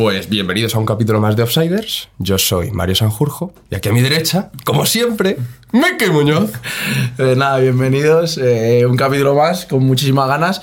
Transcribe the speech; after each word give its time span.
Pues 0.00 0.30
bienvenidos 0.30 0.74
a 0.74 0.78
un 0.78 0.86
capítulo 0.86 1.20
más 1.20 1.36
de 1.36 1.42
Offsiders. 1.42 2.08
Yo 2.16 2.38
soy 2.38 2.70
Mario 2.70 2.94
Sanjurjo 2.94 3.52
y 3.70 3.74
aquí 3.74 3.90
a 3.90 3.92
mi 3.92 4.00
derecha, 4.00 4.50
como 4.64 4.86
siempre, 4.86 5.36
Mike 5.72 6.08
Muñoz. 6.08 6.52
Eh, 7.18 7.34
nada, 7.36 7.58
bienvenidos. 7.58 8.38
eh, 8.38 8.86
un 8.86 8.96
capítulo 8.96 9.34
más 9.34 9.66
con 9.66 9.84
muchísimas 9.84 10.26
ganas. 10.26 10.62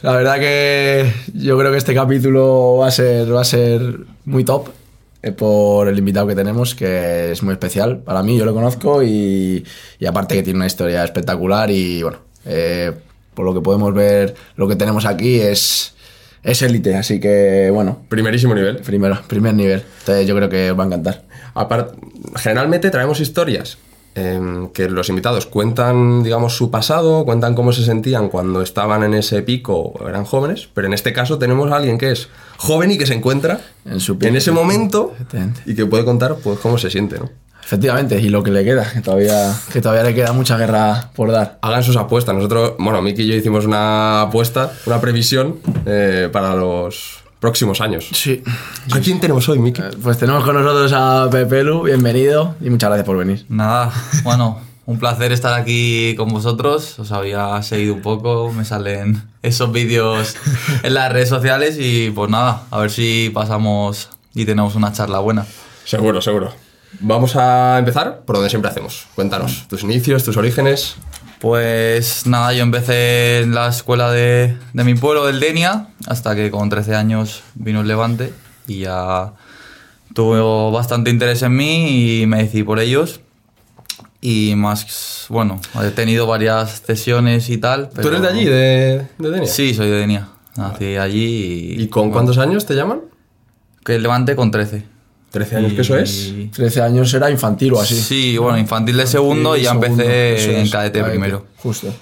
La 0.00 0.12
verdad 0.12 0.38
que 0.38 1.12
yo 1.34 1.58
creo 1.58 1.70
que 1.72 1.76
este 1.76 1.92
capítulo 1.94 2.78
va 2.78 2.86
a 2.88 2.90
ser, 3.44 3.98
muy 4.24 4.44
top 4.44 4.70
eh, 5.22 5.32
por 5.32 5.86
el 5.86 5.98
invitado 5.98 6.26
que 6.26 6.34
tenemos, 6.34 6.74
que 6.74 7.32
es 7.32 7.42
muy 7.42 7.52
especial 7.52 7.98
para 7.98 8.22
mí, 8.22 8.38
yo 8.38 8.46
lo 8.46 8.54
conozco 8.54 9.02
y, 9.02 9.62
y 9.98 10.06
aparte 10.06 10.34
que 10.36 10.42
tiene 10.42 10.56
una 10.56 10.66
historia 10.66 11.04
espectacular 11.04 11.70
y 11.70 12.02
bueno, 12.02 12.20
eh, 12.46 12.92
por 13.34 13.44
lo 13.44 13.52
que 13.52 13.60
podemos 13.60 13.92
ver, 13.92 14.34
lo 14.56 14.66
que 14.66 14.74
tenemos 14.74 15.04
aquí 15.04 15.38
es 15.38 15.97
es 16.42 16.62
élite, 16.62 16.96
así 16.96 17.20
que 17.20 17.70
bueno, 17.72 18.02
Primerísimo 18.08 18.54
nivel. 18.54 18.78
primero, 18.78 19.18
primer 19.26 19.54
nivel. 19.54 19.82
Entonces 20.00 20.26
yo 20.26 20.34
creo 20.36 20.48
que 20.48 20.70
os 20.70 20.78
va 20.78 20.84
a 20.84 20.86
encantar. 20.86 21.24
Apart- 21.54 21.92
generalmente 22.36 22.90
traemos 22.90 23.20
historias 23.20 23.78
em, 24.14 24.68
que 24.70 24.88
los 24.88 25.08
invitados 25.10 25.46
cuentan, 25.46 26.22
digamos, 26.24 26.56
su 26.56 26.70
pasado, 26.70 27.24
cuentan 27.24 27.54
cómo 27.54 27.72
se 27.72 27.84
sentían 27.84 28.28
cuando 28.28 28.62
estaban 28.62 29.02
en 29.04 29.14
ese 29.14 29.42
pico 29.42 29.76
o 29.76 30.08
eran 30.08 30.24
jóvenes, 30.24 30.68
pero 30.74 30.86
en 30.88 30.92
este 30.94 31.12
caso 31.12 31.38
tenemos 31.38 31.70
a 31.70 31.76
alguien 31.76 31.98
que 31.98 32.10
es 32.12 32.28
joven 32.56 32.90
y 32.90 32.98
que 32.98 33.06
se 33.06 33.14
encuentra 33.14 33.60
En 33.84 34.00
su 34.00 34.18
pico. 34.18 34.34
ese 34.36 34.50
momento 34.50 35.14
y 35.66 35.74
que 35.76 35.86
puede 35.86 36.04
contar 36.04 36.36
pues 36.42 36.58
cómo 36.58 36.78
se 36.78 36.90
siente, 36.90 37.18
¿no? 37.18 37.30
Efectivamente, 37.68 38.18
y 38.18 38.30
lo 38.30 38.42
que 38.42 38.50
le 38.50 38.64
queda, 38.64 38.90
que 38.90 39.02
todavía, 39.02 39.54
que 39.70 39.82
todavía 39.82 40.02
le 40.02 40.14
queda 40.14 40.32
mucha 40.32 40.56
guerra 40.56 41.10
por 41.14 41.30
dar. 41.30 41.58
Hagan 41.60 41.84
sus 41.84 41.98
apuestas. 41.98 42.34
Nosotros, 42.34 42.76
bueno, 42.78 43.02
Miki 43.02 43.20
y 43.20 43.26
yo 43.26 43.34
hicimos 43.34 43.66
una 43.66 44.22
apuesta, 44.22 44.72
una 44.86 45.02
previsión 45.02 45.56
eh, 45.84 46.30
para 46.32 46.54
los 46.54 47.18
próximos 47.38 47.82
años. 47.82 48.08
Sí. 48.10 48.42
¿A 48.90 49.00
quién 49.00 49.20
tenemos 49.20 49.46
hoy, 49.50 49.58
Miki? 49.58 49.82
Pues 50.02 50.16
tenemos 50.16 50.44
con 50.44 50.54
nosotros 50.54 50.94
a 50.94 51.28
Pepelu, 51.30 51.82
bienvenido 51.82 52.54
y 52.62 52.70
muchas 52.70 52.88
gracias 52.88 53.04
por 53.04 53.18
venir. 53.18 53.44
Nada, 53.50 53.92
bueno, 54.22 54.60
un 54.86 54.98
placer 54.98 55.32
estar 55.32 55.52
aquí 55.52 56.14
con 56.16 56.30
vosotros. 56.30 56.98
Os 56.98 57.12
había 57.12 57.62
seguido 57.62 57.92
un 57.92 58.00
poco, 58.00 58.50
me 58.50 58.64
salen 58.64 59.24
esos 59.42 59.70
vídeos 59.72 60.36
en 60.82 60.94
las 60.94 61.12
redes 61.12 61.28
sociales 61.28 61.76
y 61.78 62.12
pues 62.12 62.30
nada, 62.30 62.62
a 62.70 62.78
ver 62.78 62.90
si 62.90 63.30
pasamos 63.34 64.08
y 64.34 64.46
tenemos 64.46 64.74
una 64.74 64.90
charla 64.90 65.18
buena. 65.18 65.44
Seguro, 65.84 66.22
seguro. 66.22 66.67
Vamos 67.00 67.36
a 67.36 67.78
empezar 67.78 68.20
por 68.24 68.36
donde 68.36 68.50
siempre 68.50 68.70
hacemos. 68.70 69.06
Cuéntanos 69.14 69.66
tus 69.68 69.82
inicios, 69.82 70.24
tus 70.24 70.36
orígenes. 70.36 70.96
Pues 71.40 72.26
nada, 72.26 72.52
yo 72.52 72.62
empecé 72.64 73.40
en 73.42 73.54
la 73.54 73.68
escuela 73.68 74.10
de, 74.10 74.56
de 74.72 74.84
mi 74.84 74.94
pueblo, 74.94 75.26
del 75.26 75.38
Denia, 75.38 75.88
hasta 76.06 76.34
que 76.34 76.50
con 76.50 76.68
13 76.68 76.96
años 76.96 77.42
vino 77.54 77.82
el 77.82 77.88
Levante 77.88 78.32
y 78.66 78.80
ya 78.80 79.32
tuvo 80.14 80.72
bastante 80.72 81.10
interés 81.10 81.42
en 81.42 81.54
mí 81.54 82.22
y 82.22 82.26
me 82.26 82.38
decidí 82.42 82.64
por 82.64 82.80
ellos. 82.80 83.20
Y 84.20 84.54
más, 84.56 85.26
bueno, 85.28 85.60
he 85.80 85.90
tenido 85.92 86.26
varias 86.26 86.82
sesiones 86.84 87.48
y 87.50 87.58
tal. 87.58 87.88
¿Tú 87.90 88.00
eres 88.08 88.20
pero- 88.20 88.20
de 88.22 88.28
allí, 88.28 88.44
de, 88.44 89.06
de 89.18 89.30
Denia? 89.30 89.46
Sí, 89.48 89.74
soy 89.74 89.88
de 89.90 89.96
Denia. 89.96 90.28
Nací 90.56 90.96
allí 90.96 91.74
y... 91.78 91.82
¿Y 91.82 91.88
con 91.88 92.10
cuántos 92.10 92.38
años 92.38 92.66
te 92.66 92.74
llaman? 92.74 93.02
Que 93.84 93.94
el 93.94 94.02
Levante 94.02 94.34
con 94.34 94.50
13. 94.50 94.82
13 95.30 95.56
años, 95.56 95.72
que 95.74 95.80
eso 95.82 95.96
es. 95.96 96.28
Y- 96.28 96.50
13 96.54 96.82
años 96.82 97.12
era 97.14 97.30
infantil 97.30 97.74
o 97.74 97.80
así. 97.80 97.94
Sí, 98.00 98.38
bueno, 98.38 98.58
infantil 98.58 98.96
de 98.96 99.06
segundo 99.06 99.56
y 99.56 99.62
ya 99.62 99.70
Segundo, 99.70 99.86
empecé 100.02 100.54
en 100.54 100.60
es, 100.62 100.70
cadete 100.70 101.04
primero. 101.04 101.46
Justo. 101.58 101.92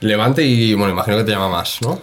Levante 0.00 0.44
y, 0.44 0.74
bueno, 0.74 0.92
imagino 0.92 1.18
que 1.18 1.24
te 1.24 1.30
llama 1.30 1.48
más, 1.48 1.78
¿no? 1.82 2.00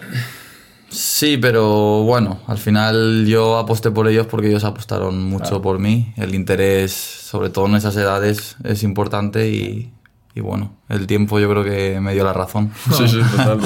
Sí, 0.88 1.36
pero 1.36 2.02
bueno, 2.02 2.40
al 2.46 2.58
final 2.58 3.24
yo 3.26 3.58
aposté 3.58 3.90
por 3.90 4.08
ellos 4.08 4.26
porque 4.26 4.48
ellos 4.48 4.64
apostaron 4.64 5.22
mucho 5.22 5.62
por 5.62 5.78
mí. 5.78 6.12
El 6.16 6.34
interés, 6.34 6.92
sobre 6.92 7.50
todo 7.50 7.66
en 7.66 7.76
esas 7.76 7.94
edades, 7.96 8.56
es 8.64 8.82
importante 8.82 9.48
y, 9.50 9.92
y 10.34 10.40
bueno, 10.40 10.72
el 10.88 11.06
tiempo 11.06 11.38
yo 11.38 11.48
creo 11.50 11.62
que 11.62 12.00
me 12.00 12.12
dio 12.14 12.24
la 12.24 12.32
razón. 12.32 12.72
Sí, 12.96 13.06
sí, 13.06 13.20
total. 13.36 13.60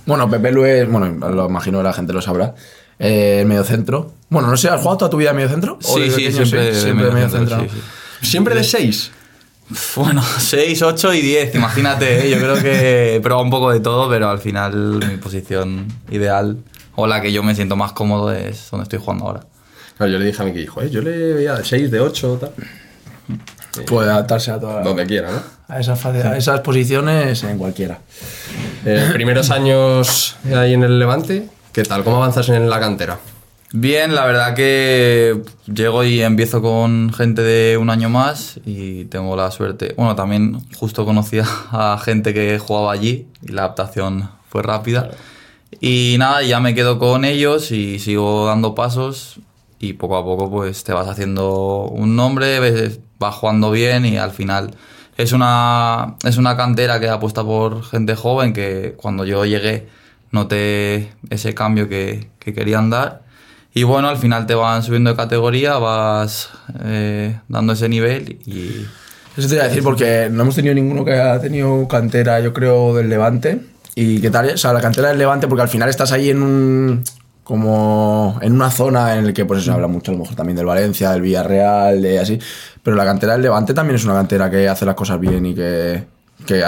Bueno, 0.06 0.28
Pepelu 0.28 0.64
es, 0.64 0.90
bueno, 0.90 1.28
lo 1.30 1.46
imagino 1.46 1.78
que 1.78 1.84
la 1.84 1.92
gente 1.92 2.12
lo 2.12 2.22
sabrá. 2.22 2.54
Eh, 2.98 3.44
medio 3.46 3.64
centro. 3.64 4.12
Bueno, 4.30 4.48
no 4.48 4.56
sé, 4.56 4.68
¿has 4.68 4.80
jugado 4.80 4.98
toda 4.98 5.10
tu 5.10 5.16
vida 5.16 5.30
de 5.30 5.36
medio 5.36 5.48
centro? 5.48 5.78
¿O 5.82 5.96
Sí, 5.96 6.10
sí, 6.10 6.16
pequeño? 6.26 6.32
siempre, 6.46 6.64
de 6.66 6.74
siempre 6.74 6.94
medio 7.06 7.12
medio 7.14 7.28
centro, 7.28 7.58
centro. 7.58 7.74
sí, 7.74 7.80
sí. 8.20 8.30
Siempre 8.30 8.54
de 8.54 8.64
6. 8.64 9.10
Bueno, 9.96 10.22
6, 10.38 10.82
8 10.82 11.14
y 11.14 11.20
10, 11.20 11.54
imagínate, 11.54 12.26
¿eh? 12.26 12.30
yo 12.30 12.38
creo 12.38 12.54
que 12.62 13.16
he 13.16 13.20
probado 13.20 13.44
un 13.44 13.50
poco 13.50 13.70
de 13.72 13.80
todo, 13.80 14.08
pero 14.08 14.28
al 14.30 14.38
final 14.38 15.00
mi 15.08 15.16
posición 15.16 15.86
ideal 16.10 16.58
o 16.96 17.06
la 17.06 17.20
que 17.20 17.32
yo 17.32 17.42
me 17.42 17.54
siento 17.54 17.74
más 17.76 17.92
cómodo 17.92 18.32
es 18.32 18.68
donde 18.70 18.84
estoy 18.84 18.98
jugando 19.00 19.26
ahora. 19.26 19.40
Claro, 19.96 20.12
yo 20.12 20.18
le 20.18 20.26
dije 20.26 20.42
a 20.42 20.44
Miki, 20.44 20.66
joder, 20.66 20.90
yo 20.90 21.00
le 21.02 21.32
veía 21.34 21.54
de 21.54 21.64
6, 21.64 21.90
de 21.90 22.00
8, 22.00 22.38
tal. 22.40 22.52
Puede 23.86 24.10
adaptarse 24.10 24.50
a, 24.52 24.60
toda, 24.60 24.82
Donde 24.82 25.04
quiera, 25.06 25.30
¿no? 25.32 25.42
a, 25.68 25.80
esas, 25.80 25.98
fase- 26.00 26.22
a 26.22 26.36
esas 26.36 26.60
posiciones 26.60 27.42
en 27.42 27.58
cualquiera. 27.58 27.98
Eh, 28.84 29.10
primeros 29.12 29.50
años 29.50 30.36
ahí 30.54 30.74
en 30.74 30.84
el 30.84 30.98
Levante, 30.98 31.48
¿qué 31.74 31.82
tal? 31.82 32.04
¿Cómo 32.04 32.18
avanzas 32.18 32.48
en 32.50 32.70
la 32.70 32.78
cantera? 32.78 33.18
Bien, 33.72 34.14
la 34.14 34.24
verdad 34.24 34.54
que 34.54 35.42
llego 35.66 36.04
y 36.04 36.22
empiezo 36.22 36.62
con 36.62 37.12
gente 37.12 37.42
de 37.42 37.76
un 37.76 37.90
año 37.90 38.08
más 38.08 38.60
y 38.64 39.06
tengo 39.06 39.34
la 39.34 39.50
suerte. 39.50 39.92
Bueno, 39.96 40.14
también 40.14 40.64
justo 40.76 41.04
conocí 41.04 41.40
a 41.72 42.00
gente 42.02 42.32
que 42.32 42.60
jugaba 42.60 42.92
allí 42.92 43.26
y 43.42 43.50
la 43.50 43.62
adaptación 43.62 44.30
fue 44.48 44.62
rápida. 44.62 45.10
Y 45.80 46.14
nada, 46.20 46.42
ya 46.42 46.60
me 46.60 46.76
quedo 46.76 47.00
con 47.00 47.24
ellos 47.24 47.72
y 47.72 47.98
sigo 47.98 48.46
dando 48.46 48.76
pasos 48.76 49.40
y 49.80 49.94
poco 49.94 50.16
a 50.16 50.24
poco 50.24 50.48
pues 50.48 50.84
te 50.84 50.92
vas 50.92 51.08
haciendo 51.08 51.88
un 51.90 52.14
nombre, 52.14 52.60
vas 53.18 53.34
jugando 53.34 53.72
bien 53.72 54.06
y 54.06 54.16
al 54.16 54.30
final 54.30 54.76
es 55.16 55.32
una, 55.32 56.14
es 56.22 56.36
una 56.36 56.56
cantera 56.56 57.00
que 57.00 57.08
apuesta 57.08 57.42
por 57.42 57.82
gente 57.82 58.14
joven 58.14 58.52
que 58.52 58.94
cuando 58.96 59.24
yo 59.24 59.44
llegué 59.44 59.88
noté 60.34 61.12
ese 61.30 61.54
cambio 61.54 61.88
que, 61.88 62.28
que 62.40 62.52
querían 62.52 62.90
dar. 62.90 63.22
Y 63.72 63.84
bueno, 63.84 64.08
al 64.08 64.18
final 64.18 64.46
te 64.46 64.54
van 64.54 64.82
subiendo 64.82 65.10
de 65.10 65.16
categoría, 65.16 65.78
vas 65.78 66.50
eh, 66.84 67.38
dando 67.48 67.72
ese 67.72 67.88
nivel 67.88 68.38
y 68.46 68.86
Eso 69.36 69.48
te 69.48 69.54
iba 69.54 69.64
a 69.64 69.68
decir 69.68 69.82
porque 69.82 70.28
no 70.30 70.42
hemos 70.42 70.54
tenido 70.54 70.74
ninguno 70.74 71.04
que 71.04 71.14
ha 71.14 71.40
tenido 71.40 71.88
cantera, 71.88 72.40
yo 72.40 72.52
creo, 72.52 72.94
del 72.94 73.08
Levante. 73.08 73.60
¿Y 73.94 74.20
qué 74.20 74.30
tal? 74.30 74.50
O 74.50 74.56
sea, 74.56 74.72
la 74.72 74.80
cantera 74.80 75.08
del 75.08 75.18
Levante, 75.18 75.48
porque 75.48 75.62
al 75.62 75.68
final 75.68 75.88
estás 75.88 76.12
ahí 76.12 76.30
en 76.30 76.42
un. 76.42 77.04
como 77.44 78.38
en 78.42 78.52
una 78.52 78.70
zona 78.70 79.16
en 79.16 79.26
la 79.26 79.32
que 79.32 79.44
pues 79.44 79.64
se 79.64 79.70
habla 79.70 79.86
mucho 79.86 80.10
a 80.10 80.14
lo 80.14 80.20
mejor 80.20 80.36
también 80.36 80.56
del 80.56 80.66
Valencia, 80.66 81.10
del 81.10 81.22
Villarreal, 81.22 82.02
de 82.02 82.18
así. 82.18 82.38
Pero 82.82 82.96
la 82.96 83.04
cantera 83.04 83.32
del 83.32 83.42
Levante 83.42 83.74
también 83.74 83.96
es 83.96 84.04
una 84.04 84.14
cantera 84.14 84.50
que 84.50 84.68
hace 84.68 84.84
las 84.84 84.94
cosas 84.94 85.18
bien 85.20 85.46
y 85.46 85.54
que. 85.54 86.04
que 86.46 86.62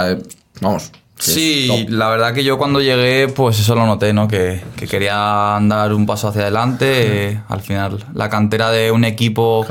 vamos. 0.61 0.93
Sí, 1.19 1.87
la 1.89 2.09
verdad 2.11 2.35
que 2.35 2.45
yo 2.45 2.59
cuando 2.59 2.81
llegué, 2.81 3.29
pues 3.29 3.59
eso 3.59 3.75
lo 3.75 3.87
noté, 3.87 4.13
¿no? 4.13 4.29
Que, 4.29 4.63
que 4.77 4.87
quería 4.87 5.15
dar 5.15 5.93
un 5.95 6.05
paso 6.07 6.29
hacia 6.29 6.43
adelante. 6.43 7.29
eh, 7.31 7.41
al 7.49 7.61
final, 7.63 8.05
la 8.15 8.29
cantera 8.29 8.71
de 8.71 8.91
un 8.91 9.05
equipo 9.05 9.67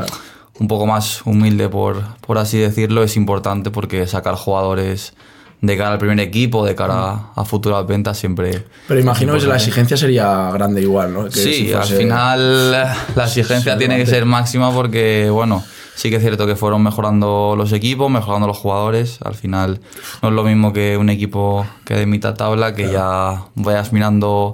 un 0.60 0.68
poco 0.68 0.86
más 0.88 1.22
humilde, 1.26 1.70
por, 1.70 2.02
por 2.22 2.38
así 2.38 2.58
decirlo, 2.58 3.04
es 3.04 3.16
importante 3.16 3.70
porque 3.72 4.08
sacar 4.08 4.36
jugadores 4.36 5.14
de 5.62 5.78
cara 5.78 5.94
al 5.94 5.98
primer 6.00 6.20
equipo, 6.20 6.66
de 6.66 6.76
cara 6.76 7.32
a 7.36 7.46
futuras 7.46 7.86
ventas, 7.88 8.18
siempre. 8.18 8.66
Pero 8.88 9.00
imagino 9.00 9.34
que 9.38 9.46
la 9.46 9.56
exigencia 9.56 9.98
sería 9.98 10.50
grande 10.52 10.82
igual, 10.82 11.14
¿no? 11.14 11.26
Que 11.26 11.32
Sí, 11.32 11.54
si 11.54 11.74
al 11.74 11.84
final 11.84 12.72
la 12.72 12.96
exigencia 13.26 13.78
tiene 13.78 13.98
que 13.98 14.06
ser 14.06 14.26
máxima 14.26 14.72
porque, 14.72 15.30
bueno, 15.32 15.64
sí 15.96 16.10
que 16.10 16.18
es 16.18 16.22
cierto 16.22 16.46
que 16.46 16.56
fueron 16.56 16.84
mejorando 16.84 17.56
los 17.58 17.72
equipos, 17.74 18.12
mejorando 18.12 18.48
los 18.48 18.58
jugadores. 18.58 19.20
Al 19.24 19.36
final 19.36 19.80
no 20.22 20.30
es 20.30 20.36
lo 20.36 20.44
mismo 20.44 20.74
que 20.74 20.98
un 20.98 21.10
equipo 21.10 21.66
que 21.86 21.96
de 21.96 22.06
mitad 22.06 22.36
tabla, 22.36 22.76
que 22.76 22.92
ya 22.92 23.46
vayas 23.56 23.94
mirando 23.94 24.54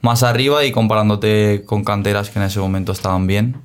más 0.00 0.22
arriba 0.22 0.64
y 0.64 0.72
comparándote 0.72 1.64
con 1.66 1.84
canteras 1.84 2.30
que 2.30 2.38
en 2.38 2.44
ese 2.44 2.60
momento 2.60 2.92
estaban 2.92 3.26
bien. 3.26 3.56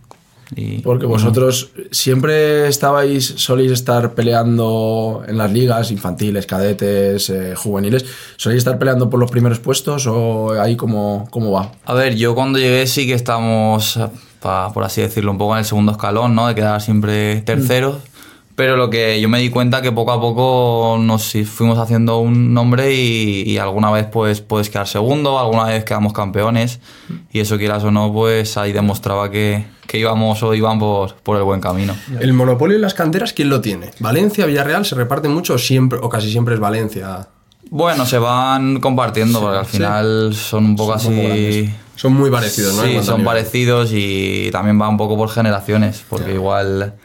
Y, 0.56 0.80
Porque 0.80 1.06
vosotros 1.06 1.72
siempre 1.92 2.68
estabais, 2.68 3.26
soléis 3.38 3.72
estar 3.72 4.14
peleando 4.14 5.24
en 5.26 5.38
las 5.38 5.52
ligas 5.52 5.92
infantiles, 5.92 6.46
cadetes, 6.46 7.30
eh, 7.30 7.56
juveniles. 7.56 8.06
¿Soléis 8.36 8.60
estar 8.60 8.78
peleando 8.78 9.10
por 9.10 9.20
los 9.20 9.32
primeros 9.32 9.60
puestos 9.60 10.08
o 10.08 10.52
ahí 10.60 10.76
cómo, 10.76 11.28
cómo 11.32 11.52
va? 11.52 11.72
A 11.86 11.94
ver, 11.94 12.16
yo 12.16 12.36
cuando 12.36 12.60
llegué 12.60 12.86
sí 12.86 13.08
que 13.08 13.14
estábamos, 13.14 13.98
por 14.42 14.84
así 14.84 15.02
decirlo, 15.02 15.32
un 15.32 15.38
poco 15.38 15.54
en 15.54 15.60
el 15.60 15.66
segundo 15.66 15.92
escalón, 15.92 16.36
¿no? 16.36 16.48
De 16.48 16.56
quedar 16.56 16.82
siempre 16.82 17.42
terceros. 17.42 17.98
Pero 18.56 18.76
lo 18.76 18.90
que 18.90 19.20
yo 19.22 19.30
me 19.30 19.40
di 19.40 19.50
cuenta 19.50 19.82
que 19.82 19.92
poco 19.92 20.12
a 20.12 20.20
poco 20.20 20.98
nos 21.00 21.34
fuimos 21.46 21.80
haciendo 21.80 22.18
un 22.20 22.54
nombre 22.54 22.94
y, 22.94 23.44
y 23.50 23.58
alguna 23.58 23.90
vez 23.92 24.06
pues 24.12 24.42
puedes 24.42 24.70
quedar 24.70 24.88
segundo, 24.88 25.40
alguna 25.40 25.64
vez 25.64 25.84
quedamos 25.86 26.14
campeones. 26.14 26.80
Y 27.32 27.40
eso 27.40 27.58
quieras 27.58 27.84
o 27.84 27.92
no, 27.92 28.12
pues 28.12 28.58
ahí 28.58 28.74
demostraba 28.74 29.32
que, 29.32 29.66
que 29.88 29.98
íbamos 29.98 30.44
o 30.44 30.54
iban 30.54 30.80
por, 30.80 31.16
por 31.16 31.38
el 31.38 31.44
buen 31.44 31.62
camino. 31.62 31.96
El 32.20 32.34
monopolio 32.34 32.76
en 32.76 32.82
las 32.82 32.94
canteras, 32.94 33.34
¿quién 33.34 33.50
lo 33.50 33.62
tiene? 33.62 33.92
¿Valencia, 34.00 34.46
Villarreal 34.46 34.86
se 34.86 34.96
reparte 34.96 35.28
mucho 35.28 35.56
o, 35.56 35.58
siempre, 35.58 35.98
o 36.02 36.10
casi 36.10 36.30
siempre 36.30 36.54
es 36.54 36.60
Valencia? 36.60 37.30
Bueno, 37.70 38.06
se 38.06 38.18
van 38.18 38.80
compartiendo 38.80 39.40
porque 39.40 39.58
al 39.60 39.66
sí. 39.66 39.72
final 39.78 40.34
son 40.36 40.66
un 40.66 40.76
poco 40.76 40.98
Son 41.00 41.14
así... 41.14 41.74
Son 41.96 42.14
muy 42.14 42.32
parecidos, 42.32 42.74
¿no? 42.76 42.84
Sí, 42.84 42.96
son 43.04 43.20
nivel. 43.20 43.26
parecidos 43.26 43.92
y 43.94 44.50
también 44.52 44.82
va 44.82 44.90
un 44.90 44.98
poco 44.98 45.16
por 45.16 45.30
generaciones, 45.30 46.04
porque 46.10 46.34
igual 46.34 46.96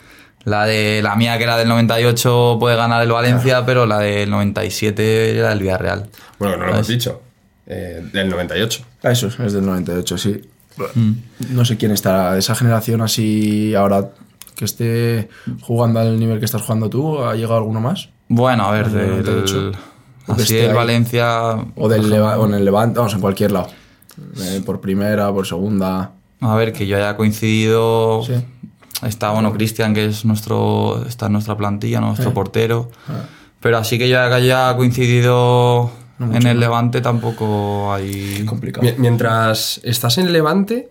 la 0.44 0.64
de 0.64 1.02
la 1.02 1.16
mía 1.16 1.36
que 1.36 1.44
era 1.44 1.58
del 1.58 1.68
98 1.68 2.56
puede 2.58 2.76
ganar 2.76 3.02
el 3.02 3.12
Valencia, 3.12 3.66
pero 3.66 3.84
la 3.84 3.98
del 3.98 4.30
97 4.30 5.38
era 5.38 5.52
el 5.52 5.58
Villarreal. 5.58 6.08
Bueno, 6.38 6.54
que 6.54 6.60
no 6.60 6.66
lo 6.66 6.72
hemos 6.72 6.86
dicho. 6.88 7.20
Eh, 7.66 8.08
del 8.12 8.30
98. 8.30 8.84
Ah, 9.02 9.10
Eso 9.10 9.26
es 9.26 9.52
del 9.52 9.66
98, 9.66 10.16
sí. 10.16 10.40
Mm. 10.94 11.12
No 11.50 11.64
sé 11.64 11.76
quién 11.76 11.90
estará 11.90 12.32
de 12.32 12.38
esa 12.38 12.54
generación 12.54 13.02
así 13.02 13.74
ahora 13.74 14.10
que 14.54 14.64
esté 14.64 15.28
jugando 15.60 16.00
al 16.00 16.18
nivel 16.18 16.38
que 16.38 16.44
estás 16.44 16.62
jugando 16.62 16.88
tú. 16.88 17.22
¿Ha 17.22 17.34
llegado 17.34 17.56
alguno 17.56 17.80
más? 17.80 18.08
Bueno, 18.28 18.66
a 18.66 18.72
ver, 18.72 18.88
Del 18.88 19.22
del, 19.24 19.34
98. 19.36 19.56
O 19.58 19.72
que 19.72 19.78
así 20.28 20.54
del 20.54 20.70
ahí. 20.70 20.76
Valencia... 20.76 21.56
O, 21.76 21.88
del 21.88 22.08
Leva- 22.10 22.38
o 22.38 22.46
en 22.46 22.54
el 22.54 22.64
Levante, 22.64 22.98
vamos, 22.98 23.14
en 23.14 23.20
cualquier 23.20 23.52
lado. 23.52 23.68
Eh, 24.40 24.62
por 24.64 24.80
primera, 24.80 25.30
por 25.32 25.46
segunda. 25.46 26.12
A 26.40 26.54
ver, 26.54 26.72
que 26.72 26.86
yo 26.86 26.96
haya 26.96 27.16
coincidido... 27.16 28.22
Sí. 28.26 28.34
Está, 29.02 29.30
bueno, 29.30 29.52
Cristian, 29.52 29.92
que 29.92 30.06
es 30.06 30.24
nuestro, 30.24 31.04
está 31.06 31.26
en 31.26 31.32
nuestra 31.32 31.54
plantilla, 31.56 32.00
nuestro 32.00 32.30
Eh. 32.30 32.32
portero. 32.32 32.90
Ah. 33.08 33.24
Pero 33.60 33.76
así 33.78 33.98
que 33.98 34.08
yo 34.08 34.20
haya 34.20 34.74
coincidido 34.76 35.90
No 36.18 36.34
en 36.34 36.46
el. 36.46 36.60
Levante 36.60 37.00
tampoco 37.02 37.92
hay... 37.92 38.44
Complicado. 38.46 38.86
Mi- 38.86 38.94
Mientras 38.96 39.80
estás 39.84 40.16
en 40.18 40.32
Levante, 40.32 40.88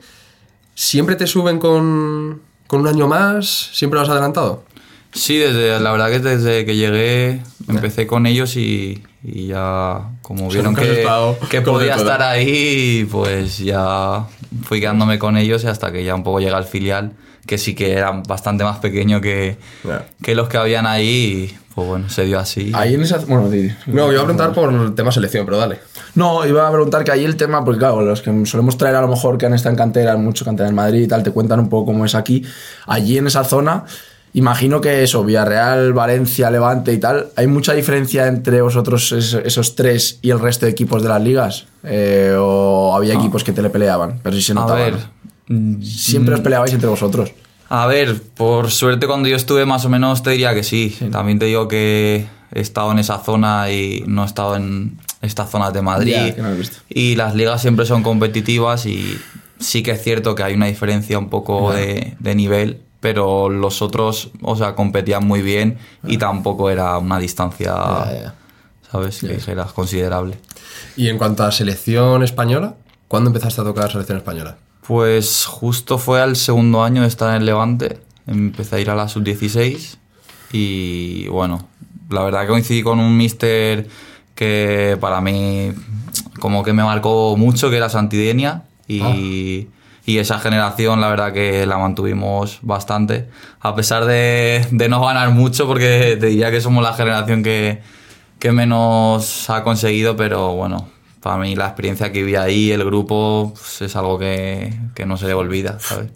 ¿siempre 0.76 1.16
te 1.16 1.26
suben 1.26 1.58
con, 1.58 2.42
con 2.68 2.82
un 2.82 2.88
año 2.88 3.08
más? 3.08 3.70
¿Siempre 3.74 4.00
vas 4.00 4.10
adelantado? 4.10 4.64
Sí, 5.12 5.38
desde, 5.38 5.80
la 5.80 5.92
verdad 5.92 6.10
que 6.10 6.20
desde 6.20 6.66
que 6.66 6.76
llegué 6.76 7.42
empecé 7.68 8.06
con 8.06 8.26
ellos 8.28 8.56
y, 8.58 9.02
y 9.28 9.48
ya 9.48 10.02
como 10.22 10.50
vieron 10.50 10.76
que, 10.76 11.06
que 11.50 11.62
podía 11.62 11.96
estar 11.96 12.22
ahí, 12.22 13.08
pues 13.12 13.58
ya 13.58 14.26
fui 14.64 14.80
quedándome 14.80 15.18
con 15.20 15.36
ellos 15.38 15.64
y 15.64 15.68
hasta 15.68 15.92
que 15.92 16.04
ya 16.04 16.14
un 16.16 16.24
poco 16.24 16.40
llega 16.40 16.58
al 16.58 16.66
filial, 16.66 17.14
que 17.46 17.58
sí 17.58 17.74
que 17.76 17.94
era 17.94 18.12
bastante 18.12 18.64
más 18.64 18.78
pequeño 18.80 19.22
que, 19.22 19.58
Ya. 19.84 20.06
que 20.22 20.36
los 20.36 20.48
que 20.48 20.58
habían 20.58 20.86
ahí, 20.86 21.50
y 21.52 21.58
pues 21.74 21.88
bueno, 21.88 22.10
se 22.10 22.24
dio 22.26 22.40
así. 22.40 22.72
Ahí 22.74 22.94
en 22.94 23.02
esa. 23.02 23.18
Bueno, 23.28 23.50
No, 23.88 24.12
iba 24.12 24.22
a 24.22 24.26
preguntar 24.26 24.54
por 24.54 24.72
el 24.74 24.96
tema 24.96 25.12
selección, 25.12 25.46
pero 25.46 25.58
dale. 25.58 25.80
No, 26.14 26.46
iba 26.46 26.68
a 26.68 26.72
preguntar 26.72 27.04
que 27.04 27.12
ahí 27.12 27.26
el 27.26 27.36
tema, 27.36 27.66
porque 27.66 27.80
claro, 27.80 28.02
los 28.02 28.22
que 28.22 28.46
solemos 28.46 28.78
traer 28.78 28.96
a 28.96 29.02
lo 29.02 29.10
mejor 29.10 29.38
que 29.38 29.46
han 29.46 29.54
estado 29.54 29.72
en 29.72 29.78
cantera, 29.78 30.16
mucho 30.16 30.46
cantera 30.46 30.70
en 30.70 30.76
Madrid 30.76 31.02
y 31.02 31.08
tal, 31.08 31.24
te 31.24 31.32
cuentan 31.32 31.60
un 31.60 31.68
poco 31.70 31.88
cómo 31.88 32.06
es 32.06 32.16
aquí. 32.16 32.44
Allí 32.88 33.18
en 33.18 33.28
esa 33.28 33.44
zona, 33.44 33.84
imagino 34.36 34.82
que 34.82 35.02
eso, 35.04 35.24
Villarreal, 35.24 35.94
Valencia, 35.94 36.52
Levante 36.52 36.94
y 36.94 36.98
tal, 37.00 37.28
¿hay 37.36 37.48
mucha 37.48 37.74
diferencia 37.74 38.28
entre 38.28 38.62
vosotros 38.62 39.12
es- 39.12 39.34
esos 39.34 39.76
tres 39.76 40.20
y 40.22 40.30
el 40.30 40.40
resto 40.40 40.66
de 40.66 40.72
equipos 40.74 41.02
de 41.02 41.10
las 41.10 41.22
ligas? 41.22 41.66
Eh, 41.84 42.36
¿O 42.38 42.96
había 42.96 43.14
equipos 43.16 43.44
que 43.44 43.52
te 43.54 43.62
le 43.62 43.70
peleaban? 43.70 44.20
Pero 44.22 44.36
sí 44.36 44.42
se 44.42 44.52
a 44.52 44.56
notaba. 44.56 44.80
ver, 44.80 44.98
¿no? 45.48 45.84
Siempre 45.84 46.36
os 46.36 46.42
peleabais 46.42 46.74
entre 46.74 46.90
vosotros. 46.90 47.32
A 47.70 47.88
ver, 47.88 48.22
por 48.36 48.70
suerte 48.72 49.08
cuando 49.08 49.28
yo 49.28 49.36
estuve 49.36 49.66
más 49.66 49.86
o 49.86 49.90
menos 49.90 50.22
te 50.22 50.30
diría 50.32 50.54
que 50.54 50.64
sí. 50.64 50.96
También 51.12 51.40
te 51.40 51.46
digo 51.46 51.68
que 51.68 52.28
he 52.54 52.60
estado 52.62 52.92
en 52.92 53.00
esa 53.00 53.18
zona 53.20 53.72
y 53.72 54.04
no 54.08 54.24
he 54.24 54.26
estado 54.28 54.56
en 54.56 54.98
estas 55.22 55.50
zonas 55.50 55.74
de 55.74 55.82
Madrid. 55.82 56.12
Ya, 56.14 56.36
que 56.36 56.42
no 56.42 56.50
lo 56.50 56.56
he 56.56 56.58
visto. 56.60 56.78
Y 56.90 57.16
las 57.16 57.34
ligas 57.36 57.62
siempre 57.62 57.86
son 57.86 58.04
competitivas 58.04 58.86
y 58.86 59.18
sí 59.60 59.82
que 59.82 59.92
es 59.92 60.04
cierto 60.04 60.36
que 60.36 60.44
hay 60.44 60.54
una 60.54 60.68
diferencia 60.68 61.18
un 61.18 61.30
poco 61.30 61.72
de, 61.74 62.16
de 62.20 62.36
nivel, 62.36 62.82
pero 63.06 63.50
los 63.50 63.84
otros, 63.84 64.32
o 64.42 64.56
sea, 64.56 64.74
competían 64.74 65.28
muy 65.28 65.44
bien 65.44 65.78
y 66.08 66.18
tampoco 66.18 66.72
era 66.72 66.98
una 66.98 67.20
distancia. 67.20 68.34
¿sabes? 68.92 69.20
Que 69.20 69.28
dijeras 69.28 69.74
considerable. 69.74 70.40
Y 70.98 71.10
en 71.10 71.20
cuanto 71.20 71.44
a 71.44 71.52
selección 71.52 72.24
española, 72.24 72.78
¿cuándo 73.08 73.30
empezaste 73.30 73.62
a 73.62 73.64
tocar 73.64 73.92
selección 73.92 74.18
española? 74.18 74.58
Pues 74.88 75.46
justo 75.46 76.00
fue 76.00 76.20
al 76.20 76.36
segundo 76.36 76.84
año 76.84 77.04
de 77.04 77.08
estar 77.08 77.36
en 77.36 77.46
Levante. 77.46 78.00
Empecé 78.26 78.78
a 78.78 78.80
ir 78.80 78.90
a 78.90 78.96
la 78.96 79.08
sub-16 79.08 79.98
y 80.52 81.28
bueno, 81.28 81.68
la 82.10 82.24
verdad 82.24 82.42
que 82.42 82.48
coincidí 82.48 82.82
con 82.82 82.98
un 83.00 83.16
mister 83.16 83.88
que 84.34 84.98
para 85.00 85.22
mí 85.22 85.74
como 86.40 86.64
que 86.64 86.74
me 86.74 86.84
marcó 86.84 87.38
mucho, 87.38 87.70
que 87.70 87.78
era 87.78 87.88
Santidenia 87.88 88.64
y, 88.88 89.68
y 90.06 90.20
esa 90.20 90.40
generación 90.40 91.02
la 91.02 91.10
verdad 91.10 91.34
que 91.34 91.66
la 91.66 91.78
mantuvimos 91.78 92.60
bastante, 92.62 93.28
a 93.60 93.76
pesar 93.76 94.06
de, 94.06 94.66
de 94.72 94.90
no 94.90 95.04
ganar 95.04 95.32
mucho 95.32 95.68
porque 95.68 96.18
te 96.20 96.28
diría 96.28 96.52
que 96.52 96.62
somos 96.62 96.84
la 96.84 96.94
generación 96.94 97.42
que, 97.42 97.82
que 98.40 98.52
menos 98.52 99.50
ha 99.50 99.64
conseguido, 99.64 100.16
pero 100.16 100.54
bueno, 100.54 100.90
para 101.22 101.38
mí 101.38 101.56
la 101.56 101.66
experiencia 101.66 102.12
que 102.12 102.24
vi 102.24 102.36
ahí, 102.36 102.72
el 102.72 102.86
grupo, 102.86 103.52
pues, 103.56 103.82
es 103.82 103.96
algo 103.96 104.20
que, 104.20 104.74
que 104.94 105.08
no 105.08 105.18
se 105.18 105.26
le 105.26 105.34
olvida, 105.34 105.80
¿sabes? 105.80 106.12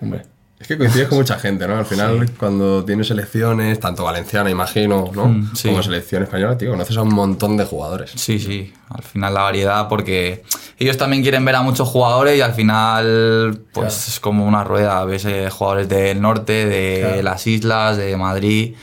Hombre. 0.00 0.24
Es 0.60 0.66
que 0.68 0.76
coincides 0.76 1.08
con 1.08 1.18
mucha 1.18 1.38
gente, 1.38 1.66
¿no? 1.66 1.78
Al 1.78 1.86
final, 1.86 2.30
cuando 2.38 2.84
tienes 2.84 3.08
selecciones, 3.08 3.80
tanto 3.80 4.04
valenciana, 4.04 4.50
imagino, 4.50 5.10
¿no? 5.14 5.26
Mm, 5.26 5.54
sí. 5.56 5.68
Como 5.68 5.82
selección 5.82 6.22
española, 6.22 6.56
tío, 6.58 6.70
conoces 6.70 6.96
a 6.98 7.02
un 7.02 7.14
montón 7.14 7.56
de 7.56 7.64
jugadores. 7.64 8.12
Sí, 8.14 8.38
sí, 8.38 8.72
al 8.90 9.02
final 9.02 9.32
la 9.34 9.42
variedad, 9.42 9.88
porque 9.88 10.42
ellos 10.78 10.96
también 10.98 11.22
quieren 11.22 11.44
ver 11.46 11.54
a 11.56 11.62
muchos 11.62 11.88
jugadores 11.88 12.36
y 12.36 12.42
al 12.42 12.52
final, 12.52 13.62
pues 13.72 14.08
es 14.08 14.20
como 14.20 14.46
una 14.46 14.62
rueda, 14.62 15.02
ves 15.06 15.24
eh, 15.24 15.48
jugadores 15.50 15.88
del 15.88 16.20
norte, 16.20 16.66
de 16.66 17.00
Claro. 17.00 17.22
las 17.22 17.46
islas, 17.46 17.96
de 17.96 18.14
Madrid, 18.18 18.74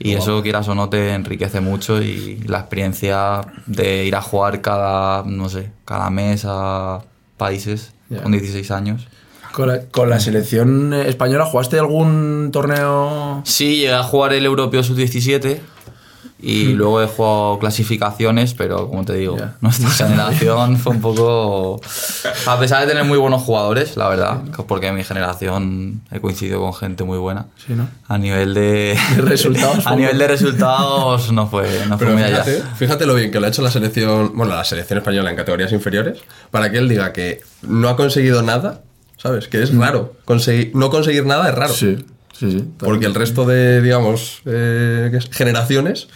y 0.00 0.12
eso 0.14 0.42
quieras 0.42 0.66
o 0.68 0.74
no 0.76 0.88
te 0.88 1.12
enriquece 1.12 1.60
mucho 1.60 2.00
y 2.00 2.36
la 2.46 2.60
experiencia 2.60 3.40
de 3.66 4.04
ir 4.04 4.14
a 4.14 4.22
jugar 4.22 4.60
cada, 4.62 5.24
no 5.24 5.48
sé, 5.48 5.72
cada 5.84 6.08
mes 6.08 6.44
a 6.46 7.00
países 7.36 7.92
con 8.22 8.30
16 8.32 8.70
años. 8.70 9.08
Con 9.52 9.68
la, 9.68 9.80
con 9.86 10.08
la 10.10 10.20
selección 10.20 10.92
española, 10.94 11.44
¿jugaste 11.46 11.78
algún 11.78 12.50
torneo? 12.52 13.42
Sí, 13.44 13.76
llegué 13.76 13.94
a 13.94 14.02
jugar 14.02 14.32
el 14.34 14.44
Europeo 14.44 14.82
Sub-17 14.82 15.58
y 16.40 16.66
luego 16.74 17.02
he 17.02 17.06
jugado 17.08 17.58
clasificaciones, 17.58 18.54
pero 18.54 18.88
como 18.88 19.04
te 19.04 19.14
digo, 19.14 19.36
Ya. 19.36 19.56
nuestra 19.60 19.90
generación 20.06 20.76
fue 20.76 20.92
un 20.92 21.00
poco... 21.00 21.80
A 22.46 22.58
pesar 22.60 22.82
de 22.82 22.86
tener 22.86 23.04
muy 23.04 23.18
buenos 23.18 23.42
jugadores, 23.42 23.96
la 23.96 24.08
verdad, 24.08 24.42
porque 24.68 24.86
en 24.86 24.94
mi 24.94 25.02
generación 25.02 26.02
he 26.12 26.20
coincidido 26.20 26.60
con 26.60 26.72
gente 26.74 27.02
muy 27.02 27.18
buena. 27.18 27.46
Sí, 27.66 27.72
¿no? 27.74 27.88
A 28.06 28.18
nivel 28.18 28.54
de... 28.54 28.96
De 29.16 29.22
resultados, 29.22 29.84
a 29.86 29.96
nivel 29.96 30.16
de 30.18 30.28
resultados 30.28 31.32
no 31.32 31.48
fue, 31.48 31.68
no 31.88 31.98
fue 31.98 32.06
muy 32.12 32.22
allá. 32.22 32.44
fíjate, 32.44 32.62
fíjate 32.76 33.06
lo 33.06 33.14
bien 33.16 33.32
que 33.32 33.40
lo 33.40 33.46
ha 33.46 33.48
hecho 33.48 33.62
la 33.62 33.70
selección, 33.72 34.30
bueno, 34.36 34.54
la 34.54 34.64
selección 34.64 34.98
española 34.98 35.30
en 35.30 35.36
categorías 35.36 35.72
inferiores, 35.72 36.18
para 36.52 36.70
que 36.70 36.78
él 36.78 36.88
diga 36.88 37.12
que 37.12 37.40
no 37.62 37.88
ha 37.88 37.96
conseguido 37.96 38.42
nada, 38.42 38.82
¿sabes? 39.18 39.48
Que 39.48 39.62
es 39.62 39.76
raro. 39.76 40.14
Conseguir, 40.24 40.70
no 40.74 40.88
conseguir 40.90 41.26
nada 41.26 41.48
es 41.50 41.54
raro. 41.54 41.74
Sí, 41.74 41.98
sí, 42.38 42.50
sí. 42.50 42.64
Porque 42.78 43.04
el 43.06 43.14
resto 43.14 43.44
de, 43.44 43.82
digamos, 43.82 44.40
eh, 44.46 45.08
¿qué 45.10 45.18
es? 45.18 45.28
generaciones, 45.30 46.08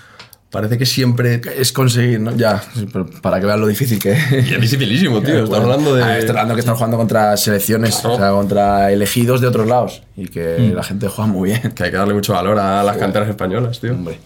Parece 0.51 0.77
que 0.77 0.85
siempre... 0.85 1.41
Es 1.57 1.73
conseguir, 1.73 2.21
¿no? 2.21 2.37
Ya, 2.37 2.63
pero 2.93 3.07
para 3.23 3.41
que 3.41 3.47
vean 3.47 3.59
lo 3.63 3.67
difícil 3.67 3.99
que 3.99 4.11
Y 4.11 4.53
es 4.53 4.61
dificilísimo, 4.61 5.23
tío. 5.23 5.45
Estamos 5.45 5.61
hablando 5.65 5.95
de... 5.95 6.03
Ah, 6.03 6.19
hablando 6.29 6.53
que 6.53 6.61
están 6.61 6.75
jugando 6.75 6.99
contra 6.99 7.35
selecciones, 7.39 7.97
Claro. 7.97 8.17
o 8.17 8.19
sea, 8.19 8.31
contra 8.33 8.93
elegidos 8.93 9.41
de 9.41 9.47
otros 9.47 9.67
lados. 9.67 10.03
Y 10.15 10.29
que 10.29 10.59
Mm. 10.59 10.75
la 10.77 10.83
gente 10.83 11.09
juega 11.09 11.27
muy 11.33 11.49
bien. 11.53 11.73
Que 11.75 11.85
hay 11.85 11.91
que 11.91 11.97
darle 11.97 12.13
mucho 12.13 12.35
valor 12.35 12.59
a 12.59 12.83
las 12.83 12.99
canteras 12.99 13.31
españolas, 13.31 13.81
tío. 13.81 13.93
Hombre. 13.93 14.19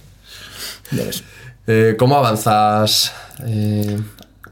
Ya 0.90 1.04
ves. 1.04 1.22
Eh, 1.68 1.94
¿Cómo 1.96 2.16
avanzas 2.16 3.12
eh, 3.46 3.96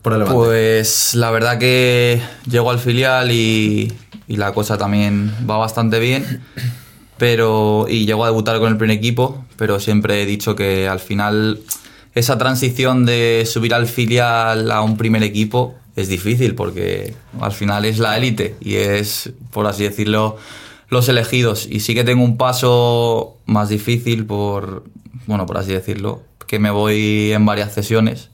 por 0.00 0.12
el 0.12 0.20
Levante? 0.20 0.38
Pues 0.44 1.16
la 1.16 1.32
verdad 1.32 1.58
que 1.58 2.22
llego 2.48 2.70
al 2.70 2.78
filial 2.78 3.32
y, 3.32 3.92
y 4.28 4.36
la 4.36 4.52
cosa 4.52 4.78
también 4.78 5.32
va 5.48 5.56
bastante 5.56 5.98
bien. 5.98 6.42
Pero, 7.16 7.86
y 7.88 8.06
llego 8.06 8.24
a 8.24 8.28
debutar 8.28 8.58
con 8.58 8.72
el 8.72 8.76
primer 8.76 8.96
equipo, 8.96 9.44
pero 9.56 9.78
siempre 9.78 10.22
he 10.22 10.26
dicho 10.26 10.56
que 10.56 10.88
al 10.88 10.98
final 10.98 11.60
esa 12.14 12.38
transición 12.38 13.06
de 13.06 13.44
subir 13.46 13.72
al 13.72 13.86
filial 13.86 14.70
a 14.72 14.82
un 14.82 14.96
primer 14.96 15.22
equipo 15.22 15.74
es 15.94 16.08
difícil 16.08 16.56
porque 16.56 17.14
al 17.40 17.52
final 17.52 17.84
es 17.84 17.98
la 17.98 18.16
élite 18.16 18.56
y 18.60 18.74
es, 18.74 19.32
por 19.52 19.68
así 19.68 19.84
decirlo, 19.84 20.36
los 20.88 21.08
elegidos. 21.08 21.68
Y 21.70 21.80
sí 21.80 21.94
que 21.94 22.02
tengo 22.02 22.24
un 22.24 22.36
paso 22.36 23.36
más 23.46 23.68
difícil 23.68 24.26
por, 24.26 24.84
bueno, 25.26 25.46
por 25.46 25.58
así 25.58 25.72
decirlo, 25.72 26.22
que 26.48 26.58
me 26.58 26.70
voy 26.70 27.32
en 27.32 27.46
varias 27.46 27.72
sesiones 27.72 28.30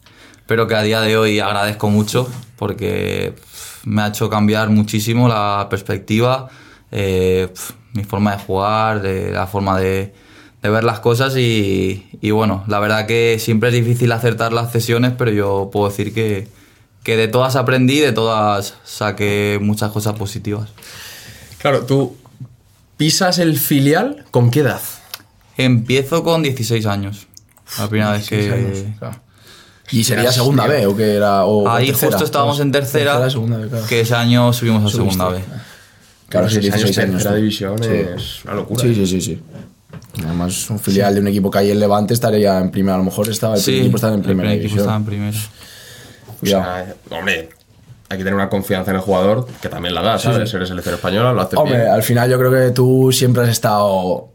pero 0.50 0.66
que 0.66 0.74
a 0.74 0.82
día 0.82 1.00
de 1.00 1.16
hoy 1.16 1.38
agradezco 1.38 1.90
mucho 1.90 2.28
porque 2.56 3.34
me 3.84 4.02
ha 4.02 4.08
hecho 4.08 4.28
cambiar 4.30 4.68
muchísimo 4.70 5.28
la 5.28 5.66
perspectiva, 5.70 6.48
eh, 6.90 7.48
mi 7.94 8.04
forma 8.04 8.36
de 8.36 8.42
jugar, 8.42 9.02
de- 9.02 9.30
la 9.32 9.46
forma 9.46 9.78
de, 9.80 10.12
de 10.62 10.68
ver 10.70 10.84
las 10.84 11.00
cosas 11.00 11.36
y, 11.36 12.06
y 12.20 12.30
bueno, 12.30 12.64
la 12.66 12.78
verdad 12.80 13.06
que 13.06 13.38
siempre 13.38 13.70
es 13.70 13.74
difícil 13.74 14.12
acertar 14.12 14.52
las 14.52 14.70
sesiones, 14.72 15.12
pero 15.16 15.30
yo 15.30 15.70
puedo 15.72 15.88
decir 15.88 16.12
que, 16.14 16.48
que 17.02 17.16
de 17.16 17.28
todas 17.28 17.56
aprendí, 17.56 17.98
de 18.00 18.12
todas 18.12 18.74
saqué 18.84 19.58
muchas 19.60 19.90
cosas 19.92 20.14
positivas. 20.14 20.68
Claro, 21.58 21.84
tú 21.86 22.16
pisas 22.96 23.38
el 23.38 23.58
filial 23.58 24.24
con 24.30 24.50
qué 24.50 24.60
edad? 24.60 24.80
Empiezo 25.56 26.22
con 26.22 26.42
16 26.42 26.86
años, 26.86 27.26
la 27.78 27.88
primera 27.88 28.12
vez 28.12 28.28
que... 28.28 28.92
¿Y 29.92 30.04
sería 30.04 30.30
segunda 30.32 30.66
B 30.66 30.86
o 30.86 30.96
que 30.96 31.14
era? 31.16 31.44
O 31.44 31.68
Ahí 31.68 31.86
tercera? 31.86 32.12
justo 32.12 32.24
estábamos 32.24 32.60
en 32.60 32.70
tercera, 32.72 33.12
Tercera, 33.12 33.30
segunda 33.30 33.56
B, 33.58 33.68
claro. 33.68 33.86
que 33.86 34.00
ese 34.00 34.14
año 34.14 34.52
subimos 34.52 34.84
a 34.92 34.96
segunda 34.96 35.28
B. 35.30 35.40
Claro, 36.28 36.48
sí, 36.48 36.60
16 36.60 36.74
años, 36.74 36.84
16 36.96 36.98
años. 36.98 37.12
tercera 37.14 37.30
tú. 37.34 37.36
división 37.40 37.82
Sí. 37.82 37.90
es 38.16 38.44
una 38.44 38.54
locura. 38.54 38.82
Sí, 38.82 38.94
sí, 38.94 39.06
sí, 39.06 39.20
sí. 39.20 39.42
Además, 40.24 40.70
un 40.70 40.78
filial 40.78 41.14
de 41.14 41.20
un 41.20 41.28
equipo 41.28 41.50
que 41.50 41.58
hay 41.58 41.70
en 41.70 41.80
Levante 41.80 42.14
estaría 42.14 42.58
en 42.58 42.70
primera. 42.70 42.94
A 42.94 42.98
lo 42.98 43.04
mejor 43.04 43.28
estaba 43.28 43.56
el 43.56 43.62
primer 43.62 43.80
equipo 43.82 43.96
estaba 43.96 44.12
en 44.14 44.20
el 44.20 44.24
primera 44.24 44.48
primer 44.50 44.64
equipo 44.64 44.80
división. 44.80 44.80
estaba 44.80 44.96
en 44.96 45.04
primera. 45.04 45.38
O 46.42 46.46
sea, 46.46 46.94
hombre, 47.18 47.48
hay 48.08 48.18
que 48.18 48.24
tener 48.24 48.34
una 48.34 48.48
confianza 48.48 48.90
en 48.92 48.96
el 48.96 49.02
jugador 49.02 49.46
que 49.60 49.68
también 49.68 49.94
la 49.94 50.02
da, 50.02 50.18
¿sabes? 50.18 50.52
Eres 50.54 50.68
selección 50.68 50.94
española, 50.94 51.32
lo 51.32 51.42
haces 51.42 51.58
Hombre, 51.58 51.78
bien. 51.78 51.88
al 51.90 52.02
final 52.02 52.30
yo 52.30 52.38
creo 52.38 52.50
que 52.52 52.70
tú 52.70 53.10
siempre 53.12 53.42
has 53.42 53.48
estado 53.50 54.29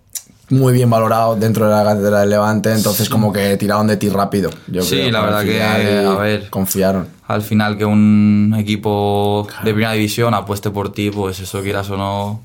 muy 0.50 0.74
bien 0.74 0.90
valorado 0.90 1.36
dentro 1.36 1.66
de 1.68 1.72
la 1.76 1.84
cátedra 1.84 2.20
del 2.22 2.30
Levante, 2.30 2.72
entonces 2.72 3.10
como 3.10 3.34
que 3.34 3.58
tiraron 3.58 3.88
de 3.88 3.98
ti 3.98 4.10
rápido. 4.10 4.50
Yo 4.68 4.82
Sí, 4.84 4.98
creo, 4.98 5.12
la 5.12 5.20
al 5.20 5.26
verdad 5.26 5.44
que, 5.44 5.64
a 5.64 6.16
ver. 6.16 6.50
Confiaron. 6.50 7.08
Al 7.28 7.42
final 7.42 7.78
que 7.78 7.86
un 7.86 8.56
equipo 8.58 9.48
de 9.64 9.72
primera 9.74 9.94
división 9.94 10.34
apueste 10.34 10.70
por 10.70 10.94
ti, 10.94 11.10
pues 11.10 11.40
eso 11.40 11.62
quieras 11.64 11.90
o 11.90 11.98
no, 11.98 12.42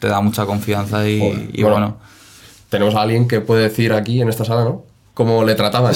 te 0.00 0.08
da 0.08 0.20
mucha 0.22 0.46
confianza 0.46 1.06
y, 1.08 1.18
Joder. 1.18 1.50
y 1.52 1.62
Bueno. 1.62 1.76
bueno. 1.76 1.96
Tenemos 2.70 2.94
a 2.94 3.02
alguien 3.02 3.28
que 3.28 3.40
puede 3.42 3.64
decir 3.64 3.92
aquí 3.92 4.22
en 4.22 4.30
esta 4.30 4.46
sala, 4.46 4.64
¿no? 4.64 4.84
¿Cómo 5.12 5.44
le 5.44 5.54
trataban? 5.54 5.94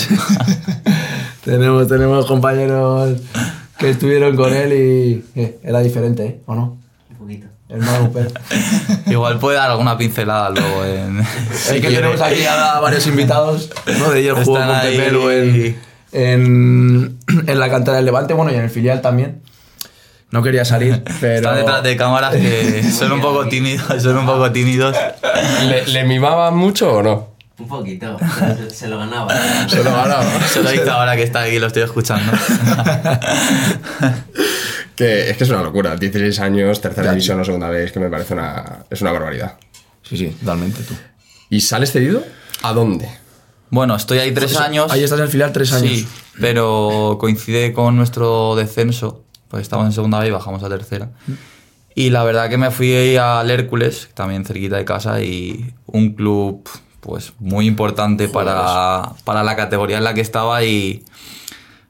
tenemos, 1.44 1.88
tenemos 1.88 2.26
compañeros 2.26 3.18
que 3.78 3.90
estuvieron 3.90 4.36
con 4.36 4.52
él 4.52 4.72
y 4.72 5.40
eh, 5.40 5.58
era 5.62 5.80
diferente, 5.80 6.26
¿eh? 6.26 6.40
¿O 6.46 6.54
no? 6.54 6.76
Un 7.10 7.16
poquito. 7.16 7.46
El 7.68 7.80
Manu 7.80 8.12
Pérez. 8.12 8.32
Igual 9.06 9.38
puede 9.38 9.56
dar 9.56 9.70
alguna 9.70 9.98
pincelada 9.98 10.50
luego 10.50 10.84
en... 10.84 11.20
Es 11.50 11.72
que 11.72 11.80
tenemos 11.80 12.20
aquí 12.20 12.44
a 12.44 12.78
varios 12.80 13.06
invitados. 13.06 13.70
Uno 13.86 14.10
de 14.10 14.20
ellos 14.20 14.38
jugó 14.44 14.58
Están 14.58 14.68
con 14.68 14.78
ahí. 14.86 14.96
Pepelu 14.96 15.30
en, 15.30 15.80
en, 16.12 17.18
en 17.46 17.58
la 17.58 17.68
cantera 17.68 17.96
del 17.96 18.06
Levante, 18.06 18.34
bueno, 18.34 18.52
y 18.52 18.54
en 18.54 18.62
el 18.62 18.70
filial 18.70 19.00
también. 19.00 19.42
No 20.30 20.42
quería 20.42 20.64
salir, 20.64 21.02
pero... 21.20 21.36
Están 21.36 21.56
detrás 21.56 21.82
de 21.82 21.96
cámaras 21.96 22.34
que 22.34 22.82
son 22.92 23.12
un 23.12 23.20
poco 23.20 23.48
tímidos, 23.48 24.02
son 24.02 24.18
un 24.18 24.26
poco 24.26 24.50
tímidos. 24.52 24.96
¿Le, 25.66 25.86
le 25.86 26.04
mimaban 26.04 26.56
mucho 26.56 26.92
o 26.92 27.02
no? 27.02 27.36
Un 27.58 27.68
poquito. 27.68 28.18
Se, 28.58 28.70
se 28.70 28.86
lo 28.88 28.98
ganaba. 28.98 29.34
Se 29.66 29.82
lo 29.82 29.90
ganaba. 29.90 30.22
Se 30.46 30.62
lo 30.62 30.74
hizo 30.74 30.92
ahora 30.92 31.16
que 31.16 31.22
está 31.22 31.42
aquí, 31.42 31.58
lo 31.58 31.68
estoy 31.68 31.84
escuchando. 31.84 32.30
Que 34.96 35.30
es 35.30 35.36
que 35.36 35.44
es 35.44 35.50
una 35.50 35.62
locura. 35.62 35.96
16 35.96 36.40
años, 36.40 36.80
tercera 36.80 37.10
división 37.10 37.38
o 37.40 37.44
segunda 37.44 37.68
vez, 37.68 37.92
que 37.92 38.00
me 38.00 38.08
parece 38.08 38.34
una. 38.34 38.84
Es 38.90 39.02
una 39.02 39.12
barbaridad. 39.12 39.58
Sí, 40.02 40.16
sí, 40.16 40.28
totalmente 40.40 40.82
tú. 40.82 40.94
¿Y 41.50 41.60
sales 41.60 41.92
cedido? 41.92 42.24
¿A 42.62 42.72
dónde? 42.72 43.08
Bueno, 43.70 43.94
estoy 43.96 44.18
ahí 44.18 44.32
tres 44.32 44.56
años. 44.56 44.90
Ahí 44.90 45.04
estás 45.04 45.18
en 45.18 45.24
el 45.24 45.30
filial 45.30 45.52
tres 45.52 45.72
años. 45.72 45.92
Sí, 45.92 46.08
pero 46.40 47.18
coincide 47.20 47.72
con 47.72 47.96
nuestro 47.96 48.56
descenso, 48.56 49.24
pues 49.48 49.62
estamos 49.62 49.86
en 49.86 49.92
segunda 49.92 50.20
B 50.20 50.28
y 50.28 50.30
bajamos 50.30 50.62
a 50.62 50.68
tercera. 50.68 51.10
Y 51.94 52.10
la 52.10 52.24
verdad 52.24 52.48
que 52.48 52.58
me 52.58 52.70
fui 52.70 52.92
ahí 52.92 53.16
al 53.16 53.50
Hércules, 53.50 54.08
también 54.14 54.44
cerquita 54.44 54.76
de 54.76 54.84
casa, 54.84 55.22
y 55.22 55.74
un 55.86 56.14
club 56.14 56.68
pues 57.00 57.32
muy 57.38 57.66
importante 57.66 58.28
para, 58.28 59.12
para 59.24 59.44
la 59.44 59.56
categoría 59.56 59.98
en 59.98 60.04
la 60.04 60.12
que 60.12 60.20
estaba 60.20 60.64
y, 60.64 61.04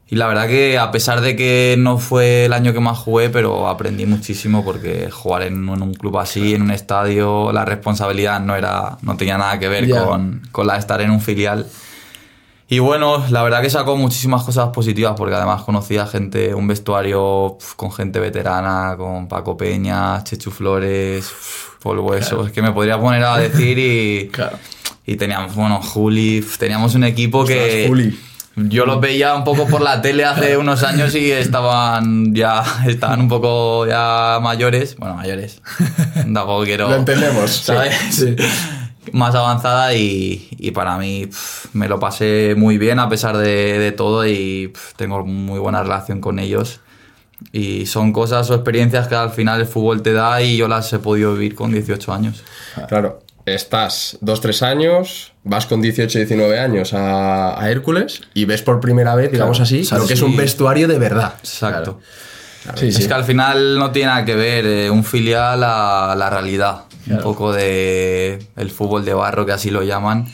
y 0.09 0.15
la 0.17 0.27
verdad 0.29 0.47
que 0.47 0.79
a 0.79 0.91
pesar 0.93 1.21
de 1.21 1.35
que 1.35 1.75
no 1.79 1.99
fue 1.99 2.45
el 2.45 2.53
año 2.53 2.73
que 2.73 2.81
más 2.81 2.97
jugué, 2.99 3.29
pero 3.29 3.69
aprendí 3.69 4.07
muchísimo 4.07 4.65
porque 4.65 5.11
jugar 5.11 5.43
en, 5.43 5.69
en 5.69 5.83
un 5.83 5.95
club 5.95 6.17
así, 6.19 6.55
en 6.55 6.63
un 6.63 6.71
estadio, 6.71 7.51
la 7.53 7.65
responsabilidad 7.65 8.41
no 8.41 8.55
era 8.55 8.99
no 9.03 9.17
tenía 9.17 9.37
nada 9.37 9.59
que 9.59 9.69
ver 9.69 9.87
Ya. 9.87 10.05
con, 10.05 10.43
con 10.53 10.67
la 10.67 10.75
de 10.75 10.79
estar 10.81 11.01
en 11.01 11.11
un 11.11 11.21
filial. 11.21 11.67
Y 12.69 12.81
bueno, 12.81 13.25
la 13.31 13.45
verdad 13.45 13.63
que 13.63 13.71
sacó 13.71 13.97
muchísimas 13.97 14.43
cosas 14.43 14.71
positivas 14.71 15.15
porque 15.17 15.35
además 15.37 15.63
conocía 15.63 16.05
gente, 16.07 16.53
un 16.53 16.67
vestuario 16.67 17.57
pf, 17.59 17.75
con 17.77 17.93
gente 17.93 18.19
veterana, 18.19 18.95
con 18.97 19.29
Paco 19.29 19.57
Peña, 19.57 20.23
Chechu 20.25 20.51
Flores, 20.51 21.27
pf, 21.27 21.79
Polvo 21.81 22.15
eso, 22.15 22.45
es 22.47 22.53
que 22.53 22.63
me 22.63 22.73
podría 22.73 22.99
poner 23.01 23.23
a 23.23 23.39
decir 23.39 23.79
y, 23.79 24.29
Claro. 24.33 24.59
y 25.07 25.15
teníamos, 25.17 25.55
bueno, 25.55 25.81
Juli, 25.81 26.41
pf, 26.41 26.59
teníamos 26.59 26.95
un 26.97 27.05
equipo 27.05 27.45
que... 27.45 27.87
Juli. 27.89 28.19
Yo 28.57 28.87
los 28.87 29.01
veía 29.03 29.35
un 29.35 29.45
poco 29.45 29.67
por 29.67 29.83
la 29.83 30.01
tele 30.01 30.25
hace 30.25 30.57
unos 30.57 30.83
años 30.83 31.15
y 31.15 31.31
estaban 31.31 32.35
ya 32.35 32.65
estaban 32.87 33.21
un 33.21 33.29
poco 33.29 33.87
ya 33.87 34.39
mayores, 34.43 34.97
bueno, 34.97 35.15
mayores. 35.15 35.61
Tampoco 36.15 36.65
quiero 36.65 36.89
Lo 36.89 36.97
entendemos. 36.97 37.51
¿sabes? 37.51 38.27
Más 39.13 39.35
avanzada 39.35 39.95
y, 39.95 40.49
y 40.59 40.73
para 40.73 40.97
mí 40.97 41.29
me 41.75 41.87
lo 41.89 42.01
pasé 42.01 42.55
muy 42.57 42.77
bien 42.77 42.99
a 42.99 43.09
pesar 43.09 43.37
de, 43.37 43.79
de 43.79 43.93
todo 43.93 44.27
y 44.27 44.73
tengo 44.97 45.25
muy 45.25 45.61
buena 45.61 45.83
relación 45.83 46.21
con 46.21 46.39
ellos. 46.39 46.81
Y 47.53 47.87
son 47.87 48.13
cosas 48.13 48.51
o 48.51 48.55
experiencias 48.55 49.07
que 49.07 49.15
al 49.15 49.31
final 49.31 49.61
el 49.61 49.67
fútbol 49.67 50.03
te 50.03 50.13
da 50.13 50.41
y 50.43 50.57
yo 50.57 50.67
las 50.67 50.93
he 50.93 50.99
podido 50.99 51.35
vivir 51.35 51.55
con 51.55 51.71
18 51.71 52.13
años. 52.13 52.43
Claro, 52.89 53.21
estás 53.47 54.19
2-3 54.23 54.63
años, 54.63 55.33
vas 55.45 55.67
con 55.67 55.83
18-19 55.83 56.59
años 56.59 56.93
a, 56.93 57.61
a 57.61 57.71
Hércules 57.71 58.21
y 58.35 58.45
ves 58.45 58.63
por 58.63 58.81
primera 58.81 59.15
vez, 59.15 59.31
digamos 59.33 59.61
así, 59.61 59.83
Claro, 59.87 60.03
lo 60.03 60.09
que 60.09 60.15
es 60.15 60.23
un 60.23 60.37
vestuario 60.37 60.89
de 60.89 60.99
verdad. 60.99 61.35
Exacto. 61.39 62.01
Sí. 62.75 62.89
Es 62.89 63.07
que 63.07 63.15
al 63.15 63.25
final 63.25 63.79
no 63.79 63.93
tiene 63.93 64.09
nada 64.09 64.25
que 64.25 64.35
ver 64.35 64.67
eh, 64.67 64.91
un 64.91 65.05
filial 65.05 65.63
a 65.63 66.15
la 66.19 66.29
realidad. 66.31 66.83
Un 67.09 67.19
poco 67.19 67.53
de 67.53 68.41
el 68.57 68.71
fútbol 68.73 69.05
de 69.05 69.15
barro, 69.15 69.47
que 69.47 69.53
así 69.53 69.71
lo 69.71 69.85
llaman. 69.85 70.27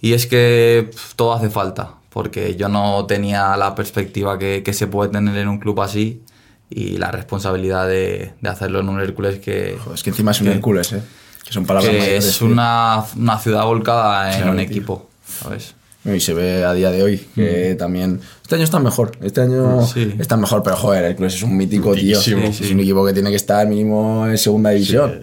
Y 0.00 0.14
es 0.14 0.26
que 0.26 0.90
todo 1.14 1.34
hace 1.34 1.50
falta, 1.50 1.90
porque 2.08 2.56
yo 2.56 2.70
no 2.70 3.04
tenía 3.04 3.54
la 3.58 3.74
perspectiva 3.74 4.38
que, 4.38 4.62
que 4.62 4.72
se 4.72 4.86
puede 4.86 5.10
tener 5.10 5.36
en 5.36 5.48
un 5.48 5.58
club 5.58 5.78
así 5.82 6.22
y 6.70 6.96
la 6.96 7.10
responsabilidad 7.10 7.86
de, 7.86 8.32
de 8.40 8.48
hacerlo 8.48 8.80
en 8.80 8.88
un 8.88 8.98
Hércules 9.00 9.40
que, 9.40 9.76
Joder, 9.78 9.94
es 9.96 10.02
que 10.02 10.10
encima 10.10 10.30
es 10.30 10.40
un 10.40 10.46
que- 10.46 10.52
Hércules, 10.54 10.92
¿eh? 10.94 11.02
Que 11.46 11.52
son 11.52 11.64
palabras 11.64 11.90
que 11.92 11.98
mayores, 11.98 12.24
es 12.26 12.42
una, 12.42 13.04
una 13.16 13.38
ciudad 13.38 13.64
volcada 13.64 14.30
en 14.32 14.36
Claro, 14.38 14.50
un 14.52 14.56
tío. 14.58 14.66
equipo, 14.66 15.10
¿sabes? 15.42 15.74
Y 16.04 16.20
se 16.20 16.34
ve 16.34 16.64
a 16.64 16.72
día 16.72 16.90
de 16.92 17.02
hoy 17.02 17.18
que 17.34 17.74
también. 17.76 18.20
Este 18.42 18.54
año 18.54 18.64
está 18.64 18.78
mejor. 18.78 19.12
Este 19.22 19.40
año 19.40 19.84
Sí. 19.86 20.14
está 20.20 20.36
mejor, 20.36 20.62
pero 20.62 20.76
joder, 20.76 21.04
el 21.04 21.10
Hércules 21.10 21.34
es 21.34 21.42
un 21.42 21.56
mítico, 21.56 21.94
tío. 21.94 22.20
Es 22.20 22.28
un 22.70 22.80
equipo 22.80 23.04
que 23.04 23.12
tiene 23.12 23.30
que 23.30 23.36
estar 23.36 23.66
mínimo 23.66 24.26
en 24.26 24.38
segunda 24.38 24.70
división. 24.70 25.22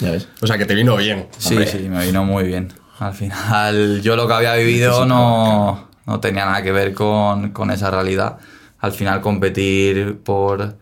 Ya 0.00 0.12
ves. 0.12 0.28
O 0.40 0.46
sea, 0.46 0.56
que 0.58 0.64
te 0.66 0.74
vino 0.74 0.96
bien. 0.96 1.26
Sí, 1.38 1.54
hombre. 1.54 1.66
sí, 1.70 1.88
me 1.88 2.06
vino 2.06 2.24
muy 2.24 2.44
bien. 2.44 2.72
Al 3.00 3.14
final, 3.14 4.00
yo 4.02 4.14
lo 4.16 4.26
que 4.28 4.34
había 4.34 4.54
vivido 4.54 5.06
no, 5.06 5.88
no 6.06 6.20
tenía 6.20 6.44
nada 6.44 6.62
que 6.62 6.70
ver 6.72 6.94
con, 6.94 7.50
con 7.50 7.70
esa 7.70 7.90
realidad. 7.90 8.38
Al 8.78 8.92
final, 8.92 9.20
competir 9.20 10.18
por, 10.24 10.76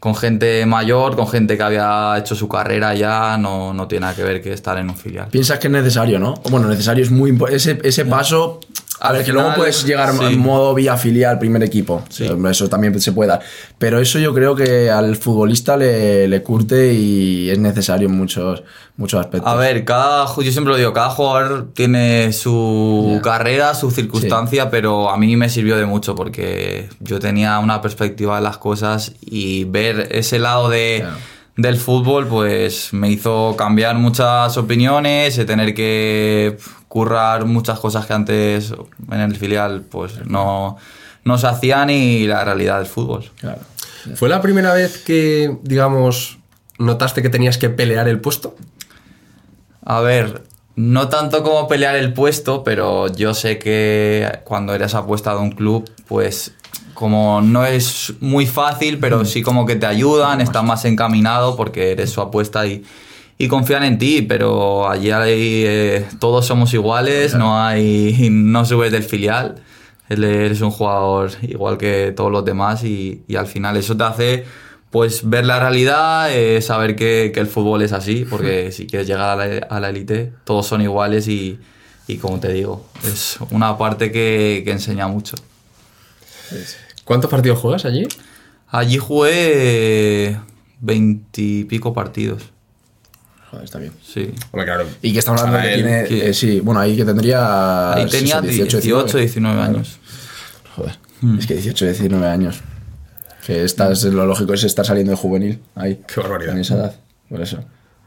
con 0.00 0.14
gente 0.14 0.64
mayor, 0.64 1.14
con 1.14 1.28
gente 1.28 1.58
que 1.58 1.62
había 1.62 2.16
hecho 2.18 2.34
su 2.34 2.48
carrera 2.48 2.94
ya, 2.94 3.36
no, 3.36 3.74
no 3.74 3.86
tiene 3.86 4.00
nada 4.00 4.14
que 4.16 4.24
ver 4.24 4.42
que 4.42 4.54
estar 4.54 4.78
en 4.78 4.88
un 4.88 4.96
filial. 4.96 5.28
Piensas 5.28 5.58
que 5.58 5.66
es 5.66 5.72
necesario, 5.72 6.18
¿no? 6.18 6.34
Bueno, 6.50 6.68
necesario 6.68 7.04
es 7.04 7.10
muy 7.10 7.28
importante. 7.28 7.56
Ese, 7.56 7.78
ese 7.84 8.06
paso 8.06 8.60
A 9.00 9.12
ver, 9.12 9.24
que 9.24 9.32
luego 9.32 9.54
puedes 9.54 9.84
llegar 9.84 10.12
sí. 10.12 10.24
en 10.24 10.38
modo 10.38 10.74
vía 10.74 10.96
filial 10.96 11.38
primer 11.38 11.62
equipo. 11.62 12.04
Eso 12.50 12.68
también 12.68 12.98
se 13.00 13.12
puede 13.12 13.30
dar. 13.30 13.40
Pero 13.78 13.98
eso 13.98 14.18
yo 14.18 14.34
creo 14.34 14.54
que 14.54 14.90
al 14.90 15.16
futbolista 15.16 15.76
le, 15.76 16.28
le 16.28 16.42
curte 16.42 16.92
y 16.92 17.48
es 17.50 17.58
necesario 17.58 18.08
en 18.08 18.16
muchos, 18.16 18.62
muchos 18.96 19.20
aspectos. 19.20 19.50
A 19.50 19.56
ver, 19.56 19.84
cada, 19.84 20.26
yo 20.26 20.52
siempre 20.52 20.72
lo 20.72 20.76
digo, 20.76 20.92
cada 20.92 21.10
jugador 21.10 21.70
tiene 21.72 22.32
su 22.32 23.20
carrera, 23.22 23.74
su 23.74 23.90
circunstancia, 23.90 24.70
pero 24.70 25.10
a 25.10 25.16
mí 25.16 25.36
me 25.36 25.48
sirvió 25.48 25.76
de 25.76 25.86
mucho 25.86 26.14
porque 26.14 26.88
yo 27.00 27.18
tenía 27.18 27.58
una 27.58 27.80
perspectiva 27.80 28.36
de 28.36 28.42
las 28.42 28.58
cosas 28.58 29.12
y 29.20 29.64
ver 29.64 30.08
ese 30.10 30.38
lado 30.38 30.68
de, 30.68 30.98
Claro. 31.00 31.16
Del 31.60 31.76
fútbol 31.76 32.26
pues 32.26 32.92
me 32.92 33.10
hizo 33.10 33.54
cambiar 33.56 33.96
muchas 33.96 34.56
opiniones, 34.56 35.36
de 35.36 35.44
tener 35.44 35.74
que 35.74 36.56
currar 36.88 37.44
muchas 37.44 37.78
cosas 37.78 38.06
que 38.06 38.12
antes 38.12 38.74
en 39.10 39.20
el 39.20 39.36
filial 39.36 39.82
pues 39.82 40.26
no, 40.26 40.76
no 41.24 41.38
se 41.38 41.46
hacían 41.46 41.90
y 41.90 42.26
la 42.26 42.44
realidad 42.44 42.78
del 42.78 42.86
fútbol. 42.86 43.30
Claro. 43.38 43.60
¿Fue 44.14 44.28
la 44.28 44.40
primera 44.40 44.72
vez 44.72 44.98
que, 44.98 45.58
digamos, 45.62 46.38
notaste 46.78 47.22
que 47.22 47.28
tenías 47.28 47.58
que 47.58 47.68
pelear 47.68 48.08
el 48.08 48.20
puesto? 48.20 48.56
A 49.84 50.00
ver, 50.00 50.44
no 50.76 51.08
tanto 51.08 51.42
como 51.42 51.68
pelear 51.68 51.96
el 51.96 52.12
puesto, 52.12 52.64
pero 52.64 53.08
yo 53.08 53.34
sé 53.34 53.58
que 53.58 54.40
cuando 54.44 54.74
eres 54.74 54.94
apuesta 54.94 55.34
de 55.34 55.40
un 55.40 55.50
club, 55.50 55.90
pues 56.08 56.54
como 56.94 57.40
no 57.40 57.64
es 57.64 58.12
muy 58.20 58.46
fácil, 58.46 58.98
pero 58.98 59.24
sí 59.24 59.42
como 59.42 59.64
que 59.64 59.76
te 59.76 59.86
ayudan, 59.86 60.42
estás 60.42 60.62
más 60.64 60.84
encaminado 60.84 61.56
porque 61.56 61.92
eres 61.92 62.10
su 62.10 62.20
apuesta 62.20 62.66
y, 62.66 62.84
y 63.38 63.48
confían 63.48 63.84
en 63.84 63.98
ti, 63.98 64.20
pero 64.20 64.86
allí 64.88 65.10
hay, 65.10 65.64
eh, 65.66 66.06
todos 66.18 66.46
somos 66.46 66.74
iguales, 66.74 67.34
no 67.34 67.58
hay, 67.58 68.28
no 68.30 68.66
subes 68.66 68.92
del 68.92 69.02
filial, 69.02 69.62
eres 70.10 70.60
un 70.60 70.70
jugador 70.70 71.30
igual 71.40 71.78
que 71.78 72.12
todos 72.14 72.30
los 72.30 72.44
demás 72.44 72.84
y, 72.84 73.22
y 73.26 73.36
al 73.36 73.46
final 73.46 73.78
eso 73.78 73.96
te 73.96 74.04
hace 74.04 74.44
pues 74.90 75.28
ver 75.28 75.46
la 75.46 75.58
realidad, 75.58 76.30
eh, 76.30 76.60
saber 76.60 76.96
que, 76.96 77.30
que 77.32 77.40
el 77.40 77.46
fútbol 77.46 77.80
es 77.80 77.92
así, 77.92 78.26
porque 78.28 78.72
si 78.72 78.86
quieres 78.86 79.06
llegar 79.06 79.40
a 79.40 79.46
la, 79.46 79.58
a 79.70 79.80
la 79.80 79.88
élite, 79.88 80.32
todos 80.44 80.66
son 80.66 80.82
iguales 80.82 81.28
y, 81.28 81.58
y 82.08 82.16
como 82.16 82.40
te 82.40 82.52
digo, 82.52 82.84
es 83.06 83.38
una 83.50 83.78
parte 83.78 84.12
que, 84.12 84.62
que 84.64 84.72
enseña 84.72 85.06
mucho. 85.08 85.36
¿Cuántos 87.04 87.30
partidos 87.30 87.58
juegas 87.58 87.84
allí? 87.84 88.06
Allí 88.68 88.98
jugué 88.98 90.38
veintipico 90.80 91.92
partidos, 91.92 92.42
Joder, 93.50 93.64
está 93.64 93.78
bien. 93.78 93.92
sí. 94.02 94.32
Hombre, 94.52 94.64
claro. 94.64 94.86
Y 95.02 95.12
que 95.12 95.18
estamos 95.18 95.40
hablando 95.40 95.58
Para 95.58 95.70
que 95.70 95.82
tiene. 95.82 96.04
que- 96.04 96.28
eh, 96.30 96.34
sí, 96.34 96.60
bueno, 96.60 96.80
ahí 96.80 96.96
que 96.96 97.04
tendría. 97.04 97.92
Ahí 97.94 98.06
tenía 98.06 98.38
eso, 98.38 98.46
18, 98.46 99.18
19 99.18 99.60
años. 99.60 99.98
Joder. 100.76 100.98
Es 101.38 101.46
que 101.46 101.54
18, 101.54 101.84
19 101.86 102.26
años. 102.28 102.60
Que 103.44 103.64
estás, 103.64 104.04
lo 104.04 104.24
lógico 104.26 104.54
es 104.54 104.62
estar 104.64 104.86
saliendo 104.86 105.10
de 105.10 105.16
juvenil 105.16 105.60
ahí. 105.74 106.00
Qué 106.06 106.20
barbaridad. 106.20 106.54
En 106.54 106.60
esa 106.60 106.74
edad. 106.76 106.94
Por 107.28 107.40
eso. 107.40 107.58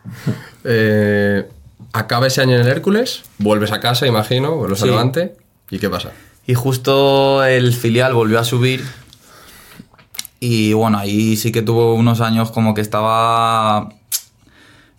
Eh, 0.66 1.46
acaba 1.92 2.28
ese 2.28 2.42
año 2.42 2.56
en 2.56 2.62
el 2.62 2.68
Hércules, 2.68 3.24
vuelves 3.38 3.72
a 3.74 3.80
casa, 3.82 4.08
imagino, 4.08 4.56
vuelves 4.56 4.80
a 4.82 4.86
Sí. 4.86 4.90
Levante. 4.90 5.36
¿Y 5.70 5.78
qué 5.80 5.90
pasa? 5.90 6.12
Y 6.46 6.54
justo 6.56 7.44
el 7.44 7.74
filial 7.74 8.14
volvió 8.14 8.40
a 8.40 8.44
subir. 8.44 8.84
Y 10.40 10.74
bueno, 10.74 10.98
ahí 10.98 11.38
sí 11.38 11.52
que 11.52 11.62
tuvo 11.62 11.96
unos 11.96 12.20
años 12.20 12.52
como 12.52 12.74
que 12.74 12.82
estaba. 12.82 13.90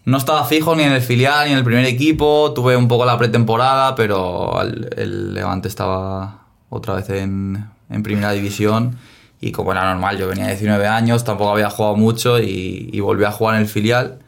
No 0.06 0.16
estaba 0.16 0.44
fijo 0.44 0.74
ni 0.74 0.84
en 0.84 0.92
el 0.92 1.02
filial 1.02 1.46
ni 1.46 1.52
en 1.52 1.58
el 1.58 1.64
primer 1.64 1.84
equipo. 1.84 2.52
Tuve 2.54 2.76
un 2.76 2.88
poco 2.88 3.04
la 3.04 3.18
pretemporada, 3.18 3.94
pero 3.94 4.62
el, 4.62 5.34
Levante 5.34 5.68
estaba 5.68 6.46
otra 6.70 6.94
vez 6.94 7.10
en, 7.10 7.68
en 7.90 8.02
primera 8.02 8.32
división. 8.32 8.98
Y 9.40 9.52
como 9.52 9.72
era 9.72 9.84
normal, 9.84 10.16
yo 10.16 10.28
venía 10.28 10.44
de 10.44 10.52
19 10.52 10.86
años, 10.86 11.24
tampoco 11.24 11.50
había 11.50 11.68
jugado 11.68 11.96
mucho 11.96 12.38
y, 12.38 12.88
y 12.90 13.00
volví 13.00 13.24
a 13.24 13.32
jugar 13.32 13.56
en 13.56 13.62
el 13.62 13.68
filial. 13.68 14.18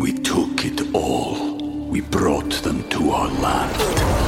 We 0.00 0.12
took 0.12 0.64
it. 0.64 0.78
We 1.90 2.02
brought 2.02 2.62
them 2.62 2.82
to 2.90 3.12
our. 3.12 4.27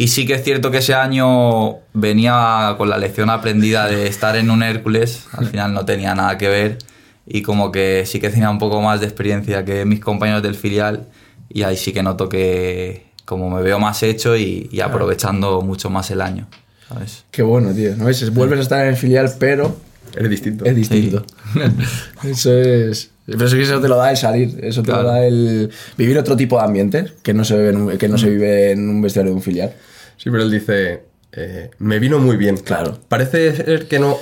Y 0.00 0.08
sí 0.08 0.24
que 0.26 0.32
es 0.32 0.42
cierto 0.42 0.70
que 0.70 0.78
ese 0.78 0.94
año 0.94 1.76
venía 1.92 2.74
con 2.78 2.88
la 2.88 2.96
lección 2.96 3.28
aprendida 3.28 3.86
de 3.86 4.06
estar 4.06 4.34
en 4.36 4.50
un 4.50 4.62
Hércules, 4.62 5.26
al 5.32 5.46
final 5.46 5.74
no 5.74 5.84
tenía 5.84 6.14
nada 6.14 6.38
que 6.38 6.48
ver 6.48 6.78
y 7.26 7.42
como 7.42 7.70
que 7.70 8.04
sí 8.06 8.18
que 8.18 8.30
tenía 8.30 8.48
un 8.48 8.58
poco 8.58 8.80
más 8.80 9.00
de 9.00 9.06
experiencia 9.06 9.62
que 9.66 9.84
mis 9.84 10.00
compañeros 10.00 10.42
del 10.42 10.54
filial 10.54 11.06
y 11.50 11.64
ahí 11.64 11.76
sí 11.76 11.92
que 11.92 12.02
noto 12.02 12.30
que 12.30 13.04
como 13.26 13.50
me 13.50 13.60
veo 13.60 13.78
más 13.78 14.02
hecho 14.02 14.36
y, 14.38 14.70
y 14.72 14.80
aprovechando 14.80 15.60
mucho 15.60 15.90
más 15.90 16.10
el 16.10 16.22
año, 16.22 16.48
¿sabes? 16.88 17.24
Qué 17.30 17.42
bueno, 17.42 17.74
tío. 17.74 17.94
¿no 17.94 18.06
ves? 18.06 18.32
Vuelves 18.32 18.58
a 18.60 18.62
estar 18.62 18.82
en 18.84 18.88
el 18.92 18.96
filial, 18.96 19.30
pero 19.38 19.76
Eres 20.16 20.30
distinto. 20.30 20.64
es 20.64 20.74
distinto. 20.74 21.26
eso 22.24 22.52
es. 22.56 23.10
Pero 23.26 23.46
es 23.46 23.52
que 23.54 23.62
eso 23.62 23.80
te 23.80 23.88
lo 23.88 23.96
da 23.96 24.10
el 24.10 24.16
salir, 24.16 24.58
eso 24.62 24.80
te 24.82 24.86
Claro. 24.92 25.02
lo 25.02 25.08
da 25.10 25.24
el 25.26 25.70
vivir 25.98 26.16
otro 26.18 26.36
tipo 26.38 26.56
de 26.58 26.64
ambiente 26.64 27.04
que 27.22 27.34
no 27.34 27.44
se 27.44 27.54
vive 27.56 27.68
en 27.68 27.76
un, 27.76 27.98
que 27.98 28.08
no 28.08 28.16
se 28.16 28.30
vive 28.30 28.72
en 28.72 28.88
un 28.88 29.02
vestuario 29.02 29.30
de 29.32 29.36
un 29.36 29.42
filial. 29.42 29.72
Sí, 30.22 30.28
pero 30.30 30.42
él 30.42 30.50
dice, 30.50 31.04
eh, 31.32 31.70
me 31.78 31.98
vino 31.98 32.18
muy 32.18 32.36
bien. 32.36 32.58
Claro. 32.58 32.98
Parece 33.08 33.56
ser 33.56 33.88
que 33.88 33.98
no, 33.98 34.18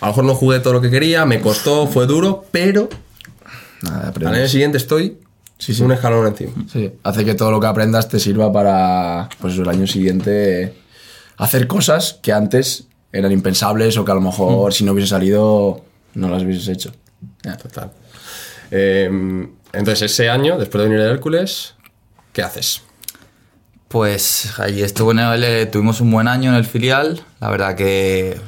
a 0.00 0.06
lo 0.06 0.12
mejor 0.12 0.24
no 0.24 0.34
jugué 0.34 0.60
todo 0.60 0.72
lo 0.72 0.80
que 0.80 0.90
quería, 0.90 1.26
me 1.26 1.40
costó, 1.40 1.86
fue 1.86 2.06
duro, 2.06 2.46
pero 2.50 2.88
Nada, 3.82 4.12
al 4.16 4.34
año 4.34 4.48
siguiente 4.48 4.78
estoy 4.78 5.18
Sí, 5.58 5.74
sí. 5.74 5.82
un 5.82 5.92
escalón 5.92 6.26
encima. 6.26 6.52
Sí, 6.72 6.90
hace 7.02 7.24
que 7.26 7.34
todo 7.34 7.50
lo 7.50 7.60
que 7.60 7.66
aprendas 7.66 8.08
te 8.08 8.18
sirva 8.18 8.50
para, 8.50 9.28
pues 9.40 9.58
el 9.58 9.68
año 9.68 9.86
siguiente 9.86 10.74
hacer 11.36 11.66
cosas 11.66 12.18
que 12.22 12.32
antes 12.32 12.86
eran 13.12 13.30
impensables 13.30 13.96
o 13.98 14.04
que 14.04 14.10
a 14.10 14.14
lo 14.14 14.22
mejor 14.22 14.72
si 14.72 14.84
no 14.84 14.92
hubiese 14.92 15.10
salido 15.10 15.84
no 16.14 16.28
las 16.30 16.42
hubieses 16.42 16.66
hecho. 16.68 16.92
Ya. 17.42 17.56
Total. 17.58 17.92
Eh, 18.70 19.10
entonces, 19.72 20.10
ese 20.10 20.30
año, 20.30 20.58
después 20.58 20.82
de 20.82 20.88
venir 20.88 21.04
de 21.04 21.10
Hércules, 21.12 21.74
¿qué 22.32 22.42
haces? 22.42 22.82
Pues 23.92 24.58
allí 24.58 24.80
estuve 24.80 25.12
en 25.12 25.18
el, 25.18 25.70
tuvimos 25.70 26.00
un 26.00 26.10
buen 26.10 26.26
año 26.26 26.48
en 26.48 26.56
el 26.56 26.64
filial. 26.64 27.20
La 27.40 27.50
verdad 27.50 27.76
que 27.76 28.40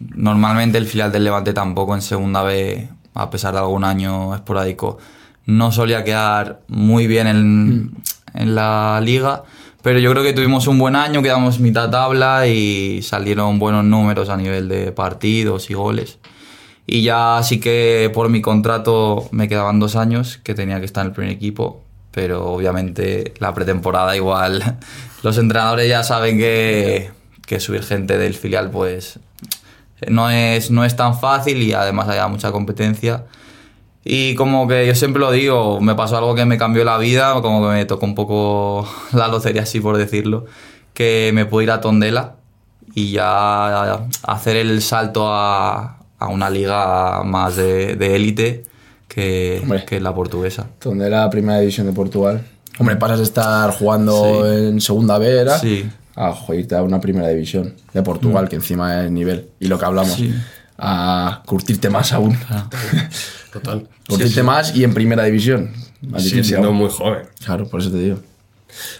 normalmente 0.00 0.78
el 0.78 0.86
filial 0.86 1.12
del 1.12 1.24
Levante 1.24 1.52
tampoco 1.52 1.94
en 1.94 2.00
segunda 2.00 2.42
B, 2.42 2.88
a 3.12 3.28
pesar 3.28 3.52
de 3.52 3.58
algún 3.58 3.84
año 3.84 4.34
esporádico, 4.34 4.96
no 5.44 5.70
solía 5.70 6.02
quedar 6.02 6.62
muy 6.68 7.06
bien 7.06 7.26
en, 7.26 7.94
en 8.32 8.54
la 8.54 8.98
liga. 9.02 9.42
Pero 9.82 9.98
yo 9.98 10.10
creo 10.12 10.22
que 10.22 10.32
tuvimos 10.32 10.66
un 10.66 10.78
buen 10.78 10.96
año, 10.96 11.22
quedamos 11.22 11.60
mitad 11.60 11.90
tabla 11.90 12.46
y 12.46 13.02
salieron 13.02 13.58
buenos 13.58 13.84
números 13.84 14.30
a 14.30 14.38
nivel 14.38 14.66
de 14.66 14.92
partidos 14.92 15.68
y 15.68 15.74
goles. 15.74 16.18
Y 16.86 17.02
ya 17.02 17.38
sí 17.42 17.60
que 17.60 18.10
por 18.14 18.30
mi 18.30 18.40
contrato 18.40 19.28
me 19.30 19.46
quedaban 19.46 19.78
dos 19.78 19.94
años 19.94 20.38
que 20.42 20.54
tenía 20.54 20.78
que 20.78 20.86
estar 20.86 21.02
en 21.02 21.08
el 21.08 21.12
primer 21.14 21.32
equipo, 21.32 21.84
pero 22.16 22.46
obviamente 22.46 23.34
la 23.40 23.52
pretemporada 23.52 24.16
igual 24.16 24.78
los 25.22 25.36
entrenadores 25.36 25.86
ya 25.86 26.02
saben 26.02 26.38
que, 26.38 27.10
que 27.44 27.60
subir 27.60 27.82
gente 27.82 28.16
del 28.16 28.32
filial 28.32 28.70
pues 28.70 29.20
no 30.08 30.30
es, 30.30 30.70
no 30.70 30.86
es 30.86 30.96
tan 30.96 31.20
fácil 31.20 31.60
y 31.62 31.74
además 31.74 32.08
hay 32.08 32.26
mucha 32.30 32.52
competencia. 32.52 33.26
Y 34.02 34.34
como 34.34 34.66
que 34.66 34.86
yo 34.86 34.94
siempre 34.94 35.20
lo 35.20 35.30
digo, 35.30 35.78
me 35.82 35.94
pasó 35.94 36.16
algo 36.16 36.34
que 36.34 36.46
me 36.46 36.56
cambió 36.56 36.84
la 36.84 36.96
vida, 36.96 37.34
como 37.42 37.60
que 37.60 37.74
me 37.74 37.84
tocó 37.84 38.06
un 38.06 38.14
poco 38.14 38.88
la 39.12 39.28
lotería 39.28 39.62
así 39.62 39.80
por 39.80 39.98
decirlo, 39.98 40.46
que 40.94 41.32
me 41.34 41.44
pude 41.44 41.64
ir 41.64 41.70
a 41.70 41.82
Tondela 41.82 42.36
y 42.94 43.12
ya 43.12 44.06
hacer 44.22 44.56
el 44.56 44.80
salto 44.80 45.28
a, 45.30 45.98
a 46.18 46.28
una 46.28 46.48
liga 46.48 47.22
más 47.24 47.56
de 47.56 47.94
de 47.96 48.16
élite 48.16 48.75
que, 49.16 49.84
que 49.86 49.98
la 50.00 50.14
portuguesa. 50.14 50.66
Donde 50.82 51.06
era 51.06 51.22
la 51.22 51.30
primera 51.30 51.58
división 51.58 51.86
de 51.86 51.92
Portugal. 51.94 52.42
Hombre, 52.78 52.96
pasas 52.96 53.18
de 53.18 53.24
estar 53.24 53.70
jugando 53.72 54.44
Sí. 54.44 54.66
en 54.68 54.80
segunda 54.82 55.16
B, 55.18 55.40
era, 55.40 55.58
Sí. 55.58 55.88
a 56.14 56.34
irte 56.54 56.76
a 56.76 56.82
una 56.82 57.00
primera 57.00 57.28
división 57.28 57.74
de 57.94 58.02
Portugal, 58.02 58.48
que 58.48 58.56
encima 58.56 59.02
es 59.04 59.10
nivel. 59.10 59.48
Y 59.58 59.68
lo 59.68 59.78
que 59.78 59.84
hablamos, 59.86 60.12
Sí. 60.16 60.34
a 60.76 61.42
curtirte 61.46 61.88
más 61.88 62.12
aún. 62.12 62.36
Total. 63.52 63.88
Curtirte 64.06 64.42
más 64.42 64.76
y 64.76 64.84
en 64.84 64.92
primera 64.92 65.24
división. 65.24 65.72
Así 66.12 66.28
Sí, 66.28 66.36
que 66.36 66.44
siendo 66.44 66.70
muy 66.72 66.90
joven. 66.90 67.22
Claro, 67.44 67.66
por 67.68 67.80
eso 67.80 67.90
te 67.90 67.98
digo. 67.98 68.18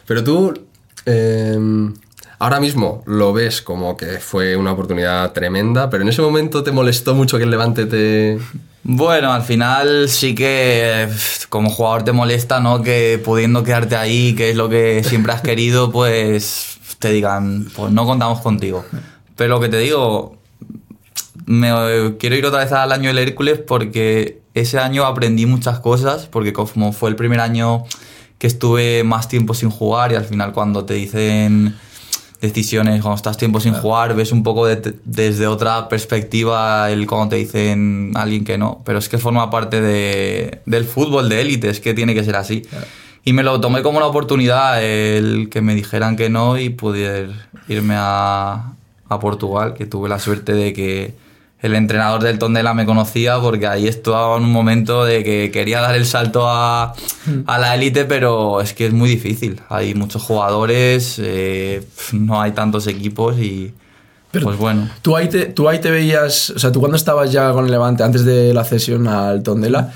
Pero 0.06 0.24
tú, 0.24 0.54
eh, 1.04 1.58
Ahora 2.38 2.60
mismo 2.60 3.02
lo 3.06 3.32
ves 3.32 3.62
como 3.62 3.96
que 3.96 4.18
fue 4.18 4.56
una 4.56 4.72
oportunidad 4.72 5.32
tremenda, 5.32 5.88
pero 5.88 6.02
en 6.02 6.10
ese 6.10 6.20
momento 6.20 6.62
te 6.62 6.70
molestó 6.70 7.14
mucho 7.14 7.38
que 7.38 7.44
el 7.44 7.50
Levante 7.50 7.86
te... 7.86 8.38
Bueno, 8.88 9.32
al 9.32 9.42
final 9.42 10.08
sí 10.08 10.36
que 10.36 11.08
como 11.48 11.70
jugador 11.70 12.04
te 12.04 12.12
molesta, 12.12 12.60
¿no? 12.60 12.82
Que 12.82 13.20
pudiendo 13.22 13.64
quedarte 13.64 13.96
ahí, 13.96 14.32
que 14.36 14.50
es 14.50 14.56
lo 14.56 14.68
que 14.68 15.02
siempre 15.02 15.32
has 15.32 15.40
querido, 15.40 15.90
pues 15.92 16.78
te 17.00 17.10
digan, 17.10 17.66
pues 17.74 17.92
no 17.92 18.06
contamos 18.06 18.42
contigo. 18.42 18.84
Pero 19.34 19.54
lo 19.54 19.60
que 19.60 19.68
te 19.68 19.78
digo, 19.78 20.38
me 21.46 22.16
quiero 22.20 22.36
ir 22.36 22.46
otra 22.46 22.60
vez 22.60 22.70
al 22.70 22.92
año 22.92 23.08
del 23.08 23.18
Hércules 23.18 23.58
porque 23.58 24.40
ese 24.54 24.78
año 24.78 25.04
aprendí 25.04 25.46
muchas 25.46 25.80
cosas, 25.80 26.26
porque 26.26 26.52
como 26.52 26.92
fue 26.92 27.10
el 27.10 27.16
primer 27.16 27.40
año 27.40 27.82
que 28.38 28.46
estuve 28.46 29.02
más 29.02 29.26
tiempo 29.26 29.52
sin 29.54 29.70
jugar 29.70 30.12
y 30.12 30.14
al 30.14 30.26
final 30.26 30.52
cuando 30.52 30.84
te 30.84 30.94
dicen 30.94 31.76
decisiones, 32.40 33.00
cuando 33.02 33.16
estás 33.16 33.36
tiempo 33.36 33.60
sin 33.60 33.72
jugar, 33.74 34.14
ves 34.14 34.30
un 34.32 34.42
poco 34.42 34.66
de- 34.66 34.94
desde 35.04 35.46
otra 35.46 35.88
perspectiva 35.88 36.90
el 36.90 37.06
cuando 37.06 37.30
te 37.30 37.36
dicen 37.36 38.12
alguien 38.14 38.44
que 38.44 38.58
no, 38.58 38.82
pero 38.84 38.98
es 38.98 39.08
que 39.08 39.18
forma 39.18 39.50
parte 39.50 39.80
de- 39.80 40.60
del 40.66 40.84
fútbol 40.84 41.28
de 41.28 41.40
élite, 41.40 41.68
es 41.70 41.80
que 41.80 41.94
tiene 41.94 42.14
que 42.14 42.24
ser 42.24 42.36
así. 42.36 42.62
Y 43.24 43.32
me 43.32 43.42
lo 43.42 43.60
tomé 43.60 43.82
como 43.82 43.98
una 43.98 44.06
oportunidad 44.06 44.82
el 44.84 45.48
que 45.50 45.60
me 45.60 45.74
dijeran 45.74 46.14
que 46.16 46.28
no 46.30 46.58
y 46.58 46.68
poder 46.70 47.30
irme 47.68 47.94
a, 47.96 48.72
a 49.08 49.18
Portugal, 49.20 49.74
que 49.74 49.86
tuve 49.86 50.08
la 50.08 50.18
suerte 50.18 50.52
de 50.52 50.72
que 50.72 51.14
el 51.60 51.74
entrenador 51.74 52.22
del 52.22 52.38
Tondela 52.38 52.74
me 52.74 52.84
conocía 52.84 53.38
porque 53.40 53.66
ahí 53.66 53.88
estaba 53.88 54.36
en 54.36 54.44
un 54.44 54.52
momento 54.52 55.04
de 55.04 55.24
que 55.24 55.50
quería 55.50 55.80
dar 55.80 55.96
el 55.96 56.06
salto 56.06 56.48
a, 56.48 56.94
a 57.46 57.58
la 57.58 57.74
élite, 57.74 58.04
pero 58.04 58.60
es 58.60 58.74
que 58.74 58.86
es 58.86 58.92
muy 58.92 59.08
difícil. 59.08 59.60
Hay 59.68 59.94
muchos 59.94 60.22
jugadores, 60.22 61.16
eh, 61.18 61.82
no 62.12 62.40
hay 62.40 62.52
tantos 62.52 62.86
equipos 62.86 63.38
y 63.38 63.72
pues 64.42 64.58
bueno. 64.58 64.90
Tú 65.02 65.16
ahí, 65.16 65.28
te, 65.28 65.46
tú 65.46 65.68
ahí 65.68 65.80
te 65.80 65.90
veías, 65.90 66.50
o 66.50 66.58
sea, 66.58 66.72
tú 66.72 66.80
cuando 66.80 66.96
estabas 66.96 67.32
ya 67.32 67.52
con 67.52 67.64
el 67.64 67.70
Levante, 67.70 68.02
antes 68.02 68.24
de 68.24 68.52
la 68.52 68.64
cesión 68.64 69.08
al 69.08 69.42
Tondela, 69.42 69.92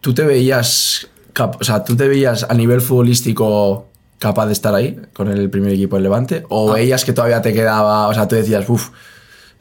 tú 0.00 0.12
te 0.12 0.24
veías, 0.24 1.08
o 1.38 1.64
sea, 1.64 1.84
tú 1.84 1.96
te 1.96 2.06
veías 2.06 2.44
a 2.48 2.54
nivel 2.54 2.80
futbolístico 2.80 3.86
capaz 4.18 4.46
de 4.46 4.52
estar 4.52 4.74
ahí 4.74 5.00
con 5.14 5.28
el 5.28 5.48
primer 5.50 5.72
equipo 5.72 5.96
del 5.96 6.04
Levante, 6.04 6.44
o 6.48 6.72
veías 6.72 7.04
que 7.04 7.12
todavía 7.12 7.40
te 7.40 7.52
quedaba, 7.52 8.08
o 8.08 8.14
sea, 8.14 8.28
tú 8.28 8.36
decías, 8.36 8.64
uff, 8.68 8.90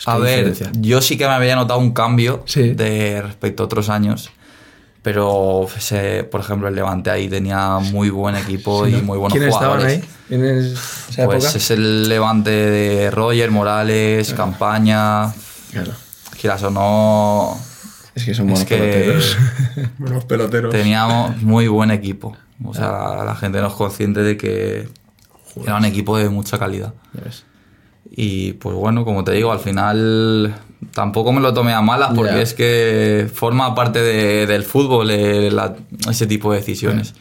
A 0.06 0.18
ver, 0.18 0.54
yo 0.80 1.02
sí 1.02 1.18
que 1.18 1.26
me 1.28 1.34
había 1.34 1.56
notado 1.56 1.80
un 1.80 1.92
cambio 1.92 2.44
Sí. 2.46 2.74
de 2.74 3.22
respecto 3.22 3.64
a 3.64 3.66
otros 3.68 3.90
años. 3.90 4.32
Pero, 5.04 5.68
ese, 5.76 6.24
por 6.24 6.42
ejemplo, 6.42 6.68
el 6.68 6.76
Levante 6.76 7.10
ahí 7.10 7.28
tenía 7.28 7.80
muy 7.80 8.12
buen 8.12 8.36
equipo 8.36 8.88
y 8.88 8.94
muy 9.02 9.18
buenos 9.18 9.34
¿Quiénes 9.34 9.54
estaban 9.56 9.80
jugadores. 9.80 10.04
ahí 10.30 10.36
en 10.36 10.46
esa 10.46 11.26
Pues 11.26 11.44
época? 11.44 11.58
es 11.58 11.72
el 11.72 12.08
Levante 12.08 12.52
de 12.52 13.10
Roger, 13.10 13.50
Morales, 13.50 14.32
Campaña. 14.36 15.34
Claro. 15.72 15.92
Quieras 16.40 16.62
o 16.64 16.70
no, 16.70 17.58
Es 18.14 18.26
que 18.26 18.34
son 18.36 18.46
es 18.50 18.52
buenos 18.52 18.68
que 18.68 18.78
peloteros. 18.78 19.38
Buenos 19.98 20.26
peloteros. 20.26 20.72
teníamos 20.72 21.42
muy 21.42 21.68
buen 21.68 21.90
equipo. 21.90 22.38
O 22.64 22.74
sea, 22.76 23.24
la 23.26 23.36
gente 23.36 23.60
no 23.60 23.68
es 23.70 23.74
consciente 23.74 24.22
de 24.22 24.38
que 24.38 24.88
era 25.64 25.78
un 25.78 25.86
equipo 25.86 26.16
de 26.18 26.30
mucha 26.30 26.60
calidad. 26.60 26.94
Ya 27.14 27.22
ves. 27.26 27.44
Y 28.14 28.54
pues 28.54 28.76
bueno, 28.76 29.06
como 29.06 29.24
te 29.24 29.32
digo, 29.32 29.52
al 29.54 29.60
final 29.60 30.54
tampoco 30.94 31.32
me 31.32 31.40
lo 31.40 31.54
tomé 31.54 31.74
a 31.74 31.82
malas 31.82 32.12
porque 32.16 32.42
es 32.42 32.54
que 32.54 33.30
forma 33.34 33.74
parte 33.74 34.02
de- 34.02 34.46
del 34.46 34.64
fútbol 34.64 35.10
eh, 35.12 35.50
la- 35.50 35.76
ese 36.10 36.28
tipo 36.28 36.52
de 36.52 36.60
decisiones. 36.60 37.14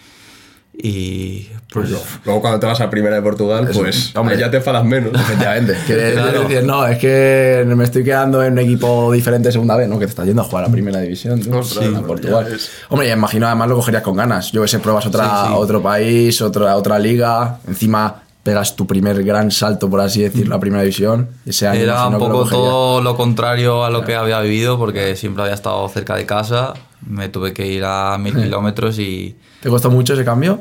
Y 0.83 1.47
pues 1.73 1.91
Luego 2.25 2.41
cuando 2.41 2.59
te 2.59 2.67
vas 2.67 2.81
a 2.81 2.89
primera 2.89 3.15
de 3.15 3.23
Portugal, 3.23 3.69
pues 3.73 4.17
hombre. 4.17 4.39
ya 4.39 4.51
te 4.51 4.57
enfadas 4.57 4.85
menos. 4.85 5.13
Efectivamente. 5.15 5.77
Claro. 5.87 6.43
decir, 6.49 6.65
no, 6.65 6.87
es 6.87 6.99
que 6.99 7.65
me 7.67 7.85
estoy 7.85 8.03
quedando 8.03 8.43
en 8.43 8.55
un 8.55 8.59
equipo 8.61 9.13
diferente 9.13 9.49
de 9.49 9.53
segunda 9.53 9.77
vez, 9.77 9.89
¿no? 9.89 9.99
Que 9.99 10.07
te 10.07 10.11
estás 10.11 10.27
yendo 10.27 10.43
a 10.43 10.45
jugar 10.47 10.65
a 10.65 10.69
primera 10.69 10.99
división, 11.01 11.41
Ostras, 11.53 11.87
a 11.95 12.01
Portugal. 12.01 12.57
Hombre, 12.89 13.07
ya 13.09 13.13
imagino 13.15 13.47
además 13.47 13.69
lo 13.69 13.77
cogerías 13.77 14.03
con 14.03 14.17
ganas. 14.17 14.51
Yo 14.53 14.63
que 14.63 14.69
sé, 14.69 14.79
pruebas 14.79 15.07
otra, 15.07 15.43
Sí, 15.43 15.49
sí. 15.49 15.55
otro 15.55 15.83
país, 15.83 16.41
otra, 16.41 16.75
otra 16.77 16.99
liga, 16.99 17.59
encima 17.69 18.23
pegas 18.51 18.75
tu 18.77 18.87
primer 18.87 19.23
gran 19.23 19.51
salto, 19.51 19.89
por 19.89 20.01
así 20.01 20.23
decirlo, 20.23 20.55
a 20.57 20.61
primera 20.61 20.83
división. 20.83 21.29
Ese 21.47 21.67
año 21.69 21.81
era 21.81 22.09
un 22.09 22.19
poco 22.19 22.45
todo 22.49 23.01
lo 23.01 23.17
contrario 23.17 23.85
a 23.85 23.91
lo 23.91 24.05
que 24.05 24.15
había 24.17 24.41
vivido 24.41 24.77
porque 24.79 25.15
siempre 25.17 25.43
había 25.43 25.55
estado 25.55 25.89
cerca 25.89 26.17
de 26.17 26.27
casa, 26.27 26.75
me 27.07 27.29
tuve 27.29 27.53
que 27.53 27.67
ir 27.67 27.85
a 27.85 28.19
mil 28.19 28.35
kilómetros 28.35 28.99
y 28.99 29.37
¿Te 29.61 29.69
costó 29.69 29.91
mucho 29.91 30.15
ese 30.15 30.25
cambio? 30.25 30.61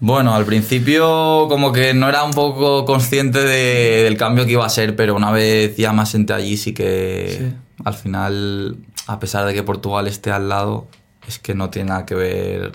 Bueno, 0.00 0.34
al 0.34 0.44
principio 0.44 1.46
como 1.48 1.72
que 1.72 1.94
no 1.94 2.08
era 2.08 2.24
un 2.24 2.32
poco 2.32 2.84
consciente 2.84 3.40
de- 3.40 4.02
del 4.04 4.16
cambio 4.16 4.44
que 4.44 4.52
iba 4.52 4.66
a 4.66 4.68
ser, 4.68 4.94
pero 4.96 5.14
una 5.14 5.30
vez 5.30 5.76
ya 5.76 5.92
me 5.92 6.04
senté 6.06 6.32
allí 6.34 6.56
sí 6.56 6.72
que 6.74 7.52
al 7.84 7.94
final, 7.94 8.76
a 9.06 9.18
pesar 9.18 9.46
de 9.46 9.54
que 9.54 9.62
Portugal 9.62 10.06
esté 10.06 10.30
al 10.30 10.48
lado, 10.48 10.86
es 11.26 11.38
que 11.38 11.54
no 11.54 11.70
tiene 11.70 11.88
nada 11.90 12.04
que 12.06 12.14
ver 12.14 12.72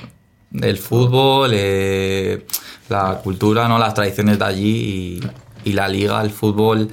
el 0.54 0.78
fútbol, 0.78 1.52
eh, 1.54 2.46
la 2.90 3.20
cultura, 3.24 3.68
¿no? 3.68 3.78
las 3.78 3.94
tradiciones 3.94 4.40
de 4.40 4.46
allí 4.46 5.20
y, 5.64 5.70
y 5.70 5.74
la 5.74 5.88
liga, 5.88 6.22
el 6.22 6.32
fútbol, 6.32 6.90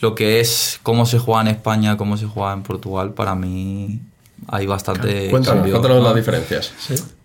lo 0.00 0.14
que 0.14 0.40
es 0.40 0.80
cómo 0.82 1.06
se 1.06 1.18
juega 1.18 1.42
en 1.42 1.48
España, 1.48 1.96
cómo 1.96 2.16
se 2.16 2.26
juega 2.26 2.52
en 2.52 2.62
Portugal, 2.62 3.12
para 3.12 3.34
mí 3.34 4.00
hay 4.48 4.66
bastante 4.66 5.30
Cuéntanos, 5.30 5.62
cambio, 5.62 5.72
cuéntanos 5.74 5.98
¿no? 5.98 6.04
las 6.04 6.14
diferencias. 6.14 6.72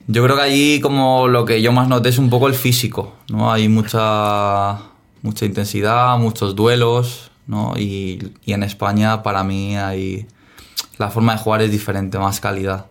Yo 0.08 0.24
creo 0.24 0.36
que 0.36 0.42
allí 0.42 0.80
como 0.80 1.28
lo 1.28 1.44
que 1.46 1.62
yo 1.62 1.72
más 1.72 1.88
noté 1.88 2.10
es 2.10 2.18
un 2.18 2.30
poco 2.30 2.48
el 2.48 2.54
físico, 2.54 3.16
¿no? 3.30 3.52
Hay 3.52 3.68
mucha, 3.68 4.80
mucha 5.22 5.46
intensidad, 5.46 6.18
muchos 6.18 6.56
duelos, 6.56 7.32
¿no? 7.46 7.74
Y, 7.78 8.34
y 8.46 8.54
en 8.54 8.63
España 8.63 9.22
para 9.24 9.44
mí 9.44 9.76
hay... 9.76 10.28
La 10.98 11.10
forma 11.12 11.34
de 11.34 11.40
jugar 11.40 11.62
es 11.62 11.72
diferente, 11.72 12.18
más 12.18 12.40
calidad. 12.40 12.88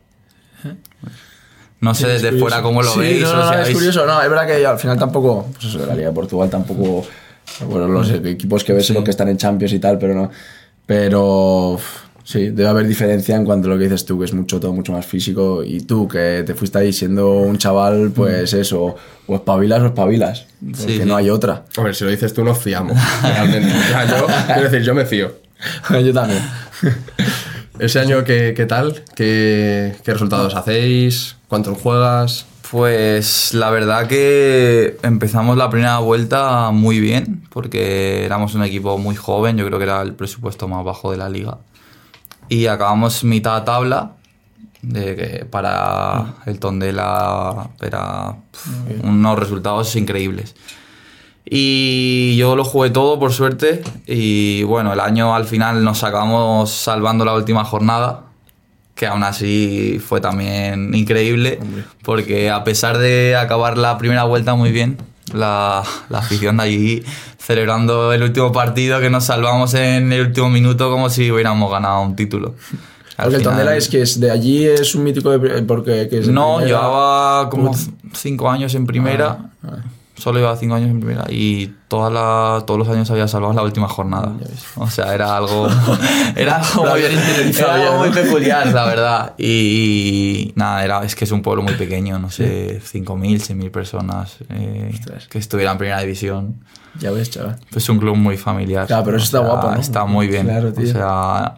No 1.80 1.94
sé 1.94 2.06
desde 2.08 2.28
curioso. 2.28 2.40
fuera 2.48 2.62
cómo 2.62 2.82
lo 2.82 2.90
Sí, 2.92 2.98
veis. 3.00 3.22
No, 3.22 3.30
o 3.30 3.32
no, 3.34 3.44
no, 3.44 3.48
sea, 3.50 3.62
es 3.62 3.68
veis- 3.68 3.74
curioso. 3.74 4.06
No, 4.06 4.22
es 4.22 4.28
verdad 4.30 4.46
que 4.46 4.66
al 4.66 4.78
final 4.78 4.98
tampoco, 4.98 5.46
pues 5.52 5.64
eso, 5.66 5.84
la 5.86 5.94
Liga 5.94 6.08
de 6.08 6.14
Portugal 6.14 6.48
tampoco, 6.50 7.06
bueno, 7.68 7.86
los 7.88 8.10
equipos 8.10 8.64
que 8.64 8.72
ves 8.72 8.86
son 8.86 8.94
los 8.94 9.04
que 9.04 9.10
están 9.10 9.28
en 9.28 9.36
Champions 9.36 9.72
y 9.74 9.78
tal, 9.78 9.98
pero 9.98 10.14
no. 10.14 10.30
Pero 10.86 11.78
sí, 12.24 12.48
debe 12.50 12.68
haber 12.68 12.86
diferencia 12.86 13.36
en 13.36 13.44
cuanto 13.44 13.68
a 13.68 13.72
lo 13.72 13.76
que 13.78 13.84
dices 13.84 14.04
tú, 14.06 14.18
que 14.18 14.24
es 14.24 14.32
mucho 14.32 14.58
todo 14.58 14.72
mucho 14.72 14.92
más 14.92 15.04
físico. 15.04 15.62
Y 15.64 15.80
tú, 15.80 16.08
que 16.08 16.42
te 16.46 16.54
fuiste 16.54 16.78
ahí 16.78 16.92
siendo 16.92 17.32
un 17.32 17.58
chaval, 17.58 18.10
pues 18.14 18.52
eso, 18.54 18.96
o 19.26 19.34
espabilas 19.34 19.82
o 19.82 19.86
espabilas. 19.86 20.46
Porque 20.64 20.76
Sí, 20.94 20.98
no 21.04 21.16
sí. 21.18 21.24
hay 21.24 21.30
otra. 21.30 21.64
A 21.76 21.82
ver, 21.82 21.94
si 21.94 22.04
lo 22.04 22.10
dices 22.10 22.32
tú, 22.32 22.42
nos 22.44 22.56
fiamos. 22.58 22.96
Realmente. 23.22 23.68
Yo, 24.08 24.26
quiero 24.46 24.62
decir, 24.62 24.82
yo 24.82 24.94
me 24.94 25.04
fío. 25.04 25.32
Yo 25.90 26.12
también. 26.14 26.40
Ese 27.78 28.00
año, 28.00 28.24
¿qué, 28.24 28.54
qué 28.56 28.64
tal? 28.64 29.04
¿Qué, 29.14 29.94
¿Qué 30.02 30.12
resultados 30.12 30.54
hacéis? 30.54 31.36
¿Cuántos 31.46 31.78
juegas? 31.78 32.46
Pues 32.70 33.52
la 33.52 33.70
verdad 33.70 34.06
que 34.08 34.96
empezamos 35.02 35.58
la 35.58 35.68
primera 35.68 35.98
vuelta 35.98 36.70
muy 36.70 37.00
bien, 37.00 37.46
porque 37.50 38.24
éramos 38.24 38.54
un 38.54 38.64
equipo 38.64 38.96
muy 38.96 39.14
joven, 39.14 39.58
yo 39.58 39.66
creo 39.66 39.78
que 39.78 39.84
era 39.84 40.00
el 40.00 40.14
presupuesto 40.14 40.66
más 40.68 40.84
bajo 40.84 41.10
de 41.10 41.18
la 41.18 41.28
liga. 41.28 41.58
Y 42.48 42.66
acabamos 42.66 43.22
mitad 43.24 43.62
tabla, 43.64 44.12
de 44.80 45.14
que 45.14 45.44
para 45.44 46.36
el 46.46 46.58
Tondela 46.58 47.70
era 47.80 48.36
pf, 48.52 49.06
unos 49.06 49.38
resultados 49.38 49.94
increíbles. 49.96 50.54
Y 51.48 52.36
yo 52.36 52.56
lo 52.56 52.64
jugué 52.64 52.90
todo, 52.90 53.20
por 53.20 53.32
suerte, 53.32 53.82
y 54.06 54.64
bueno, 54.64 54.92
el 54.92 54.98
año 55.00 55.34
al 55.34 55.44
final 55.44 55.84
nos 55.84 56.02
acabamos 56.02 56.70
salvando 56.72 57.24
la 57.24 57.34
última 57.34 57.64
jornada, 57.64 58.24
que 58.96 59.06
aún 59.06 59.22
así 59.22 60.00
fue 60.04 60.20
también 60.20 60.92
increíble, 60.94 61.60
porque 62.02 62.50
a 62.50 62.64
pesar 62.64 62.98
de 62.98 63.36
acabar 63.36 63.78
la 63.78 63.96
primera 63.96 64.24
vuelta 64.24 64.56
muy 64.56 64.72
bien, 64.72 64.98
la, 65.32 65.84
la 66.08 66.18
afición 66.18 66.56
de 66.56 66.62
allí 66.64 67.02
celebrando 67.38 68.12
el 68.12 68.22
último 68.24 68.50
partido 68.50 69.00
que 69.00 69.08
nos 69.10 69.24
salvamos 69.24 69.74
en 69.74 70.12
el 70.12 70.26
último 70.28 70.50
minuto 70.50 70.90
como 70.90 71.10
si 71.10 71.30
hubiéramos 71.30 71.70
ganado 71.70 72.00
un 72.02 72.16
título. 72.16 72.54
Al 73.16 73.24
Porque 73.26 73.36
el 73.36 73.40
final- 73.42 73.54
Tondela 73.56 73.76
es 73.76 73.88
que 73.88 74.02
es 74.02 74.18
de 74.20 74.30
allí 74.32 74.66
es 74.66 74.94
un 74.96 75.04
mítico 75.04 75.30
de, 75.30 75.62
porque 75.62 76.08
que 76.10 76.18
es 76.18 76.26
de 76.26 76.32
No, 76.32 76.56
primera. 76.56 76.76
llevaba 76.78 77.48
como 77.50 77.72
cinco 78.14 78.50
años 78.50 78.74
en 78.74 78.84
primera. 78.86 79.38
Solo 80.16 80.38
llevaba 80.38 80.56
cinco 80.56 80.74
años 80.74 80.88
en 80.90 80.98
primera 81.00 81.24
y 81.28 81.74
todas 81.88 82.10
la- 82.12 82.64
todos 82.66 82.78
los 82.78 82.88
años 82.88 83.10
había 83.10 83.28
salvado 83.28 83.52
la 83.52 83.62
última 83.62 83.86
jornada. 83.86 84.32
O 84.76 84.88
sea, 84.88 85.14
era 85.14 85.36
algo, 85.36 85.68
era 86.36 86.56
algo, 86.56 86.86
muy, 86.86 87.00
era 87.02 87.74
algo 87.74 87.98
muy 87.98 88.08
peculiar, 88.10 88.66
la 88.72 88.84
verdad. 88.86 89.34
Y, 89.36 89.44
y 89.46 90.52
nada, 90.56 90.84
era, 90.84 91.04
es 91.04 91.14
que 91.14 91.24
es 91.26 91.32
un 91.32 91.42
pueblo 91.42 91.62
muy 91.62 91.74
pequeño, 91.74 92.18
no 92.18 92.30
sé, 92.30 92.80
5.000, 92.80 93.40
6.000 93.40 93.70
personas 93.70 94.36
eh, 94.48 94.98
que 95.28 95.38
estuvieran 95.38 95.74
en 95.74 95.78
primera 95.78 96.00
división. 96.00 96.64
Ya 96.98 97.10
ves, 97.10 97.28
chaval. 97.28 97.58
Es 97.74 97.88
un 97.90 97.98
club 97.98 98.16
muy 98.16 98.38
familiar. 98.38 98.86
Claro, 98.86 99.04
pero 99.04 99.18
eso 99.18 99.24
O 99.24 99.26
está 99.26 99.38
sea, 99.40 99.48
guapo, 99.48 99.70
¿no? 99.70 99.80
Está 99.80 100.04
muy 100.06 100.28
bien. 100.28 100.46
Claro, 100.46 100.72
tío. 100.72 100.84
O 100.84 100.92
sea, 100.92 101.56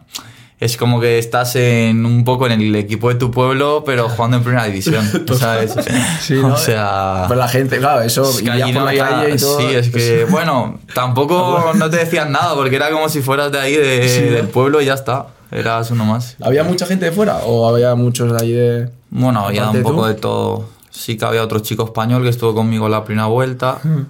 es 0.59 0.75
como 0.75 0.99
que 0.99 1.17
estás 1.19 1.55
en 1.55 2.05
un 2.05 2.25
poco 2.25 2.45
en 2.45 2.53
el 2.61 2.75
equipo 2.75 3.07
de 3.09 3.15
tu 3.15 3.31
pueblo, 3.31 3.83
pero 3.85 4.09
jugando 4.09 4.37
en 4.37 4.43
primera 4.43 4.65
división, 4.65 5.09
¿sabes? 5.39 5.73
Sí, 6.21 6.33
¿no? 6.35 6.47
O 6.53 6.57
sea... 6.57 7.25
Pero 7.29 7.39
la 7.39 7.47
gente, 7.47 7.77
claro, 7.77 8.01
eso, 8.01 8.29
Es 8.29 8.41
que 8.41 8.51
allí 8.51 8.73
por 8.73 8.81
no 8.81 8.85
la 8.85 8.89
había- 8.91 9.07
calle 9.09 9.35
y 9.35 9.37
todo. 9.37 9.59
Sí, 9.59 9.65
es 9.73 9.89
que, 9.89 10.25
bueno, 10.29 10.79
tampoco 10.93 11.71
no 11.75 11.89
te 11.89 11.97
decían 11.97 12.31
nada, 12.33 12.55
porque 12.55 12.75
era 12.75 12.89
como 12.91 13.07
si 13.07 13.21
fueras 13.21 13.51
de 13.51 13.59
ahí, 13.59 13.75
de- 13.75 14.31
del 14.31 14.47
pueblo 14.49 14.81
y 14.81 14.85
ya 14.85 14.95
está. 14.95 15.27
Eras 15.51 15.89
uno 15.91 16.05
más. 16.05 16.35
¿Había 16.41 16.63
mucha 16.63 16.85
gente 16.85 17.05
de 17.05 17.11
fuera 17.11 17.37
o 17.45 17.67
había 17.67 17.95
muchos 17.95 18.31
de 18.31 18.37
ahí 18.43 18.51
de...? 18.51 18.89
Bueno, 19.09 19.47
había 19.47 19.69
un 19.71 19.81
poco 19.81 20.01
tú. 20.01 20.07
de 20.07 20.13
todo. 20.13 20.69
Sí 20.91 21.17
que 21.17 21.25
había 21.25 21.41
otro 21.43 21.59
chico 21.59 21.85
español 21.85 22.21
que 22.21 22.29
estuvo 22.29 22.53
conmigo 22.53 22.85
en 22.85 22.91
la 22.91 23.03
primera 23.05 23.27
vuelta. 23.27 23.79
Hmm. 23.81 24.01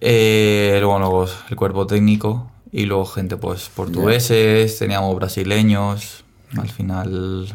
Eh, 0.00 0.76
luego 0.80 1.26
el 1.48 1.56
cuerpo 1.56 1.86
técnico. 1.86 2.50
Y 2.76 2.86
luego 2.86 3.06
gente, 3.06 3.36
pues, 3.36 3.70
portugueses, 3.72 4.78
teníamos 4.80 5.14
brasileños. 5.14 6.24
Al 6.58 6.68
final, 6.68 7.46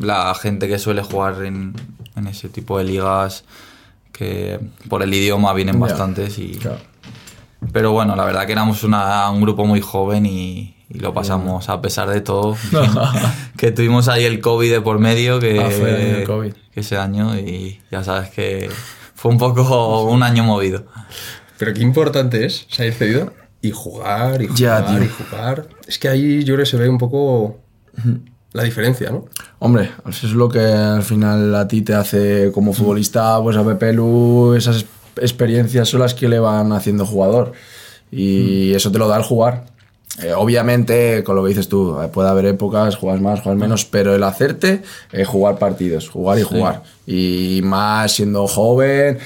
la 0.00 0.34
gente 0.34 0.66
que 0.66 0.80
suele 0.80 1.02
jugar 1.02 1.44
en, 1.44 1.74
en 2.16 2.26
ese 2.26 2.48
tipo 2.48 2.76
de 2.78 2.84
ligas, 2.84 3.44
que 4.12 4.58
por 4.88 5.02
el 5.04 5.14
idioma 5.14 5.52
vienen 5.54 5.78
bastantes. 5.78 6.38
Y, 6.38 6.56
Claro. 6.58 6.78
Pero 7.72 7.92
bueno, 7.92 8.14
la 8.16 8.24
verdad 8.24 8.46
que 8.46 8.52
éramos 8.52 8.82
una- 8.84 9.30
un 9.30 9.40
grupo 9.40 9.64
muy 9.64 9.80
joven 9.80 10.26
y, 10.26 10.74
y 10.90 10.98
lo 10.98 11.14
pasamos 11.14 11.68
a 11.68 11.80
pesar 11.80 12.10
de 12.10 12.20
todo. 12.20 12.56
que 13.56 13.70
tuvimos 13.70 14.08
ahí 14.08 14.24
el 14.24 14.40
COVID 14.40 14.70
de 14.70 14.80
por 14.80 14.98
medio, 14.98 15.38
que, 15.40 15.60
Ah, 15.60 15.70
fue 15.70 16.20
el 16.20 16.24
COVID. 16.26 16.52
que 16.72 16.80
ese 16.80 16.98
año 16.98 17.38
y 17.38 17.80
ya 17.92 18.02
sabes 18.04 18.28
que 18.30 18.68
fue 19.14 19.30
un 19.30 19.38
poco 19.38 20.02
un 20.02 20.22
año 20.24 20.42
movido. 20.44 20.84
Pero 21.58 21.72
qué 21.72 21.80
importante 21.82 22.44
es 22.44 22.66
salir 22.68 22.92
cedido 22.92 23.32
y 23.64 23.70
jugar 23.72 24.42
y 24.42 24.48
Ya, 24.54 24.82
jugar 24.82 24.86
tío. 25.00 25.04
y 25.04 25.08
jugar. 25.08 25.68
Es 25.86 25.98
que 25.98 26.08
ahí 26.08 26.44
yo 26.44 26.54
creo 26.54 26.64
que 26.64 26.70
se 26.70 26.76
ve 26.76 26.88
un 26.88 26.98
poco 26.98 27.58
la 28.52 28.62
diferencia, 28.62 29.10
¿no? 29.10 29.26
Hombre, 29.58 29.90
eso 30.08 30.26
es 30.26 30.32
lo 30.32 30.48
que 30.48 30.60
al 30.60 31.02
final 31.02 31.54
a 31.54 31.66
ti 31.66 31.82
te 31.82 31.94
hace 31.94 32.50
como 32.52 32.72
futbolista, 32.72 33.40
pues 33.42 33.56
a 33.56 33.64
Pepe 33.64 33.92
Lu, 33.92 34.54
esas 34.54 34.76
es- 34.76 34.86
experiencias 35.20 35.88
son 35.88 36.00
las 36.00 36.14
que 36.14 36.28
le 36.28 36.38
van 36.38 36.72
haciendo 36.72 37.06
jugador. 37.06 37.52
Y 38.10 38.72
eso 38.74 38.92
te 38.92 38.98
lo 38.98 39.08
da 39.08 39.16
el 39.16 39.22
jugar. 39.22 39.66
Eh, 40.22 40.32
obviamente, 40.32 41.24
con 41.24 41.34
lo 41.34 41.42
que 41.42 41.48
dices 41.48 41.68
tú, 41.68 42.00
eh, 42.00 42.06
puede 42.08 42.28
haber 42.28 42.46
épocas, 42.46 42.94
juegas 42.94 43.20
más, 43.20 43.40
juegas 43.40 43.58
menos, 43.60 43.84
pero 43.84 44.14
el 44.14 44.22
hacerte, 44.22 44.82
eh, 45.10 45.24
jugar 45.24 45.58
partidos, 45.58 46.08
jugar 46.08 46.38
y 46.38 46.42
jugar. 46.42 46.82
Y 47.06 47.60
más 47.64 48.12
siendo 48.12 48.46
joven, 48.46 49.18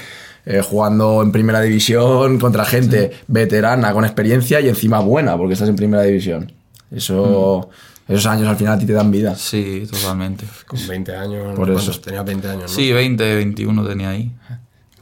eh, 0.49 0.63
jugando 0.63 1.21
en 1.21 1.31
primera 1.31 1.61
división 1.61 2.39
contra 2.39 2.65
gente 2.65 3.11
veterana, 3.27 3.93
con 3.93 4.03
experiencia 4.03 4.59
y 4.59 4.67
encima 4.67 4.99
buena, 4.99 5.37
porque 5.37 5.53
estás 5.53 5.69
en 5.69 5.75
primera 5.75 6.01
división. 6.01 6.51
Eso, 6.89 7.69
Esos 8.07 8.25
años 8.25 8.47
al 8.47 8.55
final 8.55 8.73
a 8.73 8.79
ti 8.79 8.87
te 8.87 8.93
dan 8.93 9.11
vida. 9.11 9.35
Sí, 9.35 9.87
totalmente. 9.87 10.45
Con 10.65 10.79
20 10.87 11.15
años. 11.15 11.55
Por 11.55 11.69
eso. 11.69 11.91
Tenía 12.01 12.23
20 12.23 12.47
años, 12.47 12.63
¿no? 12.63 12.67
Sí, 12.67 12.91
20, 12.91 13.35
21 13.35 13.87
tenía 13.87 14.09
ahí. 14.09 14.31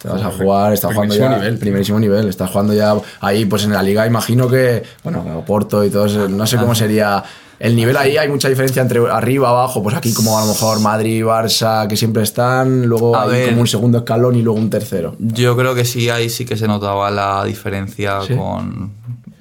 Te 0.01 0.09
vas 0.09 0.21
a 0.21 0.31
jugar, 0.31 0.73
estás 0.73 0.93
jugando 0.93 1.15
ya. 1.15 1.37
nivel. 1.37 1.57
Primerísimo 1.57 1.97
nivel. 1.97 2.27
Estás 2.27 2.49
jugando 2.49 2.73
ya 2.73 2.95
ahí, 3.21 3.45
pues 3.45 3.63
en 3.63 3.71
la 3.71 3.81
liga, 3.81 4.05
imagino 4.05 4.49
que, 4.49 4.83
bueno, 5.01 5.45
Porto 5.47 5.85
y 5.85 5.89
todo 5.89 6.07
eso, 6.07 6.27
no 6.27 6.45
sé 6.45 6.57
cómo 6.57 6.75
sería. 6.75 7.23
El 7.59 7.75
nivel 7.75 7.97
ahí 7.97 8.17
hay 8.17 8.29
mucha 8.29 8.49
diferencia 8.49 8.81
entre 8.83 8.99
arriba, 9.09 9.49
abajo, 9.49 9.81
pues 9.81 9.95
aquí 9.95 10.13
como 10.13 10.37
a 10.37 10.41
lo 10.41 10.47
mejor 10.53 10.79
Madrid, 10.79 11.23
Barça, 11.23 11.87
que 11.87 11.97
siempre 11.97 12.21
están, 12.23 12.85
luego 12.85 13.15
A 13.15 13.23
hay 13.23 13.29
ver. 13.29 13.49
como 13.49 13.61
un 13.61 13.67
segundo 13.67 13.97
escalón 13.99 14.35
y 14.35 14.43
luego 14.43 14.59
un 14.59 14.69
tercero. 14.69 15.15
Yo 15.17 15.57
creo 15.57 15.73
que 15.73 15.83
sí, 15.83 16.09
ahí 16.09 16.29
sí 16.29 16.45
que 16.45 16.55
se 16.55 16.67
notaba 16.67 17.09
la 17.09 17.43
diferencia 17.45 18.21
Sí. 18.21 18.35
con... 18.35 18.91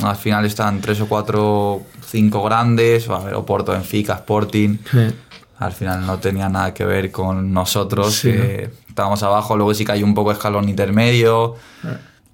Al 0.02 0.16
final 0.16 0.44
están 0.44 0.80
tres 0.82 1.00
o 1.00 1.08
cuatro, 1.08 1.82
cinco 2.06 2.42
grandes, 2.42 3.08
a 3.08 3.18
ver, 3.18 3.34
Oporto, 3.34 3.72
Benfica, 3.72 4.14
Sporting. 4.14 4.76
Al 5.58 5.72
final 5.72 6.04
no 6.06 6.18
tenía 6.18 6.48
nada 6.50 6.74
que 6.74 6.84
ver 6.84 7.10
con 7.10 7.50
nosotros, 7.52 8.14
Sí, 8.14 8.30
que 8.30 8.70
estábamos 8.88 9.22
abajo. 9.22 9.56
Luego 9.56 9.72
sí 9.72 9.86
que 9.86 9.92
hay 9.92 10.02
un 10.02 10.14
poco 10.14 10.32
escalón 10.32 10.68
intermedio. 10.68 11.54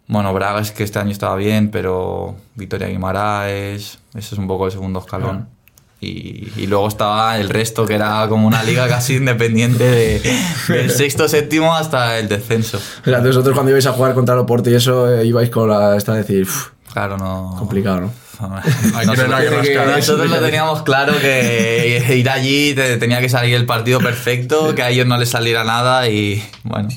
Bueno, 0.09 0.35
Braga 0.35 0.61
es 0.61 0.73
que 0.73 0.83
este 0.83 0.99
año 0.99 1.13
estaba 1.13 1.37
bien, 1.37 1.71
pero 1.71 2.35
Victoria 2.57 2.89
Guimaraes, 2.89 3.99
ese 4.15 4.35
es 4.35 4.39
un 4.39 4.49
poco 4.49 4.67
el 4.67 4.73
segundo 4.73 4.99
escalón. 4.99 5.49
Y, 6.05 6.53
y 6.57 6.67
luego 6.67 6.89
estaba 6.89 7.39
el 7.39 7.49
resto, 7.49 7.87
que 7.87 7.95
era 7.95 8.27
como 8.29 8.49
una 8.49 8.65
liga 8.65 8.89
casi 8.89 9.15
independiente 9.17 9.85
de- 9.85 10.21
del 10.69 10.91
sexto, 10.91 11.29
séptimo 11.29 11.77
hasta 11.77 12.19
el 12.19 12.29
descenso. 12.29 12.81
Sea, 13.05 13.21
vosotros 13.21 13.55
cuando 13.55 13.71
ibais 13.71 13.87
a 13.87 13.93
jugar 13.93 14.13
contra 14.13 14.35
el 14.35 14.41
Oporto 14.41 14.69
y 14.69 14.75
eso, 14.75 15.09
eh, 15.09 15.25
ibais 15.25 15.49
con 15.51 15.69
la 15.69 15.97
esta 15.97 16.13
de 16.15 16.19
decir, 16.19 16.43
"Uf, 16.43 16.71
Claro, 16.93 17.17
no. 17.19 17.55
complicado, 17.57 18.01
¿no? 18.01 18.13
Hay 18.97 19.07
que 19.07 19.29
no 19.29 19.37
hay 19.37 19.45
que 19.49 19.51
rascar. 19.51 19.87
Nosotros 19.97 20.29
lo 20.29 20.41
teníamos 20.41 20.83
claro 20.83 21.13
que 21.21 22.05
ir 22.17 22.29
allí 22.29 22.75
te- 22.75 22.97
tenía 22.97 23.21
que 23.21 23.29
salir 23.29 23.55
el 23.55 23.67
partido 23.67 24.01
perfecto, 24.01 24.75
que 24.75 24.83
a 24.83 24.91
ellos 24.91 25.07
no 25.07 25.17
les 25.17 25.29
saliera 25.29 25.63
nada 25.63 26.09
y 26.09 26.43
bueno. 26.65 26.89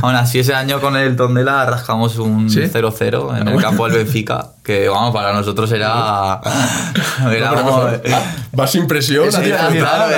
Aún 0.00 0.14
así 0.14 0.38
ese 0.38 0.54
año 0.54 0.80
con 0.80 0.96
el 0.96 1.14
Tondela 1.16 1.66
rascamos 1.66 2.16
un 2.18 2.48
¿Sí? 2.48 2.60
0-0 2.72 3.36
en 3.38 3.48
el 3.48 3.60
campo 3.60 3.86
del 3.86 3.98
Benfica, 3.98 4.52
que 4.68 4.86
vamos, 4.86 5.14
para 5.14 5.32
nosotros 5.32 5.72
era... 5.72 6.40
era 7.34 7.48
como- 7.54 7.88
Vas 8.52 8.70
sin 8.70 8.86
presión. 8.86 9.24
Era, 9.46 9.68
claro, 9.80 10.10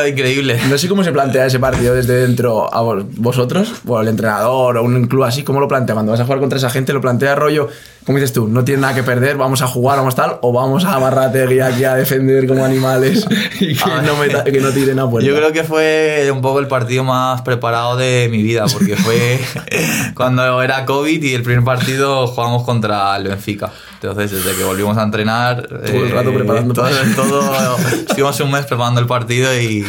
no 0.00 0.06
increíble. 0.08 0.58
No 0.70 0.78
sé 0.78 0.88
cómo 0.88 1.04
se 1.04 1.12
plantea 1.12 1.44
ese 1.44 1.58
partido 1.58 1.94
desde 1.94 2.14
dentro 2.14 2.72
a 2.72 2.80
vos- 2.80 3.04
vosotros, 3.16 3.72
o 3.86 4.00
el 4.00 4.08
entrenador, 4.08 4.78
o 4.78 4.82
un 4.84 5.06
club 5.06 5.24
así, 5.24 5.42
¿cómo 5.42 5.60
lo 5.60 5.68
plantea? 5.68 5.94
Cuando 5.94 6.12
vas 6.12 6.20
a 6.20 6.24
jugar 6.24 6.40
contra 6.40 6.56
esa 6.56 6.70
gente, 6.70 6.94
lo 6.94 7.02
plantea 7.02 7.34
rollo, 7.34 7.68
como 8.06 8.16
dices 8.16 8.32
tú, 8.32 8.48
no 8.48 8.64
tiene 8.64 8.80
nada 8.82 8.94
que 8.94 9.02
perder, 9.02 9.36
vamos 9.36 9.60
a 9.60 9.66
jugar, 9.66 9.98
vamos 9.98 10.14
tal, 10.14 10.38
o 10.40 10.52
vamos 10.52 10.84
a 10.86 10.98
Barrategui 10.98 11.60
aquí 11.60 11.84
a 11.84 11.94
defender 11.94 12.46
como 12.46 12.64
animales 12.64 13.26
y 13.60 13.74
que, 13.74 13.90
no, 14.06 14.16
meta- 14.16 14.44
que 14.44 14.60
no 14.60 14.70
tiren 14.70 14.98
a 15.00 15.10
puerta. 15.10 15.28
Yo 15.28 15.34
creo 15.36 15.52
que 15.52 15.64
fue 15.64 16.30
un 16.32 16.40
poco 16.40 16.60
el 16.60 16.68
partido 16.68 17.04
más 17.04 17.42
preparado 17.42 17.96
de 17.96 18.28
mi 18.30 18.42
vida, 18.42 18.64
porque 18.72 18.96
fue 18.96 19.40
cuando 20.14 20.62
era 20.62 20.84
COVID 20.86 21.22
y 21.22 21.34
el 21.34 21.42
primer 21.42 21.64
partido 21.64 22.26
jugamos 22.28 22.62
contra 22.62 23.16
el 23.16 23.24
Benfica. 23.28 23.70
Entonces, 23.94 24.30
desde 24.30 24.56
que 24.56 24.64
volvimos 24.64 24.96
a 24.98 25.02
entrenar, 25.02 25.68
eh, 25.84 25.90
Todo 25.92 26.04
el 26.04 26.10
rato 26.10 26.32
preparando 26.34 26.74
todo, 26.74 26.88
todo- 27.16 27.76
estuvimos 28.08 28.38
un 28.40 28.50
mes 28.50 28.66
preparando 28.66 29.00
el 29.00 29.06
partido 29.06 29.58
y 29.58 29.84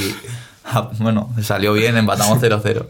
ah, 0.66 0.90
bueno, 1.00 1.30
salió 1.42 1.74
bien, 1.74 1.98
empatamos 1.98 2.40
0-0. 2.42 2.86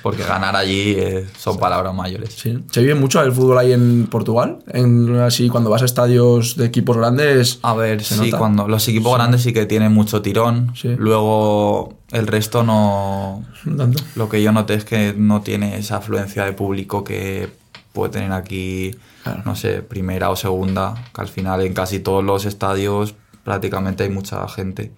Porque 0.00 0.22
ganar 0.22 0.54
allí 0.54 0.94
eh, 0.96 1.26
son 1.36 1.58
palabras 1.58 1.92
mayores. 1.92 2.32
Sí. 2.32 2.56
¿Se 2.70 2.80
vive 2.80 2.94
mucho 2.94 3.20
el 3.20 3.32
fútbol 3.32 3.58
ahí 3.58 3.72
en 3.72 4.06
Portugal? 4.06 4.58
En, 4.68 5.16
así, 5.16 5.48
cuando 5.48 5.70
vas 5.70 5.82
a 5.82 5.86
estadios 5.86 6.56
de 6.56 6.66
equipos 6.66 6.96
grandes. 6.96 7.58
A 7.62 7.74
ver, 7.74 8.04
¿Se 8.04 8.14
sí, 8.14 8.26
nota? 8.26 8.38
cuando 8.38 8.68
los 8.68 8.86
equipos 8.86 9.12
grandes 9.16 9.42
sí 9.42 9.52
que 9.52 9.66
tienen 9.66 9.92
mucho 9.92 10.22
tirón. 10.22 10.72
Sí. 10.76 10.94
Luego 10.96 11.94
el 12.12 12.28
resto 12.28 12.62
no, 12.62 13.44
No 13.64 13.76
tanto. 13.76 14.00
Lo 14.14 14.28
que 14.28 14.40
yo 14.40 14.52
noté 14.52 14.74
es 14.74 14.84
que 14.84 15.14
no 15.16 15.40
tiene 15.42 15.76
esa 15.78 15.96
afluencia 15.96 16.44
de 16.44 16.52
público 16.52 17.02
que 17.02 17.50
puede 17.98 18.12
tener 18.12 18.32
aquí, 18.32 18.94
Claro. 19.24 19.42
no 19.44 19.54
sé, 19.56 19.82
primera 19.82 20.30
o 20.30 20.36
segunda, 20.36 20.94
que 21.14 21.20
al 21.20 21.28
final 21.28 21.60
en 21.62 21.74
casi 21.74 21.98
todos 22.00 22.22
los 22.24 22.44
estadios 22.46 23.14
prácticamente 23.44 24.04
hay 24.04 24.10
mucha 24.10 24.46
gente. 24.48 24.92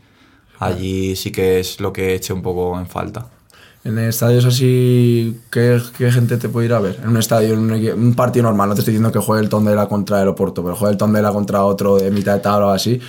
Allí 0.58 1.16
sí 1.16 1.32
que 1.32 1.58
es 1.60 1.80
lo 1.80 1.92
que 1.92 2.14
eché 2.14 2.32
un 2.32 2.42
poco 2.42 2.78
en 2.78 2.86
falta. 2.86 3.26
En 3.82 3.98
estadios 3.98 4.44
así, 4.44 5.40
¿qué, 5.50 5.80
qué 5.96 6.12
gente 6.12 6.36
te 6.36 6.50
puede 6.50 6.66
ir 6.66 6.74
a 6.74 6.80
ver? 6.80 7.00
En 7.02 7.08
un 7.08 7.16
estadio, 7.16 7.54
en 7.54 7.60
un, 7.60 7.72
un 7.72 8.14
partido 8.14 8.42
normal, 8.42 8.68
no 8.68 8.74
te 8.74 8.82
estoy 8.82 8.92
diciendo 8.92 9.10
que 9.10 9.24
juegue 9.24 9.42
el 9.42 9.48
Tondela 9.48 9.86
contra 9.88 10.20
el 10.20 10.28
Oporto, 10.28 10.62
pero 10.62 10.76
juegue 10.76 10.92
el 10.92 10.98
Tondela 10.98 11.32
contra 11.32 11.64
otro 11.64 11.96
de 11.96 12.10
mitad 12.10 12.34
de 12.34 12.40
tabla 12.40 12.66
o 12.66 12.70
así. 12.70 13.00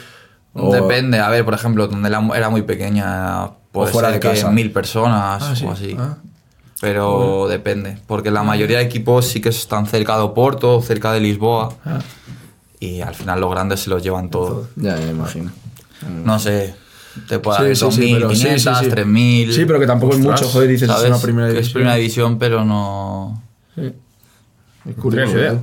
o- 0.53 0.73
Depende, 0.73 1.19
a 1.19 1.29
ver, 1.29 1.43
por 1.43 1.53
ejemplo, 1.53 1.87
donde 1.87 2.09
la- 2.09 2.25
era 2.37 2.49
muy 2.49 2.61
pequeña, 2.61 3.49
puede 3.73 3.91
fuera 3.91 4.09
ser 4.11 4.21
de 4.21 4.29
que 4.29 4.35
casa. 4.35 4.49
mil 4.51 4.71
personas 4.71 5.43
Ah, 5.43 5.55
sí. 5.55 5.65
o 5.65 5.71
así. 5.71 5.95
Ah. 5.99 6.17
Pero 6.81 7.47
depende, 7.47 7.97
porque 8.07 8.31
la 8.31 8.41
mayoría 8.43 8.79
de 8.79 8.83
equipos 8.83 9.27
sí 9.27 9.39
que 9.39 9.49
están 9.49 9.85
cerca 9.85 10.17
de 10.17 10.23
Oporto, 10.23 10.81
cerca 10.81 11.13
de 11.13 11.19
Lisboa, 11.19 11.73
Ah. 11.85 11.99
y 12.79 13.01
al 13.01 13.13
final 13.15 13.39
los 13.39 13.51
grandes 13.51 13.81
se 13.81 13.89
los 13.91 14.01
llevan 14.01 14.29
todo. 14.29 14.67
Ya, 14.75 14.97
ya 14.99 15.05
me 15.05 15.11
imagino. 15.11 15.51
No 16.25 16.39
sé, 16.39 16.73
te 17.29 17.37
puede 17.37 17.57
Sí, 17.75 17.81
dar 17.83 17.91
sí, 17.91 18.01
sí, 18.01 18.13
pero- 18.13 18.29
2.500, 18.29 18.77
sí, 18.77 18.83
sí, 18.83 18.85
sí. 18.85 18.89
3.000. 18.89 19.53
Sí, 19.53 19.65
pero 19.65 19.79
que 19.79 19.85
tampoco 19.85 20.13
es 20.13 20.19
mucho, 20.19 20.47
joder, 20.49 20.67
dices, 20.69 20.89
es 20.89 20.95
¿sabes? 20.95 21.09
una 21.11 21.19
primera 21.21 21.47
división. 21.49 21.67
Es 21.67 21.73
primera 21.73 21.95
división, 21.95 22.39
pero 22.39 22.65
no. 22.65 23.43
Sí. 23.75 23.93
Es 24.89 24.95
curioso. 24.95 25.37
¿eh? 25.37 25.59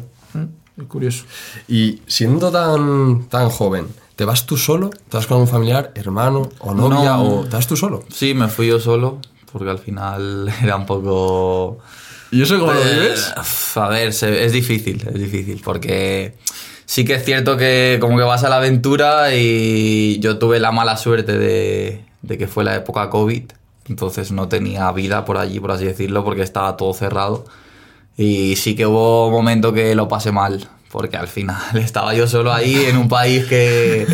Es 0.76 0.84
curioso. 0.86 1.24
Y 1.66 2.00
siendo 2.06 2.52
tan, 2.52 3.24
tan 3.28 3.48
joven, 3.48 3.88
¿te 4.14 4.24
vas 4.24 4.46
tú 4.46 4.56
solo? 4.56 4.90
¿Te 4.90 5.16
vas 5.16 5.26
con 5.26 5.38
un 5.40 5.48
familiar, 5.48 5.90
hermano 5.96 6.48
o 6.60 6.72
novia? 6.72 7.16
No. 7.16 7.22
¿O 7.40 7.44
te 7.44 7.56
vas 7.56 7.66
tú 7.66 7.76
solo? 7.76 8.04
Sí, 8.12 8.32
me 8.34 8.46
fui 8.46 8.68
yo 8.68 8.78
solo, 8.78 9.18
porque 9.52 9.70
al 9.70 9.78
final 9.78 10.52
era 10.62 10.76
un 10.76 10.86
poco. 10.86 11.78
¿Y 12.30 12.42
eso 12.42 12.58
cómo 12.58 12.72
lo 12.72 12.80
Eh, 12.82 13.00
vives? 13.00 13.32
A 13.76 13.88
ver, 13.88 14.08
es 14.08 14.52
difícil, 14.52 15.02
es 15.06 15.14
difícil, 15.18 15.60
porque 15.64 16.34
sí 16.84 17.04
que 17.04 17.14
es 17.14 17.24
cierto 17.24 17.56
que 17.56 17.98
como 18.00 18.18
que 18.18 18.24
vas 18.24 18.44
a 18.44 18.48
la 18.48 18.56
aventura 18.56 19.34
y 19.34 20.18
yo 20.20 20.38
tuve 20.38 20.60
la 20.60 20.70
mala 20.72 20.96
suerte 20.96 21.38
de, 21.38 22.04
de 22.22 22.38
que 22.38 22.46
fue 22.46 22.64
la 22.64 22.74
época 22.76 23.08
COVID, 23.08 23.44
entonces 23.88 24.30
no 24.32 24.48
tenía 24.48 24.90
vida 24.92 25.24
por 25.24 25.38
allí, 25.38 25.58
por 25.60 25.70
así 25.72 25.84
decirlo, 25.86 26.22
porque 26.24 26.42
estaba 26.42 26.76
todo 26.76 26.92
cerrado. 26.92 27.46
Y 28.16 28.56
sí 28.56 28.74
que 28.74 28.86
hubo 28.86 29.28
un 29.28 29.32
momento 29.32 29.72
que 29.72 29.94
lo 29.94 30.08
pasé 30.08 30.32
mal, 30.32 30.68
porque 30.90 31.16
al 31.16 31.28
final 31.28 31.56
estaba 31.74 32.14
yo 32.14 32.26
solo 32.26 32.52
ahí 32.52 32.84
en 32.86 32.96
un 32.96 33.08
país 33.08 33.44
que, 33.46 34.06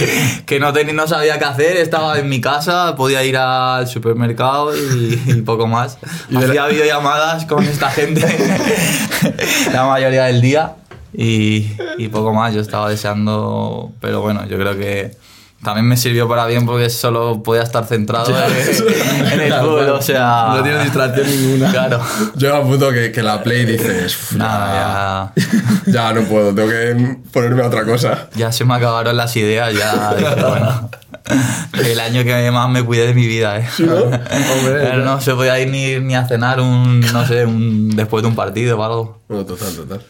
que 0.46 0.58
no, 0.60 0.72
tenía, 0.72 0.92
no 0.94 1.06
sabía 1.06 1.38
qué 1.38 1.44
hacer, 1.44 1.76
estaba 1.76 2.18
en 2.18 2.28
mi 2.28 2.40
casa, 2.40 2.94
podía 2.96 3.22
ir 3.24 3.37
al 3.37 3.87
supermercado 3.87 4.76
y, 4.76 5.22
y 5.26 5.34
poco 5.42 5.66
más. 5.66 5.98
Y 6.28 6.34
de 6.34 6.40
la- 6.40 6.46
Hacía 6.48 6.66
videollamadas 6.66 7.46
con 7.46 7.64
esta 7.64 7.90
gente 7.90 8.20
la 9.72 9.84
mayoría 9.87 10.24
del 10.24 10.40
día 10.40 10.74
y, 11.12 11.70
y 11.98 12.08
poco 12.08 12.32
más. 12.32 12.54
Yo 12.54 12.60
estaba 12.60 12.88
deseando, 12.90 13.92
pero 14.00 14.20
bueno, 14.20 14.46
yo 14.46 14.58
creo 14.58 14.76
que 14.76 15.12
también 15.64 15.87
me 15.87 15.96
sirvió 15.96 16.29
para 16.29 16.46
bien 16.46 16.64
porque 16.66 16.88
solo 16.90 17.42
podía 17.42 17.62
estar 17.62 17.85
centrado 17.87 18.31
en, 18.31 19.27
en 19.33 19.40
el 19.40 19.53
fútbol, 19.55 19.88
o 19.90 20.03
sea... 20.03 20.55
No 20.57 20.62
tiene 20.62 20.83
distracción 20.85 21.27
ninguna. 21.27 21.70
Claro. 21.72 22.00
Llega 22.37 22.61
un 22.61 22.68
punto 22.68 22.90
que, 22.92 23.11
que 23.11 23.22
la 23.22 23.42
play 23.42 23.64
dices, 23.64 24.14
"Uf, 24.14 24.33
Nada, 24.33 25.33
ya... 25.35 25.42
ya 25.87 26.12
no 26.12 26.22
puedo, 26.22 26.55
tengo 26.55 26.68
que 26.68 27.16
ponerme 27.33 27.62
a 27.62 27.66
otra 27.66 27.85
cosa. 27.85 28.29
Ya 28.37 28.53
se 28.53 28.64
me 28.64 28.74
acabaron 28.74 29.16
las 29.16 29.35
ideas, 29.37 29.74
ya 29.74 30.14
dije, 30.18 30.35
bueno. 30.35 30.90
El 31.83 31.98
año 32.00 32.22
que 32.22 32.50
más 32.50 32.68
me 32.68 32.83
cuidé 32.85 33.07
de 33.07 33.14
mi 33.14 33.27
vida, 33.27 33.59
¿eh? 33.59 33.66
Hombre, 33.81 34.74
Pero 34.83 34.98
no 35.05 35.20
se 35.22 35.33
podía 35.35 35.59
ir 35.59 35.70
ni, 35.70 35.98
ni 36.00 36.14
a 36.14 36.27
cenar 36.29 36.61
un, 36.61 37.00
no 37.00 37.27
sé, 37.27 37.46
un, 37.46 37.90
después 37.96 38.22
de 38.22 38.29
un 38.29 38.35
partido 38.37 38.79
o 38.79 38.85
algo. 38.85 39.22
No, 39.31 39.44
total, 39.46 39.74
total. 39.74 40.03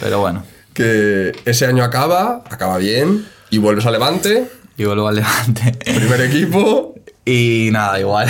Pero 0.00 0.20
bueno, 0.20 0.44
Que 0.72 1.32
ese 1.44 1.66
año 1.66 1.84
acaba, 1.84 2.42
acaba 2.48 2.78
bien, 2.78 3.26
y 3.50 3.58
vuelves 3.58 3.84
a 3.86 3.90
Levante, 3.90 4.50
y 4.76 4.84
vuelvo 4.84 5.08
al 5.08 5.16
Levante. 5.16 5.72
primer 5.84 6.20
equipo, 6.22 6.94
Y 7.28 7.70
nada, 7.72 7.98
igual. 7.98 8.28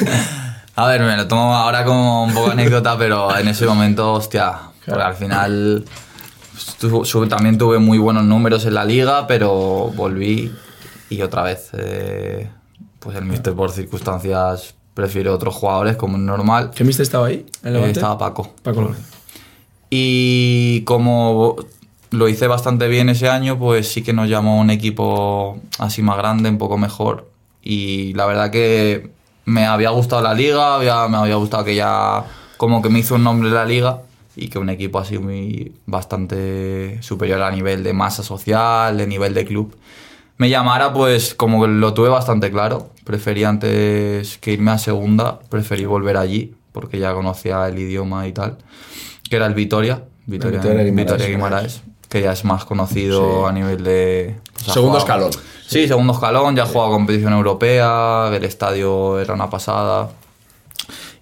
A 0.76 0.86
ver, 0.86 1.02
me 1.02 1.16
lo 1.16 1.26
tomo 1.26 1.54
ahora 1.54 1.84
como 1.84 2.24
un 2.24 2.32
poco 2.32 2.50
anécdota, 2.52 2.96
pero 2.96 3.36
en 3.36 3.48
ese 3.48 3.66
momento, 3.66 4.12
hostia, 4.12 4.58
porque 4.86 5.02
al 5.02 5.14
final 5.14 5.84
tu- 6.78 7.04
su- 7.04 7.26
también 7.26 7.58
tuve 7.58 7.78
muy 7.78 7.98
buenos 7.98 8.24
números 8.24 8.64
en 8.64 8.74
la 8.74 8.84
liga, 8.84 9.26
pero 9.26 9.90
volví 9.94 10.52
y 11.10 11.20
otra 11.22 11.42
vez, 11.42 11.70
eh, 11.76 12.48
pues 13.00 13.16
el 13.16 13.24
míster 13.24 13.52
por 13.54 13.70
circunstancias 13.72 14.74
prefiere 14.94 15.28
otros 15.28 15.54
jugadores 15.54 15.96
como 15.96 16.16
es 16.16 16.22
normal. 16.22 16.70
¿Qué 16.74 16.84
mister 16.84 17.02
estaba 17.02 17.26
ahí? 17.26 17.44
¿En 17.64 17.74
Eh, 17.76 17.90
estaba 17.90 18.16
Paco. 18.16 18.54
Paco 18.62 18.82
López. 18.82 18.98
Y 19.90 20.82
como 20.82 21.56
lo 22.12 22.28
hice 22.28 22.46
bastante 22.46 22.88
bien 22.88 23.08
ese 23.08 23.28
año, 23.28 23.58
pues 23.58 23.88
sí 23.92 24.02
que 24.02 24.12
nos 24.12 24.28
llamó 24.28 24.60
un 24.60 24.70
equipo 24.70 25.58
así 25.78 26.02
más 26.02 26.16
grande, 26.16 26.48
un 26.48 26.58
poco 26.58 26.78
mejor. 26.78 27.28
Y 27.62 28.12
la 28.14 28.26
verdad 28.26 28.50
que 28.50 29.10
me 29.44 29.64
había 29.66 29.90
gustado 29.90 30.22
la 30.22 30.34
liga, 30.34 30.76
había- 30.76 31.08
me 31.08 31.16
había 31.16 31.34
gustado 31.36 31.64
que 31.64 31.74
ya 31.74 32.24
como 32.56 32.80
que 32.82 32.88
me 32.90 33.00
hizo 33.00 33.16
un 33.16 33.24
nombre 33.24 33.50
la 33.50 33.64
liga 33.64 34.02
y 34.36 34.48
que 34.48 34.58
un 34.58 34.68
equipo 34.70 34.98
así 34.98 35.18
muy 35.18 35.72
bastante 35.86 36.98
superior 37.02 37.42
a 37.42 37.50
nivel 37.50 37.82
de 37.82 37.92
masa 37.92 38.22
social, 38.22 38.96
de 38.96 39.06
nivel 39.06 39.34
de 39.34 39.44
club, 39.44 39.74
me 40.38 40.48
llamara, 40.50 40.92
pues 40.92 41.34
como 41.34 41.62
que 41.62 41.68
lo 41.68 41.92
tuve 41.94 42.08
bastante 42.08 42.50
claro. 42.50 42.90
Preferí 43.04 43.44
antes 43.44 44.38
que 44.38 44.52
irme 44.52 44.70
a 44.70 44.78
segunda, 44.78 45.40
preferí 45.48 45.84
volver 45.84 46.16
allí, 46.16 46.54
porque 46.72 46.98
ya 46.98 47.12
conocía 47.14 47.68
el 47.68 47.78
idioma 47.78 48.26
y 48.26 48.32
tal, 48.32 48.58
que 49.28 49.36
era 49.36 49.46
el 49.46 49.54
Vitoria, 49.54 50.04
Vitoria, 50.26 50.60
Vitoria 50.92 51.26
Guimarães, 51.36 51.82
que 52.12 52.20
ya 52.20 52.32
es 52.32 52.44
más 52.44 52.66
conocido 52.66 53.46
a 53.46 53.52
nivel 53.52 53.82
de... 53.82 54.36
pues, 54.52 54.66
segundo 54.74 55.00
jugado- 55.00 55.28
escalón. 55.30 55.44
Sí, 55.66 55.88
segundo 55.88 56.12
escalón, 56.12 56.54
ya 56.54 56.64
ha 56.64 56.66
jugado 56.66 56.90
competición 56.90 57.32
europea, 57.32 58.28
el 58.30 58.44
estadio 58.44 59.18
era 59.18 59.32
una 59.32 59.48
pasada. 59.48 60.10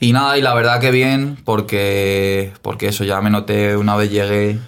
Y 0.01 0.13
nada, 0.13 0.37
y 0.37 0.43
la 0.43 0.53
verdad 0.53 0.81
que 0.81 0.91
bien, 0.91 1.39
porque, 1.45 2.53
porque 2.63 2.89
eso 2.89 3.05
ya 3.05 3.21
me 3.21 3.31
noté 3.31 3.77
una 3.77 3.95
vez 3.95 4.11
llegué, 4.11 4.59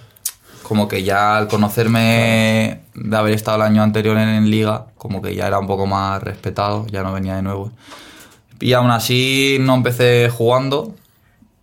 como 0.61 0.87
que 0.87 1.03
ya 1.03 1.35
al 1.35 1.49
conocerme 1.49 2.79
de 2.93 3.17
haber 3.17 3.33
estado 3.33 3.57
el 3.57 3.63
año 3.63 3.83
anterior 3.83 4.17
en, 4.17 4.29
en 4.29 4.49
liga, 4.49 4.85
como 4.97 5.21
que 5.21 5.35
ya 5.35 5.47
era 5.47 5.59
un 5.59 5.67
poco 5.67 5.85
más 5.87 6.23
respetado, 6.23 6.85
ya 6.87 7.03
no 7.03 7.11
venía 7.11 7.35
de 7.35 7.41
nuevo. 7.41 7.71
Y 8.61 8.71
aún 8.71 8.91
así 8.91 9.57
no 9.59 9.75
empecé 9.75 10.29
jugando, 10.29 10.93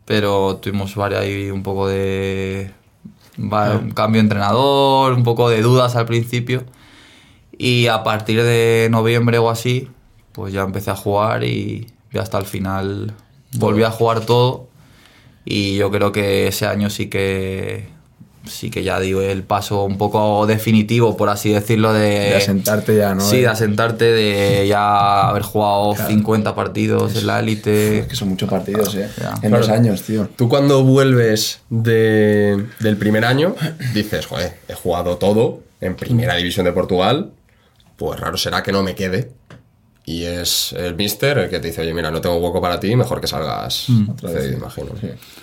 pero 0.05 0.57
tuvimos 0.57 0.95
varias 0.97 1.23
ahí 1.23 1.51
un 1.51 1.63
poco 1.63 1.89
de 1.89 2.73
va- 3.49 3.77
un 3.77 3.91
cambio 3.91 4.21
de 4.21 4.25
entrenador, 4.27 5.13
un 5.13 5.23
poco 5.23 5.49
de 5.49 5.63
dudas 5.63 5.97
al 5.97 6.07
principio. 6.07 6.65
Y 7.57 7.87
a 7.89 8.03
partir 8.03 8.43
de 8.43 8.89
noviembre 8.91 9.39
o 9.39 9.51
así, 9.51 9.89
pues 10.33 10.53
ya 10.53 10.63
empecé 10.63 10.91
a 10.91 10.97
jugar 10.97 11.45
y, 11.45 11.87
y 12.13 12.19
hasta 12.19 12.39
el 12.39 12.47
final 12.47 13.13
volví 13.59 13.83
a 13.83 13.91
jugar 13.91 14.21
todo. 14.27 14.69
Y 15.45 15.77
yo 15.77 15.91
creo 15.91 16.13
que 16.13 16.49
ese 16.49 16.67
año 16.67 16.91
sí 16.91 17.09
que 17.09 17.89
sí 18.47 18.71
que 18.71 18.83
ya 18.83 18.99
dio 19.01 19.21
el 19.23 19.43
paso 19.43 19.85
un 19.85 19.99
poco 19.99 20.47
definitivo, 20.47 21.17
por 21.17 21.29
así 21.29 21.53
decirlo, 21.53 21.93
de, 21.93 22.01
De 22.09 22.37
asentarte 22.37 22.97
ya, 22.97 23.15
¿no? 23.15 23.21
Sí, 23.21 23.37
De- 23.37 23.43
de 23.43 23.49
asentarte, 23.49 24.05
de 24.07 24.67
ya 24.67 25.29
haber 25.29 25.43
jugado 25.43 25.95
50 25.97 26.55
partidos 26.55 27.17
en 27.17 27.27
la 27.27 27.41
élite. 27.41 27.99
Es 28.01 28.07
que 28.07 28.17
son 28.17 28.29
muchos 28.31 28.49
partidos, 28.49 28.95
¿eh? 28.95 29.09
Ya. 29.21 29.35
En 29.43 29.51
dos 29.53 29.69
años, 29.69 30.03
tío. 30.03 30.29
Tú 30.37 30.49
cuando 30.49 30.83
vuelves 30.85 31.61
de- 31.71 32.67
del 32.81 32.97
primer 32.97 33.25
año, 33.25 33.55
dices, 33.95 34.27
joder, 34.27 34.57
he 34.69 34.75
jugado 34.75 35.17
todo 35.19 35.61
en 35.81 35.97
primera 35.97 36.35
división 36.37 36.65
de 36.65 36.73
Portugal, 36.73 37.31
pues 37.97 38.19
raro 38.21 38.37
será 38.39 38.63
que 38.63 38.73
no 38.73 38.83
me 38.83 38.95
quede. 38.95 39.31
Y 40.11 40.25
es 40.25 40.73
el 40.73 40.97
mister 40.97 41.39
el 41.39 41.49
que 41.49 41.61
te 41.61 41.69
dice, 41.69 41.83
oye, 41.83 41.95
mira, 41.95 42.11
no 42.11 42.21
tengo 42.21 42.37
hueco 42.39 42.61
para 42.61 42.81
ti, 42.81 42.97
mejor 42.97 43.21
que 43.21 43.29
salgas 43.29 43.87
cedido, 44.19 44.59
imagino. 44.59 44.89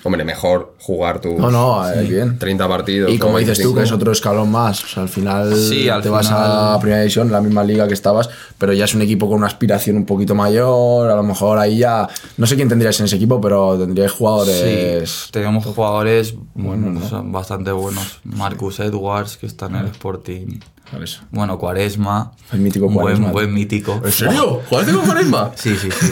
Hombre, 0.03 0.25
mejor 0.25 0.75
jugar 0.81 1.21
tus 1.21 1.35
No, 1.39 1.49
no, 1.49 1.89
eh, 1.89 2.03
bien. 2.03 2.37
30 2.37 2.67
partidos. 2.67 3.09
Y 3.09 3.17
como 3.17 3.37
dices 3.37 3.59
tú, 3.59 3.73
que 3.73 3.83
es 3.83 3.89
25. 3.91 3.95
otro 3.95 4.11
escalón 4.11 4.51
más. 4.51 4.83
O 4.83 4.87
sea, 4.87 5.03
al 5.03 5.09
final 5.09 5.55
Sí, 5.55 5.87
al 5.87 6.01
te 6.01 6.09
vas 6.09 6.29
a 6.31 6.77
primera 6.81 6.99
división, 6.99 7.31
la 7.31 7.39
misma 7.39 7.63
liga 7.63 7.87
que 7.87 7.93
estabas, 7.93 8.29
pero 8.57 8.73
ya 8.73 8.83
es 8.83 8.93
un 8.93 9.01
equipo 9.03 9.29
con 9.29 9.37
una 9.37 9.47
aspiración 9.47 9.95
un 9.95 10.05
poquito 10.05 10.35
mayor. 10.35 11.09
A 11.09 11.15
lo 11.15 11.23
mejor 11.23 11.59
ahí 11.59 11.77
ya. 11.77 12.09
No 12.35 12.45
sé 12.45 12.57
quién 12.57 12.67
tendríais 12.67 12.99
en 12.99 13.05
ese 13.05 13.15
equipo, 13.15 13.39
pero 13.39 13.77
tendríais 13.77 14.11
jugadores. 14.11 15.09
Sí, 15.09 15.31
tenemos 15.31 15.63
jugadores 15.65 16.35
bueno, 16.55 16.99
bastante 17.23 17.71
buenos. 17.71 18.19
Marcus 18.25 18.81
Edwards, 18.81 19.37
que 19.37 19.45
está 19.45 19.67
en 19.67 19.75
el 19.77 19.85
Sporting. 19.87 20.59
¿Sabes? 20.91 21.19
Bueno, 21.31 21.57
Cuaresma. 21.57 22.31
El 22.51 22.59
mítico 22.59 22.85
un 22.87 22.93
Quaresma. 22.93 23.31
Buen, 23.31 23.33
buen 23.49 23.53
mítico. 23.53 24.01
¿En 24.03 24.11
serio? 24.11 24.61
¿Jugaste 24.69 24.93
con 24.93 25.05
Quaresma? 25.05 25.51
Sí, 25.55 25.75
sí, 25.75 25.89
sí. 25.91 26.11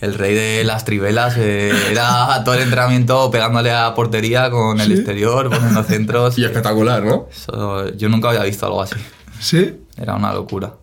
El 0.00 0.14
rey 0.14 0.34
de 0.34 0.64
las 0.64 0.84
trivelas. 0.84 1.34
eh, 1.36 1.72
era 1.90 2.42
todo 2.44 2.54
el 2.54 2.62
entrenamiento 2.62 3.30
pegándole 3.30 3.70
a 3.72 3.94
portería 3.94 4.50
con 4.50 4.80
el 4.80 4.92
exterior, 4.92 5.50
poniendo 5.50 5.82
centros. 5.84 6.38
Y 6.38 6.44
espectacular, 6.44 7.02
¿no? 7.04 7.26
Eso- 7.30 7.88
yo 7.94 8.08
nunca 8.08 8.28
había 8.30 8.42
visto 8.44 8.66
algo 8.66 8.82
así. 8.82 8.96
¿Sí? 9.40 9.80
Era 9.96 10.14
una 10.14 10.32
locura. 10.32 10.74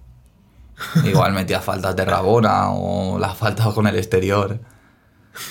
Igual 1.04 1.34
metía 1.34 1.60
faltas 1.60 1.96
de 1.96 2.06
Rabona 2.06 2.70
o 2.72 3.18
las 3.18 3.36
faltas 3.36 3.68
con 3.74 3.88
el 3.88 3.96
exterior. 3.96 4.60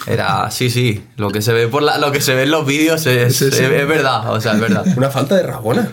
Era, 0.06 0.50
sí, 0.50 0.68
sí, 0.70 1.04
lo 1.16 1.30
que 1.30 1.42
se 1.42 1.52
ve 1.52 1.68
por 1.68 1.82
la- 1.82 1.98
lo 1.98 2.10
que 2.12 2.20
se 2.20 2.34
ve 2.34 2.42
en 2.44 2.50
los 2.50 2.66
vídeos 2.66 3.06
es, 3.06 3.36
Sí, 3.36 3.50
sí. 3.50 3.62
es- 3.64 3.70
es 3.70 3.88
verdad, 3.88 4.32
o 4.32 4.40
sea, 4.40 4.52
es 4.54 4.60
verdad. 4.60 4.84
Una 4.96 5.10
falta 5.10 5.36
de 5.36 5.42
Rabona. 5.44 5.88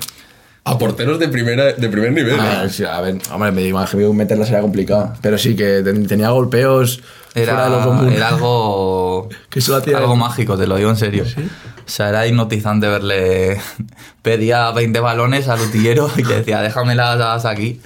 A 0.66 0.78
porteros 0.78 1.20
de, 1.20 1.28
primera, 1.28 1.74
de 1.74 1.90
primer 1.90 2.14
nivel. 2.14 2.38
Ah, 2.40 2.64
¿eh? 2.66 2.70
sí, 2.70 2.86
a 2.86 3.02
ver, 3.02 3.18
hombre, 3.34 3.52
me 3.52 3.64
imagino 3.68 4.08
que 4.10 4.14
meterla 4.16 4.46
sería 4.46 4.62
complicado. 4.62 5.14
Pero 5.22 5.38
sí, 5.38 5.56
que 5.58 5.82
ten- 5.84 6.08
tenía 6.08 6.30
golpeos 6.30 7.02
fuera 7.34 7.66
de 7.66 7.70
lo 7.70 7.76
Era, 7.78 7.86
común. 7.86 8.14
era 8.14 8.28
algo, 8.30 9.28
Que 9.50 9.60
eso 9.60 9.74
lo 9.74 9.80
hacía- 9.80 9.98
algo 9.98 10.16
mágico, 10.16 10.58
te 10.58 10.66
lo 10.66 10.78
digo 10.78 10.90
en 10.90 10.96
serio. 10.96 11.26
O 11.26 11.90
sea, 11.90 12.08
era 12.10 12.26
hipnotizante 12.28 12.88
verle. 12.88 13.58
Pedía 14.22 14.72
20 14.72 15.02
balones 15.02 15.50
al 15.50 15.60
utillero 15.60 16.10
y 16.16 16.24
le 16.24 16.36
decía, 16.38 16.62
déjamelas 16.62 17.44
aquí. 17.46 17.82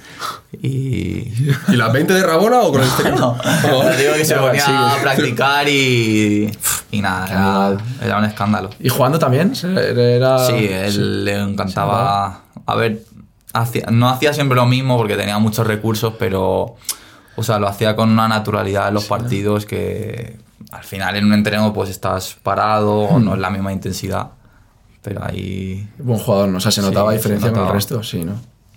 Y. 0.62 1.34
¿Y 1.70 1.76
las 1.76 1.92
20 1.92 2.13
de 2.13 2.22
Rabona 2.22 2.60
o 2.60 2.72
con 2.72 2.82
el 2.82 2.88
exterior? 2.88 3.18
No, 3.18 3.36
te 3.90 3.98
digo 3.98 4.13
que 4.13 4.24
se 4.26 4.36
No, 4.36 4.42
ponía 4.48 4.63
sí. 4.63 4.72
a 4.72 4.98
practicar 5.02 5.68
y. 5.68 6.52
Y 6.92 7.02
nada, 7.02 7.28
era, 7.28 8.06
era 8.08 8.18
un 8.20 8.26
escándalo. 8.26 8.70
¿Y 8.80 8.90
jugando 8.90 9.18
también? 9.18 9.54
Era... 9.63 10.46
Sí, 10.46 10.70
él 10.72 11.26
le 11.26 11.34
encantaba. 11.40 12.42
A 12.68 12.76
ver, 12.76 13.04
no 13.92 14.10
hacía 14.10 14.34
siempre 14.34 14.56
lo 14.56 14.66
mismo 14.68 14.98
porque 14.98 15.16
tenía 15.16 15.40
muchos 15.40 15.66
recursos, 15.66 16.14
pero. 16.20 16.76
O 17.36 17.44
sea, 17.44 17.60
lo 17.60 17.68
hacía 17.68 17.96
con 17.96 18.10
una 18.10 18.28
naturalidad 18.28 18.88
en 18.90 18.94
los 18.94 19.06
partidos 19.06 19.66
que. 19.66 20.38
Al 20.72 20.84
final 20.84 21.16
en 21.16 21.26
un 21.26 21.34
entreno 21.34 21.72
pues 21.74 21.90
estás 21.90 22.36
parado, 22.44 23.08
Hmm. 23.12 23.24
no 23.26 23.34
es 23.34 23.40
la 23.40 23.50
misma 23.50 23.72
intensidad. 23.74 24.32
Pero 25.02 25.24
ahí. 25.24 25.88
Buen 25.98 26.20
jugador, 26.20 26.50
¿no? 26.50 26.58
O 26.58 26.62
sea, 26.62 26.72
se 26.72 26.82
Sí, 26.82 26.88
notaba 26.88 27.12
se 27.12 27.18
diferencia 27.18 27.52
con 27.54 27.66
el 27.68 27.72
resto, 27.74 28.04
sí, 28.04 28.24
¿no? 28.24 28.34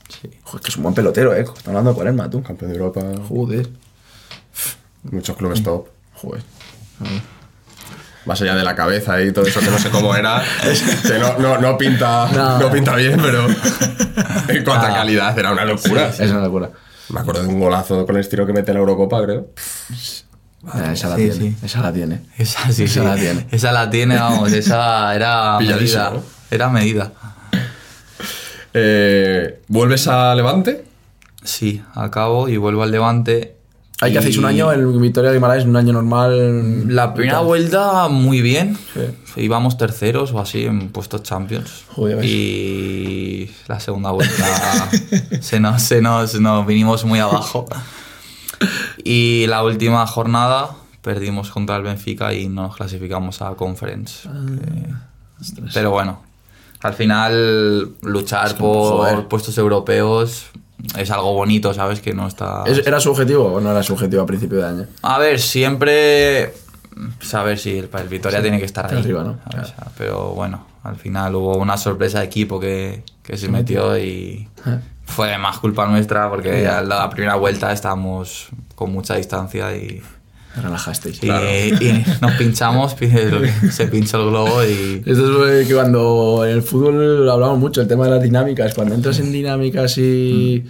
Sí. 0.09 0.29
Joder, 0.45 0.63
que 0.63 0.69
es 0.71 0.77
un 0.77 0.83
buen 0.85 0.95
pelotero, 0.95 1.35
¿eh? 1.35 1.41
Estás 1.41 1.67
hablando 1.69 1.91
de 1.91 1.97
Cuaresma, 1.97 2.31
tú. 2.31 2.43
Campeón 2.43 2.71
de 2.71 2.77
Europa. 2.79 3.01
Joder. 3.29 3.69
Muchos 5.11 5.37
clubes 5.37 5.63
top. 5.63 5.89
Joder. 6.15 6.43
Más 8.27 8.41
allá 8.43 8.55
de 8.55 8.63
la 8.65 8.75
cabeza 8.75 9.21
y 9.23 9.33
todo 9.33 9.47
eso 9.47 9.61
que 9.61 9.71
no 9.71 9.79
sé 9.79 9.89
cómo 9.91 10.15
era, 10.15 10.43
que 11.07 11.19
no, 11.19 11.39
no, 11.39 11.59
no 11.59 11.79
pinta, 11.79 12.31
No. 12.33 12.59
no. 12.59 12.71
pinta 12.71 12.95
bien, 12.97 13.19
pero 13.21 13.47
en 13.47 14.65
cuanto 14.65 14.87
a 14.87 14.91
Ah. 14.91 14.95
calidad 14.95 15.39
era 15.39 15.53
una 15.53 15.65
locura. 15.65 16.09
Es 16.09 16.31
una 16.31 16.41
locura. 16.43 16.71
Me 17.09 17.21
acuerdo 17.21 17.43
de 17.43 17.49
un 17.49 17.59
golazo 17.59 18.05
con 18.07 18.15
el 18.17 18.21
estilo 18.21 18.47
que 18.47 18.53
mete 18.53 18.73
la 18.75 18.79
Eurocopa, 18.81 19.23
creo. 19.25 19.49
Esa 20.93 21.09
la 21.09 21.17
Sí, 21.17 21.23
tiene. 21.31 21.35
sí. 21.35 21.57
Esa 21.63 21.81
la 21.81 21.93
tiene. 21.93 22.21
Esa 22.37 22.71
sí, 22.71 22.85
Esa 22.85 23.01
sí. 23.01 23.07
la 23.07 23.15
tiene. 23.17 23.47
Esa 23.51 23.73
la 23.73 23.89
tiene, 23.91 24.17
vamos, 24.17 24.53
esa 24.53 25.15
era 25.17 25.59
medida. 25.59 26.13
Era 26.51 26.69
medida. 26.69 27.13
Eh, 28.75 29.61
¿Vuelves 29.69 30.07
a 30.09 30.35
Levante? 30.35 30.85
Sí, 31.43 31.83
acabo 31.95 32.49
y 32.49 32.57
vuelvo 32.59 32.83
al 32.83 32.91
Levante. 32.91 33.57
Hay 34.03 34.13
que 34.13 34.15
Y 34.15 34.19
hacéis 34.19 34.39
un 34.39 34.47
año 34.47 34.73
en 34.73 35.01
Victoria 35.01 35.31
de 35.31 35.37
Guimaraes, 35.37 35.65
un 35.65 35.77
año 35.77 35.93
normal. 35.93 36.95
La 36.95 37.13
primera 37.13 37.41
vuelta 37.41 38.09
muy 38.09 38.41
bien. 38.41 38.79
Sí. 38.95 39.43
Íbamos 39.43 39.77
terceros 39.77 40.33
o 40.33 40.41
así 40.41 40.65
en 40.65 40.89
puestos 40.91 41.23
Champions. 41.23 41.85
Joder, 41.89 42.25
y 42.25 43.51
la 43.69 43.79
segunda 43.79 44.11
vuelta 44.11 44.91
se, 45.41 45.61
nos, 45.61 45.83
se 45.83 46.01
nos, 46.01 46.41
nos 46.41 46.67
vinimos 46.67 47.05
muy 47.05 47.19
abajo. 47.21 47.67
Y 49.05 49.47
la 49.47 49.63
última 49.65 50.07
jornada 50.07 50.71
perdimos 51.03 51.51
contra 51.51 51.77
el 51.77 51.83
Benfica 51.83 52.33
y 52.35 52.49
nos 52.49 52.77
clasificamos 52.77 53.41
a 53.43 53.55
Conference. 53.55 54.29
Ah, 54.29 54.33
Eh, 54.63 54.93
pero 55.73 55.91
bueno, 55.91 56.21
al 56.83 56.93
final 56.95 57.91
luchar 58.03 58.57
por 58.59 58.93
joder. 58.93 59.29
puestos 59.29 59.57
europeos 59.57 60.47
es 60.97 61.11
algo 61.11 61.33
bonito, 61.35 61.73
¿sabes? 61.75 62.01
Que 62.01 62.13
no 62.15 62.27
está... 62.27 62.65
¿Es- 62.67 62.87
¿Era 62.87 63.01
su 63.01 63.11
objetivo 63.11 63.45
o 63.55 63.61
no 63.61 63.71
era 63.71 63.83
su 63.83 63.93
objetivo 63.95 64.23
a 64.23 64.27
principio 64.27 64.59
de 64.59 64.67
año? 64.67 64.87
A 65.03 65.19
ver, 65.19 65.39
siempre 65.41 66.55
saber 67.21 67.59
si 67.59 67.79
el, 67.79 67.89
el 67.93 68.09
Vitoria 68.09 68.43
tiene 68.43 68.59
que 68.59 68.65
estar 68.65 68.87
ahí. 68.91 68.99
arriba, 68.99 69.23
¿no? 69.25 69.39
Pero 69.97 70.31
bueno, 70.35 70.67
al 70.83 70.97
final 70.97 71.35
hubo 71.35 71.57
una 71.59 71.77
sorpresa 71.77 72.21
de 72.21 72.27
equipo 72.27 72.59
que, 72.61 73.03
que 73.23 73.37
se 73.37 73.49
metió 73.49 73.97
y 73.99 74.49
fue 75.05 75.37
más 75.39 75.59
culpa 75.59 75.87
nuestra 75.87 76.29
porque 76.31 76.67
a 76.69 76.83
la 76.83 77.09
primera 77.11 77.35
vuelta 77.37 77.73
estábamos 77.73 78.49
con 78.75 78.93
mucha 78.93 79.17
distancia 79.17 79.75
y, 79.77 80.03
Relajasteis. 80.57 81.23
y, 81.23 81.29
y 81.29 82.05
nos 82.21 82.33
pinchamos, 82.33 82.97
se 83.71 83.87
pinchó 83.87 84.19
el 84.21 84.31
globo 84.31 84.65
y... 84.65 85.03
Esto 85.07 85.49
es 85.49 85.69
que 85.69 85.75
cuando 85.75 86.45
en 86.45 86.51
el 86.53 86.63
fútbol 86.63 87.25
lo 87.25 87.33
hablamos 87.33 87.59
mucho, 87.59 87.81
el 87.81 87.87
tema 87.89 88.05
de 88.07 88.11
las 88.11 88.23
dinámicas. 88.23 88.75
Cuando 88.75 88.95
entras 88.95 89.19
en 89.21 89.31
dinámicas 89.33 89.97
y. 89.99 90.65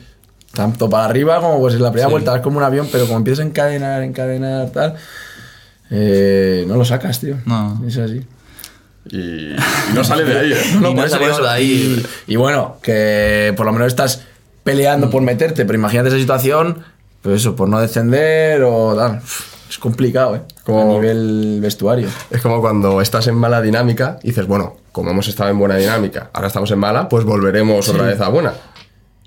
Tanto 0.53 0.91
para 0.91 1.05
arriba 1.05 1.41
como 1.41 1.61
pues 1.61 1.75
en 1.77 1.83
la 1.83 1.91
primera 1.93 2.09
Sí. 2.09 2.13
vuelta 2.13 2.35
es 2.37 2.43
como 2.43 2.59
un 2.59 2.65
avión, 2.65 2.89
pero 2.91 3.07
como 3.07 3.19
empiezas 3.19 3.45
a 3.45 3.49
encadenar, 3.49 4.03
encadenar, 4.03 4.71
tal. 4.71 4.97
eh, 5.91 6.65
no 6.69 6.77
lo 6.77 6.85
sacas, 6.85 7.21
tío. 7.21 7.37
No. 7.47 7.81
Es 7.87 7.97
así. 7.99 8.21
Y, 9.11 9.17
y 9.19 9.57
no 9.95 10.05
sale 10.05 10.25
de 10.25 10.39
ahí, 10.39 10.53
¿eh? 10.53 10.57
Y 10.75 10.77
no 10.79 10.95
por 10.95 11.07
eso, 11.07 11.43
de 11.43 11.49
ahí. 11.49 12.03
Y, 12.27 12.33
y 12.33 12.37
bueno, 12.37 12.77
que 12.83 13.55
por 13.57 13.65
lo 13.65 13.73
menos 13.73 13.87
estás 13.89 14.23
peleando 14.63 15.09
por 15.09 15.23
meterte, 15.23 15.65
pero 15.65 15.79
imagínate 15.79 16.09
esa 16.11 16.19
situación, 16.19 16.83
pues 17.23 17.37
eso, 17.41 17.57
por 17.57 17.69
no 17.69 17.81
descender 17.81 18.63
o 18.65 18.95
tal. 18.95 19.23
Es 19.71 19.79
complicado, 19.79 20.35
¿eh? 20.37 20.43
Como- 20.65 20.83
A 20.83 20.95
nivel 21.01 21.61
vestuario. 21.63 22.09
Es 22.31 22.43
como 22.43 22.61
cuando 22.61 23.01
estás 23.01 23.27
en 23.29 23.37
mala 23.37 23.63
dinámica 23.63 24.19
y 24.23 24.29
dices, 24.29 24.47
bueno, 24.47 24.77
como 24.93 25.11
hemos 25.13 25.29
estado 25.29 25.49
en 25.51 25.59
buena 25.59 25.77
dinámica, 25.77 26.29
ahora 26.33 26.49
estamos 26.49 26.71
en 26.73 26.79
mala, 26.81 27.09
pues 27.09 27.25
volveremos 27.25 27.89
otra 27.89 28.03
vez 28.05 28.21
a 28.21 28.29
buena. 28.29 28.53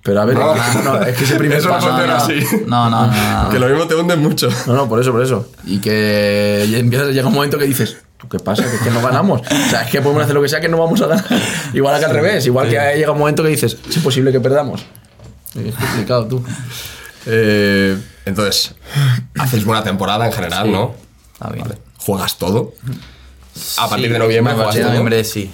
Pero 0.03 0.19
a 0.19 0.25
ver, 0.25 0.37
No. 0.37 0.53
no, 0.53 0.83
no, 0.83 1.01
es 1.01 1.15
que 1.17 1.23
ese 1.23 1.35
primer 1.37 1.59
Eso 1.59 1.69
no 1.69 1.75
paso. 1.75 1.87
funciona 1.87 2.17
no, 2.17 2.23
así. 2.23 2.39
no, 2.67 2.89
no, 2.89 3.07
no, 3.07 3.43
no. 3.43 3.49
Que 3.49 3.57
lo 3.57 3.69
mismo 3.69 3.87
te 3.87 3.95
hunden 3.95 4.21
mucho. 4.21 4.49
No, 4.67 4.73
no, 4.73 4.89
por 4.89 4.99
eso, 4.99 5.13
por 5.13 5.23
eso. 5.23 5.47
Y 5.63 5.79
que 5.79 6.65
empiezas, 6.77 7.07
llega 7.13 7.25
un 7.29 7.33
momento 7.33 7.57
que 7.57 7.63
dices, 7.63 7.95
¿tú 8.17 8.27
qué 8.27 8.37
pasa? 8.37 8.63
Que 8.69 8.75
es 8.75 8.81
que 8.81 8.91
no 8.91 9.01
ganamos. 9.01 9.39
O 9.49 9.69
sea, 9.69 9.83
es 9.83 9.89
que 9.91 10.01
podemos 10.01 10.23
hacer 10.23 10.35
lo 10.35 10.41
que 10.41 10.49
sea 10.49 10.59
que 10.59 10.67
no 10.67 10.77
vamos 10.77 11.01
a 11.01 11.07
ganar. 11.07 11.23
Igual 11.73 11.97
que 11.99 12.05
al 12.05 12.11
revés. 12.11 12.45
Igual 12.45 12.67
que 12.67 12.75
llega 12.97 13.11
un 13.13 13.19
momento 13.19 13.43
que 13.43 13.49
dices, 13.49 13.77
es 13.89 13.97
posible 13.99 14.33
que 14.33 14.41
perdamos. 14.41 14.83
Es 15.55 15.73
complicado, 15.73 16.25
tú. 16.27 16.43
Eh, 17.25 17.97
entonces, 18.25 18.75
haces 19.39 19.65
buena 19.65 19.83
temporada 19.83 20.25
en 20.25 20.31
general, 20.33 20.71
¿no? 20.71 20.93
Está 21.33 21.49
bien. 21.49 21.63
Vale. 21.65 21.77
Juegas 21.97 22.37
todo. 22.37 22.73
A 23.77 23.87
partir 23.89 24.07
Sí, 24.07 24.13
de 24.13 24.19
noviembre 24.19 24.53
a 24.53 24.55
juegas 24.55 24.65
partir 24.67 24.79
de 24.79 24.83
todo. 24.85 24.91
noviembre 24.93 25.23
sí. 25.23 25.51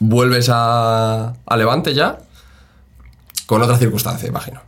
Vuelves 0.00 0.48
a, 0.52 1.32
a 1.46 1.56
Levante 1.56 1.94
ya. 1.94 2.18
Con 3.46 3.62
otra 3.62 3.76
circunstancia, 3.78 4.28
imagino. 4.28 4.60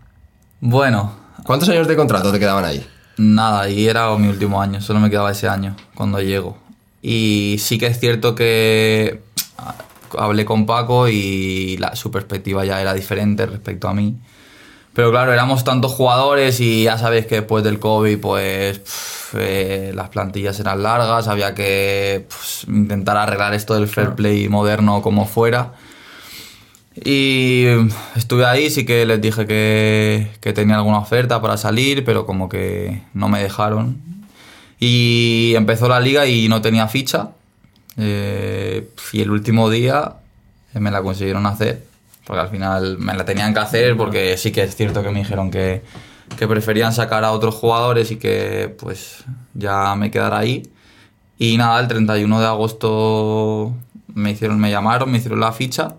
Bueno, 0.61 1.13
¿Cuántos 1.45 1.69
años 1.69 1.87
de 1.89 1.97
contrato 1.97 2.33
te 2.33 2.39
quedaban 2.39 2.65
ahí? 2.65 2.87
Nada, 3.19 3.69
y 3.69 3.87
era 3.87 4.15
mi 4.17 4.29
último 4.29 4.63
año, 4.63 4.81
solo 4.81 4.99
me 4.99 5.11
quedaba 5.11 5.31
ese 5.31 5.47
año 5.49 5.77
cuando 5.95 6.21
llego. 6.21 6.57
Y 7.03 7.57
sí 7.61 7.77
que 7.79 7.87
es 7.87 8.01
cierto 8.01 8.35
que 8.35 9.23
ah, 9.59 9.75
hablé 10.19 10.45
con 10.47 10.65
Paco 10.65 11.07
y 11.09 11.77
la- 11.77 11.95
su 11.97 12.11
perspectiva 12.11 12.65
ya 12.65 12.81
era 12.81 12.95
diferente 12.95 13.45
respecto 13.47 13.89
a 13.89 13.95
mí. 13.95 14.17
Pero 14.95 15.11
claro, 15.11 15.33
éramos 15.33 15.65
tantos 15.65 15.93
jugadores 15.93 16.61
y 16.61 16.85
ya 16.85 16.97
sabes 16.99 17.27
que 17.27 17.37
después 17.37 17.65
del 17.65 17.81
COVID 17.81 18.19
pues 18.19 18.81
eh, 19.35 19.93
las 19.95 20.09
plantillas 20.09 20.61
eran 20.61 20.83
largas, 20.83 21.27
había 21.27 21.55
que 21.55 22.27
pues, 22.29 22.65
intentar 22.69 23.17
arreglar 23.17 23.55
esto 23.55 23.75
del 23.75 23.89
fair 23.89 24.15
play 24.15 24.49
moderno 24.49 25.03
como 25.03 25.27
fuera. 25.27 25.73
Y 26.95 27.67
estuve 28.15 28.47
ahí, 28.47 28.71
sí 28.71 28.87
que 28.87 29.05
les 29.05 29.21
dije 29.21 29.47
que, 29.47 30.31
que 30.41 30.53
tenía 30.53 30.77
alguna 30.77 30.99
oferta 30.99 31.43
para 31.43 31.57
salir, 31.57 32.05
pero 32.05 32.25
como 32.25 32.49
que 32.49 33.03
no 33.15 33.29
me 33.29 33.43
dejaron. 33.43 34.01
Y 34.79 35.55
empezó 35.57 35.89
la 35.89 35.99
liga 35.99 36.27
y 36.27 36.49
no 36.49 36.63
tenía 36.63 36.87
ficha. 36.87 37.31
Eh, 37.97 38.89
y 39.13 39.23
el 39.23 39.31
último 39.31 39.71
día 39.71 40.15
me 40.75 40.91
la 40.91 41.03
consiguieron 41.03 41.47
hacer, 41.47 41.85
porque 42.25 42.41
al 42.41 42.49
final 42.49 42.99
me 42.99 43.15
la 43.15 43.25
tenían 43.25 43.55
que 43.55 43.61
hacer, 43.61 43.97
porque 43.97 44.37
sí 44.37 44.53
que 44.53 44.63
es 44.63 44.77
cierto 44.77 45.03
que 45.03 45.11
me 45.11 45.21
dijeron 45.21 45.51
que, 45.51 45.83
que 46.39 46.49
preferían 46.49 46.93
sacar 46.93 47.25
a 47.25 47.33
otros 47.33 47.55
jugadores 47.55 48.11
y 48.11 48.17
que 48.17 48.75
pues 48.79 49.25
ya 49.55 49.95
me 49.97 50.11
quedara 50.11 50.39
ahí. 50.39 50.63
Y 51.39 51.57
nada, 51.57 51.81
el 51.81 51.89
31 51.89 52.41
de 52.41 52.47
agosto 52.47 53.75
me 54.15 54.31
hicieron, 54.31 54.59
me 54.61 54.71
llamaron, 54.71 55.11
me 55.11 55.19
hicieron 55.19 55.41
la 55.41 55.53
ficha 55.53 55.97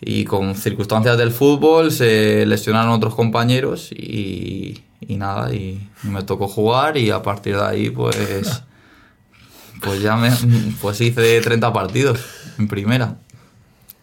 y 0.00 0.24
con 0.24 0.54
circunstancias 0.54 1.18
del 1.18 1.32
fútbol 1.32 1.90
se 1.90 2.46
lesionaron 2.46 2.92
otros 2.92 3.14
compañeros 3.14 3.90
y, 3.90 4.84
y 5.00 5.16
nada, 5.16 5.52
y, 5.52 5.88
me 6.04 6.22
tocó 6.22 6.46
jugar 6.46 6.96
y 6.96 7.10
a 7.10 7.22
partir 7.22 7.56
de 7.56 7.64
ahí 7.64 7.90
pues 7.90 8.62
pues 9.82 10.00
ya 10.00 10.16
me 10.16 10.30
pues 10.80 11.00
hice 11.00 11.40
30 11.40 11.72
partidos 11.72 12.20
en 12.58 12.68
primera, 12.68 13.18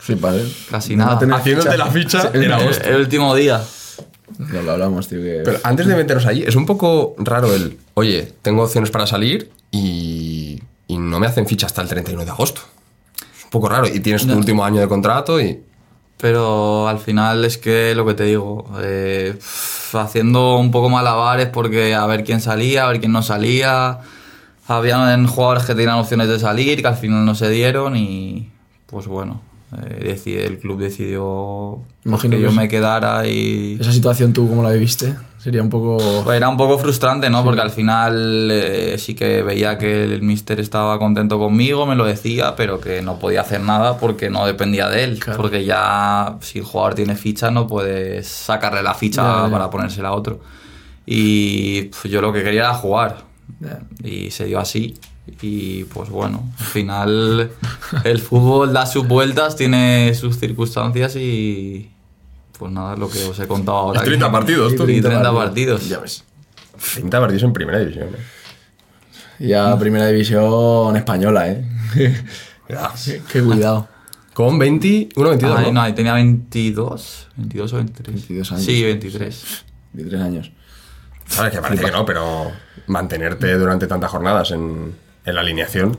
Sí, 0.06 0.16
padre. 0.16 0.44
casi 0.70 0.96
No 0.96 1.06
nada. 1.06 1.36
Haciéndote 1.38 1.78
la 1.78 1.88
ficha 1.88 2.30
en 2.34 2.44
El, 2.44 2.54
agosto. 2.54 2.84
el 2.88 2.96
último 2.98 3.34
día. 3.36 3.62
Ya 4.54 4.62
lo 4.62 4.72
hablamos, 4.72 5.08
tío. 5.08 5.20
Que... 5.22 5.42
Pero 5.46 5.60
antes 5.64 5.88
de 5.88 5.96
meteros 5.96 6.26
allí, 6.26 6.44
es 6.44 6.56
un 6.56 6.66
poco 6.66 7.16
raro 7.18 7.54
el, 7.54 7.78
oye, 7.94 8.34
tengo 8.42 8.64
opciones 8.64 8.90
para 8.92 9.08
salir 9.08 9.52
y, 9.72 10.62
y 10.88 10.98
no 10.98 11.20
me 11.20 11.28
hacen 11.28 11.48
ficha 11.48 11.66
hasta 11.68 11.82
el 11.82 11.88
31 11.88 12.26
de 12.26 12.32
agosto. 12.32 12.62
Es 13.38 13.44
un 13.46 13.50
poco 13.52 13.70
raro. 13.70 13.88
Y 13.88 14.00
tienes 14.00 14.24
tu 14.24 14.30
No. 14.30 14.38
último 14.38 14.64
año 14.66 14.82
de 14.82 14.88
contrato 14.88 15.40
y... 15.40 15.62
Pero 16.18 16.88
al 16.88 17.00
final 17.00 17.44
es 17.44 17.58
que 17.58 17.94
lo 17.94 18.06
que 18.06 18.14
te 18.14 18.24
digo, 18.24 18.66
eh, 18.82 19.38
haciendo 19.94 20.56
un 20.58 20.72
poco 20.72 20.90
malabares 20.90 21.50
porque 21.50 21.94
a 21.94 22.06
ver 22.06 22.24
quién 22.24 22.40
salía, 22.40 22.86
a 22.86 22.88
ver 22.88 23.00
quién 23.02 23.12
no 23.12 23.22
salía. 23.22 24.00
Habían 24.68 25.28
jugadores 25.28 25.66
que 25.66 25.76
tenían 25.76 25.96
opciones 25.96 26.28
de 26.30 26.40
salir 26.40 26.82
que 26.82 26.88
al 26.88 26.96
final 26.96 27.26
no 27.26 27.36
se 27.36 27.50
dieron 27.50 27.96
y 27.98 28.50
pues 28.86 29.08
bueno, 29.08 29.42
eh, 29.84 30.46
el 30.46 30.60
club 30.60 30.80
decidió 30.80 31.80
Imagino 32.04 32.38
que 32.38 32.42
yo 32.44 32.52
me 32.52 32.68
quedara 32.68 33.28
y... 33.28 33.78
Esa 33.80 33.92
situación 33.92 34.32
tú, 34.34 34.48
¿cómo 34.48 34.64
la 34.64 34.72
viviste? 34.72 35.16
Sería 35.38 35.62
un 35.62 35.70
poco... 35.70 35.98
Pues 36.24 36.38
era 36.38 36.50
un 36.50 36.58
poco 36.58 36.78
frustrante, 36.78 37.30
¿no? 37.30 37.44
Porque 37.44 37.62
al 37.62 37.70
final 37.70 38.50
eh, 38.52 38.96
sí 38.98 39.14
que 39.16 39.44
veía 39.44 39.78
que 39.78 40.04
el 40.04 40.22
mister 40.22 40.60
estaba 40.60 40.98
contento 41.00 41.38
conmigo, 41.38 41.86
me 41.86 41.96
lo 41.96 42.06
decía, 42.06 42.56
pero 42.56 42.80
que 42.80 43.02
no 43.02 43.20
podía 43.20 43.42
hacer 43.42 43.62
nada 43.62 43.98
porque 43.98 44.30
no 44.30 44.46
dependía 44.46 44.90
de 44.90 45.04
él. 45.04 45.20
Claro. 45.20 45.38
Porque 45.42 45.66
ya 45.66 46.38
si 46.42 46.60
el 46.60 46.66
jugador 46.66 46.96
tiene 46.96 47.16
ficha 47.16 47.52
no 47.52 47.68
puedes 47.68 48.28
sacarle 48.28 48.82
la 48.82 48.94
ficha 48.94 49.22
Ya, 49.22 49.46
ya. 49.46 49.52
para 49.52 49.70
ponérsela 49.70 50.10
a 50.10 50.14
otro. 50.14 50.40
Y 51.06 51.84
pues, 51.84 52.04
yo 52.06 52.22
lo 52.22 52.34
que 52.34 52.44
quería 52.44 52.62
era 52.62 52.74
jugar. 52.74 53.26
Ya. 53.60 53.80
Y 54.04 54.32
se 54.32 54.46
dio 54.46 54.60
así. 54.60 54.96
Y 55.42 55.86
pues 55.86 56.10
bueno, 56.10 56.44
al 56.60 56.66
final 56.66 57.52
el 58.04 58.20
fútbol 58.20 58.74
da 58.74 58.86
sus 58.86 59.08
vueltas, 59.08 59.56
tiene 59.56 60.14
sus 60.14 60.38
circunstancias 60.40 61.16
y 61.16 61.92
pues 62.58 62.72
nada, 62.72 62.96
lo 62.96 63.10
que 63.10 63.24
os 63.26 63.40
he 63.40 63.48
contado 63.48 63.78
ahora. 63.78 64.02
Y 64.02 64.06
30 64.06 64.32
partidos, 64.32 64.76
tú. 64.76 64.88
Y 64.88 65.02
30 65.02 65.34
partidos. 65.34 65.90
Ya 65.90 66.00
ves. 66.00 66.24
30 66.94 67.20
partidos 67.20 67.44
en 67.44 67.54
primera 67.54 67.80
división. 67.80 68.10
¿eh? 68.10 69.46
Ya 69.48 69.78
primera 69.78 70.08
división 70.08 70.96
española, 70.96 71.50
¿eh? 71.50 71.66
Qué- 71.94 73.22
Qué 73.32 73.42
cuidado. 73.42 73.88
Con 74.34 74.60
21, 74.60 75.30
22, 75.30 75.58
Ahí, 75.60 75.72
¿no? 75.72 75.88
no, 75.88 75.94
tenía 75.94 76.14
22, 76.14 77.28
22 77.38 77.74
o 77.74 77.76
23. 77.78 78.16
22 78.16 78.52
años. 78.52 78.64
Sí, 78.66 78.84
23. 78.84 79.66
23 79.94 80.22
años. 80.22 80.52
Sabes 81.28 81.54
que 81.54 81.62
parece 81.62 81.86
que 81.86 81.92
no, 81.92 82.06
pero 82.06 82.52
mantenerte 82.88 83.54
durante 83.58 83.88
tantas 83.88 84.12
jornadas 84.12 84.52
en, 84.52 84.94
en 85.26 85.36
la 85.36 85.42
alineación... 85.42 85.98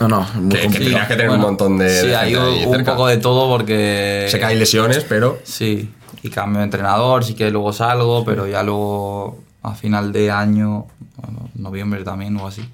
No, 0.00 0.08
no, 0.08 0.26
muy 0.34 0.48
Que- 0.48 0.68
que 0.68 0.78
que 0.78 1.06
tener 1.08 1.30
un 1.30 1.40
montón 1.40 1.78
de- 1.78 2.00
Sí, 2.00 2.08
de 2.08 2.16
hay 2.16 2.34
un, 2.34 2.84
poco 2.84 3.06
de 3.06 3.18
todo 3.18 3.48
porque. 3.48 4.26
Sé 4.28 4.40
que 4.40 4.44
hay 4.44 4.58
lesiones, 4.58 5.04
pero... 5.08 5.38
Sí, 5.44 5.88
y 6.24 6.30
cambio 6.30 6.58
de 6.58 6.64
entrenador, 6.64 7.22
sí 7.24 7.34
que 7.34 7.48
luego 7.52 7.72
salgo, 7.72 8.24
pero 8.24 8.48
ya 8.48 8.64
luego 8.64 9.38
a 9.62 9.74
final 9.74 10.12
de 10.12 10.32
año, 10.32 10.86
bueno, 11.16 11.48
noviembre 11.54 12.02
también 12.02 12.36
o 12.38 12.46
así, 12.48 12.68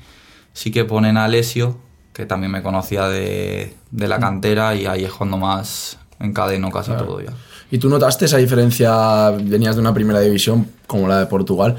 sí 0.55 0.71
que 0.71 0.87
ponen 0.87 1.19
a 1.19 1.25
Alessio, 1.27 1.77
que 2.15 2.25
también 2.25 2.53
me 2.53 2.63
conocía 2.63 3.07
de, 3.09 3.75
de 3.91 4.09
la 4.09 4.19
cantera 4.19 4.75
y 4.75 4.87
ahí 4.87 5.05
es 5.05 5.13
cuando 5.13 5.37
más 5.37 5.99
encadeno 6.21 6.71
casi 6.71 6.93
todo 6.93 7.21
ya. 7.21 7.33
¿Y 7.71 7.79
tú 7.79 7.89
notaste 7.91 8.25
esa 8.25 8.39
diferencia? 8.39 9.31
Venías 9.31 9.75
de 9.77 9.83
una 9.83 9.93
primera 9.95 10.21
división 10.21 10.67
como 10.87 11.07
la 11.07 11.21
de 11.21 11.27
Portugal 11.27 11.77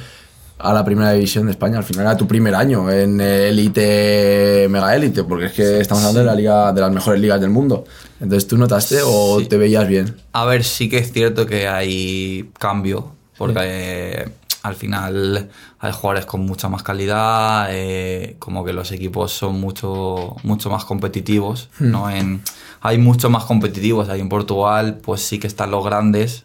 a 0.61 0.73
la 0.73 0.83
primera 0.85 1.11
división 1.11 1.45
de 1.45 1.51
España. 1.51 1.77
Al 1.77 1.83
final 1.83 2.05
era 2.05 2.17
tu 2.17 2.27
primer 2.27 2.53
año 2.55 2.89
en 2.91 3.19
élite, 3.19 4.67
mega 4.69 4.95
élite, 4.95 5.23
porque 5.23 5.45
es 5.45 5.51
que 5.53 5.79
estamos 5.81 6.03
hablando 6.03 6.19
de 6.21 6.25
la 6.25 6.35
liga, 6.35 6.73
de 6.73 6.81
las 6.81 6.91
mejores 6.91 7.19
ligas 7.21 7.39
del 7.41 7.49
mundo. 7.49 7.85
Entonces, 8.19 8.47
¿tú 8.47 8.57
notaste 8.57 8.99
o 9.05 9.39
Sí. 9.39 9.47
te 9.47 9.57
veías 9.57 9.87
bien? 9.87 10.15
A 10.33 10.45
ver, 10.45 10.63
sí 10.63 10.89
que 10.89 10.97
es 10.99 11.11
cierto 11.11 11.45
que 11.45 11.67
hay 11.67 12.49
cambio, 12.59 13.13
porque 13.37 13.59
eh, 13.61 14.29
al 14.63 14.75
final 14.75 15.49
hay 15.79 15.91
jugadores 15.91 16.25
con 16.25 16.41
mucha 16.45 16.69
más 16.69 16.83
calidad, 16.83 17.67
eh, 17.71 18.35
como 18.39 18.63
que 18.63 18.73
los 18.73 18.91
equipos 18.91 19.31
son 19.31 19.59
mucho, 19.59 20.35
mucho 20.43 20.69
más 20.69 20.85
competitivos, 20.85 21.69
¿no? 21.79 22.09
En, 22.11 22.43
hay 22.81 22.97
mucho 22.99 23.29
más 23.29 23.45
competitivos, 23.45 24.09
ahí 24.09 24.21
en 24.21 24.29
Portugal 24.29 24.99
pues 25.03 25.21
sí 25.21 25.39
que 25.39 25.47
están 25.47 25.71
los 25.71 25.83
grandes, 25.83 26.43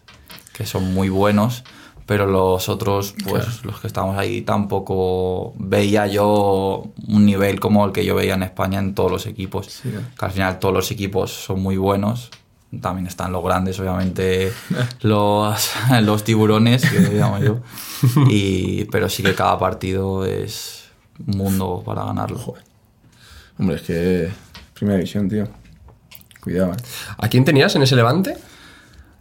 que 0.53 0.65
son 0.65 0.91
muy 0.93 1.09
buenos, 1.09 1.63
pero 2.07 2.25
los 2.25 2.69
otros, 2.69 3.13
pues 3.25 3.65
los 3.65 3.81
que 3.81 3.87
estamos 3.87 4.17
ahí 4.17 4.41
tampoco 4.41 5.53
veía 5.57 6.07
yo 6.07 6.87
un 7.05 7.25
nivel 7.25 7.59
como 7.59 7.85
el 7.85 7.91
que 7.91 8.05
yo 8.05 8.15
veía 8.15 8.35
en 8.35 8.43
España 8.43 8.79
en 8.79 8.95
todos 8.95 9.11
los 9.11 9.25
equipos, 9.25 9.81
que 10.17 10.25
al 10.25 10.31
final 10.31 10.57
todos 10.57 10.73
los 10.73 10.89
equipos 10.89 11.31
son 11.31 11.61
muy 11.61 11.75
buenos, 11.75 12.31
también 12.81 13.07
están 13.07 13.33
los 13.33 13.43
grandes, 13.43 13.77
obviamente, 13.81 14.53
los, 15.01 15.71
los 16.01 16.23
tiburones, 16.23 16.89
que 16.89 16.99
llamo 17.13 17.39
yo. 17.39 17.59
Y, 18.29 18.85
pero 18.85 19.09
sí 19.09 19.21
que 19.21 19.33
cada 19.33 19.59
partido 19.59 20.25
es 20.25 20.85
mundo 21.25 21.81
para 21.85 22.05
ganarlo. 22.05 22.55
Hombre, 23.59 23.75
es 23.77 23.81
que 23.81 24.29
primera 24.73 24.97
división, 24.97 25.27
tío. 25.27 25.47
Cuidado, 26.41 26.71
eh. 26.71 26.77
¿A 27.17 27.27
quién 27.27 27.43
tenías 27.43 27.75
en 27.75 27.81
ese 27.81 27.95
levante? 27.95 28.37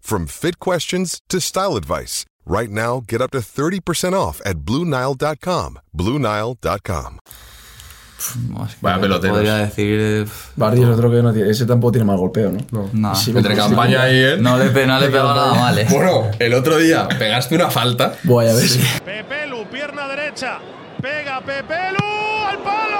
from 0.00 0.26
fit 0.26 0.58
questions 0.58 1.20
to 1.28 1.40
style 1.40 1.76
advice. 1.76 2.24
Right 2.46 2.70
now, 2.70 3.02
get 3.06 3.20
up 3.20 3.30
to 3.32 3.38
30% 3.40 4.14
off 4.14 4.40
at 4.44 4.58
BlueNile.com. 4.64 5.78
BlueNile.com. 5.94 7.18
No, 8.48 8.66
Vaya 8.80 9.00
peloteros. 9.00 9.36
Podría 9.36 9.54
decir. 9.58 9.98
eh, 10.00 10.26
Bardi 10.56 10.82
es 10.82 10.88
otro 10.88 11.08
que 11.10 11.22
no 11.22 11.32
tiene. 11.32 11.50
Ese 11.50 11.66
tampoco 11.66 11.92
tiene 11.92 12.04
mal 12.06 12.16
golpeo, 12.16 12.50
¿no? 12.92 13.14
Sí, 13.14 13.30
Entre 13.36 13.54
sí, 13.54 13.60
campaña 13.60 14.10
y 14.10 14.16
él. 14.16 14.42
No 14.42 14.56
le, 14.58 14.70
pe- 14.70 14.86
no 14.88 14.98
le 14.98 15.06
he 15.06 15.08
pegado 15.10 15.34
nada 15.36 15.54
mal, 15.54 15.78
eh. 15.78 15.86
Bueno, 15.88 16.30
el 16.38 16.54
otro 16.54 16.78
día 16.78 17.06
pegaste 17.18 17.54
una 17.54 17.70
falta. 17.70 18.14
Voy 18.24 18.46
a 18.48 18.54
ver 18.54 18.66
si. 18.68 18.80
Pepelu, 19.04 19.66
pierna 19.70 20.08
derecha. 20.08 20.58
Pega 21.00 21.40
Pepelu 21.42 22.04
al 22.48 22.58
palo. 22.58 22.98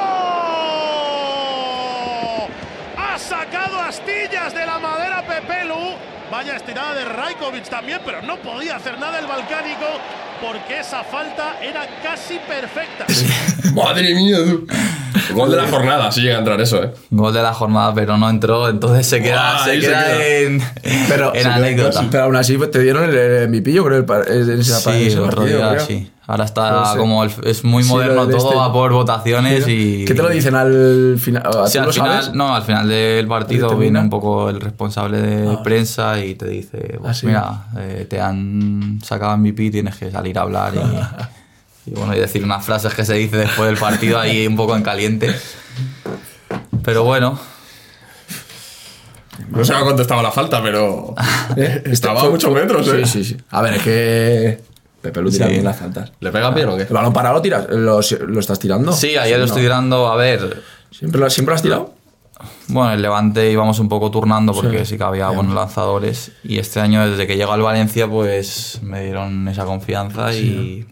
Ha 2.97 3.19
sacado 3.19 3.81
astillas 3.81 4.55
de 4.55 4.67
la 4.67 4.79
madera 4.79 5.25
Pepelu. 5.27 5.97
Vaya 6.31 6.57
estirada 6.57 6.95
de 6.95 7.05
Raikovic 7.05 7.69
también, 7.69 8.01
pero 8.05 8.21
no 8.23 8.37
podía 8.37 8.77
hacer 8.77 8.99
nada 8.99 9.19
el 9.19 9.27
balcánico 9.27 9.87
porque 10.43 10.81
esa 10.81 11.03
falta 11.03 11.57
era 11.63 11.87
casi 12.03 12.39
perfecta. 12.39 13.07
Madre 13.75 14.15
mía, 14.15 14.37
tú. 14.45 14.67
Gol 15.35 15.51
de 15.51 15.57
la 15.57 15.67
jornada, 15.69 16.13
si 16.13 16.21
llega 16.21 16.37
a 16.37 16.39
entrar 16.39 16.61
eso, 16.61 16.83
¿eh? 16.83 16.93
Gol 17.11 17.33
de 17.33 17.43
la 17.43 17.53
jornada, 17.55 17.93
pero 17.95 18.17
no 18.19 18.29
entró, 18.29 18.69
entonces 18.69 19.07
se 19.07 19.23
queda, 19.23 19.65
se 19.65 19.79
queda 19.81 20.25
en, 20.25 20.63
Pero, 21.09 21.35
en 21.35 21.47
anécdota. 21.47 22.05
Pero 22.11 22.25
aún 22.25 22.37
así 22.37 22.57
pues, 22.57 22.71
te 22.71 22.81
dieron 22.81 23.05
el, 23.05 23.17
el 23.17 23.49
MVP, 23.49 23.73
yo 23.73 23.85
creo, 23.85 23.99
en 23.99 24.61
ese, 24.61 24.75
Sí, 24.75 25.17
partido, 25.17 25.29
creo. 25.29 25.81
sí. 25.81 26.11
Ahora 26.31 26.45
está 26.45 26.93
como 26.99 27.25
el- 27.25 27.33
es 27.45 27.65
muy 27.65 27.83
Sí, 27.83 27.89
moderno 27.89 28.27
todo, 28.29 28.37
este. 28.37 28.55
va 28.55 28.71
por 28.71 28.93
votaciones 28.93 29.67
y. 29.67 30.05
¿Qué 30.05 30.13
te 30.15 30.23
lo 30.23 30.29
dicen 30.29 30.55
al 30.55 31.17
final? 31.19 31.43
¿A 31.47 31.67
Sí, 31.67 31.73
¿Tú 31.73 31.79
al 31.81 31.87
lo 31.87 31.93
final, 31.93 32.23
sabes? 32.23 32.35
no, 32.37 32.55
al 32.55 32.63
final 32.63 32.87
del 32.87 33.27
partido 33.27 33.77
viene 33.79 33.99
un 33.99 34.11
poco 34.11 34.51
el 34.51 34.61
responsable 34.61 35.23
de 35.23 35.57
prensa 35.65 36.23
y 36.23 36.35
te 36.35 36.47
dice, 36.47 36.99
pues 37.01 37.11
Ah, 37.11 37.15
sí. 37.15 37.27
mira, 37.27 37.63
eh, 37.79 38.07
te 38.11 38.21
han 38.21 39.01
sacado 39.03 39.33
MVP, 39.39 39.71
tienes 39.71 39.97
que 39.97 40.11
salir 40.11 40.39
a 40.39 40.43
hablar 40.43 40.75
y, 40.75 40.79
y 41.91 41.95
bueno, 41.95 42.15
y 42.15 42.19
decir 42.21 42.45
unas 42.45 42.63
frases 42.63 42.93
que 42.93 43.07
se 43.07 43.15
dice 43.15 43.39
después 43.39 43.67
del 43.67 43.79
partido 43.79 44.19
ahí 44.21 44.47
un 44.47 44.55
poco 44.57 44.77
en 44.77 44.83
caliente. 44.83 45.35
Pero 46.85 47.05
bueno, 47.05 47.39
No 49.51 49.65
sé 49.65 49.73
cuánto 49.83 50.03
estaba 50.03 50.23
la 50.23 50.31
falta, 50.33 50.63
pero. 50.63 51.15
Estaba 51.85 52.19
a 52.19 52.23
Fue- 52.25 52.31
muchos 52.33 52.53
metros, 52.53 52.87
¿eh? 52.89 53.07
Sí, 53.07 53.25
sí, 53.25 53.25
sí. 53.25 53.37
A 53.51 53.63
ver, 53.63 53.75
es 53.75 53.83
que. 53.83 54.68
Pepe 55.01 55.21
lo 55.23 55.31
tira 55.31 55.47
Sí. 55.47 55.53
bien 55.53 55.65
las 55.65 55.77
faltas. 55.77 56.13
¿Le 56.21 56.31
pegan 56.33 56.55
bien 56.55 56.69
o 56.69 56.77
qué? 56.77 56.83
¿El 56.83 56.89
balón 56.93 57.13
parado 57.13 57.37
lo 57.37 57.43
tiras? 57.43 57.67
¿Lo, 57.71 58.01
lo 58.27 58.41
estás 58.41 58.59
tirando? 58.59 58.93
sí, 58.93 59.17
ayer 59.17 59.39
lo 59.39 59.45
estoy 59.45 59.63
tirando, 59.63 60.09
a 60.09 60.17
ver, 60.17 60.63
¿Siempre 60.91 61.21
lo, 61.21 61.29
¿Siempre 61.31 61.53
lo 61.53 61.57
has 61.57 61.63
tirado? 61.63 61.95
Bueno, 62.69 62.93
el 62.93 63.03
Levante 63.03 63.51
íbamos 63.51 63.79
un 63.81 63.89
poco 63.89 64.11
turnando 64.11 64.53
porque 64.53 64.85
sí, 64.85 64.97
que 64.97 65.03
había 65.05 65.29
buenos 65.31 65.55
lanzadores. 65.55 66.33
Y 66.45 66.59
este 66.59 66.81
año, 66.81 67.09
desde 67.09 67.27
que 67.27 67.37
llegó 67.37 67.53
al 67.53 67.63
Valencia, 67.63 68.07
pues 68.09 68.79
me 68.83 69.03
dieron 69.05 69.49
esa 69.49 69.65
confianza 69.65 70.33
y, 70.33 70.87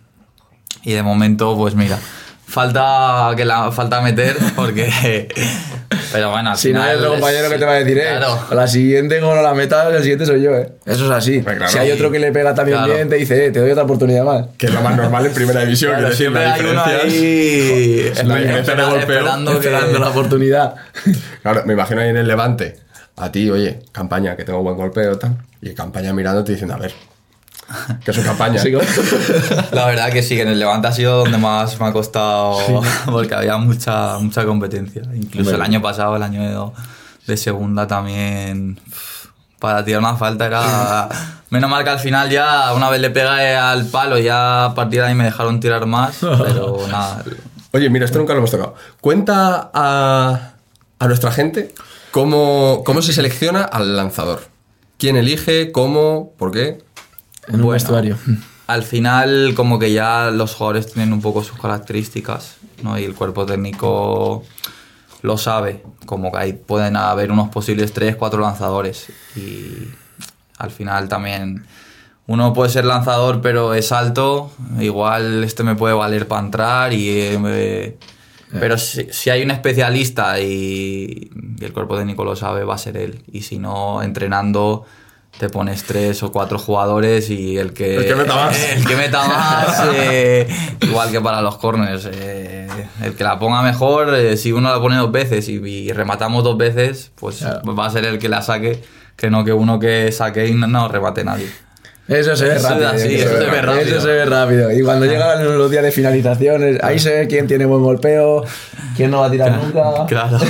y 0.82 0.92
de 0.92 1.02
momento, 1.02 1.57
pues 1.57 1.74
mira, 1.74 1.98
falta 2.47 3.32
que 3.36 3.44
la 3.44 3.70
falta 3.72 4.01
meter 4.01 4.36
porque. 4.55 5.28
Pero 6.12 6.30
bueno, 6.30 6.51
al 6.51 6.57
Si 6.57 6.72
no 6.72 6.78
final 6.80 6.88
hay 6.90 6.97
otro 6.97 7.14
es- 7.14 7.20
compañero 7.20 7.51
que 7.51 7.59
te 7.59 7.64
va 7.64 7.72
a 7.72 7.74
decir, 7.76 7.99
eh, 7.99 8.05
Claro. 8.16 8.40
a 8.51 8.55
la 8.55 8.66
siguiente 8.68 9.20
como 9.20 9.34
no 9.34 9.42
la 9.42 9.55
meta, 9.55 9.88
el 9.88 9.99
siguiente 10.03 10.24
soy 10.24 10.40
yo, 10.40 10.55
eh. 10.57 10.72
Eso 10.86 11.05
es 11.05 11.11
así. 11.11 11.42
claro. 11.42 11.68
si 11.68 11.78
hay 11.78 11.90
otro 11.90 12.11
que 12.11 12.18
le 12.18 12.32
pega 12.32 12.55
también 12.55 12.78
Claro. 12.78 12.94
bien, 12.94 13.09
te 13.09 13.16
dice, 13.16 13.47
eh, 13.47 13.51
te 13.51 13.59
doy 13.61 13.70
otra 13.72 13.82
oportunidad 13.84 14.24
más. 14.24 14.47
Que 14.57 14.66
es 14.66 14.72
lo 14.72 14.80
más 14.80 14.97
normal 14.97 15.26
en 15.26 15.34
primera 15.34 15.61
división. 15.61 16.01
Decir, 16.01 16.16
siempre 16.16 16.44
la 16.44 16.55
hay 16.55 16.61
uno 16.61 16.70
diferencia 16.84 17.07
es- 17.07 17.12
ahí 17.12 18.26
la 18.28 18.36
diferencia 18.36 18.55
de 18.55 18.61
espera- 18.61 18.84
golpeo. 18.84 19.01
esperando 19.01 19.51
que- 19.61 19.66
Esperando 19.68 19.99
la 19.99 20.09
oportunidad. 20.09 20.74
Claro, 21.42 21.62
me 21.66 21.72
imagino 21.74 22.01
ahí 22.01 22.09
en 22.09 22.16
el 22.16 22.26
Levante, 22.28 22.76
a 23.16 23.30
ti, 23.30 23.51
oye, 23.51 23.80
campaña, 23.92 24.36
que 24.36 24.44
tengo 24.44 24.62
buen 24.62 24.76
golpeo, 24.76 25.18
tal. 25.18 25.36
Y 25.61 25.74
campaña 25.74 26.12
mirándote 26.12 26.53
diciendo, 26.53 26.74
a 26.74 26.78
ver, 26.78 26.92
que 28.05 28.12
soy 28.12 28.23
campaña. 28.23 28.61
Sí. 28.61 28.71
La 29.73 29.87
verdad 29.87 30.11
que 30.11 30.23
sí, 30.23 30.37
que 30.37 30.43
en 30.43 30.49
el 30.49 30.59
Levante 30.59 30.89
ha 30.89 30.93
sido 30.93 31.19
donde 31.19 31.39
más 31.39 31.79
me 31.81 31.87
ha 31.87 31.93
costado 31.93 32.59
porque 33.07 33.35
había 33.35 33.57
mucha, 33.57 34.19
mucha 34.19 34.45
competencia. 34.45 35.03
Incluso 35.14 35.55
el 35.55 35.62
año 35.62 35.81
pasado, 35.83 36.17
el 36.17 36.23
año 36.23 36.43
de, 36.43 36.73
de 37.27 37.37
segunda 37.37 37.87
también, 37.87 38.81
para 39.59 39.85
tirar 39.85 40.01
una 40.01 40.17
falta 40.17 40.47
era... 40.47 41.09
Menos 41.49 41.71
mal 41.71 41.85
que 41.85 41.91
al 41.91 42.01
final 42.01 42.29
ya, 42.29 42.73
una 42.75 42.91
vez 42.91 43.01
le 43.01 43.11
pegué 43.11 43.55
al 43.55 43.87
palo, 43.87 44.19
ya 44.19 44.64
a 44.64 44.75
partir 44.75 45.01
de 45.01 45.07
ahí 45.07 45.14
me 45.14 45.23
dejaron 45.23 45.61
tirar 45.61 45.87
más, 45.87 46.17
pero 46.21 46.89
nada. 46.91 47.23
Oye, 47.73 47.89
mira, 47.89 48.05
esto 48.05 48.19
nunca 48.19 48.33
lo 48.33 48.41
hemos 48.41 48.51
tocado. 48.51 48.75
Cuenta 49.01 49.71
a, 49.73 50.55
a 50.99 51.07
nuestra 51.07 51.31
gente 51.31 51.73
cómo, 52.11 52.83
cómo 52.85 53.01
se 53.01 53.12
selecciona 53.12 53.62
al 53.62 53.97
lanzador. 53.97 54.41
¿Quién 54.99 55.17
elige? 55.17 55.71
¿Cómo? 55.71 56.33
¿Por 56.37 56.51
qué? 56.51 56.83
En 57.49 57.62
un 57.62 57.70
vestuario. 57.72 58.16
Al 58.66 58.82
final, 58.82 59.53
como 59.55 59.78
que 59.78 59.92
ya 59.92 60.30
los 60.32 60.55
jugadores 60.55 60.92
tienen 60.92 61.12
un 61.12 61.20
poco 61.22 61.44
sus 61.44 61.59
características, 61.59 62.57
¿no? 62.82 62.99
Y 62.99 63.05
el 63.05 63.14
cuerpo 63.14 63.47
técnico 63.47 64.42
lo 65.22 65.38
sabe. 65.38 65.82
Como 66.05 66.32
que 66.32 66.38
ahí 66.38 66.53
pueden 66.53 66.97
haber 66.97 67.30
unos 67.30 67.49
posibles 67.51 67.92
3, 67.92 68.16
4 68.16 68.40
lanzadores. 68.40 69.07
Y 69.36 69.88
al 70.59 70.70
final 70.70 71.09
también 71.09 71.64
uno 72.26 72.53
puede 72.53 72.70
ser 72.70 72.84
lanzador, 72.86 73.40
pero 73.40 73.72
es 73.74 73.92
alto. 73.92 74.51
Igual 74.80 75.44
este 75.44 75.62
me 75.62 75.76
puede 75.76 75.94
valer 75.94 76.26
para 76.26 76.44
entrar. 76.44 76.92
Y, 76.92 77.09
eh, 77.09 77.38
me- 77.38 77.97
Pero 78.59 78.78
si, 78.78 79.07
si 79.12 79.30
hay 79.30 79.42
un 79.42 79.51
especialista 79.53 80.40
y, 80.40 81.30
y 81.61 81.64
el 81.64 81.72
cuerpo 81.72 81.97
técnico 81.97 82.24
lo 82.24 82.34
sabe, 82.34 82.64
va 82.64 82.74
a 82.74 82.78
ser 82.78 82.97
él. 82.97 83.22
Y 83.30 83.42
si 83.42 83.59
no, 83.59 84.03
entrenando 84.03 84.84
te 85.39 85.49
pones 85.51 85.84
tres 85.84 86.22
o 86.22 86.32
cuatro 86.32 86.59
jugadores 86.59 87.28
y 87.30 87.59
el 87.59 87.72
que, 87.74 87.97
El 87.97 88.07
que 88.07 88.14
meta 88.16 88.34
más. 88.34 88.70
el 88.72 88.87
que 88.87 88.97
meta 88.97 89.28
más, 89.28 89.82
eh, 89.95 90.49
igual 90.80 91.11
que 91.11 91.20
para 91.20 91.43
los 91.43 91.59
corners, 91.59 92.09
eh, 92.11 92.66
el 93.03 93.14
que 93.14 93.24
la 93.24 93.39
ponga 93.39 93.61
mejor, 93.62 94.14
eh, 94.14 94.37
si 94.37 94.53
uno 94.53 94.70
la 94.70 94.80
pone 94.80 94.97
dos 94.97 95.12
veces 95.12 95.49
y, 95.49 95.55
y 95.57 95.93
rematamos 95.93 96.43
dos 96.43 96.57
veces, 96.57 97.12
pues 97.16 97.39
Claro. 97.39 97.74
va 97.74 97.87
a 97.87 97.91
ser 97.91 98.05
el 98.07 98.18
que 98.18 98.28
la 98.28 98.41
saque, 98.43 98.82
que 99.16 99.28
no 99.30 99.45
que 99.45 99.53
uno 99.53 99.78
que 99.78 100.11
saque 100.12 100.47
y 100.49 100.55
no, 100.55 100.66
no 100.66 100.89
remate 100.89 101.22
nadie. 101.24 101.51
Eso 102.09 102.36
se 102.36 102.44
ve 102.44 102.54
Eso 102.57 102.68
rápido. 102.68 102.92
eso 102.92 103.38
se 103.38 103.50
ve 103.50 103.62
rápido. 103.62 103.80
Eso 103.84 104.00
se 104.00 104.07
ve 104.09 104.24
rápido. 104.26 104.70
Y 104.72 104.82
cuando 104.82 105.07
llegan 105.07 105.59
los 105.59 105.70
días 105.70 105.82
de 105.82 105.90
finalizaciones, 105.90 106.78
ahí 106.82 106.98
se 107.00 107.11
ve 107.11 107.26
quién 107.26 107.48
tiene 107.48 107.64
buen 107.66 107.82
golpeo, 107.82 108.44
quién 108.96 109.11
no 109.11 109.20
va 109.20 109.26
a 109.26 109.30
tirar 109.30 109.50
nunca. 109.61 110.07
Claro. 110.07 110.38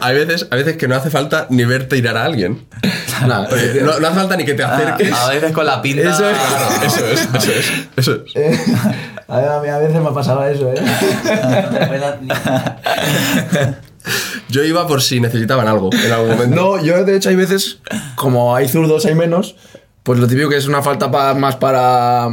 Hay 0.00 0.14
veces, 0.16 0.46
hay 0.50 0.58
veces 0.58 0.76
que 0.76 0.86
no 0.86 0.96
hace 0.96 1.08
falta 1.08 1.46
ni 1.48 1.64
ver 1.64 1.88
tirar 1.88 2.18
a 2.18 2.24
alguien. 2.24 2.66
Oye, 3.50 3.80
no, 3.82 3.98
no 4.00 4.06
hace 4.08 4.16
falta 4.16 4.36
ni 4.36 4.44
que 4.44 4.52
te 4.52 4.62
Ah, 4.64 4.74
acerques. 4.76 5.12
a 5.14 5.30
veces 5.30 5.52
con 5.52 5.64
la 5.64 5.80
pinta. 5.80 6.10
Eso 6.10 6.28
es. 6.28 6.36
Claro, 6.36 6.84
eso 6.84 7.06
es, 7.06 7.28
eso 7.34 7.52
es, 7.52 7.72
eso 7.96 8.14
es. 8.14 8.20
Eh, 9.26 9.46
a, 9.48 9.58
mí 9.62 9.68
a 9.70 9.78
veces 9.78 10.02
me 10.02 10.10
pasaba 10.10 10.50
eso, 10.50 10.70
¿eh? 10.70 10.74
Yo 14.50 14.62
iba 14.62 14.86
por 14.86 15.02
si 15.02 15.20
necesitaban 15.20 15.66
algo 15.66 15.90
en 15.92 16.12
algún 16.12 16.30
momento. 16.30 16.54
No, 16.54 16.84
yo 16.84 17.04
de 17.04 17.16
hecho 17.16 17.30
hay 17.30 17.36
veces, 17.36 17.78
como 18.16 18.54
hay 18.54 18.68
zurdos, 18.68 19.06
hay 19.06 19.14
menos, 19.14 19.56
pues 20.04 20.20
lo 20.20 20.28
típico 20.28 20.48
que 20.48 20.56
es 20.58 20.68
una 20.68 20.80
falta 20.82 21.10
pa- 21.10 21.34
más 21.34 21.56
para 21.56 22.28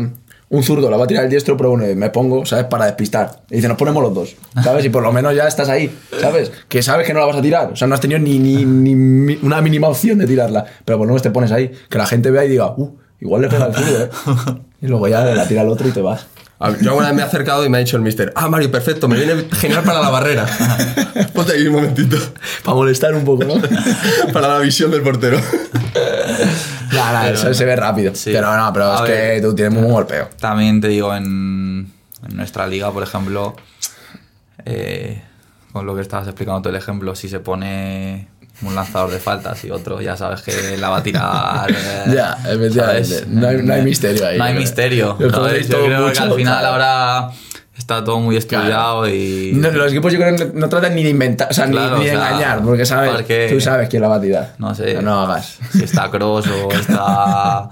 un 0.49 0.63
zurdo, 0.63 0.91
la 0.91 0.97
va 0.97 1.05
a 1.05 1.07
tirar 1.07 1.23
el 1.23 1.29
diestro, 1.29 1.55
pero 1.55 1.69
bueno, 1.71 1.85
me 1.95 2.09
pongo, 2.09 2.45
¿sabes? 2.45 2.65
Para 2.65 2.85
despistar. 2.85 3.43
Y 3.49 3.55
dice, 3.55 3.67
nos 3.69 3.77
ponemos 3.77 4.03
los 4.03 4.13
dos, 4.13 4.35
¿sabes? 4.63 4.83
Y 4.85 4.89
por 4.89 5.01
lo 5.01 5.11
menos 5.13 5.33
ya 5.33 5.47
estás 5.47 5.69
ahí, 5.69 5.89
¿sabes? 6.19 6.51
Que 6.67 6.83
sabes 6.83 7.07
que 7.07 7.13
no 7.13 7.21
la 7.21 7.25
vas 7.27 7.37
a 7.37 7.41
tirar, 7.41 7.71
o 7.71 7.75
sea, 7.77 7.87
no 7.87 7.95
has 7.95 8.01
tenido 8.01 8.19
ni, 8.19 8.37
ni, 8.37 8.65
ni 8.65 9.39
una 9.43 9.61
mínima 9.61 9.87
opción 9.87 10.17
de 10.19 10.27
tirarla, 10.27 10.65
pero 10.85 10.97
por 10.97 11.07
lo 11.07 11.13
menos 11.13 11.21
te 11.21 11.31
pones 11.31 11.51
ahí, 11.53 11.71
que 11.89 11.97
la 11.97 12.05
gente 12.05 12.29
vea 12.31 12.43
y 12.43 12.49
diga, 12.49 12.73
uh, 12.75 12.97
igual 13.21 13.41
le 13.43 13.47
pega 13.47 13.67
el 13.67 13.73
zurdo, 13.73 14.03
¿eh? 14.03 14.09
Y 14.81 14.87
luego 14.87 15.07
ya 15.07 15.23
la 15.23 15.47
tira 15.47 15.61
el 15.61 15.69
otro 15.69 15.87
y 15.87 15.91
te 15.91 16.01
vas. 16.01 16.27
Yo 16.81 16.89
alguna 16.91 17.07
vez 17.07 17.15
me 17.15 17.21
he 17.23 17.25
acercado 17.25 17.65
y 17.65 17.69
me 17.69 17.77
ha 17.77 17.79
dicho 17.79 17.95
el 17.97 18.03
mister, 18.03 18.33
ah, 18.35 18.47
Mario, 18.47 18.69
perfecto, 18.69 19.07
me 19.07 19.15
viene 19.15 19.45
genial 19.53 19.83
para 19.83 19.99
la 20.01 20.09
barrera. 20.09 20.45
Ponte 21.33 21.53
ahí 21.53 21.65
un 21.65 21.73
momentito. 21.73 22.17
Para 22.63 22.75
molestar 22.75 23.15
un 23.15 23.23
poco, 23.25 23.45
¿no? 23.45 23.55
Para 24.33 24.47
la 24.49 24.59
visión 24.59 24.91
del 24.91 25.01
portero. 25.01 25.39
Nada, 26.91 27.11
nada, 27.13 27.29
eso 27.29 27.53
se 27.53 27.65
ve 27.65 27.75
rápido. 27.75 28.13
Sí. 28.15 28.31
Pero 28.33 28.55
no, 28.55 28.71
pero 28.73 28.91
A 28.91 28.95
es 28.95 29.01
ver. 29.09 29.35
que 29.35 29.41
tú 29.41 29.55
tienes 29.55 29.73
muy 29.73 29.83
buen 29.83 29.93
golpeo. 29.93 30.29
También 30.39 30.81
te 30.81 30.87
digo, 30.89 31.15
en, 31.15 31.91
en 32.27 32.35
nuestra 32.37 32.67
liga, 32.67 32.91
por 32.91 33.03
ejemplo, 33.03 33.55
eh, 34.65 35.21
con 35.71 35.85
lo 35.85 35.95
que 35.95 36.01
estabas 36.01 36.27
explicando 36.27 36.61
tú 36.61 36.69
el 36.69 36.75
ejemplo, 36.75 37.15
si 37.15 37.29
se 37.29 37.39
pone 37.39 38.27
un 38.63 38.75
lanzador 38.75 39.09
de 39.09 39.19
faltas 39.19 39.63
y 39.65 39.71
otro, 39.71 40.01
ya 40.01 40.15
sabes 40.17 40.41
que 40.41 40.77
la 40.77 40.89
va 40.89 40.97
a 40.97 41.03
tirar. 41.03 41.71
eh, 41.71 42.03
Ya, 42.13 42.37
efectivamente. 42.45 43.25
No 43.27 43.47
hay- 43.47 43.63
no 43.63 43.73
hay 43.73 43.81
misterio 43.81 44.27
ahí, 44.27 44.37
No 44.37 44.43
hay 44.43 44.53
misterio. 44.55 45.17
Yo 45.19 45.27
creo 45.31 46.11
que 46.11 46.19
al 46.19 46.33
final 46.33 46.59
claro. 46.59 47.33
Está 47.81 48.03
todo 48.03 48.19
muy 48.19 48.37
estudiado 48.37 49.07
y. 49.09 49.51
No, 49.55 49.69
los 49.71 49.91
equipos 49.91 50.13
yo 50.13 50.19
creo 50.19 50.35
que 50.35 50.45
no, 50.45 50.51
no 50.53 50.69
tratan 50.69 50.95
ni 50.95 51.03
de 51.03 51.09
inventar, 51.09 51.47
o 51.49 51.53
sea, 51.53 51.65
ni- 51.65 51.73
Claro, 51.73 51.97
ni, 51.97 52.05
de 52.05 52.15
o 52.15 52.19
sea, 52.19 52.29
engañar, 52.29 52.61
porque 52.61 52.85
sabes, 52.85 53.11
porque- 53.11 53.47
tú 53.51 53.59
sabes 53.59 53.89
quién 53.89 54.01
la 54.03 54.07
va 54.07 54.15
a 54.15 54.21
tirar. 54.21 54.53
No 54.59 54.73
sé. 54.75 55.01
No 55.01 55.21
hagas. 55.21 55.57
Si 55.71 55.83
está 55.83 56.09
Cross 56.09 56.47
o 56.47 56.71
está. 56.79 57.69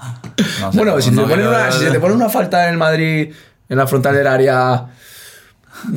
no 0.61 0.71
sé, 0.71 0.77
bueno, 0.77 0.99
si, 1.01 1.11
no 1.11 1.23
te 1.23 1.29
ponen 1.29 1.45
quiero- 1.45 1.49
una, 1.63 1.71
si 1.71 1.79
se 1.79 1.91
te 1.91 1.99
pone 1.99 2.13
una 2.15 2.29
falta 2.29 2.65
en 2.65 2.71
el 2.71 2.77
Madrid, 2.77 3.31
en 3.69 3.77
la 3.77 3.85
frontal 3.87 4.15
del 4.15 4.27
área, 4.27 4.85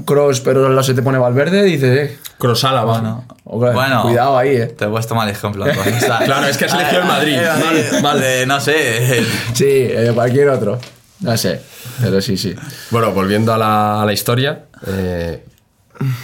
cross, 0.05 0.41
pero 0.41 0.69
no 0.69 0.83
se 0.83 0.95
te 0.95 1.03
pone 1.03 1.19
Valverde, 1.19 1.63
dices, 1.65 1.99
eh. 1.99 2.19
Crosala, 2.39 2.85
va. 2.85 2.93
Bueno, 2.99 3.25
Hombre, 3.45 3.73
bueno, 3.73 4.03
cuidado 4.03 4.39
ahí, 4.39 4.57
eh. 4.57 4.67
Te 4.67 4.85
he 4.85 4.89
puesto 4.89 5.15
mal 5.15 5.29
ejemplo. 5.29 5.65
Claro, 6.25 6.47
es 6.47 6.57
que 6.57 6.67
has 6.67 6.75
elegido 6.75 7.01
el 7.03 7.09
Madrid. 7.09 7.37
Eh, 7.39 7.49
Mal, 7.65 7.77
eh, 7.77 8.03
mal. 8.03 8.21
de, 8.21 8.47
no 8.47 8.61
sé. 8.61 9.23
Sí, 9.55 9.65
eh, 9.69 10.13
cualquier 10.15 10.49
otro. 10.51 10.79
No 11.23 11.37
sé, 11.37 11.61
pero 12.01 12.21
sí, 12.21 12.37
sí. 12.37 12.55
Bueno, 12.91 13.13
volviendo 13.13 13.53
a 13.53 13.59
la, 13.59 14.03
a 14.03 14.07
la 14.07 14.13
historia. 14.13 14.67
eh, 14.87 15.45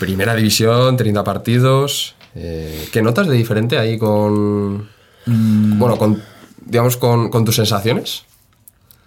primera 0.00 0.34
división, 0.34 0.96
30 0.96 1.22
partidos. 1.24 2.14
eh, 2.34 2.88
¿Qué 2.92 3.00
notas 3.02 3.28
de 3.28 3.34
diferente 3.36 3.78
ahí 3.78 3.96
con. 3.98 4.88
Bueno, 5.26 5.96
con. 5.96 6.22
Digamos, 6.64 6.96
con, 6.96 7.30
con 7.30 7.44
tus 7.44 7.56
sensaciones? 7.56 8.24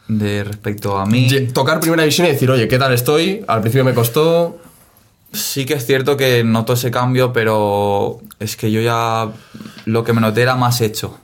De 0.08 0.44
respecto 0.44 0.98
a 0.98 1.06
mí. 1.06 1.30
Tocar 1.54 1.80
primera 1.80 2.04
división 2.04 2.28
y 2.28 2.32
decir, 2.32 2.50
oye, 2.50 2.68
¿qué 2.68 2.78
tal 2.80 2.94
estoy? 2.94 3.44
Al 3.48 3.62
principio 3.62 3.84
me 3.86 3.94
costó. 3.94 4.60
Sí 5.34 5.66
que 5.66 5.76
es 5.76 5.86
cierto 5.86 6.18
que 6.18 6.44
noto 6.44 6.74
ese 6.74 6.92
cambio, 6.92 7.32
pero 7.32 8.20
es 8.40 8.56
que 8.58 8.72
yo 8.72 8.82
ya 8.82 9.30
lo 9.86 10.04
que 10.04 10.12
me 10.14 10.20
noté 10.22 10.42
era 10.42 10.56
más 10.56 10.82
hecho. 10.82 11.18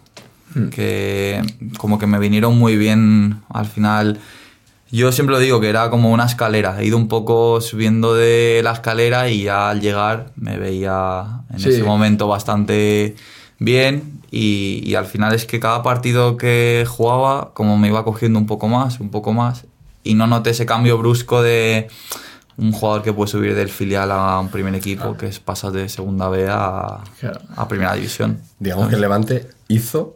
Que 0.72 1.42
como 1.78 2.00
que 2.00 2.08
me 2.08 2.18
vinieron 2.18 2.58
muy 2.58 2.78
bien 2.78 3.42
al 3.50 3.66
final. 3.66 4.20
Yo 4.92 5.12
siempre 5.12 5.34
lo 5.36 5.40
digo 5.40 5.60
que 5.60 5.70
era 5.70 5.90
como 5.90 6.12
una 6.12 6.26
escalera. 6.26 6.80
He 6.82 6.86
ido 6.86 6.98
un 6.98 7.08
poco 7.08 7.60
subiendo 7.62 8.14
de 8.16 8.62
la 8.64 8.72
escalera 8.72 9.30
y 9.30 9.44
ya 9.44 9.70
al 9.70 9.82
llegar 9.82 10.32
me 10.36 10.58
veía 10.58 11.42
en 11.52 11.60
Sí. 11.60 11.70
ese 11.70 11.84
momento 11.84 12.28
bastante 12.28 13.16
bien. 13.60 14.22
Y, 14.32 14.82
y 14.86 14.96
al 14.96 15.06
final 15.06 15.34
es 15.34 15.46
que 15.46 15.60
cada 15.60 15.84
partido 15.84 16.38
que 16.38 16.86
jugaba, 16.88 17.52
como 17.54 17.78
me 17.78 17.88
iba 17.88 18.04
cogiendo 18.04 18.40
un 18.40 18.46
poco 18.46 18.68
más, 18.68 19.00
un 19.00 19.10
poco 19.10 19.34
más. 19.34 19.66
Y 20.04 20.14
no 20.14 20.28
noté 20.28 20.52
ese 20.52 20.66
cambio 20.66 20.98
brusco 20.98 21.42
de 21.42 21.88
un 22.58 22.72
jugador 22.72 23.04
que 23.04 23.14
puede 23.14 23.30
subir 23.30 23.56
del 23.56 23.70
filial 23.70 24.12
a 24.12 24.40
un 24.40 24.50
primer 24.50 24.74
equipo, 24.74 25.16
que 25.16 25.28
es 25.28 25.40
pasar 25.40 25.72
de 25.72 25.90
segunda 25.90 26.28
B 26.30 26.48
a, 26.50 27.02
a 27.56 27.68
primera 27.68 27.94
división. 27.94 28.40
Digamos 28.60 28.88
que 28.90 28.96
el 28.96 29.02
Levante 29.02 29.48
hizo. 29.68 30.14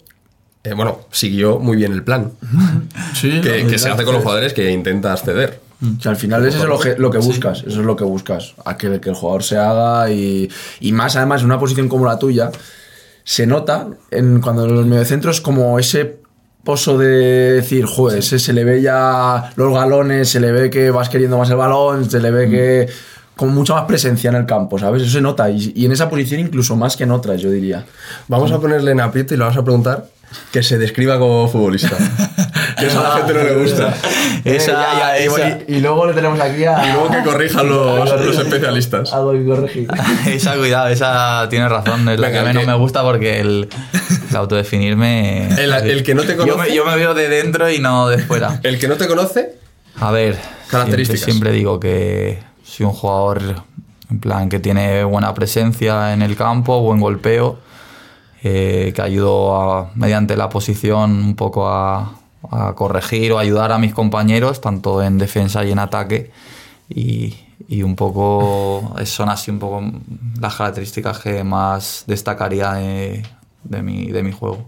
Eh, 0.63 0.73
bueno, 0.73 1.01
siguió 1.11 1.59
muy 1.59 1.77
bien 1.77 1.93
el 1.93 2.03
plan. 2.03 2.31
Sí, 3.13 3.41
Que, 3.41 3.67
que 3.67 3.77
se 3.77 3.89
hace 3.89 4.03
con 4.03 4.13
los 4.13 4.23
jugadores 4.23 4.53
que 4.53 4.71
intenta 4.71 5.13
acceder. 5.13 5.59
Que 6.01 6.09
al 6.09 6.15
final 6.15 6.45
eso 6.45 6.59
es 6.59 6.65
lo 6.65 6.79
que, 6.79 6.95
lo 6.95 7.09
que 7.09 7.17
buscas, 7.17 7.59
eso 7.59 7.79
es 7.79 7.85
lo 7.85 7.95
que 7.95 8.03
buscas, 8.03 8.53
a 8.65 8.77
que, 8.77 8.99
que 9.01 9.09
el 9.09 9.15
jugador 9.15 9.43
se 9.43 9.57
haga 9.57 10.11
y, 10.11 10.47
y 10.79 10.91
más 10.91 11.15
además 11.15 11.41
en 11.41 11.47
una 11.47 11.59
posición 11.59 11.89
como 11.89 12.05
la 12.05 12.19
tuya, 12.19 12.51
se 13.23 13.47
nota 13.47 13.87
en, 14.11 14.41
cuando 14.41 14.65
en 14.65 14.75
los 14.75 14.85
mediocentros 14.85 15.41
como 15.41 15.79
ese 15.79 16.19
pozo 16.63 16.99
de 16.99 17.53
decir, 17.53 17.85
joder, 17.85 18.21
se 18.21 18.53
le 18.53 18.63
ve 18.63 18.83
ya 18.83 19.51
los 19.55 19.73
galones, 19.73 20.29
se 20.29 20.39
le 20.39 20.51
ve 20.51 20.69
que 20.69 20.91
vas 20.91 21.09
queriendo 21.09 21.39
más 21.39 21.49
el 21.49 21.55
balón, 21.55 22.09
se 22.09 22.19
le 22.19 22.29
ve 22.29 22.47
que 22.47 22.89
con 23.35 23.51
mucha 23.51 23.73
más 23.73 23.85
presencia 23.85 24.29
en 24.29 24.35
el 24.35 24.45
campo, 24.45 24.77
¿sabes? 24.77 25.01
Eso 25.01 25.13
se 25.13 25.21
nota 25.21 25.49
y, 25.49 25.73
y 25.75 25.85
en 25.85 25.93
esa 25.93 26.07
posición 26.09 26.41
incluso 26.41 26.75
más 26.75 26.95
que 26.95 27.05
en 27.05 27.11
otras, 27.11 27.41
yo 27.41 27.49
diría. 27.49 27.85
Vamos 28.27 28.51
a 28.51 28.59
ponerle 28.59 28.91
en 28.91 28.99
aprieto 28.99 29.33
y 29.33 29.37
le 29.37 29.45
vamos 29.45 29.57
a 29.57 29.63
preguntar 29.63 30.05
que 30.51 30.63
se 30.63 30.77
describa 30.77 31.17
como 31.19 31.47
futbolista. 31.47 31.97
que 32.77 32.87
eso 32.87 32.99
a 32.99 33.09
la 33.09 33.15
gente 33.17 33.33
no 33.33 33.43
le 33.43 33.55
gusta. 33.55 33.93
Esa- 34.43 34.71
Eh, 34.71 34.75
ya, 34.75 34.99
ya, 34.99 35.19
y- 35.21 35.27
esa- 35.27 35.49
y, 35.67 35.75
y 35.75 35.79
luego 35.81 36.05
le 36.07 36.13
tenemos 36.13 36.39
aquí 36.39 36.65
a... 36.65 36.87
Y 36.89 36.93
luego 36.93 37.09
que 37.11 37.21
corrijan 37.23 37.69
los, 37.69 38.09
los 38.25 38.37
especialistas. 38.37 39.13
Algo 39.13 39.33
que 39.33 39.45
corregir. 39.45 39.87
esa, 40.27 40.55
cuidado, 40.55 40.87
esa 40.87 41.47
tiene 41.49 41.69
razón. 41.69 42.07
Es 42.09 42.19
la 42.19 42.31
que 42.31 42.39
el 42.39 42.45
menos 42.45 42.61
que- 42.63 42.67
me 42.67 42.75
gusta 42.75 43.03
porque 43.03 43.39
el, 43.39 43.69
el 44.29 44.35
autodefinirme. 44.35 45.47
El- 45.61 45.71
el 45.73 46.03
que 46.03 46.15
no 46.15 46.23
te 46.23 46.35
Yo 46.35 46.45
me, 46.45 46.51
conoce- 46.53 46.73
yo 46.73 46.85
me 46.85 46.95
veo 46.95 47.13
de 47.13 47.29
dentro 47.29 47.69
y 47.69 47.79
no 47.79 48.07
de 48.09 48.17
fuera. 48.19 48.59
El 48.63 48.79
que 48.79 48.87
no 48.87 48.95
te 48.95 49.07
conoce, 49.07 49.55
A 49.99 50.11
ver, 50.11 50.37
Características. 50.69 51.21
Siempre, 51.21 51.51
siempre 51.51 51.51
digo 51.51 51.79
que 51.79 52.39
soy 52.63 52.85
un 52.85 52.93
jugador 52.93 53.63
en 54.09 54.19
plan 54.19 54.49
que 54.49 54.59
tiene 54.59 55.03
buena 55.03 55.33
presencia 55.33 56.13
en 56.13 56.21
el 56.21 56.35
campo, 56.35 56.81
buen 56.81 56.99
golpeo, 56.99 57.59
eh, 58.43 58.91
que 58.95 59.01
ayudo 59.01 59.55
a- 59.61 59.91
mediante 59.95 60.35
la 60.35 60.49
posición 60.49 61.11
un 61.11 61.35
poco 61.35 61.67
a, 61.69 62.13
a 62.51 62.73
corregir 62.73 63.31
o 63.33 63.39
ayudar 63.39 63.71
a 63.71 63.77
mis 63.77 63.93
compañeros, 63.93 64.61
tanto 64.61 65.01
en 65.03 65.17
defensa 65.17 65.63
y 65.63 65.71
en 65.71 65.79
ataque. 65.79 66.31
Y, 66.89 67.35
y 67.67 67.83
un 67.83 67.95
poco, 67.95 68.93
son 69.05 69.29
así 69.29 69.49
un 69.51 69.59
poco 69.59 69.81
las 70.39 70.55
características 70.55 71.19
que 71.19 71.43
más 71.43 72.03
destacaría 72.07 72.73
de, 72.73 73.23
de 73.63 73.81
mi, 73.81 74.07
de 74.07 74.23
mi 74.23 74.31
juego. 74.33 74.65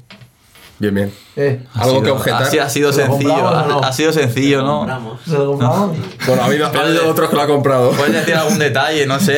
bien, 0.79 0.93
bien. 0.95 1.13
Eh, 1.35 1.65
Ha 1.73 1.81
¿Algo 1.81 1.95
sido- 1.95 2.03
que 2.03 2.11
objetar? 2.11 2.43
Ha, 2.43 2.63
ha 2.65 2.69
sido 2.69 2.93
¿Se 2.93 3.05
lo 3.05 3.07
sencillo, 3.13 3.37
no? 3.41 3.47
ha, 3.83 3.87
ha 3.87 3.91
sido 3.93 4.13
sencillo, 4.13 4.61
¿no? 4.61 4.77
Compramos. 4.79 5.21
¿Se 5.25 5.31
lo 5.37 5.47
compramos? 5.47 5.97
Bueno, 6.27 6.41
ha 6.43 6.45
habido, 6.45 6.65
ha 6.67 6.69
habido 6.69 7.09
otros 7.09 7.29
que 7.29 7.35
lo 7.35 7.41
han 7.41 7.47
comprado. 7.49 7.91
Puedes 7.91 8.13
decir 8.13 8.35
algún 8.35 8.59
detalle, 8.59 9.05
no 9.05 9.19
sé. 9.19 9.33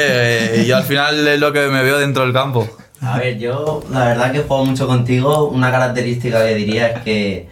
eh, 0.62 0.66
yo 0.68 0.78
al 0.78 0.84
final 0.84 1.28
es 1.28 1.40
lo 1.40 1.52
que 1.54 1.68
me 1.68 1.82
veo 1.84 1.98
dentro 1.98 2.24
del 2.24 2.34
campo. 2.34 2.68
A 3.06 3.20
ver, 3.20 3.38
yo 3.38 3.84
la 3.92 4.06
verdad 4.06 4.32
que 4.32 4.40
juego 4.40 4.66
mucho 4.66 4.88
contigo. 4.88 5.48
Una 5.50 5.72
característica 5.72 6.46
que 6.46 6.56
diría 6.56 6.88
es 6.88 7.04
que 7.04 7.48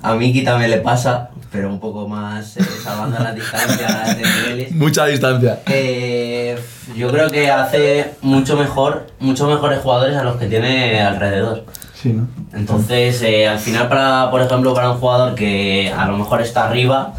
a 0.00 0.14
Miki 0.14 0.44
también 0.44 0.70
le 0.70 0.78
pasa, 0.78 1.30
pero 1.50 1.68
un 1.68 1.80
poco 1.80 2.06
más 2.06 2.56
eh, 2.56 2.64
salvando 2.82 3.18
las 3.18 3.34
distancias 3.34 4.16
de 4.16 4.22
niveles. 4.22 4.72
Mucha 4.72 5.06
distancia. 5.06 5.60
Eh, 5.66 6.56
yo 6.94 7.10
creo 7.10 7.28
que 7.28 7.50
hace 7.50 8.12
mucho 8.20 8.56
mejor, 8.56 9.08
mucho 9.18 9.48
mejores 9.48 9.80
jugadores 9.80 10.16
a 10.16 10.22
los 10.22 10.36
que 10.36 10.46
tiene 10.46 11.00
alrededor. 11.00 11.64
Sí, 11.94 12.12
¿no? 12.12 12.28
Entonces, 12.52 13.20
eh, 13.22 13.48
al 13.48 13.58
final, 13.58 13.88
para, 13.88 14.30
por 14.30 14.42
ejemplo, 14.42 14.74
para 14.74 14.90
un 14.92 14.98
jugador 14.98 15.34
que 15.34 15.92
a 15.96 16.06
lo 16.06 16.18
mejor 16.18 16.40
está 16.42 16.68
arriba, 16.68 17.14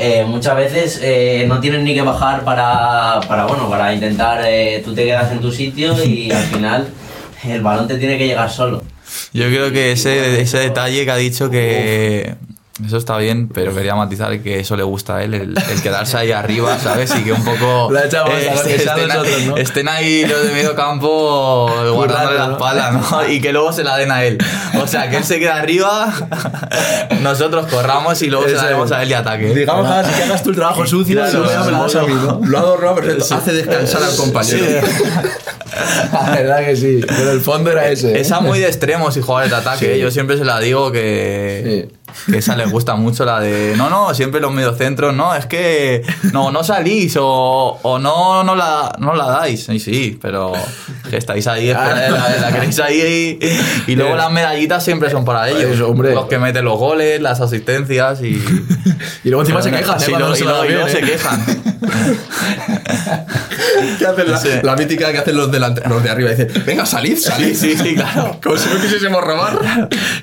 eh, 0.00 0.24
muchas 0.24 0.54
veces 0.54 1.00
eh, 1.02 1.44
no 1.48 1.58
tienes 1.58 1.82
ni 1.82 1.92
que 1.92 2.02
bajar 2.02 2.44
para, 2.44 3.18
para, 3.26 3.46
bueno, 3.46 3.68
para 3.68 3.92
intentar, 3.92 4.40
eh, 4.46 4.80
tú 4.84 4.94
te 4.94 5.04
quedas 5.04 5.32
en 5.32 5.40
tu 5.40 5.50
sitio 5.50 5.92
y 6.04 6.30
al 6.30 6.44
final 6.44 6.86
el 7.44 7.62
balón 7.62 7.88
te 7.88 7.98
tiene 7.98 8.18
que 8.18 8.26
llegar 8.26 8.50
solo. 8.50 8.82
Yo 9.32 9.46
creo 9.46 9.72
que 9.72 9.92
ese, 9.92 10.40
ese 10.40 10.58
detalle 10.58 11.04
que 11.04 11.10
ha 11.10 11.16
dicho 11.16 11.50
que, 11.50 12.34
Eso 12.86 12.96
está 12.96 13.16
bien, 13.16 13.48
pero 13.48 13.74
quería 13.74 13.94
matizar 13.96 14.38
que 14.40 14.60
eso 14.60 14.76
le 14.76 14.84
gusta 14.84 15.16
a 15.16 15.24
él, 15.24 15.34
el, 15.34 15.54
el 15.70 15.82
quedarse 15.82 16.16
ahí 16.16 16.30
arriba, 16.30 16.78
¿sabes? 16.78 17.12
Y 17.16 17.24
que 17.24 17.32
un 17.32 17.44
poco 17.44 17.88
Lo 17.90 17.98
ha 17.98 18.04
echado 18.04 18.26
más 18.26 18.34
a 18.46 18.54
lo 18.54 18.62
que 18.62 18.78
sea 18.78 18.92
estén, 18.94 19.08
nosotros, 19.08 19.42
¿no? 19.46 19.56
estén 19.56 19.88
ahí 19.88 20.24
los 20.24 20.44
de 20.46 20.52
medio 20.52 20.74
campo 20.76 21.68
guardándole 21.92 22.38
la 22.38 22.52
espalda, 22.52 22.90
¿no? 22.92 23.28
Y 23.28 23.40
que 23.40 23.52
luego 23.52 23.72
se 23.72 23.82
la 23.82 23.96
den 23.96 24.12
a 24.12 24.22
él. 24.24 24.38
O 24.80 24.86
sea, 24.86 25.10
que 25.10 25.16
él 25.16 25.24
se 25.24 25.40
queda 25.40 25.56
arriba, 25.56 26.12
nosotros 27.22 27.66
corramos 27.66 28.22
y 28.22 28.26
luego 28.30 28.46
se 28.48 28.54
la 28.54 28.66
demos 28.68 28.92
a 28.92 29.02
él 29.02 29.10
y 29.10 29.14
ataque. 29.14 29.52
Digamos 29.54 29.86
que 29.86 29.92
hagas- 29.92 30.14
que 30.16 30.22
hagas 30.22 30.42
tú 30.44 30.50
el 30.50 30.56
trabajo 30.56 30.86
sucio 30.86 31.14
y 31.14 31.16
Claro, 31.16 31.40
luego 31.44 31.64
me 31.64 31.70
lo 31.72 31.82
das 31.82 31.94
a 31.96 32.02
mí, 32.02 32.14
¿no? 32.14 32.40
Lo 32.44 32.58
ha 32.58 32.60
adornado 32.60 32.94
perfecto. 32.96 33.34
Hace 33.34 33.52
descansar 33.54 34.02
al 34.04 34.14
compañero. 34.16 34.58
La 36.12 36.30
verdad 36.30 36.64
que 36.64 36.76
sí, 36.76 37.00
pero 37.06 37.30
el 37.32 37.40
fondo 37.40 37.70
era 37.70 37.88
ese. 37.88 38.12
¿eh? 38.12 38.20
Esa 38.20 38.40
muy 38.40 38.58
de 38.58 38.66
extremos 38.66 39.16
y 39.16 39.20
jugadores 39.20 39.50
de 39.50 39.56
ataque. 39.56 39.94
Sí. 39.94 40.00
Yo 40.00 40.10
siempre 40.10 40.36
se 40.36 40.44
la 40.44 40.58
digo 40.58 40.90
que, 40.90 41.88
que 42.26 42.38
esa 42.38 42.56
les 42.56 42.70
gusta 42.70 42.94
mucho, 42.94 43.24
la 43.24 43.40
de 43.40 43.74
no, 43.76 43.90
no, 43.90 44.12
siempre 44.14 44.40
los 44.40 44.52
mediocentros, 44.52 45.14
no, 45.14 45.34
es 45.34 45.46
que 45.46 46.02
no, 46.32 46.50
no 46.50 46.64
salís 46.64 47.16
o, 47.18 47.78
o 47.82 47.98
no, 47.98 48.44
no, 48.44 48.54
la, 48.54 48.94
no 48.98 49.14
la 49.14 49.26
dais. 49.26 49.68
Y 49.68 49.78
sí, 49.78 50.18
pero 50.20 50.52
que 51.08 51.16
estáis 51.16 51.46
ahí, 51.46 51.70
espera, 51.70 52.10
la, 52.10 52.36
la 52.40 52.52
queréis 52.52 52.78
ahí 52.80 53.38
y, 53.40 53.92
y 53.92 53.96
luego 53.96 54.16
las 54.16 54.30
medallitas 54.30 54.84
siempre 54.84 55.10
son 55.10 55.24
para 55.24 55.48
ellos. 55.48 55.72
Eso, 55.72 55.88
hombre. 55.88 56.14
Los 56.14 56.26
que 56.26 56.38
meten 56.38 56.64
los 56.64 56.78
goles, 56.78 57.20
las 57.20 57.40
asistencias 57.40 58.22
y. 58.22 58.42
Y 59.24 59.30
luego 59.30 59.42
encima 59.42 59.62
se 59.62 59.70
quejan, 59.70 59.98
se 60.00 60.06
quejan. 61.00 61.44
¿Qué 63.98 64.06
hacen 64.06 64.30
la, 64.30 64.38
Sí. 64.38 64.48
la 64.62 64.76
mítica 64.76 65.10
que 65.12 65.18
hacen 65.18 65.36
los, 65.36 65.50
delante- 65.50 65.82
los 65.88 66.02
de 66.02 66.10
arriba. 66.10 66.30
Dicen, 66.30 66.48
venga, 66.64 66.86
salid, 66.86 67.16
salid. 67.18 67.54
Sí, 67.54 67.76
sí, 67.76 67.94
claro. 67.94 68.38
Como 68.42 68.56
si 68.56 68.68
no 68.72 68.80
quisiésemos 68.80 69.22
robar. 69.22 69.58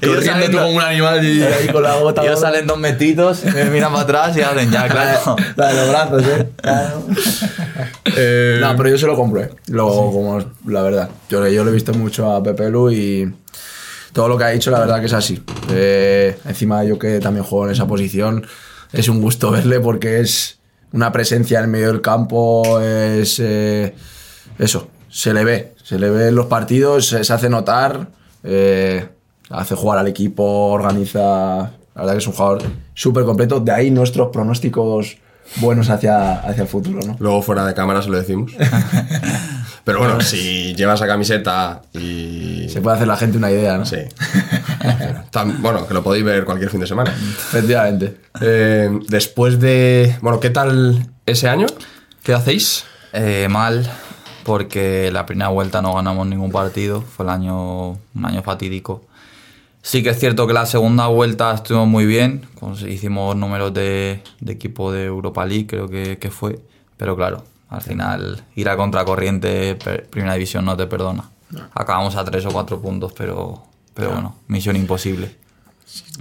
Ellos 0.02 0.16
Corriendo 0.16 0.24
salen 0.32 0.52
como 0.52 0.70
un 0.70 0.82
animal 0.82 1.26
y... 1.26 1.42
Ahí 1.44 1.68
con 1.68 1.84
la 1.84 1.96
gota. 1.96 2.24
Ellos 2.24 2.40
salen 2.40 2.66
dos 2.68 2.78
metitos, 2.80 3.44
me 3.46 3.66
miran 3.66 3.92
para 3.92 4.04
atrás 4.04 4.38
y 4.38 4.42
hacen 4.42 4.72
ya, 4.72 4.88
claro. 4.88 5.36
La 5.56 5.68
de 5.68 5.74
los 5.76 5.90
brazos, 5.90 6.24
¿eh? 6.24 6.48
Claro. 6.62 7.04
Eh, 8.18 8.60
No, 8.62 8.76
pero 8.78 8.90
yo 8.90 8.98
se 8.98 9.06
lo 9.08 9.16
compro, 9.16 9.42
¿eh? 9.42 9.50
Lo, 9.68 9.88
como, 9.88 10.40
la 10.68 10.82
verdad. 10.82 11.10
Yo, 11.30 11.46
yo 11.48 11.64
lo 11.64 11.72
he 11.72 11.74
visto 11.74 11.94
mucho 11.94 12.32
a 12.32 12.42
Pepe 12.42 12.70
Lu 12.70 12.92
y 12.92 13.34
todo 14.14 14.28
lo 14.30 14.38
que 14.38 14.44
ha 14.46 14.50
dicho, 14.50 14.72
la 14.72 14.80
verdad 14.80 15.00
que 15.00 15.08
es 15.08 15.14
así. 15.14 15.44
Eh, 15.72 16.38
encima, 16.46 16.84
yo 16.84 16.98
que 16.98 17.20
también 17.20 17.44
juego 17.44 17.66
en 17.66 17.72
esa 17.74 17.88
posición, 17.88 18.46
es 18.94 19.10
un 19.10 19.22
gusto 19.22 19.52
verle 19.52 19.80
porque 19.80 20.22
es 20.22 20.55
una 20.96 21.12
presencia 21.12 21.60
en 21.60 21.66
el 21.66 21.70
medio 21.70 21.88
del 21.88 22.02
campo, 22.02 22.80
es. 22.80 23.40
eh, 23.40 23.94
eso, 24.58 24.88
se 25.10 25.34
le 25.34 25.44
ve. 25.44 25.76
Se 25.84 26.00
le 26.00 26.10
ve 26.10 26.30
en 26.30 26.36
los 26.36 26.48
partidos, 26.48 27.08
se, 27.08 27.24
se 27.24 27.34
hace 27.34 27.50
notar, 27.50 28.08
eh, 28.44 29.08
hace 29.50 29.76
jugar 29.76 30.00
al 30.00 30.08
equipo, 30.08 30.44
organiza. 30.44 31.72
La 31.94 32.02
verdad 32.02 32.14
que 32.14 32.20
es 32.20 32.28
un 32.28 32.34
jugador 32.34 32.64
súper 32.94 33.26
completo. 33.26 33.60
De 33.60 33.72
ahí 33.72 33.92
nuestros 33.92 34.30
pronósticos 34.30 35.18
buenos 35.58 35.90
hacia, 35.90 36.40
hacia 36.40 36.64
el 36.64 36.68
futuro, 36.68 37.00
¿no? 37.06 37.16
Luego 37.20 37.42
fuera 37.42 37.66
de 37.66 37.74
cámara 37.74 38.02
se 38.02 38.10
lo 38.10 38.18
decimos. 38.18 38.52
Pero 39.86 40.00
bueno, 40.00 40.20
si 40.20 40.74
llevas 40.76 41.00
esa 41.00 41.08
camiseta 41.08 41.84
y... 41.94 42.68
Se 42.70 42.82
puede 42.82 42.96
hacer 42.96 43.08
la 43.08 43.16
gente 43.18 43.38
una 43.38 43.52
idea, 43.52 43.78
¿no? 43.78 43.86
Sí. 43.86 43.98
Tan- 45.32 45.62
bueno, 45.62 45.88
que 45.88 45.94
lo 45.94 46.04
podéis 46.04 46.26
ver 46.26 46.44
cualquier 46.44 46.72
fin 46.72 46.80
de 46.80 46.88
semana. 46.88 47.12
Efectivamente. 47.12 48.18
Eh, 48.42 48.90
después 49.08 49.60
de... 49.60 50.18
Bueno, 50.22 50.40
¿qué 50.40 50.50
tal 50.50 51.08
ese 51.28 51.48
año? 51.48 51.68
¿Qué 52.24 52.34
hacéis? 52.34 52.86
Eh, 53.14 53.48
mal, 53.50 53.88
porque 54.44 55.12
la 55.12 55.26
primera 55.28 55.50
vuelta 55.50 55.82
no 55.84 55.94
ganamos 55.94 56.26
ningún 56.26 56.52
partido, 56.52 57.02
fue 57.02 57.24
el 57.26 57.30
año, 57.30 57.92
un 57.92 58.26
año 58.26 58.42
fatídico. 58.42 59.06
Sí 59.84 60.02
que 60.02 60.10
es 60.10 60.20
cierto 60.20 60.48
que 60.48 60.54
la 60.54 60.66
segunda 60.66 61.06
vuelta 61.06 61.54
estuvo 61.54 61.86
muy 61.86 62.08
bien, 62.08 62.48
hicimos 62.88 63.36
números 63.36 63.72
de, 63.72 64.24
de 64.40 64.52
equipo 64.54 64.92
de 64.92 65.06
Europa 65.06 65.46
League, 65.46 65.68
creo 65.68 65.88
que, 65.88 66.18
que 66.18 66.32
fue, 66.32 66.60
pero 66.98 67.16
claro, 67.16 67.44
al 67.76 67.82
final 67.82 68.44
ir 68.56 68.70
a 68.70 68.78
contracorriente, 68.78 69.76
primera 70.10 70.34
división 70.34 70.66
no 70.66 70.76
te 70.76 70.88
perdona. 70.88 71.30
Acabamos 71.74 72.16
a 72.16 72.26
tres 72.26 72.46
o 72.46 72.50
cuatro 72.52 72.82
puntos, 72.82 73.14
pero, 73.14 73.64
pero 73.94 74.12
bueno, 74.12 74.36
misión 74.48 74.76
imposible. 74.76 75.36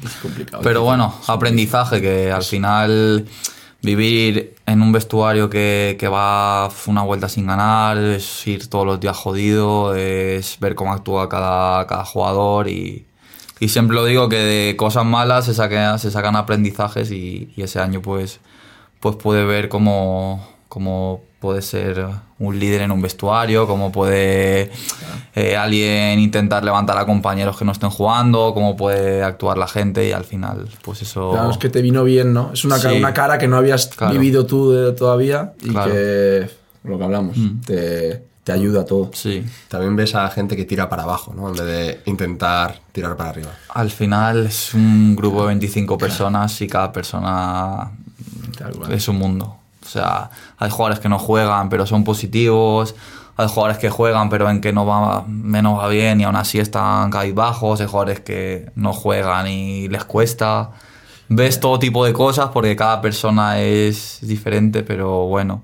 Es 0.05 0.13
complicado. 0.21 0.63
Pero 0.63 0.83
bueno, 0.83 1.15
aprendizaje, 1.27 2.01
que 2.01 2.31
al 2.31 2.43
final 2.45 3.25
vivir 3.83 4.55
en 4.67 4.81
un 4.83 4.93
vestuario 4.93 5.51
que, 5.51 5.97
que 5.99 6.09
va 6.09 6.71
una 6.87 7.03
vuelta 7.03 7.29
sin 7.29 7.47
ganar, 7.47 7.99
es 7.99 8.47
ir 8.47 8.69
todos 8.69 8.87
los 8.87 9.01
días 9.01 9.17
jodido, 9.17 9.95
es 9.95 10.59
ver 10.61 10.75
cómo 10.75 10.93
actúa 10.93 11.29
cada, 11.29 11.87
cada 11.87 12.05
jugador 12.05 12.69
y, 12.69 13.05
y 13.61 13.69
siempre 13.69 13.95
lo 13.95 14.05
digo 14.05 14.29
que 14.29 14.37
de 14.39 14.77
cosas 14.77 15.05
malas 15.05 15.45
se, 15.47 15.53
saque- 15.55 15.99
se 15.99 16.11
sacan 16.11 16.37
aprendizajes 16.37 17.11
y, 17.11 17.53
y 17.57 17.63
ese 17.63 17.79
año 17.81 18.01
pues, 18.01 18.41
pues 19.01 19.17
pude 19.17 19.45
ver 19.45 19.69
cómo, 19.69 20.47
cómo 20.69 21.21
puede 21.45 21.61
ser 21.61 22.07
un 22.39 22.59
líder 22.59 22.81
en 22.81 22.91
un 22.91 23.03
vestuario, 23.03 23.67
cómo 23.67 23.93
puede 23.93 24.71
eh, 25.35 25.57
alguien 25.59 26.19
intentar 26.19 26.65
levantar 26.65 26.97
a 26.97 27.05
compañeros 27.05 27.59
que 27.59 27.67
no 27.67 27.73
estén 27.73 27.91
jugando, 27.91 28.55
cómo 28.55 28.77
puede 28.77 29.23
actuar 29.23 29.59
la 29.59 29.69
gente 29.69 30.09
y 30.09 30.13
al 30.13 30.25
final 30.25 30.67
pues 30.83 31.03
eso... 31.03 31.33
Claro, 31.33 31.51
es 31.51 31.59
que 31.59 31.69
te 31.69 31.83
vino 31.83 32.03
bien, 32.03 32.33
¿no? 32.33 32.51
Es 32.55 32.65
una, 32.65 32.77
cara, 32.79 32.91
Sí. 32.95 32.97
una 32.99 33.13
cara 33.13 33.37
que 33.37 33.47
no 33.47 33.59
habías 33.59 33.89
Claro. 33.89 34.15
vivido 34.15 34.47
tú 34.47 34.71
de- 34.73 34.93
todavía 34.93 35.53
y 35.63 35.69
Claro. 35.69 35.91
Mm. 35.91 35.95
que, 35.95 36.51
lo 36.85 36.97
que 36.99 37.05
hablamos, 37.05 37.37
te, 37.67 38.23
te 38.43 38.53
ayuda 38.53 38.81
a 38.81 38.85
todo. 38.87 39.11
Sí. 39.13 39.45
También 39.69 39.95
ves 39.97 40.15
a 40.15 40.27
gente 40.31 40.57
que 40.57 40.65
tira 40.65 40.89
para 40.89 41.03
abajo, 41.03 41.35
¿no? 41.37 41.49
En 41.49 41.55
vez 41.57 41.67
de 41.67 42.01
intentar 42.07 42.81
tirar 42.93 43.17
para 43.17 43.29
arriba. 43.29 43.51
Al 43.69 43.91
final 43.91 44.47
es 44.47 44.73
un 44.73 45.15
grupo 45.15 45.43
de 45.43 45.49
25 45.49 45.99
personas 45.99 46.59
y 46.63 46.69
cada 46.69 46.91
persona 46.91 47.91
es 48.91 49.09
un 49.09 49.17
mundo. 49.17 49.59
Sea, 49.95 50.31
hay 50.59 50.71
jugadores 50.71 50.99
que 50.99 51.09
no 51.09 51.19
juegan 51.19 51.69
pero 51.69 51.87
son 51.87 52.03
positivos, 52.03 52.95
hay 53.37 53.49
jugadores 53.49 53.79
que 53.79 53.91
juegan 53.91 54.29
pero 54.29 54.51
en 54.51 54.61
que 54.61 54.73
no 54.73 54.85
va, 54.85 55.25
menos 55.27 55.79
va 55.79 55.89
bien 55.89 56.21
y 56.21 56.25
aún 56.25 56.37
así 56.37 56.59
están 56.59 57.11
cabizbajos, 57.11 57.81
hay 57.81 57.87
jugadores 57.87 58.21
que 58.21 58.71
no 58.75 58.93
juegan 58.93 59.47
y 59.47 59.89
les 59.89 60.05
cuesta. 60.05 60.71
Ves 61.29 61.61
todo 61.61 61.79
tipo 61.79 62.05
de 62.05 62.13
cosas 62.13 62.51
porque 62.53 62.77
cada 62.77 63.01
persona 63.01 63.61
es 63.61 64.19
diferente, 64.23 64.83
pero 64.83 65.27
bueno. 65.27 65.63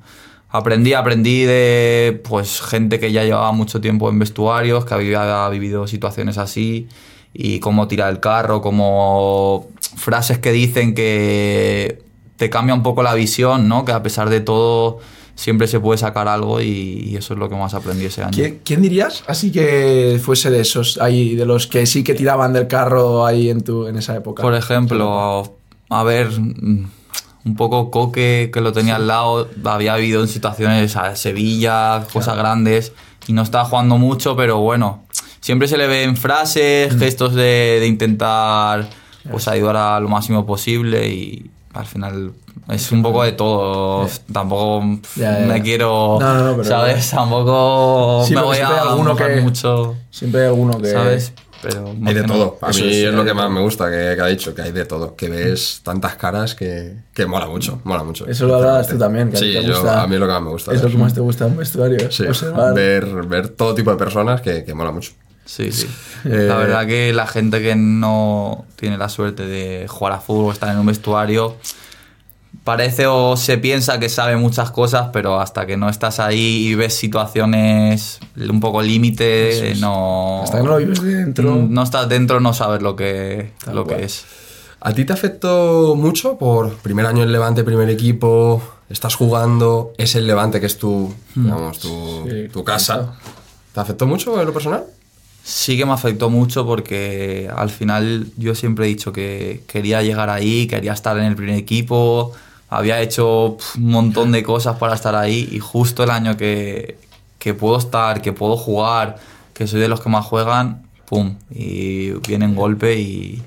Aprendí, 0.53 0.95
aprendí 0.95 1.43
de 1.43 2.21
pues 2.29 2.61
gente 2.61 2.99
que 2.99 3.13
ya 3.13 3.23
llevaba 3.25 3.53
mucho 3.53 3.81
tiempo 3.81 4.09
en 4.11 4.19
vestuarios, 4.19 4.85
que 4.85 4.95
había 4.95 5.49
vivido 5.49 5.87
situaciones 5.87 6.39
así, 6.39 6.89
y 7.33 7.61
cómo 7.61 7.87
tirar 7.89 8.11
el 8.11 8.21
carro, 8.21 8.61
como 8.61 9.69
frases 9.97 10.39
que 10.39 10.53
dicen 10.53 10.95
que 10.95 12.03
te 12.41 12.49
cambia 12.49 12.75
un 12.75 12.83
poco 12.83 13.03
la 13.03 13.13
visión, 13.13 13.69
¿no? 13.69 13.85
Que 13.85 13.93
a 13.93 14.03
pesar 14.03 14.31
de 14.31 14.41
todo 14.41 15.01
siempre 15.35 15.67
se 15.67 15.79
puede 15.79 15.99
sacar 15.99 16.27
algo 16.27 16.63
y, 16.63 17.11
y 17.11 17.17
eso 17.17 17.35
es 17.35 17.39
lo 17.39 17.51
que 17.51 17.55
más 17.55 17.75
aprendí 17.75 18.07
ese 18.07 18.23
año. 18.23 18.31
¿Quién, 18.33 18.61
quién 18.65 18.81
dirías 18.81 19.23
así 19.27 19.53
que 19.53 20.19
fuese 20.25 20.49
de 20.51 20.63
esos, 20.63 20.97
ahí, 21.03 21.37
de 21.37 21.45
los 21.45 21.67
que 21.67 21.85
sí 21.85 22.03
que 22.03 22.15
tiraban 22.15 22.55
del 22.55 22.67
carro 22.67 23.27
ahí 23.27 23.51
en, 23.51 23.61
tu, 23.61 23.87
en 23.87 23.99
esa 23.99 24.17
época? 24.17 24.43
Por 24.43 24.55
ejemplo, 24.55 25.55
a 25.91 26.03
ver, 26.03 26.31
mm, 26.31 26.91
un 27.45 27.57
poco 27.57 27.91
Coque, 27.91 28.49
que 28.51 28.63
lo 28.63 28.73
tenía 28.73 28.97
al 28.97 29.07
lado, 29.07 29.51
había 29.65 29.97
vivido 29.97 30.23
en 30.23 30.29
situaciones 30.29 30.97
a 30.97 31.17
Sevilla, 31.17 32.07
cosas 32.11 32.39
grandes, 32.39 32.95
y 33.27 33.35
no 33.35 33.43
estaba 33.43 33.67
jugando 33.67 33.99
mucho, 33.99 34.35
pero 34.35 34.61
bueno, 34.61 35.05
siempre 35.41 35.69
se 35.69 35.77
le 35.77 35.87
ven 35.87 36.17
frases, 36.17 36.99
gestos 36.99 37.35
de, 37.35 37.77
de 37.81 37.87
intentar 37.87 38.89
pues 39.31 39.47
ayudar 39.47 39.77
a 39.77 40.01
lo 40.01 40.09
máximo 40.09 40.47
posible 40.47 41.07
y 41.07 41.51
al 41.73 41.87
final 41.87 42.33
es 42.69 42.93
un 42.93 43.03
poco 43.03 43.23
de 43.25 43.33
todo. 43.33 44.09
Tampoco 44.33 44.83
me 45.17 45.63
quiero, 45.63 46.19
No, 46.21 46.35
no, 46.35 46.45
no, 46.45 46.57
pero- 46.57 46.69
¿sabes? 46.69 47.11
Tampoco 47.11 48.25
Sí, 48.27 48.35
me 48.35 48.43
voy 48.43 48.57
siempre 48.57 48.77
hay 48.79 48.87
a 48.87 48.91
alguno 48.91 49.17
que- 49.17 49.41
mucho, 49.41 49.97
Siempre 50.11 50.41
hay 50.43 50.47
alguno 50.49 50.81
que... 50.81 50.91
¿sabes? 50.91 51.33
Pero 51.63 51.89
Hay 51.89 51.97
más 51.99 52.15
de 52.15 52.23
todo. 52.23 52.57
A 52.63 52.69
mí 52.71 52.75
es, 52.91 53.13
lo 53.13 53.23
que 53.23 53.35
más 53.35 53.45
todo. 53.45 53.51
me 53.55 53.61
gusta 53.61 53.91
que, 53.91 54.15
que 54.17 54.23
ha 54.23 54.27
dicho, 54.29 54.55
que 54.55 54.63
hay 54.63 54.73
de 54.73 54.87
todo. 54.87 55.15
Que 55.15 55.29
ves 55.29 55.83
tantas 55.85 56.17
caras 56.17 56.55
que, 56.55 56.97
que 57.13 57.27
mola 57.27 57.47
mucho, 57.49 57.83
mola 57.85 58.03
mucho. 58.03 58.27
Eso 58.27 58.47
lo 58.47 58.55
hablabas 58.57 58.89
tú 58.89 58.97
también, 58.97 59.31
que 59.31 59.37
a 59.37 59.41
ti 59.41 59.53
Sí, 59.53 59.59
te 59.59 59.65
yo- 59.67 59.75
gusta- 59.75 60.03
a 60.03 60.07
mí 60.07 60.15
es 60.15 60.21
lo 60.21 60.27
que 60.27 60.33
más 60.33 60.43
me 60.43 60.49
gusta. 60.51 60.73
Es 60.73 60.83
lo 60.83 60.89
que 60.89 60.97
más 60.97 61.13
te 61.13 61.21
gusta 61.21 61.45
en 61.45 61.51
un 61.53 61.57
vestuario. 61.59 62.11
Sí, 62.11 62.25
observar. 62.27 62.73
ver, 62.75 63.05
ver 63.27 63.49
todo 63.51 63.75
tipo 63.75 63.91
de 63.91 63.99
personas 63.99 64.41
que, 64.41 64.65
que 64.65 64.73
mola 64.73 64.91
mucho. 64.91 65.13
Sí, 65.51 65.73
sí. 65.73 65.89
Eh, 66.23 66.45
la 66.47 66.57
verdad 66.57 66.87
que 66.87 67.15
la 67.15 67.27
gente 67.27 67.63
que 67.63 67.75
no 67.75 68.67
tiene 68.77 68.99
la 68.99 69.09
suerte 69.09 69.47
de 69.47 69.89
jugar 69.89 70.13
a 70.13 70.21
fútbol, 70.21 70.53
estar 70.53 70.69
en 70.69 70.77
un 70.77 70.85
vestuario, 70.85 71.57
parece 72.63 73.07
o 73.07 73.39
se 73.39 73.57
piensa 73.57 73.99
que 73.99 74.11
sabe 74.11 74.37
muchas 74.37 74.71
cosas, 74.71 75.09
pero 75.15 75.41
hasta 75.41 75.65
que 75.65 75.79
no 75.79 75.89
estás 75.89 76.21
ahí 76.21 76.67
y 76.69 76.75
ves 76.75 76.93
situaciones 76.95 78.21
un 78.37 78.61
poco 78.61 78.83
límite, 78.83 79.77
no... 79.81 80.43
Hasta 80.45 80.59
que 80.59 80.65
no 80.65 80.71
lo 80.73 80.77
vives 80.77 81.01
dentro. 81.01 81.57
No 81.57 81.83
estás 81.83 82.07
dentro, 82.07 82.39
no 82.39 82.53
sabes 82.53 82.83
lo 82.83 82.97
que, 82.97 83.55
Tal 83.65 83.77
lo 83.77 83.85
cual. 83.87 83.97
que 83.97 84.05
es. 84.05 84.27
¿A 84.81 84.93
ti 84.93 85.07
te 85.07 85.15
afectó 85.15 85.95
mucho 85.97 86.37
por 86.37 86.77
primer 86.77 87.07
año 87.07 87.23
en 87.23 87.33
Levante, 87.33 87.65
primer 87.65 87.89
equipo? 87.89 88.63
Estás 88.91 89.15
jugando, 89.15 89.95
es 89.97 90.17
el 90.17 90.27
Levante 90.27 90.61
que 90.61 90.67
es 90.67 90.77
tu, 90.77 91.15
digamos, 91.35 91.79
tu, 91.79 92.27
Sí, 92.29 92.49
tu 92.53 92.63
casa. 92.63 93.15
¿Te 93.73 93.81
afectó 93.81 94.07
mucho 94.07 94.39
en 94.39 94.47
lo 94.47 94.53
personal? 94.53 94.85
Sí 95.51 95.77
que 95.77 95.85
me 95.85 95.93
afectó 95.93 96.31
mucho 96.31 96.65
porque 96.65 97.51
al 97.55 97.71
final 97.71 98.29
yo 98.37 98.55
siempre 98.55 98.87
he 98.87 98.89
dicho 98.89 99.13
que 99.13 99.65
quería 99.67 100.01
llegar 100.01 100.31
ahí, 100.31 100.69
quería 100.69 100.93
estar 100.93 101.19
en 101.19 101.25
el 101.25 101.35
primer 101.35 101.57
equipo, 101.57 102.33
había 102.69 103.01
hecho 103.01 103.57
un 103.77 103.91
montón 103.91 104.31
de 104.31 104.45
cosas 104.45 104.77
para 104.77 104.95
estar 104.95 105.17
ahí 105.17 105.49
y 105.51 105.59
justo 105.59 106.05
el 106.05 106.11
año 106.11 106.37
que, 106.37 106.99
que 107.41 107.53
puedo 107.53 107.79
estar, 107.79 108.23
que 108.23 108.33
puedo 108.33 108.57
jugar, 108.57 109.19
que 109.53 109.67
soy 109.67 109.81
de 109.81 109.89
los 109.89 110.01
que 110.01 110.09
más 110.09 110.25
juegan, 110.25 110.83
¡pum! 111.07 111.37
Y 111.51 112.13
viene 112.29 112.47
un 112.47 112.55
golpe 112.55 113.01
y, 113.01 113.43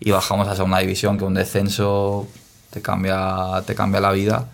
y 0.00 0.10
bajamos 0.10 0.48
a 0.48 0.56
segunda 0.56 0.78
división, 0.78 1.16
que 1.16 1.24
un 1.24 1.34
descenso 1.34 2.26
te 2.70 2.82
cambia, 2.82 3.62
te 3.66 3.76
cambia 3.76 4.00
la 4.00 4.10
vida. 4.10 4.48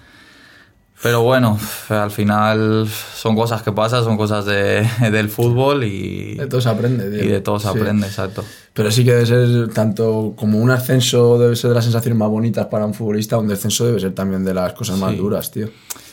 Pero 1.03 1.23
bueno, 1.23 1.59
al 1.91 2.11
final 2.11 2.89
son 2.89 3.37
cosas 3.37 3.63
que 3.63 3.71
pasan, 3.71 4.03
son 4.03 4.17
cosas 4.17 4.45
de- 4.47 4.89
del 5.13 5.29
fútbol 5.29 5.85
y 5.85 6.35
De 6.37 6.47
todo 6.47 6.61
se 6.61 6.69
aprende, 6.71 7.11
tío. 7.11 7.23
y 7.25 7.29
de 7.29 7.41
todo 7.41 7.59
se 7.59 7.71
Sí. 7.71 7.79
aprende, 7.79 8.07
exacto. 8.07 8.43
Pero 8.73 8.91
sí 8.91 9.05
que 9.05 9.13
debe 9.13 9.27
ser 9.27 9.69
tanto 9.75 10.35
como 10.37 10.59
un 10.59 10.71
ascenso 10.71 11.39
debe 11.39 11.55
ser 11.55 11.71
de 11.71 11.75
las 11.77 11.85
sensaciones 11.85 12.19
más 12.19 12.29
bonitas 12.31 12.67
para 12.67 12.87
un 12.87 12.95
futbolista, 12.95 13.39
un 13.39 13.49
descenso 13.49 13.87
debe 13.87 14.01
ser 14.01 14.15
también 14.15 14.45
de 14.45 14.55
las 14.55 14.73
cosas 14.73 14.99
más 14.99 15.13
Sí. 15.13 15.17
duras, 15.19 15.51
tío. 15.51 15.69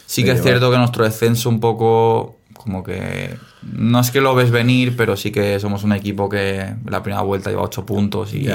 Sí 0.06 0.22
De 0.24 0.30
que 0.32 0.36
es 0.38 0.44
cierto 0.44 0.70
que 0.70 0.78
nuestro 0.78 1.06
descenso 1.06 1.50
un 1.50 1.60
poco 1.60 2.38
como 2.54 2.84
que 2.84 3.36
no 3.64 4.00
es 4.00 4.12
que 4.12 4.22
lo 4.22 4.36
ves 4.36 4.52
venir, 4.52 4.96
pero 4.96 5.18
sí 5.18 5.32
que 5.32 5.60
somos 5.60 5.84
un 5.84 5.92
equipo 5.94 6.30
que 6.30 6.76
la 6.86 7.02
primera 7.04 7.22
vuelta 7.24 7.50
lleva 7.50 7.64
8 7.64 7.86
puntos 7.86 8.34
y. 8.34 8.48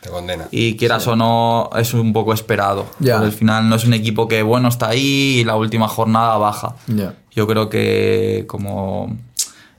Te 0.00 0.08
condena. 0.08 0.48
y 0.50 0.76
quieras 0.76 1.06
o 1.08 1.14
no 1.16 1.70
es 1.76 1.92
un 1.94 2.12
poco 2.12 2.32
esperado. 2.32 2.86
Ya. 3.00 3.18
Al 3.18 3.32
final 3.32 3.68
no 3.68 3.76
es 3.76 3.84
un 3.84 3.92
equipo 3.94 4.26
que 4.28 4.42
bueno 4.42 4.68
está 4.68 4.88
ahí 4.88 5.40
y 5.40 5.44
la 5.44 5.56
última 5.56 5.88
jornada 5.88 6.36
baja. 6.38 6.74
Ya. 6.86 7.14
Yo 7.32 7.46
creo 7.46 7.68
que 7.68 8.44
como 8.48 9.16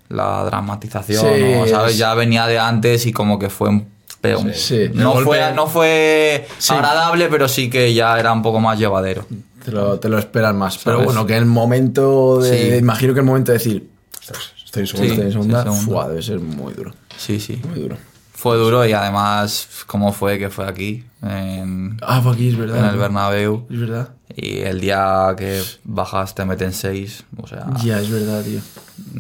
la 0.10 0.44
dramatización, 0.46 1.26
Sí, 1.36 1.42
¿no? 1.60 1.68
¿sabes? 1.68 1.94
es- 1.94 1.98
Ya 1.98 2.14
venía 2.14 2.46
de 2.48 2.60
antes 2.60 3.06
y 3.06 3.12
como 3.14 3.40
que 3.40 3.50
fue 3.50 3.70
un 3.70 3.88
pero 4.22 4.40
Sí. 4.54 4.92
no, 4.94 5.16
fue, 5.22 5.52
no 5.56 5.66
fue 5.66 6.48
Sí. 6.60 6.72
agradable, 6.74 7.28
pero 7.28 7.48
sí 7.48 7.72
que 7.72 7.92
ya 7.92 8.20
era 8.20 8.32
un 8.32 8.44
poco 8.44 8.60
más 8.60 8.78
llevadero. 8.78 9.26
Te 9.66 9.72
lo, 9.72 10.00
te 10.00 10.10
lo 10.10 10.20
esperas 10.20 10.54
más. 10.54 10.78
Pero 10.84 11.02
bueno, 11.04 11.26
que 11.26 11.36
el 11.36 11.48
momento 11.48 12.40
de. 12.40 12.72
Sí. 12.74 12.78
Imagino 12.78 13.16
que 13.16 13.22
el 13.22 13.26
momento 13.26 13.52
de 13.52 13.58
decir. 13.58 13.90
"Ostras, 14.20 14.54
Estoy 14.64 14.82
en 14.82 14.88
segunda, 14.88 15.06
Sí, 15.08 15.12
estoy 15.14 15.26
en 15.26 15.32
segunda. 15.34 15.64
sí, 15.64 15.70
segunda. 15.70 15.86
fuá, 15.92 16.08
debe 16.10 16.22
ser 16.22 16.40
muy 16.40 16.74
duro. 16.74 16.94
Sí, 17.18 17.40
sí. 17.40 17.60
Muy 17.68 17.80
duro. 17.80 17.98
Fue 18.42 18.58
duro 18.58 18.84
y 18.88 18.92
además, 18.94 19.68
¿cómo 19.86 20.14
fue 20.14 20.40
que 20.40 20.50
fue 20.50 20.66
aquí? 20.68 21.04
En, 21.22 22.00
Ah, 22.02 22.22
fue 22.24 22.34
aquí, 22.34 22.50
es 22.50 22.58
verdad. 22.58 22.80
en 22.80 22.86
el 22.86 22.98
Bernabéu. 22.98 23.68
Es 23.70 23.80
verdad. 23.80 24.10
Y 24.36 24.62
el 24.62 24.82
día 24.82 25.36
que 25.38 25.62
bajas 25.84 26.34
te 26.34 26.44
meten 26.46 26.74
seis. 26.74 27.24
O 27.38 27.46
sea, 27.46 27.68
Ya, 27.84 28.00
es 28.00 28.10
verdad, 28.10 28.42
tío. 28.44 28.60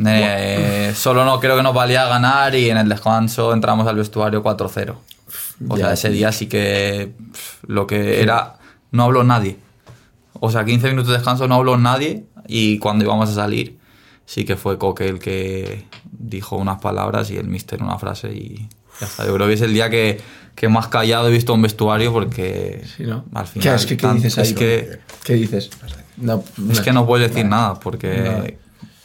eh, 0.07 0.91
solo 0.95 1.23
no 1.23 1.39
creo 1.39 1.55
que 1.55 1.61
nos 1.61 1.75
valía 1.75 2.05
ganar 2.07 2.55
y 2.55 2.69
en 2.71 2.77
el 2.77 2.89
descanso 2.89 3.53
entramos 3.53 3.85
al 3.87 3.95
vestuario 3.97 4.41
4-0. 4.41 4.95
O 5.69 5.77
Ya, 5.77 5.83
sea, 5.85 5.93
ese 5.93 6.09
día 6.09 6.31
sí 6.31 6.47
que 6.47 7.13
lo 7.67 7.85
que 7.85 8.21
era, 8.23 8.55
no 8.89 9.03
habló 9.03 9.23
nadie. 9.23 9.59
O 10.39 10.49
sea, 10.49 10.65
15 10.65 10.87
minutos 10.89 11.09
de 11.11 11.17
descanso 11.17 11.47
no 11.47 11.55
habló 11.55 11.77
nadie 11.77 12.25
y 12.47 12.79
cuando 12.79 13.05
íbamos 13.05 13.29
a 13.29 13.33
salir 13.35 13.77
sí 14.25 14.45
que 14.45 14.55
fue 14.55 14.79
Coque 14.79 15.07
el 15.07 15.19
que 15.19 15.85
dijo 16.11 16.55
unas 16.55 16.81
palabras 16.81 17.29
y 17.29 17.37
el 17.37 17.47
mister 17.47 17.83
una 17.83 17.99
frase 17.99 18.33
y 18.33 18.67
ya 19.01 19.07
está. 19.07 19.25
Yo 19.25 19.33
creo 19.35 19.47
que 19.47 19.53
es 19.53 19.61
el 19.61 19.73
día 19.73 19.89
que, 19.89 20.21
que 20.55 20.69
más 20.69 20.87
callado 20.87 21.27
he 21.27 21.31
visto 21.31 21.53
un 21.53 21.61
vestuario 21.61 22.13
porque 22.13 22.83
Sí, 22.95 23.03
¿no? 23.03 23.25
al 23.33 23.45
¿Qué, 23.45 23.59
final... 23.59 23.75
es 23.75 23.85
que, 23.85 23.97
¿qué 23.97 24.01
tan- 24.07 24.15
dices 24.15 24.37
ahí? 24.37 24.43
es 24.47 24.53
que, 24.53 24.99
¿Qué 25.25 25.33
dices? 25.33 25.69
No, 26.17 26.43
es 26.71 26.81
que 26.81 26.93
no 26.93 27.05
puedes 27.05 27.29
decir 27.29 27.45
nada 27.45 27.79
porque 27.79 28.57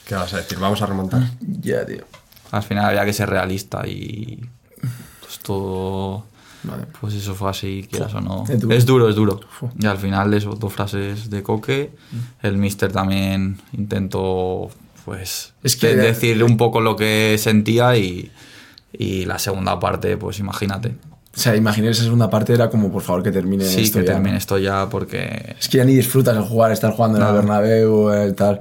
¿Qué 0.06 0.14
vas 0.14 0.32
a 0.34 0.36
decir? 0.38 0.58
Vamos 0.58 0.80
a 0.82 0.86
remontar. 0.86 1.22
Ya, 1.40 1.84
tío. 1.84 2.04
al 2.52 2.62
final 2.62 2.84
había 2.84 3.04
que 3.04 3.12
ser 3.12 3.28
realista 3.28 3.86
y 3.86 4.40
pues 5.20 5.38
todo 5.40 6.24
Vale. 6.62 6.84
pues 7.00 7.14
eso 7.14 7.34
fue 7.34 7.50
así 7.50 7.86
quieras 7.90 8.12
o 8.14 8.20
no 8.20 8.44
Es 8.48 8.58
duro. 8.60 8.74
es 8.76 8.86
duro 8.86 9.08
es 9.08 9.14
duro 9.16 9.40
y 9.78 9.86
al 9.86 9.98
final 9.98 10.30
de 10.30 10.38
esas 10.38 10.58
dos 10.58 10.72
frases 10.72 11.30
de 11.30 11.42
Coque 11.42 11.90
el 12.42 12.56
mister 12.56 12.92
también 12.92 13.58
intentó 13.72 14.70
pues 15.04 15.54
Es 15.62 15.76
que- 15.76 15.94
de- 15.96 16.02
decirle 16.08 16.42
un 16.44 16.56
poco 16.56 16.80
lo 16.80 16.96
que 16.96 17.36
sentía 17.38 17.96
y, 17.96 18.30
y 18.98 19.24
la 19.24 19.38
segunda 19.38 19.78
parte 19.80 20.16
pues 20.16 20.38
imagínate 20.38 20.96
O 21.34 21.38
sea, 21.38 21.54
imaginé 21.56 21.90
esa 21.90 22.02
segunda 22.04 22.30
parte 22.30 22.52
era 22.54 22.70
como, 22.70 22.90
por 22.90 23.02
favor, 23.02 23.22
que 23.22 23.30
termine 23.30 23.64
sí 23.64 23.82
esto 23.82 23.98
que 24.00 24.06
ya, 24.06 24.12
termine 24.12 24.32
¿no? 24.32 24.38
esto 24.38 24.58
ya 24.58 24.88
porque 24.88 25.54
Es 25.58 25.68
que 25.68 25.78
ya 25.78 25.84
ni 25.84 25.94
disfrutas 25.94 26.36
el 26.36 26.42
jugar, 26.42 26.72
estar 26.72 26.92
jugando 26.92 27.18
en 27.18 27.24
el. 27.26 27.32
Bernabéu, 27.34 28.10
el 28.10 28.34
tal. 28.34 28.58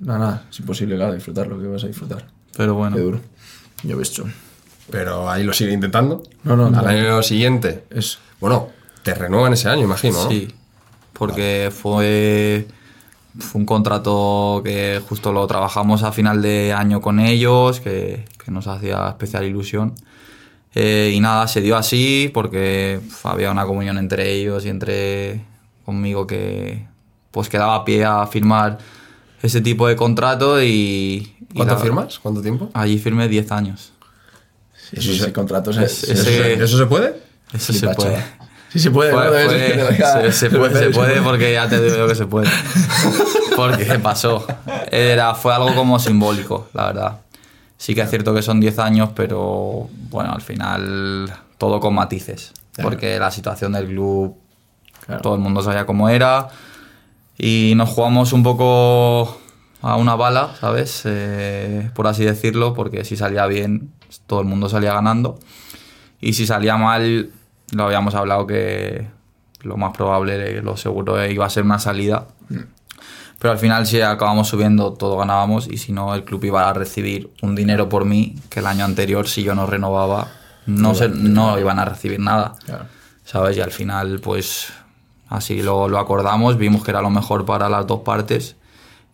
No, 0.00 0.16
nada, 0.18 0.44
es 0.50 0.58
imposible, 0.60 0.96
claro, 0.96 1.12
disfrutar 1.12 1.46
lo 1.46 1.60
que 1.60 1.66
vas 1.66 1.84
a 1.84 1.86
disfrutar. 1.86 2.26
pero 2.56 2.74
bueno 2.74 2.96
Qué 2.96 3.02
duro. 3.02 3.20
Yo 3.82 3.96
he 3.96 3.98
visto. 3.98 4.24
Pero 4.90 5.28
ahí 5.30 5.44
lo 5.44 5.52
sigue 5.52 5.72
intentando. 5.72 6.22
No, 6.42 6.56
no, 6.56 6.66
Al 6.66 6.72
no. 6.72 6.80
año 6.90 7.22
siguiente. 7.22 7.84
Es, 7.90 8.18
Bueno, 8.40 8.68
te 9.02 9.14
renuevan 9.14 9.52
ese 9.52 9.68
año, 9.68 9.82
imagino, 9.84 10.24
¿no? 10.24 10.30
Sí, 10.30 10.48
porque 11.12 11.70
fue, 11.74 12.66
fue 13.40 13.60
un 13.60 13.66
contrato 13.66 14.62
que 14.64 15.00
justo 15.08 15.32
lo 15.32 15.46
trabajamos 15.46 16.02
a 16.02 16.12
final 16.12 16.40
de 16.42 16.72
año 16.72 17.00
con 17.00 17.18
ellos, 17.20 17.80
que, 17.80 18.24
que 18.44 18.50
nos 18.50 18.66
hacía 18.66 19.08
especial 19.08 19.44
ilusión. 19.44 19.94
Eh, 20.74 21.12
y 21.14 21.20
nada, 21.20 21.48
se 21.48 21.60
dio 21.60 21.76
así 21.76 22.30
porque 22.32 23.00
había 23.24 23.50
una 23.50 23.66
comunión 23.66 23.98
entre 23.98 24.32
ellos 24.32 24.64
y 24.64 24.68
entre 24.68 25.44
conmigo 25.84 26.26
que 26.26 26.86
pues 27.32 27.48
que 27.48 27.58
daba 27.58 27.84
pie 27.84 28.04
a 28.04 28.26
firmar 28.26 28.78
ese 29.42 29.60
tipo 29.60 29.88
de 29.88 29.96
contrato 29.96 30.62
y... 30.62 30.66
y 30.68 31.54
¿Cuánto 31.56 31.78
firmas? 31.78 32.18
¿Cuánto 32.18 32.42
tiempo? 32.42 32.70
Allí 32.74 32.98
firmé 32.98 33.26
10 33.28 33.50
años. 33.52 33.92
sí, 34.76 35.00
sí, 35.00 35.16
ese 35.16 35.32
contrato 35.32 35.72
se, 35.72 35.84
es- 35.84 35.92
se- 35.92 36.12
ese- 36.12 36.24
se- 36.24 36.52
¿Eso 36.64 36.78
se 36.78 36.86
puede? 36.86 37.20
Eso 37.52 37.72
se 37.72 37.88
puede. 37.88 38.24
Sí, 38.72 38.78
se 38.78 38.90
puede. 38.90 39.12
Fue- 39.12 39.24
¿no? 39.24 39.30
Fue- 39.30 39.96
que 39.96 40.32
se, 40.32 40.32
se 40.32 40.50
puede, 40.58 40.78
se 40.78 40.90
puede 40.90 41.20
porque 41.22 41.52
ya 41.52 41.68
te 41.68 41.80
digo 41.82 41.96
yo 41.96 42.08
que 42.08 42.14
se 42.14 42.26
puede. 42.26 42.48
Porque 43.56 43.84
pasó. 43.98 44.46
Era, 44.90 45.34
fue 45.34 45.52
algo 45.54 45.74
como 45.74 45.98
simbólico, 45.98 46.68
la 46.72 46.86
verdad. 46.86 47.18
Sí 47.76 47.94
que 47.94 48.00
es 48.02 48.08
cierto 48.08 48.32
que 48.32 48.40
son 48.42 48.58
10 48.60 48.78
años, 48.78 49.10
pero 49.14 49.88
bueno, 50.08 50.32
al 50.32 50.40
final 50.40 51.30
todo 51.58 51.78
con 51.80 51.94
matices. 51.94 52.52
Porque 52.80 53.18
la 53.18 53.30
situación 53.30 53.72
del 53.72 53.86
club, 53.88 54.34
Claro. 55.04 55.20
todo 55.20 55.34
el 55.34 55.40
mundo 55.40 55.62
sabía 55.62 55.84
cómo 55.84 56.08
era. 56.08 56.48
Y 57.36 57.72
nos 57.76 57.90
jugamos 57.90 58.32
un 58.32 58.42
poco 58.42 59.38
a 59.82 59.96
una 59.96 60.14
bala, 60.14 60.54
¿sabes? 60.60 61.02
Eh, 61.04 61.90
por 61.94 62.06
así 62.06 62.24
decirlo, 62.24 62.72
porque 62.72 63.04
si 63.04 63.16
salía 63.16 63.46
bien, 63.46 63.90
todo 64.26 64.40
el 64.40 64.46
mundo 64.46 64.68
salía 64.70 64.94
ganando. 64.94 65.38
Y 66.20 66.32
si 66.34 66.46
salía 66.46 66.76
mal, 66.78 67.30
lo 67.72 67.84
habíamos 67.84 68.14
hablado 68.14 68.46
que 68.46 69.06
lo 69.62 69.76
más 69.76 69.96
probable, 69.96 70.62
lo 70.62 70.76
seguro, 70.76 71.24
iba 71.26 71.46
a 71.46 71.50
ser 71.50 71.64
una 71.64 71.78
salida. 71.78 72.26
Pero 73.38 73.52
al 73.52 73.58
final, 73.58 73.86
si 73.86 74.00
acabamos 74.00 74.48
subiendo, 74.48 74.92
todo 74.92 75.16
ganábamos. 75.16 75.66
Y 75.66 75.78
si 75.78 75.92
no, 75.92 76.14
el 76.14 76.24
club 76.24 76.44
iba 76.44 76.68
a 76.68 76.72
recibir 76.72 77.30
un 77.42 77.54
dinero 77.54 77.88
por 77.88 78.04
mí, 78.04 78.36
que 78.50 78.60
el 78.60 78.66
año 78.66 78.84
anterior, 78.84 79.28
si 79.28 79.42
yo 79.42 79.54
no 79.54 79.66
renovaba, 79.66 80.28
no, 80.66 80.94
se, 80.94 81.08
no 81.08 81.58
iban 81.58 81.78
a 81.78 81.84
recibir 81.84 82.20
nada. 82.20 82.54
Claro. 82.64 82.84
¿Sabes? 83.24 83.56
Y 83.56 83.60
al 83.60 83.70
final, 83.70 84.20
pues 84.20 84.72
así 85.28 85.62
lo, 85.62 85.88
lo 85.88 85.98
acordamos, 85.98 86.58
vimos 86.58 86.84
que 86.84 86.90
era 86.90 87.00
lo 87.00 87.10
mejor 87.10 87.46
para 87.46 87.68
las 87.68 87.86
dos 87.86 88.00
partes. 88.00 88.56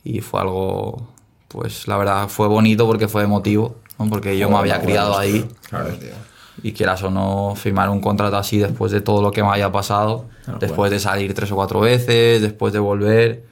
Y 0.03 0.21
fue 0.21 0.41
algo, 0.41 1.09
pues 1.49 1.87
la 1.87 1.97
verdad, 1.97 2.29
fue 2.29 2.49
bonito 2.49 2.87
porque 2.87 3.09
fue 3.09 3.23
emotivo. 3.23 3.77
¿no? 3.99 4.09
Porque 4.09 4.37
yo 4.39 4.51
me 4.51 4.57
había 4.57 4.81
criado 4.81 5.19
ahí. 5.19 5.49
Claro, 5.69 5.91
tío. 5.95 6.36
Y 6.67 6.73
quieras 6.73 7.01
o 7.05 7.11
no, 7.13 7.55
firmar 7.55 7.89
un 7.91 8.01
contrato 8.01 8.37
así 8.37 8.59
después 8.59 8.91
de 8.91 9.01
todo 9.01 9.23
lo 9.23 9.31
que 9.31 9.41
me 9.41 9.51
haya 9.51 9.71
pasado, 9.71 10.25
Claro, 10.45 10.59
después 10.59 10.91
de 10.91 10.99
salir 10.99 11.33
tres 11.33 11.53
o 11.53 11.55
cuatro 11.55 11.79
veces, 11.79 12.43
después 12.43 12.73
de 12.73 12.81
volver, 12.81 13.45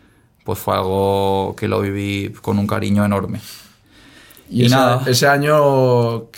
pues 0.43 0.59
fue 0.59 0.75
algo 0.75 1.55
que 1.57 1.69
lo 1.69 1.81
viví 1.81 2.33
con 2.43 2.59
un 2.59 2.67
cariño 2.67 3.05
enorme. 3.05 3.41
Y, 4.51 4.63
Y 4.63 4.67
ese, 4.67 4.75
nada. 4.75 5.03
ese 5.07 5.27
año 5.27 5.57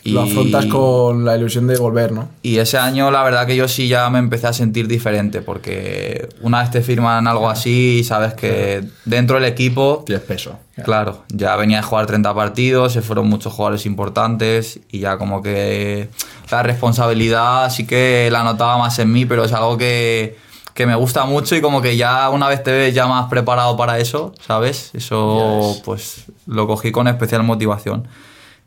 lo 0.04 0.22
afrontas 0.22 0.66
con 0.66 1.24
la 1.24 1.36
ilusión 1.36 1.66
de 1.66 1.76
volver, 1.76 2.12
¿no? 2.12 2.28
Y 2.42 2.58
ese 2.58 2.78
año 2.78 3.10
la 3.10 3.22
verdad 3.22 3.46
que 3.46 3.56
yo 3.56 3.68
sí 3.68 3.88
ya 3.88 4.08
me 4.10 4.18
empecé 4.18 4.46
a 4.46 4.52
sentir 4.52 4.86
diferente, 4.86 5.42
porque 5.42 6.28
una 6.40 6.60
vez 6.60 6.70
te 6.70 6.82
firman 6.82 7.26
algo 7.26 7.50
así, 7.50 8.04
sabes 8.04 8.34
que 8.34 8.84
dentro 9.04 9.36
del 9.36 9.44
equipo 9.46 10.04
Tienes 10.06 10.24
peso. 10.24 10.58
Claro, 10.84 11.24
ya 11.28 11.56
venía 11.56 11.78
a 11.78 11.82
jugar 11.82 12.06
30 12.06 12.34
partidos, 12.34 12.92
se 12.92 13.00
fueron 13.00 13.28
muchos 13.28 13.52
jugadores 13.52 13.86
importantes 13.86 14.78
y 14.90 15.00
ya 15.00 15.16
como 15.16 15.42
que 15.42 16.10
la 16.50 16.62
responsabilidad 16.62 17.70
sí 17.70 17.86
que 17.86 18.28
la 18.30 18.44
notaba 18.44 18.76
más 18.76 18.98
en 18.98 19.10
mí, 19.10 19.24
pero 19.24 19.44
es 19.44 19.52
algo 19.52 19.78
que, 19.78 20.36
que 20.76 20.86
me 20.86 20.94
gusta 20.94 21.24
mucho 21.24 21.56
y 21.56 21.62
como 21.62 21.80
que 21.80 21.96
ya 21.96 22.28
una 22.28 22.48
vez 22.48 22.62
te 22.62 22.70
ves 22.70 22.94
ya 22.94 23.06
más 23.06 23.28
preparado 23.30 23.78
para 23.78 23.98
eso, 23.98 24.34
¿sabes? 24.46 24.90
Eso 24.92 25.74
pues 25.84 26.26
lo 26.46 26.66
cogí 26.66 26.92
con 26.92 27.08
especial 27.08 27.42
motivación. 27.42 28.06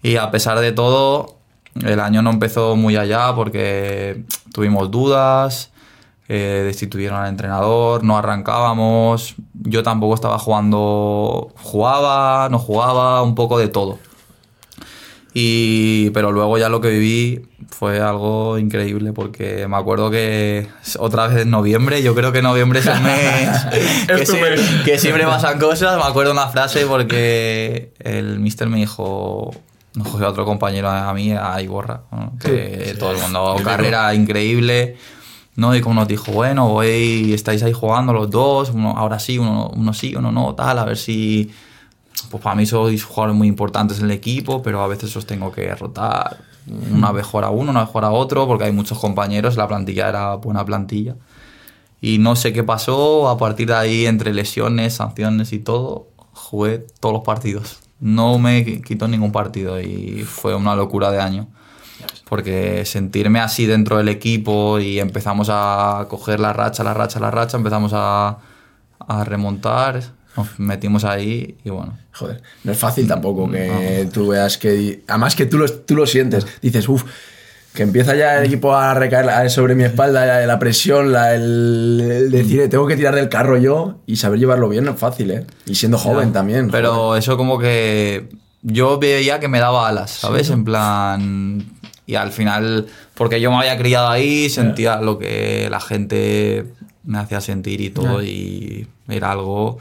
Y 0.01 0.15
a 0.15 0.31
pesar 0.31 0.59
de 0.59 0.71
todo, 0.71 1.37
el 1.85 1.99
año 1.99 2.23
no 2.23 2.31
empezó 2.31 2.75
muy 2.75 2.97
allá 2.97 3.35
porque 3.35 4.23
tuvimos 4.51 4.89
dudas, 4.89 5.69
eh, 6.27 6.63
destituyeron 6.65 7.19
al 7.19 7.29
entrenador, 7.29 8.03
no 8.03 8.17
arrancábamos, 8.17 9.35
yo 9.53 9.83
tampoco 9.83 10.15
estaba 10.15 10.39
jugando, 10.39 11.53
jugaba, 11.61 12.49
no 12.49 12.57
jugaba, 12.57 13.21
un 13.21 13.35
poco 13.35 13.59
de 13.59 13.67
todo. 13.67 13.99
Y, 15.33 16.09
pero 16.09 16.31
luego 16.31 16.57
ya 16.57 16.69
lo 16.69 16.81
que 16.81 16.89
viví 16.89 17.41
fue 17.69 17.99
algo 17.99 18.57
increíble 18.57 19.13
porque 19.13 19.67
me 19.67 19.77
acuerdo 19.77 20.09
que 20.09 20.67
otra 20.97 21.27
vez 21.27 21.43
en 21.43 21.51
noviembre, 21.51 22.01
yo 22.01 22.15
creo 22.15 22.31
que 22.31 22.41
noviembre 22.41 22.79
es 22.79 22.87
el 22.87 22.99
mes, 23.01 23.49
que, 24.07 24.25
tu 24.25 24.31
sie- 24.33 24.41
mes. 24.41 24.61
que 24.85 24.97
siempre 24.97 25.25
pasan 25.25 25.59
cosas. 25.59 25.97
Me 25.97 26.03
acuerdo 26.03 26.31
una 26.31 26.47
frase 26.47 26.85
porque 26.87 27.93
el 27.99 28.39
mister 28.39 28.67
me 28.69 28.77
dijo, 28.77 29.51
nos 29.93 30.07
cogió 30.07 30.25
a 30.25 30.29
otro 30.29 30.45
compañero 30.45 30.89
a 30.89 31.13
mí, 31.13 31.31
a 31.31 31.61
Iborra, 31.61 32.01
¿no? 32.11 32.33
que 32.41 32.95
todo 32.97 33.11
el 33.11 33.19
mundo, 33.19 33.55
carrera 33.63 34.13
increíble. 34.15 34.97
¿no? 35.55 35.75
Y 35.75 35.81
como 35.81 35.95
nos 35.95 36.07
dijo, 36.07 36.31
bueno, 36.31 36.71
hoy 36.71 37.33
estáis 37.33 37.61
ahí 37.63 37.73
jugando 37.73 38.13
los 38.13 38.29
dos, 38.31 38.69
uno, 38.69 38.93
ahora 38.97 39.19
sí, 39.19 39.37
uno, 39.37 39.69
uno 39.75 39.93
sí, 39.93 40.15
uno 40.15 40.31
no, 40.31 40.55
tal, 40.55 40.79
a 40.79 40.85
ver 40.85 40.97
si... 40.97 41.51
Pues 42.29 42.43
para 42.43 42.55
mí 42.55 42.65
sois 42.65 43.03
jugadores 43.03 43.35
muy 43.35 43.47
importantes 43.47 43.99
en 43.99 44.05
el 44.05 44.11
equipo, 44.11 44.61
pero 44.61 44.81
a 44.81 44.87
veces 44.87 45.15
os 45.15 45.25
tengo 45.25 45.51
que 45.51 45.73
rotar. 45.75 46.37
Una 46.91 47.11
vez 47.11 47.25
jugar 47.25 47.45
a 47.45 47.49
uno, 47.49 47.71
una 47.71 47.81
vez 47.81 47.89
jugar 47.89 48.05
a 48.05 48.11
otro, 48.11 48.45
porque 48.45 48.65
hay 48.65 48.71
muchos 48.71 48.99
compañeros, 48.99 49.55
la 49.57 49.67
plantilla 49.67 50.09
era 50.09 50.35
buena 50.35 50.63
plantilla. 50.65 51.15
Y 52.01 52.17
no 52.19 52.35
sé 52.35 52.53
qué 52.53 52.63
pasó, 52.63 53.27
a 53.29 53.37
partir 53.37 53.67
de 53.69 53.75
ahí, 53.75 54.05
entre 54.05 54.33
lesiones, 54.33 54.95
sanciones 54.95 55.51
y 55.53 55.59
todo, 55.59 56.07
jugué 56.33 56.85
todos 56.99 57.13
los 57.13 57.23
partidos. 57.23 57.79
No 57.99 58.37
me 58.37 58.65
qui- 58.65 58.83
quitó 58.83 59.07
ningún 59.07 59.31
partido 59.31 59.79
y 59.81 60.23
fue 60.23 60.55
una 60.55 60.75
locura 60.75 61.11
de 61.11 61.19
año. 61.19 61.47
Porque 62.29 62.85
sentirme 62.85 63.39
así 63.39 63.65
dentro 63.65 63.97
del 63.97 64.07
equipo 64.07 64.79
y 64.79 64.99
empezamos 64.99 65.49
a 65.51 66.05
coger 66.09 66.39
la 66.39 66.53
racha, 66.53 66.83
la 66.83 66.93
racha, 66.93 67.19
la 67.19 67.31
racha, 67.31 67.57
empezamos 67.57 67.91
a, 67.95 68.37
a 68.99 69.23
remontar, 69.25 70.01
nos 70.37 70.59
metimos 70.59 71.03
ahí 71.03 71.55
y 71.63 71.69
bueno. 71.69 71.97
Joder, 72.13 72.41
no 72.63 72.71
es 72.71 72.77
fácil 72.77 73.07
tampoco 73.07 73.49
que 73.49 74.07
tú 74.13 74.29
veas 74.29 74.57
que. 74.57 75.01
Además 75.07 75.35
que 75.35 75.45
tú 75.45 75.57
lo, 75.57 75.67
tú 75.69 75.95
lo 75.95 76.05
sientes. 76.05 76.45
Dices, 76.61 76.87
uff, 76.89 77.03
que 77.73 77.83
empieza 77.83 78.15
ya 78.15 78.39
el 78.39 78.45
equipo 78.45 78.75
a 78.75 78.93
recaer 78.93 79.49
sobre 79.49 79.75
mi 79.75 79.83
espalda, 79.83 80.25
la, 80.25 80.45
la 80.45 80.59
presión, 80.59 81.11
la- 81.11 81.35
el, 81.35 81.99
el 82.03 82.31
decir, 82.31 82.67
tengo 82.69 82.87
que 82.87 82.95
tirar 82.97 83.15
del 83.15 83.29
carro 83.29 83.57
yo 83.57 83.99
y 84.05 84.15
saber 84.17 84.39
llevarlo 84.39 84.69
bien 84.69 84.85
no 84.85 84.91
es 84.91 84.99
fácil, 84.99 85.31
¿eh? 85.31 85.45
Y 85.65 85.75
siendo 85.75 85.97
joven 85.97 86.29
Ya. 86.29 86.33
también. 86.33 86.69
Pero 86.71 87.15
eso 87.15 87.37
como 87.37 87.59
que 87.59 88.29
yo 88.61 88.97
veía 88.99 89.39
que 89.39 89.47
me 89.47 89.59
daba 89.59 89.87
alas, 89.87 90.11
¿sabes? 90.11 90.49
En 90.49 90.63
plan... 90.65 91.63
Y 92.05 92.15
al 92.15 92.31
final, 92.31 92.87
porque 93.13 93.39
yo 93.39 93.51
me 93.51 93.57
había 93.57 93.77
criado 93.77 94.09
ahí, 94.09 94.49
sentía 94.49 94.95
lo 94.99 95.19
que 95.19 95.67
la 95.69 95.79
gente 95.79 96.65
me 97.03 97.19
hacía 97.19 97.39
sentir 97.39 97.81
y 97.81 97.91
todo, 97.91 98.21
Ya. 98.23 98.27
y 98.27 98.87
era 99.07 99.31
algo... 99.31 99.77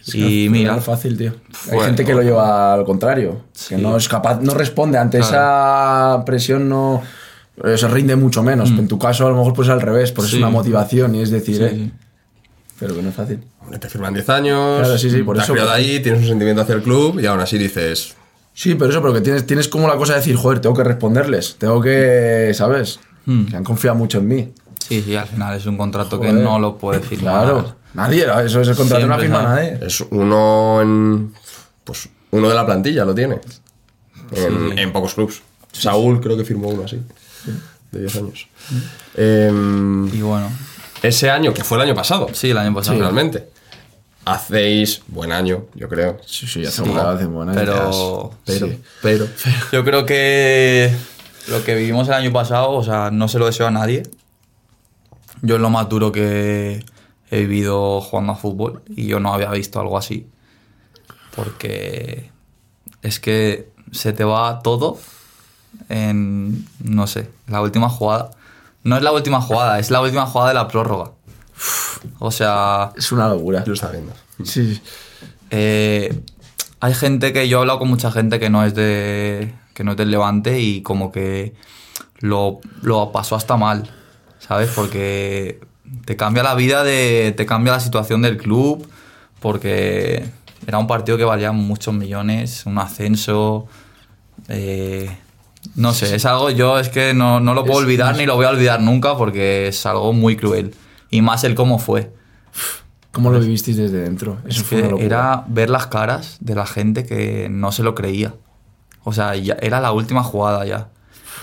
Es 0.00 0.14
y 0.14 0.46
no- 0.46 0.52
mira, 0.52 0.80
fácil, 0.80 1.16
tío. 1.18 1.32
Hay 1.72 1.80
gente 1.80 2.04
que 2.04 2.14
lo 2.14 2.22
lleva 2.22 2.72
al 2.74 2.84
contrario. 2.84 3.42
Que 3.68 3.76
no 3.76 3.96
es 3.96 4.08
capaz, 4.08 4.40
no 4.40 4.54
responde 4.54 4.98
ante 4.98 5.18
esa 5.18 6.22
presión, 6.24 6.68
no. 6.68 7.02
eh, 7.64 7.76
Se 7.76 7.88
rinde 7.88 8.14
mucho 8.16 8.42
menos. 8.42 8.70
En 8.70 8.86
tu 8.88 8.98
caso, 8.98 9.26
a 9.26 9.30
lo 9.30 9.36
mejor, 9.36 9.52
pues 9.52 9.68
al 9.68 9.80
revés, 9.80 10.12
pues 10.12 10.28
Mm. 10.28 10.30
Sí. 10.30 10.36
es 10.36 10.42
una 10.42 10.50
motivación 10.50 11.14
y 11.16 11.22
es 11.22 11.30
decir, 11.30 11.56
Sí, 11.56 11.62
eh, 11.64 11.70
sí. 11.74 11.92
Pero 12.78 12.94
que 12.94 13.02
no 13.02 13.08
es 13.08 13.14
fácil. 13.16 13.40
Hombre, 13.60 13.78
te 13.80 13.88
firman 13.88 14.14
10 14.14 14.28
años, 14.28 14.78
Claro, 14.80 14.96
sí, 14.98 15.10
sí, 15.10 15.22
por 15.24 15.34
te 15.34 15.40
has 15.42 15.46
eso, 15.46 15.52
criado 15.54 15.70
por- 15.70 15.76
ahí, 15.78 16.00
tienes 16.00 16.20
un 16.22 16.28
sentimiento 16.28 16.62
hacia 16.62 16.76
el 16.76 16.82
club 16.82 17.18
y 17.20 17.26
aún 17.26 17.40
así 17.40 17.58
dices, 17.58 18.14
Sí, 18.54 18.74
pero 18.76 18.90
eso, 18.90 19.00
pero 19.02 19.12
que 19.14 19.20
tienes, 19.20 19.46
tienes 19.46 19.68
como 19.68 19.86
la 19.88 19.96
cosa 19.96 20.12
de 20.14 20.18
decir, 20.20 20.34
joder, 20.36 20.60
tengo 20.60 20.74
que 20.76 20.82
responderles, 20.84 21.56
tengo 21.58 21.80
que, 21.80 22.50
¿sabes? 22.54 22.98
Hmm. 23.26 23.44
Que 23.46 23.56
han 23.56 23.64
confiado 23.64 23.96
mucho 23.96 24.18
en 24.18 24.28
mí. 24.28 24.52
sí, 24.80 25.02
sí, 25.02 25.14
al 25.16 25.26
final 25.26 25.56
es 25.56 25.66
un 25.66 25.76
contrato 25.76 26.18
que 26.20 26.32
no 26.32 26.58
lo 26.60 26.78
puede 26.78 27.00
firmar. 27.00 27.42
Claro, 27.44 27.74
nadie, 27.94 28.26
eso 28.44 28.60
es 28.60 28.68
el 28.68 28.76
contrato, 28.76 29.06
no 29.06 29.18
firma 29.18 29.42
nadie. 29.42 29.78
es 29.82 30.00
uno 30.10 30.80
en. 30.82 31.34
Pues 31.84 32.08
uno 32.30 32.48
de 32.48 32.54
la 32.54 32.66
plantilla 32.66 33.04
lo 33.04 33.14
tiene. 33.14 33.40
En, 34.32 34.70
Sí. 34.74 34.80
en 34.80 34.92
pocos 34.92 35.14
clubs. 35.14 35.42
Saúl 35.72 36.20
creo 36.20 36.36
que 36.36 36.44
firmó 36.44 36.68
uno 36.68 36.84
así. 36.84 37.00
De 37.92 38.00
10 38.00 38.16
años. 38.16 38.48
Em, 39.16 40.06
Y 40.14 40.20
bueno, 40.20 40.50
ese 41.02 41.30
año, 41.30 41.54
que 41.54 41.64
fue 41.64 41.78
el 41.78 41.84
año 41.84 41.94
pasado. 41.94 42.28
sí, 42.32 42.50
el 42.50 42.58
año 42.58 42.74
pasado. 42.74 42.98
Realmente. 42.98 43.48
Hacéis 44.26 45.00
buen 45.06 45.32
año, 45.32 45.64
yo 45.74 45.88
creo. 45.88 46.18
Sí, 46.26 46.46
sí, 46.46 46.60
ya 46.62 46.68
hacemos 46.68 46.98
hace 47.02 47.24
buena 47.24 47.52
Pero, 47.54 48.34
Pero, 48.44 48.66
Sí. 48.66 48.82
pero. 49.00 49.26
Yo 49.72 49.82
creo 49.84 50.04
que 50.04 50.94
lo 51.48 51.64
que 51.64 51.74
vivimos 51.74 52.06
el 52.08 52.14
año 52.14 52.30
pasado, 52.30 52.72
o 52.72 52.84
sea, 52.84 53.10
no 53.10 53.26
se 53.28 53.38
lo 53.38 53.46
deseo 53.46 53.66
a 53.66 53.70
nadie. 53.70 54.02
Yo 55.40 55.54
es 55.54 55.62
lo 55.62 55.70
más 55.70 55.88
duro 55.88 56.12
que 56.12 56.84
he 57.30 57.40
vivido 57.40 58.00
jugando 58.00 58.32
a 58.32 58.36
fútbol 58.36 58.82
y 58.88 59.06
yo 59.06 59.20
no 59.20 59.32
había 59.32 59.50
visto 59.50 59.80
algo 59.80 59.98
así. 59.98 60.26
Porque 61.34 62.30
es 63.02 63.20
que 63.20 63.70
se 63.92 64.12
te 64.12 64.24
va 64.24 64.60
todo 64.62 64.98
en, 65.88 66.66
no 66.82 67.06
sé, 67.06 67.30
la 67.46 67.60
última 67.62 67.88
jugada. 67.88 68.30
No 68.84 68.96
es 68.96 69.02
la 69.02 69.12
última 69.12 69.40
jugada, 69.40 69.78
es 69.78 69.90
la 69.90 70.00
última 70.00 70.26
jugada 70.26 70.50
de 70.50 70.54
la 70.54 70.68
prórroga. 70.68 71.12
O 72.18 72.30
sea, 72.30 72.92
Es 72.96 73.12
una 73.12 73.28
locura. 73.28 73.64
Lo 73.66 73.74
está 73.74 73.90
viendo. 73.90 74.12
Sí, 74.44 74.80
eh, 75.50 76.22
hay 76.80 76.94
gente 76.94 77.32
que 77.32 77.48
yo 77.48 77.58
he 77.58 77.60
hablado 77.60 77.80
con 77.80 77.88
mucha 77.88 78.10
gente 78.10 78.38
que 78.38 78.50
no 78.50 78.64
es 78.64 78.74
de 78.74 79.54
que 79.74 79.84
no 79.84 79.92
es 79.92 79.96
del 79.96 80.10
Levante 80.10 80.60
y 80.60 80.82
como 80.82 81.12
que 81.12 81.54
lo, 82.18 82.60
lo 82.82 83.12
pasó 83.12 83.36
hasta 83.36 83.56
mal, 83.56 83.88
¿sabes? 84.40 84.70
Porque 84.74 85.60
te 86.04 86.16
cambia 86.16 86.42
la 86.42 86.54
vida 86.54 86.84
de 86.84 87.32
te 87.36 87.46
cambia 87.46 87.72
la 87.72 87.80
situación 87.80 88.22
del 88.22 88.36
club 88.36 88.88
porque 89.40 90.24
era 90.66 90.78
un 90.78 90.86
partido 90.86 91.16
que 91.16 91.24
valía 91.24 91.52
muchos 91.52 91.94
millones, 91.94 92.66
un 92.66 92.78
ascenso 92.78 93.66
eh, 94.48 95.10
no 95.74 95.92
sé, 95.92 96.14
es 96.14 96.24
algo 96.24 96.50
yo 96.50 96.78
es 96.78 96.88
que 96.88 97.14
no, 97.14 97.40
no 97.40 97.54
lo 97.54 97.64
puedo 97.64 97.78
olvidar 97.78 98.16
ni 98.16 98.26
lo 98.26 98.36
voy 98.36 98.46
a 98.46 98.50
olvidar 98.50 98.80
nunca 98.80 99.16
porque 99.16 99.68
es 99.68 99.86
algo 99.86 100.12
muy 100.12 100.36
cruel 100.36 100.74
y 101.10 101.22
más 101.22 101.44
el 101.44 101.54
cómo 101.54 101.78
fue. 101.78 102.12
¿Cómo 103.12 103.30
lo 103.30 103.40
vivisteis 103.40 103.76
desde 103.76 104.02
dentro? 104.02 104.38
Eso 104.46 104.60
Es 104.60 104.66
fue 104.66 104.96
que 104.96 105.04
era 105.04 105.44
ver 105.48 105.70
las 105.70 105.86
caras 105.86 106.36
de 106.40 106.54
la 106.54 106.66
gente 106.66 107.04
que 107.04 107.48
no 107.50 107.72
se 107.72 107.82
lo 107.82 107.94
creía. 107.94 108.34
O 109.02 109.12
sea, 109.12 109.34
ya 109.34 109.56
era 109.60 109.80
la 109.80 109.92
última 109.92 110.22
jugada 110.22 110.64
ya. 110.66 110.88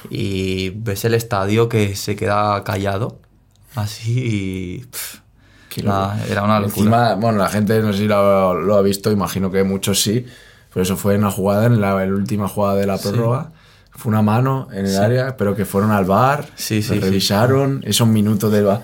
Y 0.10 0.70
ves 0.70 1.04
el 1.06 1.16
estadio 1.16 1.68
que 1.68 1.96
se 1.96 2.16
queda 2.16 2.64
callado. 2.64 3.20
Así 3.76 4.12
y. 4.20 4.78
pff, 4.86 5.18
era 5.78 6.44
una 6.44 6.60
locura. 6.60 6.66
Encima, 6.68 7.16
bueno, 7.16 7.38
la 7.40 7.50
gente 7.50 7.82
no 7.82 7.92
sé 7.92 8.00
si 8.00 8.08
lo, 8.08 8.54
lo 8.62 8.76
ha 8.78 8.82
visto, 8.82 9.12
imagino 9.12 9.52
que 9.52 9.64
muchos 9.66 10.02
sí, 10.02 10.26
pero 10.74 10.84
eso 10.84 10.96
fue 10.96 11.16
en 11.16 11.22
la 11.22 11.32
jugada, 11.32 11.66
en 11.66 11.82
la, 11.82 12.02
en 12.04 12.12
la 12.12 12.18
última 12.18 12.48
jugada 12.48 12.76
de 12.76 12.86
la 12.88 12.98
prórroga. 12.98 13.52
Fue 13.92 14.10
una 14.10 14.22
mano 14.22 14.68
en 14.72 14.86
el 14.86 14.92
Sí. 14.92 14.98
área, 14.98 15.38
pero 15.38 15.56
que 15.56 15.66
fueron 15.66 15.92
al 15.92 16.06
bar, 16.06 16.46
Sí, 16.56 16.82
sí, 16.82 16.94
sí. 16.96 17.00
revisaron, 17.00 17.82
esos 17.86 18.08
minutos 18.08 18.52
del 18.52 18.66
bar. 18.66 18.84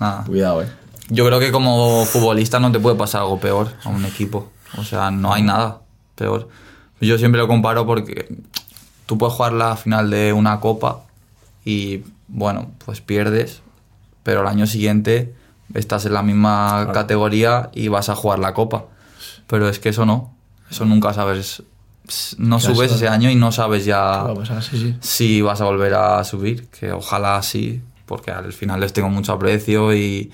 Nada. 0.00 0.24
Cuidado, 0.24 0.62
eh. 0.62 0.68
Yo 1.08 1.24
creo 1.26 1.38
que 1.38 1.52
como 1.52 2.04
futbolista 2.04 2.58
no 2.60 2.72
te 2.72 2.80
puede 2.80 2.96
pasar 2.96 3.20
algo 3.22 3.38
peor 3.38 3.68
a 3.84 3.88
un 3.88 4.04
equipo. 4.04 4.50
O 4.76 4.82
sea, 4.84 5.10
no 5.10 5.32
hay 5.32 5.42
nada 5.42 5.80
peor. 6.16 6.48
Yo 7.00 7.16
siempre 7.18 7.40
lo 7.40 7.46
comparo 7.48 7.86
porque 7.86 8.28
tú 9.06 9.18
puedes 9.18 9.34
jugar 9.34 9.52
la 9.52 9.76
final 9.76 10.10
de 10.10 10.32
una 10.32 10.58
copa 10.60 11.02
y, 11.64 12.02
bueno, 12.28 12.72
pues 12.84 13.00
pierdes, 13.00 13.60
pero 14.26 14.40
el 14.40 14.48
año 14.48 14.66
siguiente 14.66 15.32
estás 15.72 16.04
en 16.04 16.12
la 16.12 16.24
misma 16.24 16.90
categoría 16.92 17.70
y 17.72 17.86
vas 17.86 18.08
a 18.08 18.16
jugar 18.16 18.40
la 18.40 18.54
copa. 18.54 18.86
Pero 19.46 19.68
es 19.68 19.78
que 19.78 19.90
eso 19.90 20.04
no. 20.04 20.34
Eso 20.68 20.84
nunca 20.84 21.14
sabes. 21.14 21.62
No 22.36 22.58
subes 22.58 22.90
ese 22.90 23.06
año 23.06 23.30
y 23.30 23.36
no 23.36 23.52
sabes 23.52 23.84
¿Qué 23.84 23.92
va 23.92 24.24
ya 24.24 24.32
a 24.32 24.34
pasar? 24.34 24.64
Sí, 24.64 24.78
sí. 24.78 24.96
si 24.98 25.42
vas 25.42 25.60
a 25.60 25.64
volver 25.66 25.94
a 25.94 26.24
subir, 26.24 26.66
que 26.70 26.90
ojalá 26.90 27.40
sí, 27.44 27.80
porque 28.04 28.32
al 28.32 28.52
final 28.52 28.80
les 28.80 28.92
tengo 28.92 29.10
mucho 29.10 29.32
aprecio 29.32 29.94
y, 29.94 30.32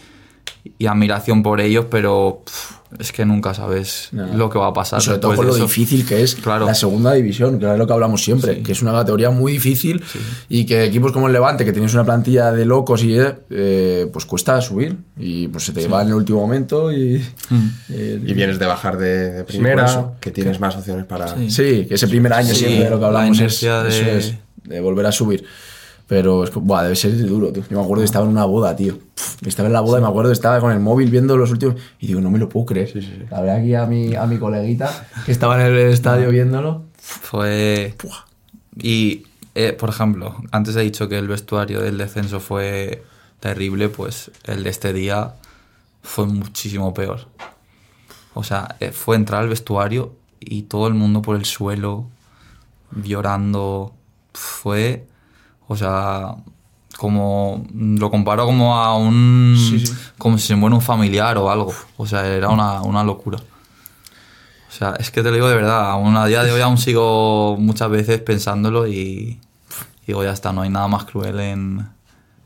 y 0.79 0.87
admiración 0.87 1.43
por 1.43 1.61
ellos, 1.61 1.87
pero 1.91 2.43
pff, 2.45 2.73
es 3.01 3.11
que 3.11 3.25
nunca 3.25 3.53
sabes 3.55 4.11
No. 4.13 4.27
lo 4.37 4.51
que 4.51 4.59
va 4.59 4.69
a 4.69 4.73
pasar. 4.73 5.01
Y 5.01 5.03
sobre 5.03 5.19
todo 5.19 5.33
de 5.33 5.43
lo 5.45 5.55
eso. 5.57 5.63
difícil 5.65 6.07
que 6.07 6.23
es 6.23 6.35
Claro. 6.37 6.67
la 6.67 6.75
segunda 6.75 7.13
división, 7.15 7.59
que 7.59 7.71
es 7.73 7.79
lo 7.79 7.87
que 7.87 7.93
hablamos 7.93 8.23
siempre, 8.23 8.57
Sí. 8.57 8.63
que 8.63 8.73
es 8.73 8.83
una 8.83 8.93
categoría 8.93 9.31
muy 9.31 9.53
difícil 9.53 10.03
y 10.49 10.67
que 10.67 10.85
equipos 10.85 11.11
como 11.11 11.27
el 11.27 11.33
Levante, 11.33 11.65
que 11.65 11.73
tienes 11.73 11.95
una 11.95 12.05
plantilla 12.05 12.53
de 12.53 12.65
locos 12.67 13.03
y 13.03 13.17
eh, 13.19 14.09
pues 14.13 14.25
cuesta 14.27 14.61
subir 14.61 14.97
y 15.19 15.49
pues 15.49 15.65
se 15.65 15.73
te 15.73 15.89
va 15.89 16.03
en 16.03 16.09
el 16.09 16.15
último 16.15 16.41
momento 16.41 16.93
y, 16.93 17.25
Mm. 17.49 17.69
y- 17.89 18.31
Y 18.31 18.35
vienes 18.35 18.59
de 18.59 18.67
bajar 18.67 18.99
de, 18.99 19.33
de 19.33 19.45
primera, 19.45 19.87
eso. 19.87 20.13
que 20.21 20.31
tienes 20.31 20.61
más 20.61 20.77
opciones 20.77 21.07
para. 21.07 21.29
Sí. 21.29 21.51
Sí, 21.51 21.87
que 21.89 21.95
ese 21.95 22.07
primer 22.09 22.33
año 22.35 22.51
Sí, 22.55 22.57
siempre 22.67 22.85
de 22.85 22.91
lo 22.91 22.97
que 22.97 23.01
la 23.03 23.07
hablamos 23.09 23.41
es, 23.41 23.61
de- 23.63 23.67
eso 23.89 24.07
es, 24.07 24.35
de 24.65 24.81
volver 24.81 25.07
a 25.07 25.13
subir. 25.13 25.45
Pero 26.13 26.45
es 26.45 26.51
que, 26.51 26.59
buah, 26.59 26.83
debe 26.83 26.95
ser 26.95 27.17
duro, 27.27 27.51
tío. 27.55 27.63
Yo 27.71 27.79
me 27.79 27.83
acuerdo 27.83 28.03
que 28.03 28.05
estaba 28.05 28.27
en 28.27 28.33
una 28.33 28.45
boda, 28.45 28.77
tío. 28.77 28.99
Estaba 29.47 29.69
en 29.69 29.73
la 29.73 29.81
boda 29.81 29.99
y 29.99 30.03
me 30.03 30.09
acuerdo 30.09 30.29
que 30.29 30.35
estaba 30.35 30.61
con 30.61 30.71
el 30.71 30.79
móvil 30.79 31.11
viendo 31.11 31.39
los 31.39 31.51
últimos. 31.51 31.77
Y 32.01 32.09
digo, 32.09 32.21
no 32.21 32.31
me 32.31 32.39
lo 32.39 32.51
puedo 32.51 32.67
creer. 32.67 32.93
La 33.31 33.41
verdad 33.41 33.57
aquí 33.57 33.75
a 33.75 33.87
mi, 33.87 34.15
a 34.15 34.27
mi 34.27 34.37
coleguita 34.37 35.09
que 35.25 35.33
estaba 35.33 35.55
en 35.55 35.75
el 35.75 35.79
estadio 35.89 36.29
viéndolo. 36.29 36.83
Fue... 36.99 37.95
Y, 38.77 39.23
eh, 39.55 39.73
por 39.73 39.89
ejemplo, 39.89 40.37
antes 40.51 40.77
he 40.77 40.83
dicho 40.83 41.09
que 41.09 41.17
el 41.17 41.29
vestuario 41.29 41.81
del 41.81 41.97
descenso 41.97 42.41
fue 42.41 43.03
terrible, 43.41 43.89
pues 43.89 44.31
el 44.45 44.65
de 44.65 44.69
este 44.69 44.93
día 44.93 45.33
fue 46.03 46.27
muchísimo 46.27 46.93
peor. 46.93 47.21
O 48.35 48.45
sea, 48.45 48.77
eh, 48.81 48.93
fue 48.93 49.17
entrar 49.17 49.41
al 49.41 49.49
vestuario 49.49 50.13
y 50.41 50.65
todo 50.65 50.89
el 50.89 50.93
mundo 50.93 51.23
por 51.23 51.37
el 51.37 51.47
suelo. 51.47 52.05
llorando. 53.03 53.95
Fue, 54.35 55.07
o 55.73 55.77
sea, 55.77 56.35
como 56.97 57.67
lo 57.75 58.11
comparo 58.11 58.47
como 58.47 58.77
a 58.77 58.97
un 58.97 59.57
como 60.19 60.39
si 60.39 60.47
se 60.49 60.57
muere 60.57 60.77
un 60.77 60.83
familiar 60.83 61.37
o 61.39 61.51
algo 61.51 61.75
o 61.97 62.07
sea 62.07 62.27
era 62.27 62.49
una, 62.49 62.83
una 62.83 63.03
locura 63.03 63.39
o 63.39 64.73
sea 64.73 64.95
es 65.01 65.11
que 65.11 65.23
te 65.23 65.31
lo 65.31 65.35
digo 65.35 65.49
de 65.49 65.57
verdad 65.57 65.91
aún 65.91 66.17
a 66.17 66.27
día 66.27 66.45
de 66.45 66.53
hoy 66.53 66.61
aún 66.61 66.79
sigo 66.79 67.57
muchas 67.59 67.91
veces 67.91 68.21
pensándolo 68.21 68.87
y 68.87 69.41
digo 70.07 70.23
ya 70.23 70.33
está 70.33 70.53
no 70.53 70.63
hay 70.63 70.71
nada 70.71 70.87
más 70.87 71.05
cruel 71.05 71.41
en 71.41 71.89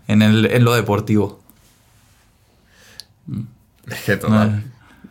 en, 0.09 0.23
el, 0.23 0.47
en 0.47 0.65
lo 0.65 0.75
deportivo 0.75 1.41
Es 3.87 4.01
que 4.05 4.17
total. 4.17 4.65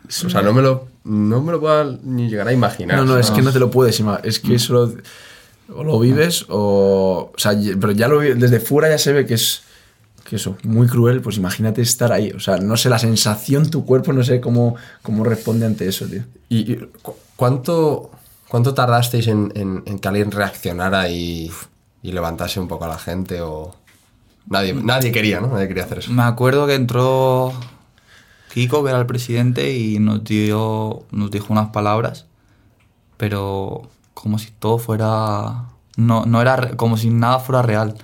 O 0.08 0.30
sea, 0.30 0.42
no 0.42 0.52
me 0.52 0.62
lo, 0.62 0.88
no 1.04 1.42
me 1.42 1.52
lo 1.52 1.60
puedo 1.60 1.98
ni 2.02 2.28
llegar 2.28 2.48
a 2.48 2.52
imaginar. 2.52 2.98
No, 2.98 3.04
no, 3.04 3.18
es 3.18 3.30
que 3.30 3.42
no 3.42 3.52
te 3.52 3.58
lo 3.58 3.70
puedes 3.70 3.98
imaginar. 4.00 4.26
Es 4.26 4.38
que 4.38 4.54
eso 4.54 4.72
lo, 4.72 4.94
o 5.74 5.84
lo 5.84 5.98
vives 5.98 6.46
o. 6.48 7.32
O 7.34 7.38
sea, 7.38 7.52
pero 7.80 7.92
ya 7.92 8.08
lo 8.08 8.20
desde 8.20 8.60
fuera 8.60 8.88
ya 8.88 8.98
se 8.98 9.12
ve 9.12 9.26
que 9.26 9.34
es. 9.34 9.62
Que 10.28 10.34
eso, 10.36 10.56
muy 10.64 10.88
cruel, 10.88 11.20
pues 11.22 11.36
imagínate 11.36 11.80
estar 11.82 12.10
ahí. 12.12 12.32
O 12.32 12.40
sea, 12.40 12.56
no 12.56 12.76
sé, 12.76 12.88
la 12.88 12.98
sensación, 12.98 13.70
tu 13.70 13.84
cuerpo, 13.84 14.12
no 14.12 14.24
sé 14.24 14.40
cómo, 14.40 14.74
cómo 15.02 15.22
responde 15.22 15.66
ante 15.66 15.86
eso, 15.86 16.04
tío. 16.06 16.22
¿Y 16.48 16.72
y 16.72 16.76
cu- 17.00 17.14
cuánto, 17.36 18.10
cuánto 18.48 18.74
tardasteis 18.74 19.28
en, 19.28 19.52
en- 19.54 19.84
en 19.86 20.00
que 20.00 20.08
alguien 20.08 20.32
reaccionara 20.32 21.08
y, 21.08 21.48
y 22.02 22.10
levantase 22.10 22.58
un 22.58 22.66
poco 22.66 22.86
a 22.86 22.88
la 22.88 22.98
gente? 22.98 23.40
O... 23.40 23.76
Nadie, 24.48 24.74
nadie 24.74 25.12
quería, 25.12 25.40
¿no? 25.40 25.46
Nadie 25.46 25.68
quería 25.68 25.84
hacer 25.84 25.98
eso. 25.98 26.10
Me 26.10 26.22
acuerdo 26.24 26.66
que 26.66 26.74
entró 26.74 27.52
Kiko, 28.52 28.82
que 28.82 28.90
era 28.90 28.98
el 28.98 29.06
presidente, 29.06 29.76
y 29.76 30.00
nos, 30.00 30.24
dio, 30.24 31.04
nos 31.12 31.30
dijo 31.30 31.52
unas 31.52 31.68
palabras, 31.68 32.26
pero 33.16 33.88
como 34.16 34.38
si 34.38 34.50
todo 34.50 34.78
fuera... 34.78 35.66
No, 35.98 36.24
no 36.24 36.40
era 36.40 36.76
como 36.76 36.96
si 36.96 37.10
nada 37.10 37.38
fuera 37.38 37.60
real. 37.60 37.96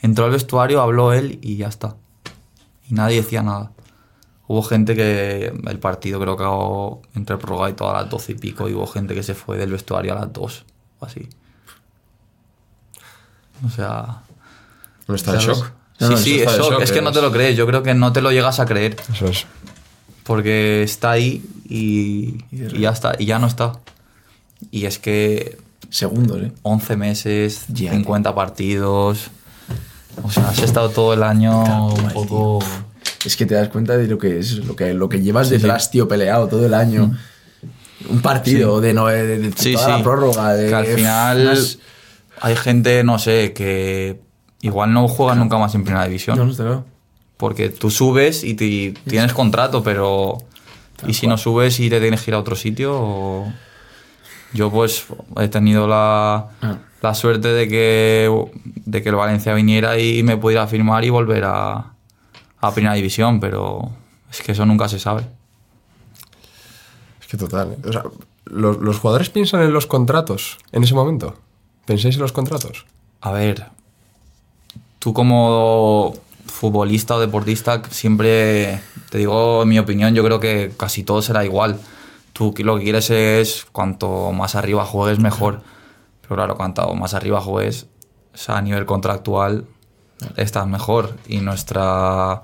Entró 0.00 0.24
al 0.24 0.32
vestuario, 0.32 0.80
habló 0.80 1.12
él 1.12 1.38
y 1.40 1.56
ya 1.56 1.68
está. 1.68 1.94
Y 2.90 2.94
nadie 2.94 3.22
decía 3.22 3.42
nada. 3.42 3.70
Hubo 4.48 4.64
gente 4.64 4.96
que 4.96 5.46
el 5.46 5.78
partido 5.78 6.18
creo 6.20 6.36
que 6.36 6.42
acabó 6.42 7.02
entre 7.14 7.36
prórroga 7.36 7.70
y 7.70 7.74
todo 7.74 7.90
a 7.90 8.02
las 8.02 8.10
doce 8.10 8.32
y 8.32 8.34
pico, 8.34 8.68
y 8.68 8.74
hubo 8.74 8.88
gente 8.88 9.14
que 9.14 9.22
se 9.22 9.34
fue 9.34 9.56
del 9.56 9.70
vestuario 9.70 10.12
a 10.12 10.16
las 10.16 10.32
dos 10.32 10.64
o 10.98 11.06
así. 11.06 11.28
O 13.64 13.70
sea... 13.70 14.22
¿No 15.06 15.14
está 15.14 15.36
shock? 15.38 15.72
Sí, 15.98 16.04
No, 16.04 16.16
sí, 16.16 16.40
esto 16.40 16.50
está 16.50 16.50
es 16.50 16.56
de 16.56 16.70
shock. 16.70 16.82
Es 16.82 16.92
que 16.92 17.02
no 17.02 17.12
te 17.12 17.22
lo 17.22 17.30
crees. 17.30 17.56
Yo 17.56 17.66
creo 17.66 17.84
que 17.84 17.94
no 17.94 18.12
te 18.12 18.20
lo 18.20 18.32
llegas 18.32 18.58
a 18.58 18.66
creer. 18.66 18.96
Eso 19.12 19.26
es. 19.26 19.46
Porque 20.24 20.82
está 20.82 21.12
ahí 21.12 21.44
y, 21.68 22.44
y 22.50 22.80
ya 22.80 22.90
está. 22.90 23.14
Y 23.16 23.26
ya 23.26 23.38
no 23.38 23.46
está. 23.46 23.78
Y 24.70 24.86
es 24.86 24.98
que... 24.98 25.58
Segundos, 25.90 26.40
¿eh? 26.42 26.52
11 26.62 26.96
meses, 26.96 27.66
50 27.74 28.34
partidos... 28.34 29.30
O 30.22 30.30
sea, 30.30 30.48
has 30.50 30.58
estado 30.58 30.90
todo 30.90 31.14
el 31.14 31.22
año 31.22 31.88
un 31.92 32.10
poco... 32.12 32.58
Es 33.24 33.36
que 33.36 33.46
te 33.46 33.54
das 33.54 33.68
cuenta 33.68 33.96
de 33.96 34.06
lo 34.08 34.18
que 34.18 34.38
es, 34.38 34.52
lo 34.58 34.74
que, 34.76 34.92
lo 34.94 35.08
que 35.08 35.20
llevas 35.22 35.48
Sí, 35.48 35.54
detrás, 35.54 35.84
sí. 35.86 35.92
tío, 35.92 36.08
peleado 36.08 36.48
todo 36.48 36.66
el 36.66 36.74
año. 36.74 37.16
Un 38.10 38.20
partido 38.20 38.80
Sí. 38.80 38.86
de, 38.86 38.94
no, 38.94 39.06
de, 39.06 39.38
de 39.38 39.52
Sí, 39.56 39.72
toda 39.74 39.84
sí. 39.86 39.90
la 39.92 40.02
prórroga. 40.02 40.54
De, 40.54 40.68
que 40.68 40.74
al 40.74 40.86
final 40.86 41.40
unas- 41.42 41.78
hay 42.40 42.56
gente, 42.56 43.04
no 43.04 43.18
sé, 43.18 43.52
que 43.54 44.20
igual 44.60 44.92
no 44.92 45.06
juega 45.08 45.34
nunca 45.34 45.56
más 45.58 45.74
en 45.74 45.84
primera 45.84 46.04
división. 46.06 46.36
No, 46.36 46.44
no, 46.44 46.50
está 46.50 46.64
claro. 46.64 46.84
Porque 47.36 47.68
tú 47.70 47.90
subes 47.90 48.44
y 48.44 48.54
te- 48.54 48.94
tienes 49.08 49.32
contrato, 49.32 49.82
pero... 49.82 50.38
¿Y 51.06 51.14
si 51.14 51.26
no 51.26 51.36
subes 51.38 51.80
y 51.80 51.88
te 51.90 52.00
tienes 52.00 52.20
que 52.22 52.30
ir 52.30 52.34
a 52.34 52.38
otro 52.38 52.54
sitio? 52.56 52.92
o- 52.94 53.52
Yo 54.54 54.70
pues 54.70 55.06
he 55.40 55.48
tenido 55.48 55.86
la, 55.88 56.48
Ah. 56.62 56.78
la 57.00 57.14
suerte 57.14 57.48
de 57.48 57.68
que, 57.68 58.30
de 58.64 59.02
que 59.02 59.08
el 59.08 59.14
Valencia 59.14 59.54
viniera 59.54 59.98
y 59.98 60.22
me 60.22 60.36
pudiera 60.36 60.66
firmar 60.66 61.04
y 61.04 61.10
volver 61.10 61.44
a, 61.44 61.92
a 62.60 62.74
primera 62.74 62.94
división, 62.94 63.40
pero 63.40 63.90
es 64.30 64.40
que 64.42 64.52
eso 64.52 64.66
nunca 64.66 64.88
se 64.88 64.98
sabe. 64.98 65.24
Es 67.20 67.26
que 67.26 67.36
total. 67.36 67.72
¿eh? 67.72 67.88
O 67.88 67.92
sea, 67.92 68.02
¿los, 68.44 68.78
los 68.78 68.98
jugadores 68.98 69.30
piensan 69.30 69.62
en 69.62 69.72
los 69.72 69.86
contratos 69.86 70.58
en 70.72 70.84
ese 70.84 70.94
momento? 70.94 71.34
¿Pensáis 71.86 72.16
en 72.16 72.22
los 72.22 72.32
contratos? 72.32 72.86
A 73.20 73.32
ver, 73.32 73.66
tú 74.98 75.12
como 75.12 76.14
futbolista 76.46 77.16
o 77.16 77.20
deportista 77.20 77.82
siempre, 77.90 78.80
te 79.10 79.18
digo 79.18 79.64
mi 79.64 79.78
opinión, 79.78 80.14
yo 80.14 80.22
creo 80.24 80.38
que 80.40 80.72
casi 80.76 81.02
todo 81.02 81.22
será 81.22 81.44
igual. 81.44 81.80
Tú 82.32 82.54
lo 82.58 82.78
que 82.78 82.84
quieres 82.84 83.10
es 83.10 83.66
cuanto 83.72 84.32
más 84.32 84.54
arriba 84.54 84.84
juegues 84.84 85.18
mejor. 85.18 85.60
Pero 86.22 86.36
claro, 86.36 86.56
cuanto 86.56 86.94
más 86.94 87.14
arriba 87.14 87.40
juegues, 87.40 87.86
o 88.32 88.36
sea, 88.36 88.58
a 88.58 88.62
nivel 88.62 88.86
contractual 88.86 89.66
estás 90.36 90.66
mejor. 90.66 91.16
Y 91.26 91.38
nuestra, 91.38 92.42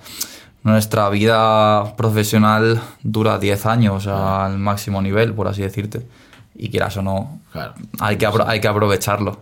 nuestra 0.62 1.09
vida 1.09 1.97
profesional 1.97 2.82
dura 3.03 3.39
10 3.39 3.66
años 3.66 4.07
al 4.07 4.59
máximo 4.59 5.01
nivel, 5.01 5.32
por 5.32 5.49
así 5.49 5.62
decirte. 5.62 6.07
Y 6.55 6.70
quieras 6.70 6.97
o 6.97 7.03
no, 7.03 7.41
Claro. 7.53 7.74
hay, 8.01 8.16
que 8.18 8.26
hay 8.47 8.61
que 8.61 8.68
aprovecharlo. 8.68 9.41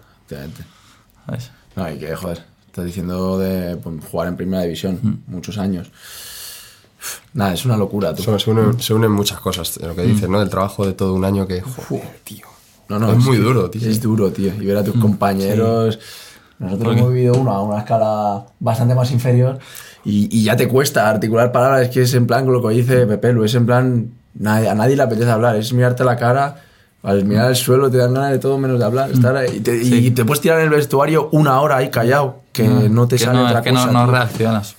No, 1.75 1.85
hay 1.85 1.99
que, 1.99 2.15
joder, 2.15 2.45
estás 2.67 2.85
diciendo 2.85 3.39
de 3.39 3.77
pues, 3.77 4.05
jugar 4.05 4.29
en 4.29 4.37
primera 4.37 4.63
división 4.63 5.23
muchos 5.27 5.59
años. 5.59 5.91
Nada, 7.35 7.55
es 7.55 7.65
una 7.65 7.77
locura. 7.77 8.15
Tú. 8.15 8.23
Se, 8.39 8.51
unen, 8.51 8.81
se 8.81 8.95
unen 8.95 9.11
muchas 9.13 9.41
cosas, 9.41 9.79
de 9.79 9.87
lo 9.87 9.95
que 9.95 10.03
dices, 10.03 10.29
¿no? 10.29 10.41
Del 10.41 10.49
trabajo 10.51 10.87
de 10.87 10.93
todo 10.93 11.15
un 11.15 11.25
año 11.25 11.47
que, 11.47 11.61
joder, 11.63 12.21
tío. 12.25 12.47
No, 12.89 12.99
no, 12.99 13.11
es 13.13 13.19
muy 13.19 13.37
que- 13.37 13.43
duro, 13.43 13.69
tío. 13.71 13.89
Es 13.89 14.01
duro, 14.01 14.31
tío. 14.31 14.53
Y 14.55 14.65
ver 14.67 14.77
a 14.77 14.85
tus 14.85 14.97
compañeros. 15.01 15.99
Nosotros 16.59 16.85
Porque- 16.87 17.01
hemos 17.01 17.13
vivido 17.13 17.35
uno 17.35 17.53
a 17.53 17.63
una 17.63 17.79
escala 17.81 18.47
bastante 18.61 18.95
más 18.95 19.11
inferior 19.11 19.59
y, 20.05 20.29
y 20.35 20.45
ya 20.45 20.57
te 20.57 20.67
cuesta 20.69 21.09
articular 21.11 21.53
palabras. 21.53 21.83
Es 21.83 21.89
que 21.91 22.03
es 22.03 22.15
en 22.15 22.27
plan 22.27 22.47
lo 22.51 22.63
que 22.67 22.75
dice 22.75 23.07
Pepe 23.07 23.33
Lu, 23.33 23.45
es 23.45 23.55
en 23.55 23.67
plan. 23.67 24.11
nadie- 24.39 24.69
a 24.69 24.75
nadie 24.75 24.97
le 24.97 25.03
apetece 25.03 25.31
hablar, 25.31 25.57
es 25.57 25.73
mirarte 25.73 26.05
la 26.05 26.17
cara. 26.17 26.63
Al 27.03 27.25
mirar 27.25 27.51
el 27.51 27.57
suelo 27.57 27.91
te 27.91 27.99
dan 27.99 28.15
ganas 28.15 28.33
de 28.33 28.39
todo 28.39 28.59
menos 28.59 28.79
de 28.79 28.85
hablar. 28.85 29.11
Estar 29.11 29.37
ahí, 29.37 29.57
y, 29.57 29.61
te, 29.61 29.77
y 29.77 29.85
Sí. 29.85 30.11
te 30.11 30.25
puedes 30.25 30.41
tirar 30.41 30.59
en 30.59 30.65
el 30.65 30.71
vestuario 30.71 31.29
una 31.33 31.61
hora 31.61 31.77
ahí 31.77 31.89
callado, 31.91 32.41
que 32.53 32.65
no 32.67 33.07
te 33.07 33.17
que 33.17 33.25
sale 33.25 33.39
no, 33.39 33.45
otra 33.47 33.59
es 33.59 33.65
que 33.65 33.73
no- 33.73 33.81
cosa. 33.81 33.93
no 33.93 34.03
tío. 34.05 34.13
reaccionas. 34.13 34.77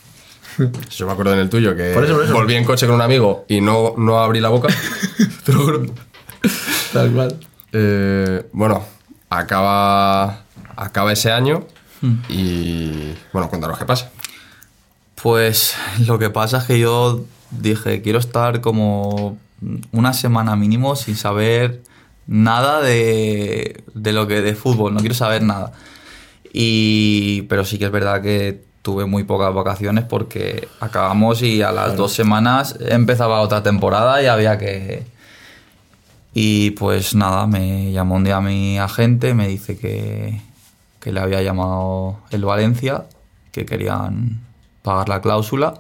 Yo 0.90 1.06
me 1.06 1.12
acuerdo 1.12 1.34
en 1.34 1.40
el 1.40 1.50
tuyo 1.50 1.76
que 1.76 1.94
Por 1.94 2.04
eso, 2.06 2.16
por 2.16 2.24
eso. 2.24 2.34
volví 2.34 2.56
en 2.56 2.64
coche 2.64 2.86
con 2.88 2.96
un 2.96 3.02
amigo 3.02 3.46
y 3.48 3.62
no, 3.62 3.94
no 3.98 4.20
abrí 4.20 4.40
la 4.40 4.50
boca. 4.50 4.68
Te 5.46 5.54
lo 5.54 5.60
juro. 5.64 5.86
Tal 6.94 7.12
cual. 7.12 7.38
Eh, 7.74 8.46
bueno, 8.54 8.84
acaba, 9.30 10.44
acaba 10.76 11.12
ese 11.14 11.32
año 11.32 11.66
Hmm. 12.00 12.18
y. 12.30 13.14
Bueno, 13.34 13.50
cuéntanos 13.50 13.80
qué 13.80 13.86
pasa. 13.86 14.12
Pues 15.16 15.76
lo 16.06 16.20
que 16.20 16.30
pasa 16.30 16.60
es 16.60 16.64
que 16.66 16.78
yo 16.80 17.26
dije, 17.50 18.04
quiero 18.04 18.20
estar 18.20 18.62
como 18.62 19.40
una 19.92 20.14
semana 20.14 20.56
mínimo 20.56 20.96
sin 20.96 21.16
saber 21.16 21.82
nada 22.28 22.82
de, 22.82 23.84
de 23.96 24.14
lo 24.14 24.28
que 24.28 24.42
de 24.44 24.54
fútbol, 24.54 24.94
no 24.94 25.00
quiero 25.00 25.16
saber 25.16 25.42
nada. 25.42 25.72
Y, 26.54 27.42
pero 27.50 27.66
sí 27.66 27.80
que 27.80 27.86
es 27.86 27.92
verdad 27.92 28.22
que 28.22 28.64
tuve 28.88 29.06
muy 29.06 29.26
pocas 29.26 29.54
vacaciones 29.54 30.06
porque 30.06 30.70
acabamos 30.80 31.42
y 31.42 31.62
a 31.62 31.74
las 31.74 31.98
dos 31.98 32.14
semanas 32.14 32.78
empezaba 32.80 33.42
otra 33.42 33.62
temporada 33.62 34.24
y 34.24 34.28
había 34.28 34.58
que... 34.58 35.06
Y 36.34 36.72
pues 36.72 37.14
nada, 37.14 37.48
me 37.48 37.92
llamó 37.92 38.16
un 38.16 38.24
día 38.24 38.40
mi 38.40 38.78
agente, 38.80 39.34
me 39.34 39.46
dice 39.50 39.78
que, 39.78 40.40
que 41.02 41.12
le 41.12 41.20
había 41.20 41.42
llamado 41.42 42.16
el 42.30 42.46
Valencia, 42.46 43.04
que 43.52 43.66
querían 43.66 44.40
pagar 44.84 45.10
la 45.10 45.20
cláusula 45.20 45.74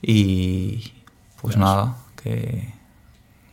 y 0.00 0.92
pues 1.42 1.56
nada, 1.56 1.96
que 2.22 2.72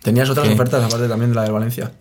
¿Tenías 0.03 0.29
otras 0.29 0.47
ofertas 0.47 0.83
aparte 0.83 1.07
también 1.07 1.31
de 1.31 1.35
la 1.37 1.41
de 1.41 1.49
Valencia? 1.49 1.91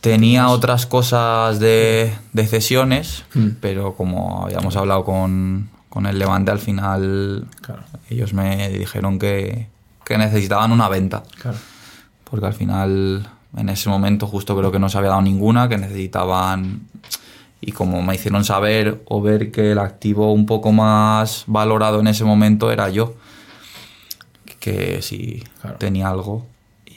tenía 0.00 0.48
otras 0.48 0.86
cosas 0.86 1.60
de, 1.60 2.10
de 2.32 2.46
cesiones, 2.46 3.24
Mm. 3.34 3.48
pero 3.60 3.92
como 3.94 4.44
habíamos 4.46 4.76
hablado 4.76 5.04
con, 5.04 5.68
con 5.92 6.06
el 6.06 6.18
Levante 6.18 6.50
al 6.50 6.58
final, 6.58 7.46
Claro. 7.60 7.82
ellos 8.08 8.32
me 8.32 8.70
dijeron 8.70 9.18
que, 9.18 9.66
que 10.06 10.16
necesitaban 10.16 10.72
una 10.72 10.88
venta. 10.88 11.22
Claro. 11.40 11.58
porque 12.24 12.46
al 12.46 12.54
final 12.54 13.28
en 13.58 13.68
ese 13.68 13.90
momento 13.90 14.26
justo 14.26 14.56
creo 14.56 14.72
que 14.72 14.78
no 14.78 14.88
se 14.88 14.96
había 14.96 15.10
dado 15.10 15.20
ninguna, 15.20 15.68
que 15.68 15.76
necesitaban 15.76 16.80
y 17.60 17.72
como 17.72 18.00
me 18.02 18.14
hicieron 18.14 18.42
saber 18.46 19.02
o 19.04 19.20
ver 19.20 19.50
que 19.52 19.72
el 19.72 19.78
activo 19.78 20.32
un 20.32 20.46
poco 20.46 20.72
más 20.72 21.44
valorado 21.46 22.00
en 22.00 22.06
ese 22.06 22.24
momento 22.24 22.72
era 22.72 22.88
yo, 22.88 23.14
que 24.60 25.02
sí 25.02 25.44
Claro. 25.60 25.76
tenía 25.76 26.08
algo 26.08 26.46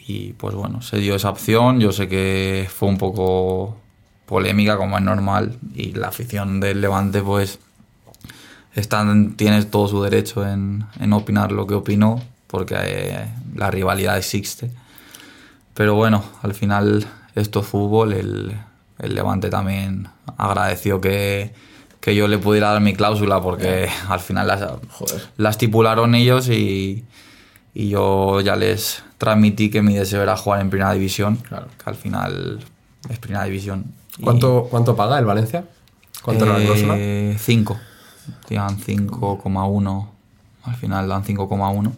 y 0.08 0.34
pues 0.34 0.56
bueno, 0.56 0.82
se 0.82 0.98
dio 1.00 1.16
esa 1.16 1.30
opción, 1.32 1.80
yo 1.82 1.92
sé 1.92 2.08
que 2.08 2.68
fue 2.74 2.88
un 2.88 2.98
poco 2.98 3.76
polémica 4.26 4.78
como 4.78 4.98
es 4.98 5.04
normal 5.04 5.58
y 5.76 5.92
la 5.92 6.08
afición 6.08 6.60
del 6.62 6.80
Levante 6.80 7.22
pues 7.22 7.60
están, 8.76 9.36
tiene 9.36 9.64
todo 9.64 9.88
su 9.88 10.04
derecho 10.04 10.48
en, 10.48 10.86
en 11.00 11.14
opinar 11.14 11.52
lo 11.52 11.66
que 11.66 11.74
opinó, 11.74 12.22
porque 12.48 12.76
eh, 12.78 13.26
la 13.56 13.72
rivalidad 13.72 14.18
existe. 14.18 14.70
Pero 15.74 15.96
bueno, 15.96 16.24
al 16.42 16.54
final 16.54 17.06
esto 17.36 17.62
es 17.62 17.66
fútbol, 17.66 18.14
el, 18.14 18.56
el 19.00 19.16
Levante 19.16 19.50
también 19.50 20.08
agradeció 20.38 21.02
que, 21.02 21.54
que 22.00 22.16
yo 22.16 22.28
le 22.28 22.38
pudiera 22.38 22.72
dar 22.72 22.82
mi 22.82 22.94
cláusula 22.94 23.42
porque 23.42 23.90
al 24.10 24.20
final 24.20 24.48
la, 24.48 24.78
la 25.38 25.50
estipularon 25.50 26.16
ellos 26.16 26.50
y, 26.50 27.04
y 27.74 27.90
yo 27.90 28.42
ya 28.42 28.56
les 28.56 29.04
transmití 29.18 29.70
que 29.70 29.82
mi 29.82 29.96
deseo 29.96 30.22
era 30.22 30.38
jugar 30.38 30.62
en 30.62 30.70
primera 30.70 30.94
división, 30.94 31.38
que 31.38 31.90
al 31.90 31.96
final 31.96 32.60
es 33.10 33.20
primera 33.20 33.46
división. 33.46 33.86
Y, 34.18 34.24
¿Cuánto, 34.24 34.68
¿Cuánto 34.70 34.96
paga 34.96 35.20
el 35.20 35.26
Valencia? 35.26 35.66
¿Cuánto 36.22 36.46
era 36.46 36.58
la 36.58 36.66
cláusula? 36.66 36.96
eh, 36.98 37.38
5. 37.40 37.78
Dan 38.50 38.78
5,1. 38.80 40.08
Al 40.64 40.76
final 40.76 41.08
dan 41.08 41.24
5,1. 41.24 41.92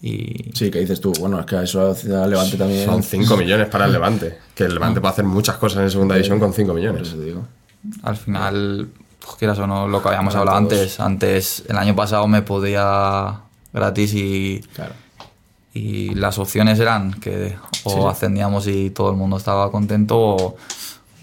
Y 0.00 0.50
Sí, 0.54 0.70
que 0.70 0.78
dices 0.78 1.00
tú, 1.00 1.12
bueno, 1.18 1.40
es 1.40 1.46
que 1.46 1.60
eso 1.62 1.90
al 1.90 2.30
Levante 2.30 2.56
también. 2.56 2.84
Son 2.86 3.02
5 3.02 3.36
millones 3.36 3.68
para 3.68 3.86
el 3.86 3.92
Levante. 3.92 4.38
Que 4.54 4.64
el 4.64 4.74
Levante 4.74 5.00
puede 5.00 5.12
hacer 5.12 5.24
muchas 5.24 5.56
cosas 5.56 5.82
en 5.82 5.90
segunda 5.90 6.14
división 6.14 6.38
con 6.38 6.52
5 6.52 6.68
Por 6.68 6.76
millones. 6.76 7.08
eso 7.08 7.20
digo. 7.20 7.44
al 8.02 8.16
final, 8.16 8.88
pues, 9.20 9.36
quieras 9.36 9.58
o 9.58 9.66
no, 9.66 9.88
lo 9.88 10.00
que 10.02 10.08
habíamos 10.08 10.34
Para 10.34 10.40
hablado 10.52 10.68
todos. 10.68 11.00
antes. 11.00 11.00
Antes, 11.00 11.64
el 11.68 11.76
año 11.76 11.96
pasado 11.96 12.28
me 12.28 12.42
podía 12.42 13.40
gratis 13.72 14.14
y, 14.14 14.60
Claro. 14.74 14.92
y 15.74 16.14
las 16.14 16.38
opciones 16.38 16.78
eran 16.78 17.12
que 17.14 17.56
o 17.84 18.08
ascendíamos 18.08 18.66
y 18.68 18.90
todo 18.90 19.10
el 19.10 19.16
mundo 19.16 19.36
estaba 19.36 19.70
contento 19.72 20.16
o, 20.18 20.56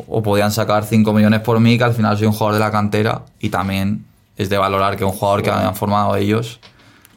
o 0.07 0.21
podían 0.23 0.51
sacar 0.51 0.83
5 0.85 1.13
millones 1.13 1.39
por 1.41 1.59
mí, 1.61 1.77
que 1.77 1.83
al 1.85 1.93
final 1.93 2.17
soy 2.17 2.27
un 2.27 2.33
jugador 2.33 2.55
de 2.55 2.59
la 2.59 2.71
cantera 2.71 3.21
y 3.39 3.49
también 3.49 4.05
es 4.37 4.49
de 4.49 4.57
valorar 4.57 4.97
que 4.97 5.05
un 5.05 5.11
jugador 5.11 5.41
que 5.43 5.49
habían 5.49 5.75
formado 5.75 6.15
ellos, 6.15 6.59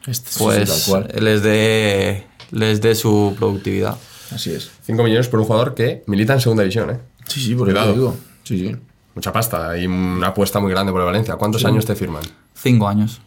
Este, 0.07 0.31
sí, 0.31 0.39
sí, 0.39 0.45
pues 0.45 0.87
tal 0.87 1.03
cual. 1.05 1.25
les 1.25 1.43
dé 1.43 2.27
les 2.51 2.81
dé 2.81 2.95
su 2.95 3.35
productividad. 3.39 3.97
Así 4.31 4.53
es. 4.53 4.71
5 4.85 5.03
millones 5.03 5.29
por 5.29 5.41
un 5.41 5.47
jugador 5.47 5.75
que 5.75 6.03
milita 6.07 6.35
en 6.35 6.41
segunda 6.41 6.63
división, 6.63 6.91
¿eh? 6.91 6.99
Sí, 7.27 7.41
sí, 7.41 7.55
por 7.55 7.69
eso 7.69 7.93
digo. 7.93 8.17
Sí, 8.45 8.59
sí. 8.59 8.77
Mucha 9.15 9.33
pasta 9.33 9.77
y 9.77 9.87
una 9.87 10.29
apuesta 10.29 10.61
muy 10.61 10.71
grande 10.71 10.93
por 10.93 11.01
el 11.01 11.07
Valencia. 11.07 11.37
¿Cuántos 11.37 11.65
años 11.65 11.85
te 11.85 11.95
firman? 11.95 12.23
Cinco 12.55 12.89
años. 12.89 13.21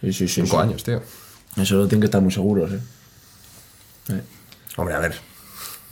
Sí, 0.00 0.12
sí, 0.12 0.28
sí. 0.28 0.42
5 0.42 0.48
sí. 0.48 0.56
años, 0.56 0.82
tío. 0.84 1.02
Eso 1.56 1.74
lo 1.76 1.86
tienen 1.86 2.00
que 2.00 2.06
estar 2.06 2.20
muy 2.22 2.32
seguros, 2.32 2.72
¿eh? 2.72 2.80
Eh. 4.08 4.22
Hombre, 4.76 4.94
a 4.94 4.98
ver. 5.00 5.14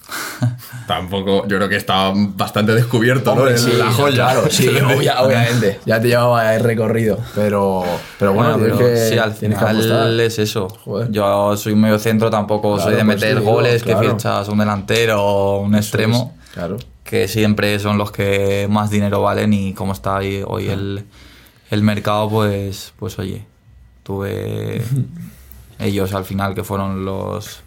Tampoco, 0.87 1.47
yo 1.47 1.57
creo 1.59 1.69
que 1.69 1.77
está 1.77 2.13
bastante 2.15 2.75
descubierto, 2.75 3.35
¿no? 3.35 3.43
Hombre, 3.43 3.55
En 3.57 3.59
sí, 3.59 3.73
la 3.77 3.91
joya. 3.93 4.15
Claro, 4.15 4.51
sí, 4.51 4.69
obvia- 4.69 5.21
obviamente. 5.21 5.81
Ya 5.85 6.01
te 6.01 6.09
llevaba 6.09 6.55
el 6.55 6.63
recorrido. 6.65 7.19
Pero, 7.35 7.85
pero 8.19 8.33
bueno, 8.33 8.59
Bueno, 8.59 8.77
tienes 8.77 8.79
pero 8.79 8.95
que, 8.95 9.09
sí, 9.11 9.19
al 9.19 9.33
que 9.39 9.49
final 9.55 10.21
es 10.21 10.39
eso. 10.39 10.69
Joder. 10.69 11.11
Yo 11.11 11.57
soy 11.57 11.75
medio 11.75 11.99
centro, 11.99 12.31
tampoco 12.31 12.75
Claro, 12.77 12.83
soy 12.91 12.97
de 12.99 13.05
pues 13.05 13.21
meter 13.21 13.41
goles, 13.43 13.83
claro. 13.83 14.01
que 14.01 14.11
fichas 14.11 14.49
un 14.49 14.59
delantero 14.59 15.23
o 15.23 15.61
un 15.61 15.75
extremo, 15.75 16.35
Claro. 16.55 16.79
que 17.05 17.29
siempre 17.29 17.79
son 17.79 17.99
los 17.99 18.11
que 18.11 18.67
más 18.71 18.89
dinero 18.91 19.21
valen 19.23 19.53
y 19.53 19.75
como 19.75 19.93
está 19.93 20.17
ahí 20.17 20.43
hoy 20.47 20.69
el, 20.69 21.05
el 21.71 21.83
mercado, 21.83 22.31
pues, 22.31 22.95
pues 22.99 23.19
oye, 23.19 23.45
tuve 24.03 24.83
ellos 25.79 26.15
al 26.15 26.25
final 26.25 26.55
que 26.55 26.65
fueron 26.65 27.05
los 27.05 27.61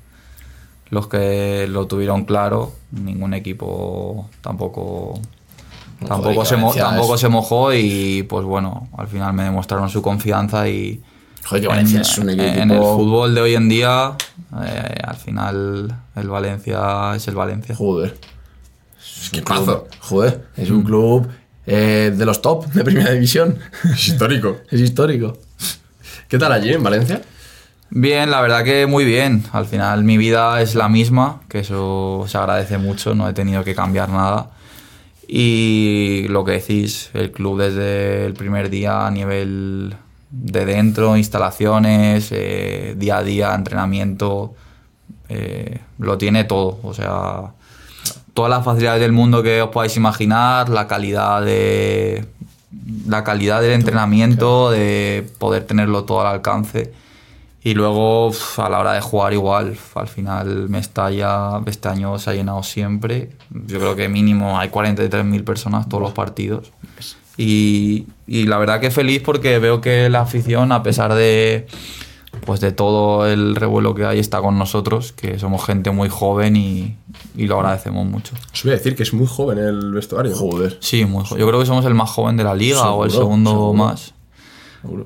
los 0.92 1.08
que 1.08 1.66
lo 1.68 1.88
tuvieron 1.88 2.26
claro, 2.26 2.74
ningún 2.92 3.34
equipo 3.34 4.30
tampoco 4.42 5.20
tampoco 6.08 6.34
Joder, 6.46 6.48
se 6.74 6.80
tampoco 6.80 7.16
es- 7.16 7.22
se 7.22 7.28
mojó 7.30 7.74
y 7.74 8.24
pues 8.24 8.46
bueno, 8.46 8.88
al 8.98 9.08
final 9.08 9.34
me 9.34 9.44
demostraron 9.44 9.90
su 9.90 10.02
confianza 10.02 10.68
y 10.70 11.02
Joder, 11.46 11.62
que 11.64 11.68
Valencia 11.68 12.02
es 12.02 12.18
un 12.18 12.30
equipo. 12.30 12.44
en 12.46 12.72
el 12.72 12.80
fútbol 12.80 13.34
de 13.36 13.42
hoy 13.42 13.56
en 13.56 13.68
día, 13.70 14.14
eh, 14.64 14.96
al 15.04 15.16
final 15.16 15.96
el 16.16 16.28
Valencia 16.30 17.16
es 17.16 17.28
el 17.28 17.36
Valencia. 17.36 17.76
Joder. 17.76 18.18
Qué 19.32 19.42
pazo. 19.42 19.88
Joder, 20.00 20.48
es 20.58 20.70
un 20.72 20.84
club 20.84 21.28
eh, 21.66 22.14
de 22.16 22.26
los 22.26 22.42
top 22.42 22.66
de 22.74 22.84
primera 22.84 23.12
división. 23.12 23.58
Es 23.94 24.08
histórico. 24.10 24.58
Es 24.70 24.80
histórico. 24.82 25.38
¿Qué 26.28 26.38
tal 26.38 26.52
allí 26.52 26.74
en 26.74 26.82
Valencia? 26.84 27.22
Bien, 27.94 28.32
la 28.32 28.40
verdad 28.40 28.64
que 28.64 28.88
muy 28.88 29.04
bien. 29.04 29.44
Al 29.52 29.66
final 29.66 30.06
mi 30.06 30.18
vida 30.18 30.62
es 30.62 30.76
la 30.76 30.88
misma, 30.88 31.42
que 31.50 31.60
eso 31.60 32.24
se 32.26 32.38
agradece 32.38 32.78
mucho, 32.78 33.16
no 33.16 33.28
he 33.28 33.34
tenido 33.34 33.66
que 33.66 33.76
cambiar 33.76 34.08
nada. 34.08 34.52
Y 35.28 36.26
lo 36.30 36.46
que 36.46 36.54
decís, 36.54 37.10
el 37.14 37.32
club 37.32 37.60
desde 37.60 38.26
el 38.26 38.34
primer 38.34 38.70
día 38.70 39.08
a 39.08 39.12
nivel 39.12 39.94
de 40.30 40.66
dentro, 40.66 41.18
instalaciones, 41.18 42.30
eh, 42.32 42.96
día 42.98 43.18
a 43.18 43.24
día, 43.24 43.54
entrenamiento, 43.54 44.56
eh, 45.28 45.80
lo 46.00 46.18
tiene 46.18 46.46
todo. 46.46 46.80
O 46.84 46.94
sea, 46.94 47.52
todas 48.34 48.50
las 48.50 48.64
facilidades 48.64 49.02
del 49.02 49.12
mundo 49.12 49.44
que 49.44 49.62
os 49.62 49.70
podáis 49.70 49.98
imaginar, 49.98 50.70
la 50.70 50.88
calidad 50.88 51.44
de 51.44 52.26
la 53.06 53.26
calidad 53.26 53.62
del 53.62 53.74
entrenamiento, 53.74 54.72
de 54.72 55.30
poder 55.40 55.66
tenerlo 55.66 56.06
todo 56.06 56.22
al 56.22 56.28
alcance. 56.28 56.94
Y 57.64 57.76
luego 57.76 58.32
a 58.58 58.70
la 58.70 58.80
hora 58.80 58.94
de 58.94 59.02
jugar 59.02 59.34
igual, 59.34 59.78
al 59.94 60.08
final 60.08 60.68
Mestalla 60.68 61.62
este 61.68 61.90
año 61.90 62.18
se 62.18 62.32
ha 62.32 62.34
llenado 62.34 62.64
siempre. 62.64 63.30
Yo 63.68 63.80
creo 63.80 63.96
que 63.96 64.10
mínimo 64.10 64.60
hay 64.60 64.70
43.000 64.70 65.44
personas 65.44 65.88
todos 65.88 66.02
los 66.02 66.12
partidos. 66.12 66.72
Y, 67.38 68.08
y 68.26 68.46
la 68.46 68.58
verdad 68.58 68.80
que 68.80 68.90
feliz 68.90 69.22
porque 69.24 69.60
veo 69.60 69.80
que 69.80 70.10
la 70.10 70.22
afición, 70.22 70.72
a 70.72 70.82
pesar 70.82 71.14
de, 71.14 71.68
pues 72.46 72.62
de 72.62 72.72
todo 72.72 73.28
el 73.28 73.56
revuelo 73.56 73.94
que 73.94 74.06
hay, 74.06 74.20
está 74.20 74.42
con 74.42 74.58
nosotros, 74.58 75.12
que 75.12 75.38
somos 75.38 75.64
gente 75.64 75.92
muy 75.92 76.10
joven 76.10 76.56
y, 76.56 76.98
y 77.36 77.46
lo 77.48 77.60
agradecemos 77.60 78.06
mucho. 78.08 78.34
Os 78.54 78.64
voy 78.64 78.74
a 78.74 78.76
decir 78.76 78.96
que 78.96 79.04
es 79.04 79.14
muy 79.14 79.28
joven 79.28 79.60
el 79.60 79.92
vestuario. 79.94 80.36
Joder. 80.36 80.78
Sí, 80.82 81.06
muy 81.06 81.24
yo 81.26 81.48
creo 81.48 81.60
que 81.60 81.66
somos 81.66 81.86
el 81.86 81.94
más 81.94 82.10
joven 82.10 82.38
de 82.38 82.44
la 82.44 82.56
liga 82.56 82.90
o 82.92 83.06
el 83.06 83.12
segundo 83.12 83.52
seguro. 83.52 83.74
más. 83.74 84.14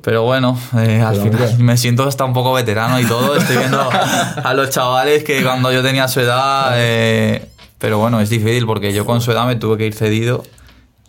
Pero 0.02 0.24
bueno, 0.24 0.58
eh, 0.78 1.02
al 1.02 1.16
final 1.18 1.58
me 1.60 1.78
siento 1.78 2.08
hasta 2.08 2.24
un 2.24 2.34
poco 2.34 2.54
veterano 2.54 3.00
y 3.00 3.06
todo. 3.06 3.36
Estoy 3.36 3.58
viendo 3.58 3.82
a 3.82 4.54
los 4.54 4.70
chavales 4.70 5.24
que 5.24 5.44
cuando 5.44 5.72
yo 5.72 5.82
tenía 5.84 6.08
su 6.08 6.22
edad. 6.22 6.74
eh, 6.76 7.50
pero 7.78 8.00
bueno, 8.00 8.22
es 8.22 8.30
difícil 8.30 8.66
porque 8.66 8.94
yo 8.94 9.06
con 9.06 9.22
su 9.22 9.32
edad 9.32 9.46
me 9.46 9.58
tuve 9.58 9.78
que 9.78 9.86
ir 9.86 9.94
cedido 9.94 10.44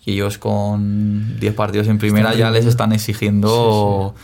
y 0.04 0.14
ellos 0.14 0.38
con 0.38 1.38
10 1.38 1.54
partidos 1.54 1.86
en 1.88 1.98
primera 1.98 2.34
ya 2.34 2.50
les 2.50 2.66
están 2.66 2.92
exigiendo 2.92 4.14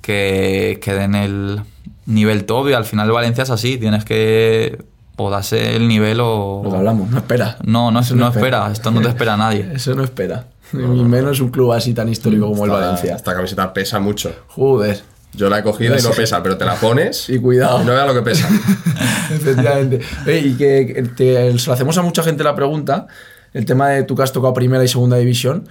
que, 0.00 0.78
que 0.82 0.94
den 0.94 1.14
el 1.14 1.60
nivel 2.06 2.44
top 2.44 2.68
y 2.68 2.72
al 2.72 2.84
final 2.84 3.10
Valencia 3.12 3.42
es 3.44 3.50
así. 3.50 3.78
Tienes 3.78 4.04
que 4.04 4.78
o 5.16 5.40
el 5.52 5.88
nivel 5.88 6.20
o. 6.20 6.62
Lo 6.64 6.70
que 6.70 6.76
hablamos, 6.76 7.10
no 7.10 7.18
espera. 7.18 7.56
No, 7.64 7.90
no, 7.90 8.00
no 8.14 8.28
espera. 8.28 8.70
Esto 8.72 8.90
no 8.90 9.00
te 9.00 9.08
espera 9.08 9.36
nadie. 9.36 9.70
Eso 9.74 9.94
no 9.94 10.04
espera. 10.04 10.46
Ni 10.72 11.04
menos 11.04 11.40
un 11.40 11.50
club 11.50 11.72
así 11.72 11.92
tan 11.94 12.08
histórico 12.08 12.46
como 12.48 12.64
el 12.64 12.70
Valencia. 12.70 13.14
Esta 13.16 13.34
camiseta 13.34 13.72
pesa 13.72 13.98
mucho. 14.00 14.34
Joder. 14.48 15.00
Yo 15.34 15.48
la 15.48 15.60
he 15.60 15.62
cogido 15.62 15.96
y 15.98 16.02
no 16.02 16.10
pesa, 16.10 16.42
pero 16.42 16.58
te 16.58 16.64
la 16.66 16.74
pones 16.74 17.28
Y 17.30 17.38
cuidado. 17.38 17.82
y 17.82 17.86
no 17.86 17.92
veas 17.92 18.06
lo 18.06 18.14
que 18.14 18.22
pesa. 18.22 18.48
Efectivamente. 19.30 20.00
Oye, 20.26 20.38
y 20.40 20.54
que 20.56 20.92
que 20.94 21.02
te- 21.02 21.58
se 21.58 21.66
lo 21.68 21.72
hacemos 21.72 21.96
a 21.98 22.02
mucha 22.02 22.22
gente 22.22 22.44
la 22.44 22.54
pregunta, 22.54 23.06
el 23.54 23.64
tema 23.64 23.88
de 23.88 24.02
tú 24.02 24.14
que 24.14 24.22
has 24.22 24.32
tocado 24.32 24.52
primera 24.52 24.84
y 24.84 24.88
segunda 24.88 25.16
división, 25.16 25.68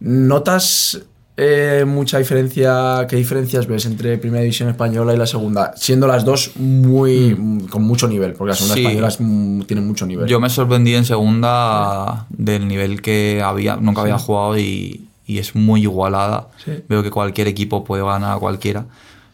¿notas 0.00 1.00
eh, 1.40 1.84
mucha 1.86 2.18
diferencia, 2.18 3.06
qué 3.08 3.14
diferencias 3.16 3.66
ves 3.68 3.86
entre 3.86 4.18
primera 4.18 4.42
división 4.42 4.68
española 4.68 5.14
y 5.14 5.16
la 5.16 5.26
segunda? 5.26 5.72
Siendo 5.76 6.06
las 6.08 6.24
dos 6.24 6.50
muy, 6.56 7.66
con 7.70 7.84
mucho 7.84 8.08
nivel, 8.08 8.32
porque 8.32 8.50
la 8.50 8.56
segunda 8.56 8.74
Sí. 8.74 8.80
española 8.82 9.08
es, 9.08 9.16
mm, 9.20 9.62
tiene 9.62 9.82
mucho 9.82 10.04
nivel. 10.04 10.26
Yo 10.26 10.40
me 10.40 10.50
sorprendí 10.50 10.94
en 10.96 11.04
segunda 11.04 12.26
del 12.30 12.66
nivel 12.66 13.00
que 13.00 13.40
había, 13.44 13.76
nunca 13.76 14.00
había 14.00 14.18
jugado 14.18 14.58
y, 14.58 15.06
y 15.26 15.38
es 15.38 15.54
muy 15.54 15.82
igualada. 15.82 16.48
Veo 16.88 17.02
que 17.04 17.10
cualquier 17.12 17.46
equipo 17.46 17.84
puede 17.84 18.02
ganar 18.02 18.36
a 18.36 18.38
cualquiera. 18.40 18.86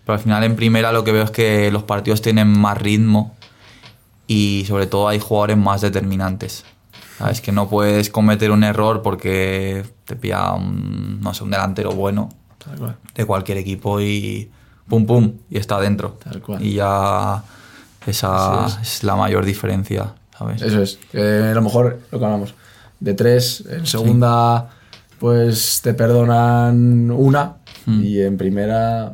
Pero 0.05 0.15
al 0.19 0.21
final 0.23 0.45
en 0.45 0.57
primera 0.57 0.93
lo 0.93 1.03
que 1.05 1.13
veo 1.13 1.25
es 1.25 1.31
que 1.31 1.71
los 1.71 1.85
partidos 1.85 2.21
tienen 2.21 2.49
más 2.49 2.77
ritmo 2.77 3.35
y 4.27 4.65
sobre 4.69 4.87
todo 4.87 5.09
hay 5.09 5.19
jugadores 5.21 5.57
más 5.57 5.81
determinantes. 5.81 6.65
¿Sabes? 7.19 7.41
Que 7.41 7.53
no 7.53 7.69
puedes 7.69 8.11
cometer 8.11 8.51
un 8.51 8.65
error 8.65 9.01
porque 9.03 9.85
te 10.05 10.17
pilla 10.17 10.53
un, 10.53 11.21
no 11.21 11.33
sé, 11.35 11.45
un 11.45 11.51
delantero 11.51 11.93
bueno 11.93 12.29
Tal 12.65 12.79
cual. 12.79 12.97
de 13.15 13.25
cualquier 13.25 13.59
equipo 13.59 14.01
y 14.01 14.51
pum 14.89 15.07
pum 15.07 15.33
y 15.51 15.59
está 15.59 15.81
dentro. 15.81 16.19
Tal 16.23 16.41
cual. 16.43 16.63
Y 16.63 16.75
ya 16.75 17.43
esa 18.07 18.67
es. 18.83 19.03
la 19.05 19.17
mayor 19.17 19.45
diferencia, 19.45 20.15
¿sabes? 20.39 20.63
Eso 20.63 20.83
es, 20.83 20.99
a 21.15 21.55
lo 21.55 21.63
mejor 21.63 22.01
lo 22.11 22.19
que 22.19 22.25
hablamos, 22.25 22.55
de 23.01 23.15
tres, 23.15 23.65
en 23.69 23.87
segunda 23.87 24.71
pues 25.19 25.81
te 25.83 25.95
perdonan 25.95 27.11
una 27.11 27.57
Hmm. 27.87 28.03
y 28.03 28.21
en 28.23 28.37
primera... 28.39 29.13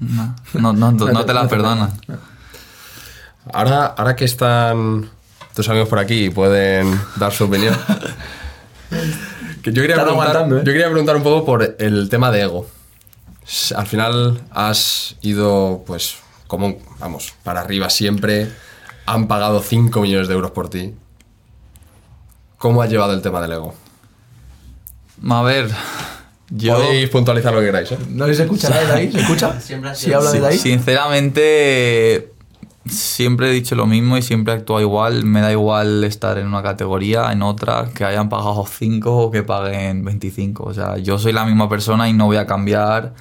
No, 0.00 0.34
no, 0.54 0.72
no, 0.72 0.90
no 0.92 1.24
te 1.26 1.34
la 1.34 1.46
perdonan. 1.48 1.90
Ahora, 3.52 3.86
ahora 3.98 4.16
que 4.16 4.24
están 4.24 5.06
tus 5.54 5.68
amigos 5.68 5.88
por 5.90 5.98
aquí 5.98 6.24
y 6.24 6.30
pueden 6.30 6.98
dar 7.16 7.30
su 7.30 7.44
opinión. 7.44 7.76
que 9.64 9.72
yo, 9.72 9.82
quería 9.82 9.96
Están 9.96 10.06
preguntar, 10.06 10.36
aguantando, 10.36 10.56
¿eh? 10.58 10.62
yo 10.64 10.72
quería 10.72 10.86
preguntar 10.90 11.16
un 11.16 11.22
poco 11.22 11.44
por 11.44 11.76
el 11.78 12.08
tema 12.08 12.30
de 12.30 12.42
ego. 12.42 12.66
Al 13.74 13.86
final 13.86 14.42
has 14.50 15.16
ido, 15.22 15.82
pues, 15.86 16.16
como, 16.46 16.78
vamos, 16.98 17.34
para 17.42 17.60
arriba 17.60 17.90
siempre. 17.90 18.50
Han 19.06 19.26
pagado 19.26 19.60
5 19.60 20.00
millones 20.00 20.28
de 20.28 20.34
euros 20.34 20.52
por 20.52 20.70
ti. 20.70 20.94
¿cómo 22.64 22.80
has 22.80 22.88
llevado 22.88 23.12
el 23.12 23.20
tema 23.20 23.42
del 23.42 23.52
ego? 23.52 23.74
A 25.28 25.42
ver, 25.42 25.68
yo... 26.48 26.76
Podéis 26.76 27.10
puntualizar 27.10 27.52
lo 27.52 27.60
que 27.60 27.66
queráis, 27.66 27.92
¿eh? 27.92 27.98
¿No 28.08 28.24
se 28.26 28.42
escucha 28.42 28.70
nada 28.70 28.86
de 28.86 28.92
ahí? 28.92 29.12
¿Se 29.12 29.20
escucha? 29.20 29.60
Siempre 29.60 29.90
habla 30.14 30.30
así. 30.30 30.38
de 30.38 30.46
ahí. 30.46 30.58
Sinceramente, 30.58 32.33
siempre 32.86 33.50
he 33.50 33.52
dicho 33.52 33.74
lo 33.74 33.86
mismo 33.86 34.16
y 34.16 34.22
siempre 34.22 34.54
he 34.54 34.80
igual. 34.80 35.24
Me 35.24 35.40
da 35.40 35.52
igual 35.52 36.04
estar 36.04 36.38
en 36.38 36.46
una 36.46 36.62
categoría, 36.62 37.32
en 37.32 37.42
otra, 37.42 37.88
que 37.94 38.04
hayan 38.04 38.28
pagado 38.28 38.64
5 38.66 39.16
o 39.16 39.30
que 39.30 39.42
paguen 39.42 40.04
25. 40.04 40.64
O 40.64 40.74
sea, 40.74 40.98
yo 40.98 41.18
soy 41.18 41.32
la 41.32 41.44
misma 41.44 41.68
persona 41.68 42.08
y 42.08 42.12
no 42.12 42.26
voy 42.26 42.36
a 42.36 42.46
cambiar 42.46 43.14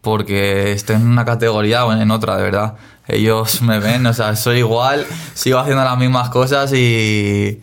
porque 0.00 0.72
esté 0.72 0.94
en 0.94 1.06
una 1.06 1.24
categoría 1.24 1.84
o 1.84 1.92
en 1.92 2.10
otra, 2.10 2.36
de 2.36 2.42
verdad. 2.42 2.76
Ellos 3.06 3.62
me 3.62 3.78
ven, 3.80 4.06
o 4.06 4.12
sea, 4.12 4.36
soy 4.36 4.58
igual, 4.58 5.06
sigo 5.34 5.58
haciendo 5.58 5.82
las 5.84 5.98
mismas 5.98 6.30
cosas 6.30 6.72
y, 6.72 7.60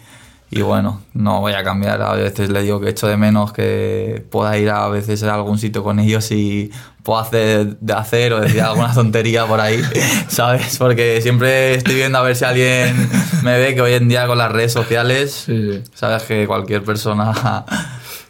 y 0.51 0.61
bueno, 0.61 1.01
no 1.13 1.41
voy 1.41 1.53
a 1.53 1.63
cambiar. 1.63 2.01
A 2.01 2.13
veces 2.13 2.49
le 2.49 2.61
digo 2.61 2.79
que 2.79 2.89
echo 2.89 3.07
de 3.07 3.17
menos 3.17 3.51
que 3.51 4.25
pueda 4.31 4.57
ir 4.57 4.69
a 4.69 4.87
veces 4.89 5.23
a 5.23 5.33
algún 5.35 5.57
sitio 5.57 5.83
con 5.83 5.99
ellos 5.99 6.31
y 6.31 6.71
puedo 7.03 7.19
hacer 7.19 7.77
de 7.79 7.93
hacer 7.93 8.33
o 8.33 8.39
decir 8.39 8.61
alguna 8.61 8.93
tontería 8.93 9.45
por 9.45 9.59
ahí, 9.59 9.81
¿sabes? 10.27 10.77
Porque 10.77 11.19
siempre 11.21 11.75
estoy 11.75 11.95
viendo 11.95 12.17
a 12.17 12.21
ver 12.21 12.35
si 12.35 12.45
alguien 12.45 12.95
me 13.43 13.59
ve 13.59 13.75
que 13.75 13.81
hoy 13.81 13.93
en 13.93 14.07
día 14.07 14.27
con 14.27 14.37
las 14.37 14.51
redes 14.51 14.71
sociales, 14.73 15.43
Sí, 15.45 15.71
sí. 15.73 15.83
sabes 15.93 16.23
que 16.23 16.47
cualquier 16.47 16.83
persona 16.83 17.65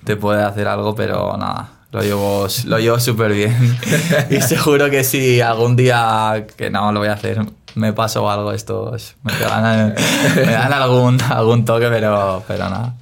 te 0.04 0.16
puede 0.18 0.44
hacer 0.44 0.68
algo, 0.68 0.96
pero 0.96 1.36
nada. 1.38 1.70
Lo 1.92 2.02
llevo, 2.02 2.48
lo 2.66 2.80
llevo 2.80 3.00
súper 3.00 3.32
bien. 3.32 3.78
Y 4.30 4.42
seguro 4.42 4.90
que 4.90 5.04
si 5.06 5.40
algún 5.40 5.78
día, 5.78 6.46
que 6.58 6.70
no 6.70 6.92
lo 6.92 7.00
voy 7.00 7.08
a 7.08 7.14
hacer, 7.14 7.40
me 7.76 7.93
paso 7.93 8.30
algo, 8.30 8.52
estos 8.52 9.15
me 9.23 9.34
dan, 9.39 9.95
me 10.35 10.52
dan 10.52 10.73
algún, 10.73 11.22
algún 11.22 11.65
toque, 11.65 11.88
pero, 11.89 12.43
pero 12.47 12.69
nada. 12.69 12.95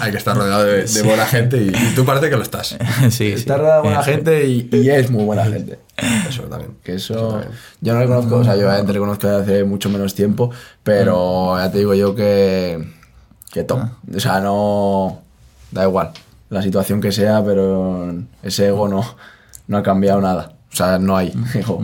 Hay 0.00 0.12
que 0.12 0.18
estar 0.18 0.36
rodeado 0.36 0.64
de, 0.64 0.84
de 0.84 1.02
buena 1.02 1.26
gente 1.26 1.56
y, 1.56 1.68
y 1.68 1.94
tú 1.94 2.04
parece 2.04 2.30
que 2.30 2.36
lo 2.36 2.42
estás. 2.42 2.76
Sí, 3.02 3.10
sí. 3.10 3.32
Está 3.32 3.56
rodeado 3.56 3.82
de 3.82 3.88
buena 3.88 4.02
gente 4.02 4.46
y, 4.46 4.68
y 4.70 4.90
es 4.90 5.10
muy 5.10 5.24
buena 5.24 5.44
gente. 5.44 5.78
Eso 6.28 6.42
también. 6.44 6.76
Que 6.84 6.94
eso. 6.94 7.40
Yo 7.80 7.94
no 7.94 8.00
le 8.00 8.06
conozco, 8.06 8.36
o 8.36 8.44
sea, 8.44 8.54
yo 8.56 8.66
obviamente 8.66 8.92
le 8.92 8.98
conozco 8.98 9.26
desde 9.26 9.42
hace 9.42 9.64
mucho 9.64 9.88
menos 9.88 10.14
tiempo, 10.14 10.50
pero 10.82 11.58
ya 11.58 11.70
te 11.70 11.78
digo 11.78 11.94
yo 11.94 12.14
que. 12.14 12.86
que 13.52 13.64
top. 13.64 13.80
O 14.14 14.20
sea, 14.20 14.40
no. 14.40 15.22
Da 15.72 15.84
igual 15.84 16.12
la 16.48 16.62
situación 16.62 17.00
que 17.00 17.12
sea, 17.12 17.44
pero 17.44 18.14
ese 18.42 18.68
ego 18.68 18.88
no, 18.88 19.16
no 19.66 19.78
ha 19.78 19.82
cambiado 19.82 20.20
nada. 20.20 20.52
O 20.72 20.76
sea, 20.76 20.98
no 20.98 21.16
hay 21.16 21.32
ego. 21.54 21.80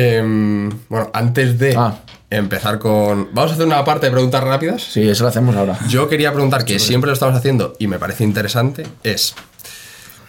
Em, 0.00 0.70
bueno, 0.88 1.10
antes 1.12 1.58
de 1.58 1.74
Ah. 1.76 1.96
empezar 2.30 2.78
con... 2.78 3.28
Vamos 3.32 3.50
a 3.50 3.54
hacer 3.54 3.66
una 3.66 3.84
parte 3.84 4.06
de 4.06 4.12
preguntas 4.12 4.44
rápidas. 4.44 4.80
Sí, 4.82 5.08
eso 5.08 5.24
lo 5.24 5.28
hacemos 5.30 5.56
ahora. 5.56 5.76
Yo 5.88 6.08
quería 6.08 6.32
preguntar, 6.32 6.64
que 6.64 6.78
siempre 6.78 7.08
lo 7.08 7.14
estamos 7.14 7.34
haciendo 7.34 7.74
y 7.80 7.88
me 7.88 7.98
parece 7.98 8.22
interesante, 8.22 8.86
es 9.02 9.34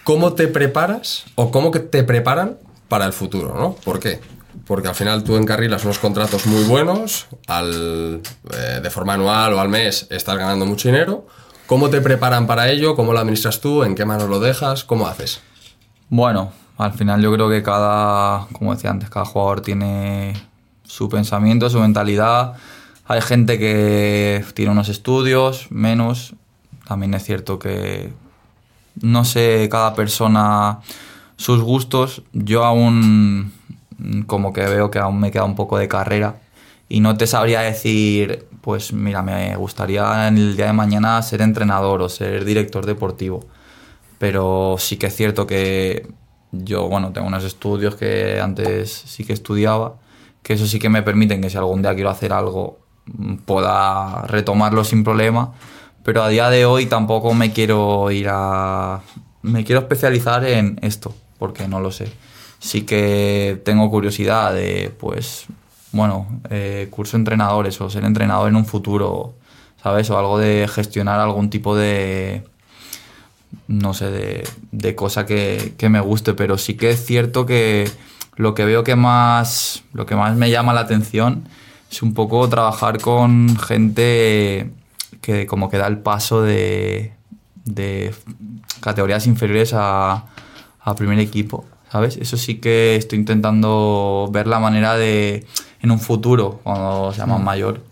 ¿cómo 0.03 0.33
te 0.33 0.47
preparas 0.47 1.25
o 1.35 1.51
cómo 1.51 1.69
que 1.69 1.79
te 1.79 2.03
preparan 2.03 2.57
para 2.87 3.05
el 3.05 3.13
futuro, 3.13 3.53
¿no? 3.55 3.75
¿Por 3.75 3.99
qué? 3.99 4.19
Porque 4.65 4.87
al 4.87 4.95
final 4.95 5.23
tú 5.23 5.35
encarrilas 5.37 5.83
unos 5.85 5.99
contratos 5.99 6.47
muy 6.47 6.63
buenos, 6.63 7.27
al, 7.47 8.21
eh, 8.51 8.79
de 8.81 8.89
forma 8.89 9.13
anual 9.13 9.53
o 9.53 9.59
al 9.59 9.69
mes 9.69 10.07
estás 10.09 10.35
ganando 10.37 10.65
mucho 10.65 10.87
dinero. 10.89 11.27
¿Cómo 11.67 11.91
te 11.91 12.01
preparan 12.01 12.47
para 12.47 12.69
ello? 12.71 12.95
¿Cómo 12.95 13.13
lo 13.13 13.19
administras 13.19 13.61
tú? 13.61 13.83
¿En 13.83 13.93
qué 13.93 14.03
manos 14.05 14.27
lo 14.29 14.39
dejas? 14.39 14.83
¿Cómo 14.83 15.05
haces? 15.07 15.41
Bueno, 16.09 16.51
al 16.79 16.93
final 16.93 17.21
yo 17.21 17.33
creo 17.33 17.49
que 17.49 17.61
cada, 17.61 18.47
como 18.53 18.73
decía 18.73 18.89
antes, 18.89 19.09
cada 19.09 19.25
jugador 19.25 19.59
tiene 19.59 20.33
su 20.83 21.09
pensamiento, 21.09 21.69
su 21.69 21.79
mentalidad. 21.81 22.53
Hay 23.05 23.19
gente 23.21 23.59
que 23.59 24.45
tiene 24.53 24.71
unos 24.71 24.87
estudios, 24.87 25.67
menos. 25.71 26.35
También 26.87 27.13
es 27.13 27.23
cierto 27.25 27.59
que 27.59 28.13
no 29.01 29.25
sé 29.25 29.67
cada 29.69 29.93
persona 29.93 30.79
sus 31.35 31.61
gustos. 31.61 32.23
Yo 32.31 32.63
aún 32.63 33.51
como 34.25 34.53
que 34.53 34.61
veo 34.61 34.89
que 34.89 34.99
aún 34.99 35.19
me 35.19 35.31
queda 35.31 35.43
un 35.43 35.55
poco 35.55 35.77
de 35.77 35.89
carrera 35.89 36.39
y 36.87 37.01
no 37.01 37.17
te 37.17 37.27
sabría 37.27 37.59
decir, 37.59 38.47
pues 38.61 38.93
mira, 38.93 39.21
me 39.21 39.53
gustaría 39.57 40.29
el 40.29 40.55
día 40.55 40.67
de 40.67 40.73
mañana 40.73 41.21
ser 41.23 41.41
entrenador 41.41 42.01
o 42.01 42.07
ser 42.07 42.45
director 42.45 42.85
deportivo. 42.85 43.45
Pero 44.17 44.77
sí 44.79 44.95
que 44.95 45.07
es 45.07 45.15
cierto 45.15 45.45
que 45.45 46.07
yo, 46.51 46.87
bueno, 46.87 47.11
tengo 47.11 47.27
unos 47.27 47.43
estudios 47.43 47.95
que 47.95 48.39
antes 48.41 48.91
sí 48.91 49.23
que 49.23 49.33
estudiaba, 49.33 49.95
que 50.41 50.53
eso 50.53 50.65
sí 50.65 50.79
que 50.79 50.89
me 50.89 51.03
permiten 51.03 51.41
que 51.41 51.49
si 51.49 51.57
algún 51.57 51.81
día 51.81 51.93
quiero 51.93 52.09
hacer 52.09 52.33
algo 52.33 52.79
mm, 53.05 53.35
pueda 53.37 54.23
retomarlo 54.23 54.83
sin 54.83 55.03
problema, 55.03 55.53
pero 56.03 56.23
a 56.23 56.29
día 56.29 56.49
de 56.49 56.65
hoy 56.65 56.85
tampoco 56.85 57.33
me 57.33 57.51
quiero 57.51 58.09
ir 58.11 58.27
a... 58.29 59.01
Me 59.41 59.63
quiero 59.63 59.81
especializar 59.81 60.43
en 60.43 60.79
esto, 60.81 61.13
porque 61.37 61.67
no 61.67 61.79
lo 61.79 61.91
sé. 61.91 62.11
Sí 62.59 62.81
que 62.81 63.61
tengo 63.63 63.89
curiosidad 63.89 64.53
de, 64.53 64.93
pues, 64.99 65.45
bueno, 65.91 66.27
eh, 66.49 66.87
curso 66.89 67.15
entrenadores 67.15 67.79
o 67.79 67.89
ser 67.89 68.03
entrenador 68.03 68.49
en 68.49 68.55
un 68.55 68.65
futuro, 68.65 69.35
¿sabes? 69.81 70.09
O 70.09 70.17
algo 70.17 70.37
de 70.37 70.67
gestionar 70.67 71.19
algún 71.19 71.49
tipo 71.49 71.75
de, 71.75 72.43
no 73.67 73.93
sé, 73.93 74.11
de, 74.11 74.47
de 74.71 74.95
cosa 74.95 75.25
que, 75.25 75.73
que 75.77 75.89
me 75.89 75.99
guste, 75.99 76.33
pero 76.33 76.57
sí 76.57 76.75
que 76.75 76.91
es 76.91 77.05
cierto 77.05 77.45
que 77.45 77.89
lo 78.35 78.53
que 78.53 78.65
veo 78.65 78.83
que 78.83 78.95
más, 78.95 79.83
lo 79.93 80.05
que 80.05 80.15
más 80.15 80.35
me 80.35 80.49
llama 80.49 80.73
la 80.73 80.81
atención 80.81 81.47
es 81.91 82.01
un 82.01 82.13
poco 82.13 82.47
trabajar 82.47 82.99
con 82.99 83.57
gente 83.57 84.71
que 85.21 85.45
como 85.45 85.69
que 85.69 85.77
da 85.77 85.87
el 85.87 85.99
paso 85.99 86.41
de, 86.41 87.13
de 87.65 88.13
categorías 88.79 89.27
inferiores 89.27 89.73
a, 89.73 90.25
a 90.81 90.95
primer 90.95 91.19
equipo, 91.19 91.65
¿sabes? 91.91 92.17
Eso 92.17 92.37
sí 92.37 92.55
que 92.55 92.95
estoy 92.95 93.19
intentando 93.19 94.29
ver 94.31 94.47
la 94.47 94.59
manera 94.59 94.95
de, 94.95 95.45
en 95.81 95.91
un 95.91 95.99
futuro, 95.99 96.59
cuando 96.63 97.11
sea 97.13 97.25
más 97.25 97.41
mayor, 97.41 97.83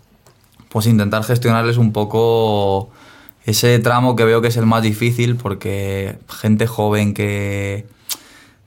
pues 0.68 0.86
intentar 0.86 1.24
gestionarles 1.24 1.76
un 1.76 1.92
poco 1.92 2.90
ese 3.50 3.78
tramo 3.78 4.14
que 4.16 4.24
veo 4.24 4.40
que 4.40 4.48
es 4.48 4.56
el 4.56 4.66
más 4.66 4.82
difícil 4.82 5.36
porque 5.36 6.18
gente 6.28 6.66
joven 6.66 7.14
que, 7.14 7.86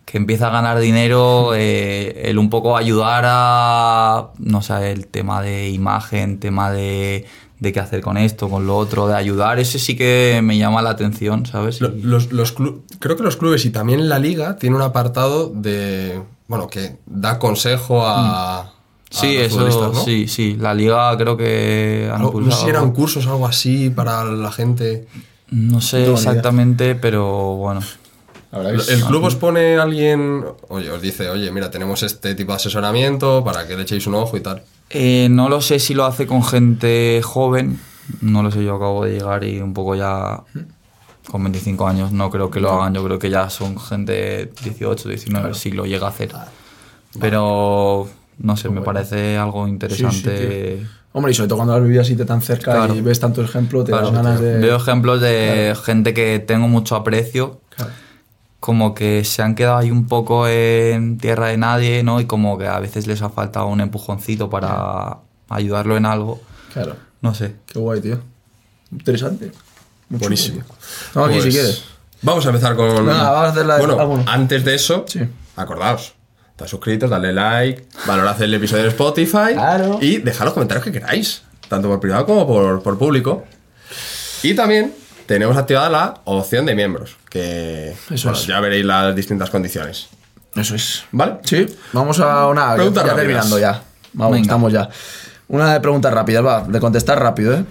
que 0.05 0.17
empieza 0.17 0.47
a 0.47 0.51
ganar 0.51 0.79
dinero, 0.79 1.53
eh, 1.55 2.23
el 2.29 2.37
un 2.37 2.49
poco 2.49 2.75
ayudar 2.77 3.23
a, 3.27 4.29
no 4.39 4.61
sé, 4.61 4.91
el 4.91 5.07
tema 5.07 5.41
de 5.41 5.69
imagen, 5.69 6.39
tema 6.39 6.71
de, 6.71 7.25
de 7.59 7.71
qué 7.73 7.79
hacer 7.79 8.01
con 8.01 8.17
esto, 8.17 8.49
con 8.49 8.65
lo 8.65 8.75
otro, 8.77 9.07
de 9.07 9.15
ayudar, 9.15 9.59
ese 9.59 9.77
sí 9.79 9.95
que 9.95 10.41
me 10.43 10.57
llama 10.57 10.81
la 10.81 10.89
atención, 10.91 11.45
¿sabes? 11.45 11.79
Y- 11.79 12.01
Los, 12.01 12.31
los 12.31 12.53
creo 12.99 13.15
que 13.15 13.23
los 13.23 13.37
clubes 13.37 13.65
y 13.65 13.69
también 13.69 14.09
la 14.09 14.19
liga 14.19 14.57
tiene 14.57 14.75
un 14.75 14.81
apartado 14.81 15.49
de... 15.53 16.21
Bueno, 16.47 16.67
que 16.67 16.97
da 17.05 17.39
consejo 17.39 18.05
a... 18.05 18.59
a 18.61 18.73
Sí, 19.11 19.37
los 19.37 19.45
eso, 19.53 19.93
sí, 19.93 20.27
sí. 20.27 20.55
La 20.57 20.73
liga 20.73 21.15
creo 21.17 21.35
que 21.35 22.09
han 22.11 22.21
No, 22.21 22.31
no 22.31 22.51
sé 22.51 22.63
si 22.63 22.69
eran 22.69 22.91
cursos 22.91 23.25
o 23.27 23.31
algo 23.31 23.45
así 23.45 23.89
para 23.89 24.23
la 24.23 24.51
gente. 24.51 25.05
No 25.49 25.81
sé 25.81 26.07
No 26.07 26.13
exactamente, 26.13 26.95
pero 26.95 27.55
bueno. 27.55 27.81
El 28.53 29.03
club 29.05 29.25
os 29.25 29.35
pone 29.35 29.77
a 29.77 29.83
alguien, 29.83 30.43
oye, 30.69 30.89
os 30.91 31.01
dice, 31.01 31.29
oye, 31.29 31.51
mira, 31.51 31.69
tenemos 31.71 32.03
este 32.03 32.35
tipo 32.35 32.51
de 32.51 32.57
asesoramiento 32.57 33.43
para 33.43 33.67
que 33.67 33.75
le 33.75 33.83
echéis 33.83 34.07
un 34.07 34.15
ojo 34.15 34.35
y 34.35 34.41
tal. 34.41 34.63
Eh, 34.89 35.27
no 35.29 35.47
lo 35.47 35.61
sé 35.61 35.79
si 35.79 35.93
lo 35.93 36.05
hace 36.05 36.25
con 36.25 36.43
gente 36.43 37.21
joven. 37.23 37.79
No 38.21 38.43
lo 38.43 38.51
sé, 38.51 38.63
yo 38.63 38.75
acabo 38.75 39.05
de 39.05 39.13
llegar 39.13 39.43
y 39.43 39.61
un 39.61 39.73
poco 39.73 39.95
ya 39.95 40.41
con 41.29 41.43
25 41.43 41.87
años 41.87 42.11
no 42.11 42.29
creo 42.29 42.49
que 42.49 42.59
lo 42.59 42.71
hagan. 42.71 42.93
Yo 42.93 43.03
creo 43.03 43.19
que 43.19 43.29
ya 43.29 43.49
son 43.49 43.79
gente 43.79 44.11
de 44.11 44.51
18, 44.63 45.07
19 45.07 45.53
si 45.53 45.71
lo 45.71 45.85
llega 45.85 46.07
a 46.07 46.09
hacer. 46.09 46.31
Pero 47.19 48.09
no 48.41 48.57
sé, 48.57 48.69
me 48.69 48.81
parece 48.81 49.37
algo 49.37 49.67
interesante. 49.67 50.85
Hombre, 51.13 51.31
y 51.31 51.35
sobre 51.35 51.49
todo 51.49 51.57
cuando 51.57 51.73
has 51.75 51.81
vivido 51.83 52.01
así 52.01 52.15
de 52.15 52.23
tan 52.25 52.41
cerca 52.41 52.71
Claro. 52.73 52.95
y 52.95 53.01
ves 53.01 53.19
tanto 53.19 53.41
ejemplo, 53.43 53.83
te 53.83 53.91
Claro, 53.91 54.07
das 54.11 54.15
ganas 54.15 54.39
de. 54.39 54.59
Veo 54.59 54.77
ejemplos 54.77 55.19
de 55.21 55.75
gente 55.83 56.13
que 56.13 56.39
tengo 56.39 56.67
mucho 56.69 56.95
aprecio, 56.95 57.59
como 58.59 58.93
que 58.93 59.23
se 59.23 59.41
han 59.41 59.55
quedado 59.55 59.77
ahí 59.77 59.91
un 59.91 60.07
poco 60.07 60.47
en 60.47 61.17
tierra 61.17 61.47
de 61.47 61.57
nadie, 61.57 62.03
¿no? 62.03 62.21
Y 62.21 62.25
como 62.25 62.57
que 62.57 62.67
a 62.67 62.79
veces 62.79 63.07
les 63.07 63.21
ha 63.21 63.29
faltado 63.29 63.67
un 63.67 63.81
empujoncito 63.81 64.49
para 64.49 65.17
ayudarlo 65.49 65.97
en 65.97 66.05
algo. 66.05 66.39
Claro. 66.73 66.95
No 67.21 67.33
sé. 67.33 67.55
Qué 67.65 67.77
guay, 67.79 67.99
tío. 68.01 68.19
Interesante. 68.91 69.51
Muy 70.09 70.19
Buenísimo. 70.19 70.57
tío. 70.63 70.75
Vamos 71.15 71.29
aquí 71.29 71.39
Pues, 71.41 71.43
si 71.53 71.59
quieres. 71.59 71.83
Vamos 72.21 72.45
a 72.45 72.49
empezar 72.49 72.75
con. 72.75 72.87
Venga, 73.05 73.31
vamos 73.31 73.47
a 73.47 73.51
hacer 73.51 73.65
la- 73.65 73.77
Bueno, 73.79 73.97
ah, 73.99 74.03
bueno. 74.05 74.23
antes 74.27 74.63
de 74.63 74.75
eso, 74.75 75.05
acordaos. 75.55 76.13
Estad 76.61 76.69
suscritos, 76.69 77.09
dale 77.09 77.33
like, 77.33 77.85
valorad 78.05 78.39
el 78.39 78.53
episodio 78.53 78.83
en 78.83 78.89
Spotify 78.89 79.55
y 79.99 80.17
dejad 80.17 80.45
los 80.45 80.53
comentarios 80.53 80.83
que 80.85 80.91
queráis, 80.91 81.41
tanto 81.67 81.87
por 81.87 81.99
privado 81.99 82.27
como 82.27 82.45
por, 82.45 82.83
por 82.83 82.99
público. 82.99 83.43
Y 84.43 84.53
también 84.53 84.93
tenemos 85.25 85.57
activada 85.57 85.89
la 85.89 86.13
opción 86.25 86.67
de 86.67 86.75
miembros, 86.75 87.17
que 87.31 87.95
Eso 88.11 88.29
bueno, 88.29 88.39
es. 88.39 88.45
ya 88.45 88.59
veréis 88.59 88.85
las 88.85 89.15
distintas 89.15 89.49
condiciones. 89.49 90.09
Eso 90.53 90.75
es. 90.75 91.03
¿Vale? 91.11 91.37
Sí, 91.45 91.65
vamos 91.93 92.19
a 92.19 92.45
una. 92.47 92.75
Preguntas 92.75 93.05
ya 93.05 93.09
rápidas. 93.09 93.25
terminando 93.25 93.57
ya. 93.59 93.81
Vamos, 94.13 94.33
Venga. 94.33 94.43
estamos 94.43 94.71
ya. 94.71 94.89
Una 95.47 95.73
de 95.73 95.79
preguntas 95.79 96.13
rápidas, 96.13 96.45
va, 96.45 96.63
de 96.63 96.79
contestar 96.79 97.19
rápido, 97.19 97.55
¿eh? 97.55 97.65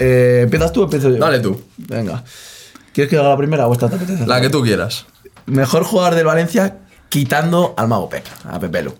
Eh, 0.00 0.40
¿Empiezas 0.42 0.72
tú 0.72 0.80
o 0.80 0.84
empiezo 0.84 1.08
yo? 1.08 1.18
Dale 1.18 1.38
tú. 1.38 1.62
Venga. 1.76 2.24
¿Quieres 2.92 3.08
que 3.08 3.16
haga 3.16 3.28
la 3.28 3.36
primera 3.36 3.68
o 3.68 3.72
esta 3.72 3.88
te 3.88 3.94
apetece? 3.94 4.26
La 4.26 4.40
que 4.40 4.50
tú 4.50 4.60
quieras. 4.62 5.06
Mejor 5.46 5.84
jugador 5.84 6.16
del 6.16 6.24
Valencia 6.24 6.78
quitando 7.14 7.74
al 7.76 7.86
mago 7.86 8.08
Pep, 8.08 8.26
a 8.42 8.58
Pepe 8.58 8.82
Lu. 8.82 8.92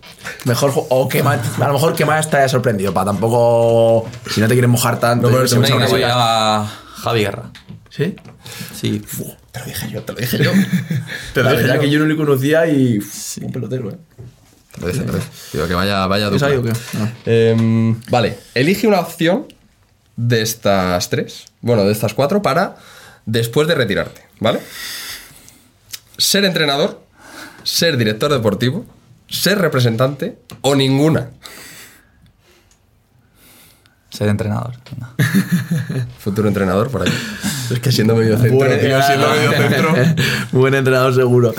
Mejor 0.45 0.71
o 0.73 1.09
que 1.09 1.21
más, 1.21 1.59
a 1.59 1.67
lo 1.67 1.73
mejor 1.73 1.93
que 1.93 2.05
más 2.05 2.29
te 2.29 2.37
haya 2.37 2.47
sorprendido, 2.47 2.93
para 2.93 3.07
tampoco 3.07 4.09
si 4.31 4.39
no 4.39 4.47
te 4.47 4.53
quieres 4.53 4.71
mojar 4.71 5.01
tanto. 5.01 5.29
No 5.29 5.37
mucha 5.37 5.59
Venga, 5.59 5.75
muchas 5.75 5.91
voy 5.91 6.03
a 6.05 6.65
Javi 6.95 7.19
Guerra. 7.19 7.51
¿Sí? 7.89 8.15
Sí. 8.73 9.03
Te 9.51 9.59
lo 9.59 9.65
dije 9.65 9.89
yo, 9.91 10.03
te 10.03 10.13
lo 10.13 10.19
dije 10.19 10.37
yo. 10.37 10.51
te 11.33 11.43
lo 11.43 11.51
dije 11.51 11.67
yo. 11.67 11.79
que 11.81 11.89
yo 11.89 11.99
no 11.99 12.05
le 12.05 12.15
conocía 12.15 12.65
y 12.67 12.99
un 13.41 13.51
pelotero, 13.51 13.89
¿eh? 13.89 13.97
Te 14.71 14.79
lo 14.79 14.87
dije. 14.87 15.03
Digo 15.51 15.67
que 15.67 15.73
vaya, 15.73 16.07
vaya 16.07 16.27
¿Es 16.27 16.31
dupla. 16.31 16.47
ahí 16.47 16.55
o 16.55 16.63
qué? 16.63 16.71
No. 16.93 17.11
Em, 17.25 18.01
vale, 18.09 18.39
elige 18.53 18.87
una 18.87 19.01
opción 19.01 19.47
de 20.15 20.41
estas 20.41 21.09
tres, 21.09 21.47
bueno, 21.59 21.83
de 21.83 21.91
estas 21.91 22.13
cuatro, 22.13 22.41
para 22.41 22.77
después 23.25 23.67
de 23.67 23.75
retirarte, 23.75 24.21
¿vale? 24.39 24.61
Ser 26.17 26.45
entrenador, 26.45 27.04
ser 27.65 27.97
director 27.97 28.31
deportivo, 28.31 28.85
ser 29.27 29.57
representante 29.59 30.37
o 30.61 30.73
ninguna. 30.75 31.31
Ser 34.09 34.29
entrenador. 34.29 34.75
venga. 34.91 36.07
Futuro 36.19 36.47
entrenador 36.47 36.89
por 36.89 37.01
ahí. 37.03 37.13
Es 37.71 37.79
que 37.79 37.91
siendo 37.91 38.15
medio 38.15 38.37
centro, 38.37 38.57
Buen- 38.59 38.79
tío, 38.79 39.01
siendo 39.01 39.27
medio 39.27 39.51
centro. 39.57 39.93
Buen 40.51 40.75
entrenador 40.75 41.15
seguro. 41.15 41.53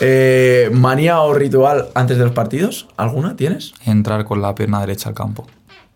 Eh, 0.00 0.70
¿Manía 0.72 1.20
o 1.20 1.34
ritual 1.34 1.88
antes 1.94 2.16
de 2.16 2.24
los 2.24 2.32
partidos? 2.32 2.88
¿Alguna 2.96 3.36
tienes? 3.36 3.74
Entrar 3.84 4.24
con 4.24 4.40
la 4.40 4.54
pierna 4.54 4.80
derecha 4.80 5.10
al 5.10 5.14
campo. 5.14 5.46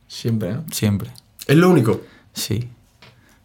Siempre, 0.06 0.52
¿no? 0.52 0.64
Siempre. 0.70 1.10
Es 1.46 1.56
lo 1.56 1.70
único. 1.70 2.02
Sí. 2.34 2.68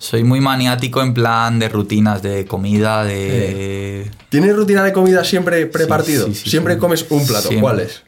Soy 0.03 0.25
muy 0.25 0.41
maniático 0.41 1.01
en 1.01 1.13
plan 1.13 1.59
de 1.59 1.69
rutinas, 1.69 2.21
de 2.21 2.45
comida, 2.45 3.05
de... 3.05 4.11
¿Tienes 4.27 4.53
rutina 4.53 4.83
de 4.83 4.91
comida 4.91 5.23
siempre 5.23 5.65
prepartido? 5.65 6.27
sí, 6.27 6.35
sí, 6.35 6.49
siempre 6.49 6.73
sí. 6.73 6.79
comes 6.81 7.05
un 7.09 7.25
plato. 7.25 7.47
Siempre. 7.47 7.61
¿Cuál 7.61 7.79
es? 7.79 8.03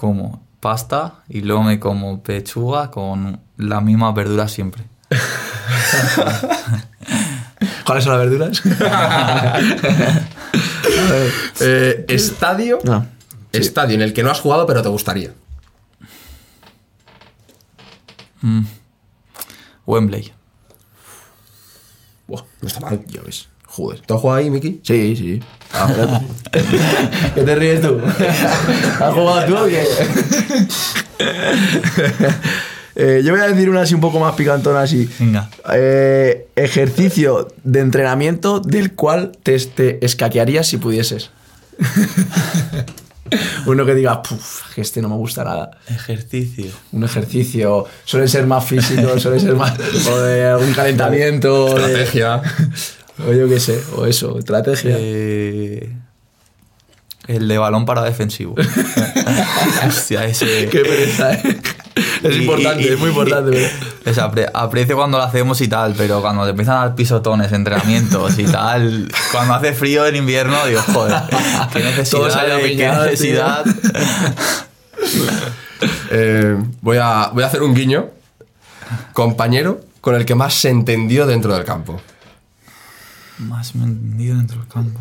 como 0.00 0.42
pasta 0.60 1.24
y 1.28 1.42
luego 1.42 1.62
me 1.62 1.78
como 1.78 2.22
pechuga 2.22 2.90
con 2.90 3.38
las 3.58 3.82
mismas 3.82 4.14
verduras 4.14 4.50
siempre. 4.50 4.84
¿Cuáles 7.84 8.04
son 8.04 8.18
las 8.18 8.28
verduras? 8.28 8.62
Eh, 11.60 12.04
estadio. 12.08 12.78
No. 12.84 13.06
Estadio 13.52 13.94
en 13.94 14.02
el 14.02 14.12
que 14.12 14.22
no 14.22 14.30
has 14.30 14.40
jugado 14.40 14.66
pero 14.66 14.82
te 14.82 14.88
gustaría. 14.88 15.32
Wembley. 19.86 20.32
Buah, 22.30 22.44
no 22.60 22.68
está 22.68 22.78
mal. 22.78 23.00
Ya 23.08 23.22
ves. 23.22 23.48
Joder. 23.66 24.00
¿Tú 24.06 24.14
has 24.14 24.20
jugado 24.20 24.38
ahí, 24.38 24.50
Miki? 24.50 24.80
Sí, 24.84 25.16
sí. 25.16 25.42
Ah. 25.72 26.20
¿Qué 27.34 27.42
te 27.42 27.54
ríes 27.56 27.80
tú? 27.80 28.00
¿Has 29.00 29.14
jugado 29.14 29.46
tú 29.46 29.56
o 29.56 29.66
qué? 29.66 29.84
Eh, 32.96 33.22
yo 33.24 33.32
voy 33.32 33.40
a 33.40 33.46
decir 33.46 33.70
una 33.70 33.82
así 33.82 33.94
un 33.94 34.00
poco 34.00 34.18
más 34.18 34.34
picantona 34.34 34.82
así. 34.82 35.08
Venga. 35.20 35.48
Eh, 35.72 36.48
ejercicio 36.56 37.48
de 37.62 37.80
entrenamiento 37.80 38.58
del 38.58 38.94
cual 38.94 39.32
te, 39.42 39.56
te 39.58 40.04
escaquearías 40.04 40.66
si 40.66 40.76
pudieses. 40.76 41.30
Uno 43.66 43.84
que 43.86 43.94
diga, 43.94 44.22
"Puf, 44.22 44.72
que 44.74 44.80
este 44.80 45.00
no 45.02 45.08
me 45.08 45.16
gusta 45.16 45.44
nada. 45.44 45.70
Ejercicio. 45.88 46.66
Un 46.92 47.04
ejercicio 47.04 47.86
suele 48.04 48.28
ser 48.28 48.46
más 48.46 48.64
físico, 48.64 49.18
suele 49.18 49.38
ser 49.40 49.54
más. 49.56 49.74
o 50.08 50.18
de 50.20 50.46
algún 50.46 50.72
calentamiento. 50.72 51.74
de- 51.74 51.80
Estrategia. 52.02 52.42
o 53.28 53.32
yo 53.32 53.48
qué 53.48 53.60
sé, 53.60 53.80
o 53.96 54.06
eso, 54.06 54.38
estrategia. 54.38 54.96
Eh, 54.98 55.88
el 57.36 57.48
de 57.48 57.58
balón 57.58 57.84
para 57.86 58.02
defensivo. 58.02 58.54
Hostia, 59.86 60.24
ese... 60.24 60.68
Qué 60.68 60.80
pereza, 60.80 61.32
¿eh? 61.34 61.56
Es 62.22 62.36
Y- 62.36 62.40
importante, 62.40 62.82
y- 62.82 62.88
es 62.88 62.98
muy 62.98 63.10
importante. 63.10 63.70
apre- 64.04 64.50
aprecio 64.52 64.96
cuando 64.96 65.18
lo 65.18 65.24
hacemos 65.24 65.60
y 65.60 65.68
tal, 65.68 65.94
pero 65.96 66.20
cuando 66.20 66.44
te 66.44 66.50
empiezan 66.50 66.76
a 66.76 66.80
dar 66.80 66.94
pisotones, 66.94 67.52
entrenamientos 67.52 68.38
y 68.38 68.44
tal, 68.44 69.08
cuando 69.32 69.54
hace 69.54 69.72
frío 69.72 70.06
en 70.06 70.16
invierno, 70.16 70.56
digo, 70.66 70.80
joder, 70.92 71.14
qué 71.72 71.78
de- 71.80 73.04
necesidad. 73.06 73.64
Eh, 76.12 76.56
voy, 76.82 76.98
a, 77.00 77.30
voy 77.32 77.42
a 77.42 77.46
hacer 77.46 77.62
un 77.62 77.74
guiño. 77.74 78.10
Compañero 79.12 79.80
con 80.00 80.14
el 80.14 80.24
que 80.24 80.34
más 80.34 80.54
se 80.54 80.68
entendió 80.68 81.26
dentro 81.26 81.54
del 81.54 81.64
campo. 81.64 82.00
Más 83.40 83.72
vendido 83.74 84.36
dentro 84.36 84.58
del 84.58 84.68
campo. 84.68 85.00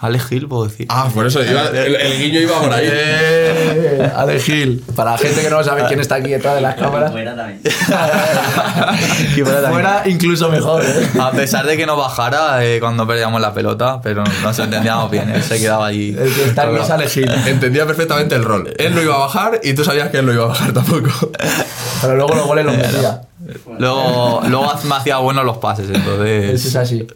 Ale 0.00 0.18
Gil, 0.18 0.48
puedo 0.48 0.64
decir. 0.64 0.86
Ah, 0.88 1.10
por 1.12 1.26
eso 1.26 1.44
iba- 1.44 1.68
el, 1.68 1.94
el 1.96 2.18
guiño 2.18 2.40
iba 2.40 2.58
por 2.60 2.72
ahí. 2.72 2.88
Eh, 2.90 4.10
Ale 4.16 4.40
Gil. 4.40 4.82
Para 4.96 5.12
la 5.12 5.18
gente 5.18 5.42
que 5.42 5.50
no 5.50 5.62
sabe 5.62 5.84
quién 5.88 6.00
está 6.00 6.14
aquí 6.14 6.30
detrás 6.30 6.54
de 6.54 6.62
las 6.62 6.76
cámaras. 6.76 7.12
Fuera 7.12 7.36
también. 7.36 7.60
Fuera 9.44 9.60
también. 9.62 9.70
Fuera 9.72 10.02
incluso 10.06 10.48
mejor, 10.50 10.82
¿eh? 10.84 11.08
A 11.20 11.30
pesar 11.32 11.66
de 11.66 11.76
que 11.76 11.84
no 11.86 11.96
bajara 11.96 12.64
eh, 12.64 12.80
cuando 12.80 13.06
perdíamos 13.06 13.40
la 13.40 13.52
pelota, 13.52 14.00
pero 14.02 14.24
nos 14.42 14.58
entendíamos 14.58 15.10
bien, 15.10 15.28
él 15.30 15.42
se 15.42 15.58
quedaba 15.60 15.86
allí. 15.86 16.16
El 16.18 16.32
que 16.32 16.44
está 16.44 16.62
aquí 16.62 16.76
es. 16.76 16.90
Ale 16.90 17.08
Gil. 17.08 17.30
Entendía 17.46 17.86
perfectamente 17.86 18.34
el 18.34 18.44
rol. 18.44 18.72
Él 18.78 18.94
no 18.94 19.02
iba 19.02 19.14
a 19.14 19.18
bajar 19.18 19.60
y 19.62 19.74
tú 19.74 19.84
sabías 19.84 20.08
que 20.08 20.18
él 20.18 20.26
no 20.26 20.32
iba 20.32 20.44
a 20.44 20.48
bajar 20.48 20.72
tampoco. 20.72 21.30
Pero 22.00 22.16
luego 22.16 22.34
los 22.34 22.46
goles 22.46 22.64
los 22.64 22.76
metía. 22.76 23.20
Luego, 23.78 24.42
luego 24.48 24.72
me 24.88 24.94
hacía 24.96 25.18
buenos 25.18 25.44
los 25.44 25.58
pases, 25.58 25.88
entonces. 25.92 26.54
Eso 26.54 26.68
es 26.68 26.76
así. 26.76 27.06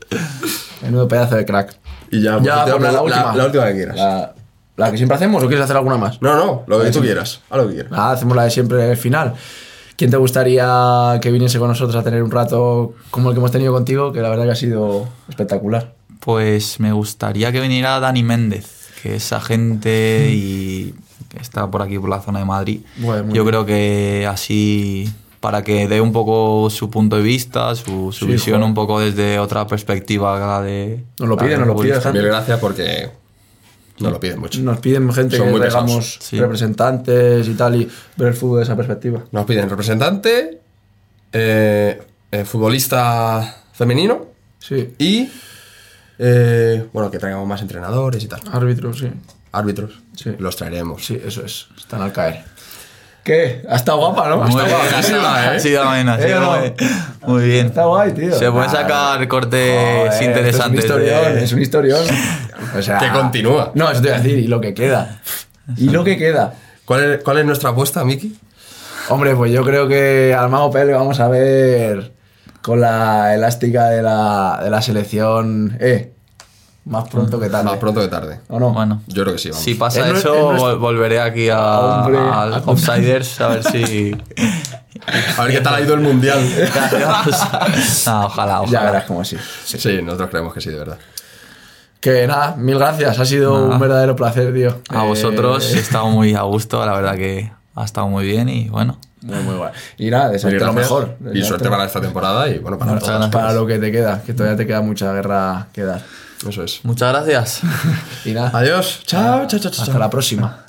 Menudo 0.82 1.09
pedazo 1.09 1.36
de 1.36 1.44
crack. 1.44 1.76
Y 2.10 2.22
ya, 2.22 2.34
pues, 2.34 2.44
Ya, 2.46 2.64
te 2.64 2.70
pues 2.72 2.82
la, 2.82 2.92
la 2.92 3.02
última. 3.02 3.24
la- 3.26 3.34
la 3.36 3.44
última 3.46 3.66
que 3.66 3.74
quieras. 3.74 3.96
La, 3.96 4.34
la 4.76 4.90
que 4.90 4.96
siempre 4.96 5.16
hacemos 5.16 5.42
o 5.42 5.46
quieres 5.46 5.64
hacer 5.64 5.76
alguna 5.76 5.96
más? 5.96 6.20
No, 6.22 6.34
no, 6.36 6.62
lo 6.66 6.80
que 6.82 6.90
tú 6.90 7.00
quieras. 7.00 7.40
A 7.50 7.56
lo 7.56 7.68
que 7.68 7.74
quieras. 7.74 7.92
Nada, 7.92 8.12
hacemos 8.12 8.36
la 8.36 8.44
de 8.44 8.50
siempre 8.50 8.90
el 8.90 8.96
final. 8.96 9.34
¿Quién 9.96 10.10
te 10.10 10.16
gustaría 10.16 11.18
que 11.20 11.30
viniese 11.30 11.59
con 11.59 11.68
nosotros 11.68 11.94
a 11.96 12.02
tener 12.02 12.22
un 12.22 12.30
rato 12.30 12.94
como 13.10 13.28
el 13.30 13.34
que 13.34 13.38
hemos 13.40 13.52
tenido 13.52 13.72
contigo? 13.72 14.12
Que 14.12 14.20
la 14.20 14.30
verdad 14.30 14.44
que 14.44 14.50
ha 14.52 14.56
sido 14.56 15.06
espectacular. 15.28 15.92
Pues 16.20 16.80
me 16.80 16.92
gustaría 16.92 17.52
que 17.52 17.60
viniera 17.60 18.00
Dani 18.00 18.22
Méndez, 18.22 18.88
que 19.02 19.16
es 19.16 19.32
agente 19.32 20.28
y 20.32 20.94
que 21.28 21.38
está 21.40 21.70
por 21.70 21.82
aquí, 21.82 21.98
por 21.98 22.09
la 22.10 22.20
zona 22.20 22.38
de 22.40 22.44
Madrid. 22.46 22.80
Bueno, 22.96 23.28
Yo 23.28 23.44
bien. 23.44 23.46
creo 23.46 23.66
que 23.66 24.26
así, 24.28 25.12
para 25.43 25.62
que 25.64 25.89
dé 25.89 26.01
un 26.01 26.12
poco 26.12 26.70
su 26.70 26.89
punto 26.89 27.16
de 27.16 27.23
vista, 27.23 27.74
su, 27.74 28.12
su 28.12 28.27
Sí, 28.27 28.32
visión 28.32 28.60
joder. 28.60 28.69
un 28.69 28.74
poco 28.74 29.01
desde 29.01 29.40
otra 29.40 29.66
perspectiva 29.66 30.62
de... 30.62 31.05
Nos 31.19 31.28
lo 31.28 31.35
la 31.35 31.43
pide, 31.43 31.51
de 31.51 31.59
nos 31.59 31.66
lo 31.66 31.74
pide, 31.77 31.94
futbolista. 31.94 32.12
Mil 32.12 32.23
gracias 32.23 32.60
porque 32.60 33.10
nos 33.98 34.12
lo 34.12 34.20
piden 34.20 34.39
mucho. 34.39 34.60
Nos 34.60 34.78
piden 34.78 35.12
gente 35.12 35.36
Son 35.36 35.52
que 35.52 35.59
traigamos 35.59 36.19
Sí. 36.20 36.39
representantes 36.39 37.48
y 37.48 37.55
tal 37.55 37.74
y 37.74 37.90
ver 38.16 38.28
el 38.28 38.35
fútbol 38.35 38.59
de 38.59 38.62
esa 38.64 38.77
perspectiva. 38.77 39.24
Nos 39.32 39.44
piden 39.44 39.69
representante, 39.69 40.60
eh, 41.32 42.01
eh, 42.31 42.44
futbolista 42.44 43.62
femenino 43.73 44.27
Sí. 44.60 44.94
y, 44.97 45.28
eh, 46.20 46.86
bueno, 46.93 47.10
que 47.10 47.19
traigamos 47.19 47.48
más 47.48 47.62
entrenadores 47.62 48.23
y 48.23 48.28
tal. 48.28 48.40
Árbitro, 48.52 48.94
sí. 48.94 49.09
Árbitros. 49.51 50.01
Sí. 50.16 50.31
Los 50.39 50.55
traeremos. 50.56 51.05
Sí, 51.05 51.20
eso 51.24 51.44
es. 51.44 51.66
Están 51.77 52.01
al 52.01 52.12
caer. 52.12 52.44
¿Qué? 53.24 53.62
Ha 53.69 53.77
estado 53.77 53.99
guapa, 53.99 54.28
¿no? 54.28 54.39
Muy 54.39 54.49
Está 54.51 54.65
bien, 54.65 54.77
guapa. 54.78 55.03
sí, 55.03 55.12
¿eh? 55.12 55.19
ha 55.23 55.55
¿Eh 55.57 55.61
sido 55.61 55.85
no? 56.40 57.28
muy, 57.28 57.44
bien. 57.44 57.66
Está 57.66 57.85
guay, 57.85 58.12
tío. 58.12 58.32
Se 58.36 58.51
pueden 58.51 58.66
Nah, 58.73 58.81
sacar 58.81 59.28
cortes 59.28 60.11
Joder, 60.11 60.23
interesantes. 60.24 60.85
esto 60.85 60.99
Es 60.99 61.01
un 61.01 61.07
historión, 61.07 61.35
de- 61.35 61.44
es 61.44 61.53
un 61.53 61.62
historión. 61.62 62.01
O 62.77 62.82
sea, 62.82 62.99
Que 62.99 63.11
continúa. 63.11 63.70
No, 63.74 63.90
eso 63.90 64.01
te 64.03 64.09
voy 64.09 64.19
a 64.19 64.20
decir, 64.23 64.39
y 64.39 64.49
lo 64.49 64.61
que 64.61 64.74
queda. 64.74 65.20
Y 65.77 65.90
lo 65.90 66.03
que 66.03 66.16
queda. 66.16 66.55
¿Cuál 66.85 67.05
es, 67.12 67.23
cuál 67.23 67.39
es 67.39 67.44
nuestra 67.44 67.70
apuesta, 67.70 68.05
Miki? 68.05 68.36
Hombre, 69.09 69.36
pues 69.36 69.53
yo 69.53 69.65
creo 69.65 69.86
que 69.86 70.35
al 70.36 70.49
Mago 70.49 70.70
Pele 70.73 70.93
vamos 70.93 71.20
a 71.20 71.28
ver 71.28 72.12
con 72.61 72.81
la 72.81 73.35
elástica 73.35 73.89
de 73.90 74.03
la, 74.03 74.61
de 74.65 74.70
la 74.70 74.82
selección. 74.82 75.77
Eh, 75.81 76.12
más 76.84 77.09
pronto 77.09 77.38
que 77.38 77.48
tarde. 77.48 77.64
Más 77.64 77.76
pronto 77.78 78.00
que 78.00 78.09
tarde. 78.09 78.40
¿O 78.48 78.59
no? 78.59 78.70
Bueno, 78.70 79.02
Yo 79.06 79.22
creo 79.22 79.34
que 79.34 79.38
sí, 79.40 79.50
vamos. 79.50 79.62
si 79.64 79.74
pasa 79.74 80.00
eso, 80.10 80.52
nuestro- 80.52 80.78
volveré 80.78 81.20
aquí 81.20 81.48
a, 81.48 81.78
Hombre, 81.78 82.18
al 82.18 82.54
a- 82.54 82.62
Offsiders 82.66 83.40
a 83.40 83.48
ver 83.48 83.64
si. 83.64 84.16
A 85.36 85.44
ver 85.44 85.52
qué 85.52 85.60
tal 85.60 85.74
ha 85.76 85.80
ido 85.80 85.94
el 85.94 86.00
mundial. 86.00 86.38
no, 88.06 88.26
ojalá, 88.26 88.60
ojalá. 88.62 88.66
Ya 88.66 88.82
verás 88.82 89.04
como 89.04 89.24
sí. 89.24 89.36
Sí, 89.64 90.00
nosotros 90.02 90.30
creemos 90.30 90.52
que 90.54 90.60
sí, 90.60 90.70
de 90.70 90.78
verdad. 90.78 90.98
Que 92.00 92.26
nada, 92.26 92.56
mil 92.56 92.78
gracias. 92.78 93.18
Ha 93.18 93.24
sido 93.24 93.52
Nada. 93.60 93.74
un 93.74 93.78
verdadero 93.80 94.16
placer, 94.16 94.52
tío. 94.52 94.80
A 94.88 95.04
Eh, 95.04 95.09
vosotros 95.09 95.72
he 95.74 95.78
estado 95.78 96.09
muy 96.09 96.34
a 96.34 96.42
gusto, 96.42 96.84
la 96.84 96.94
verdad 96.94 97.14
que 97.14 97.52
ha 97.76 97.84
estado 97.84 98.09
muy 98.09 98.26
bien 98.26 98.48
y 98.48 98.68
bueno. 98.68 98.98
Muy, 99.20 99.38
muy 99.38 99.54
guay. 99.54 99.70
Y 99.98 100.10
nada, 100.10 100.30
desearte 100.30 100.59
lo 100.64 100.72
mejor. 100.72 101.16
Y 101.32 101.44
suerte 101.44 101.68
para 101.68 101.84
esta 101.84 102.00
temporada 102.00 102.48
y 102.48 102.59
bueno, 102.59 102.76
para 102.76 103.30
para 103.30 103.52
lo 103.52 103.64
que 103.66 103.78
te 103.78 103.92
queda, 103.92 104.20
que 104.20 104.34
todavía 104.34 104.56
te 104.56 104.66
queda 104.66 104.80
mucha 104.80 105.12
guerra 105.12 105.68
que 105.72 105.82
dar. 105.84 106.02
Eso 106.48 106.62
es. 106.62 106.81
Muchas 106.85 107.12
gracias. 107.12 107.60
Y 108.24 108.32
nada, 108.32 108.51
Adiós. 108.59 109.01
Chao, 109.05 109.47
chao, 109.47 109.59
chao, 109.60 109.70
chao. 109.73 109.82
hasta 109.85 109.98
la 109.98 110.09
próxima. 110.10 110.61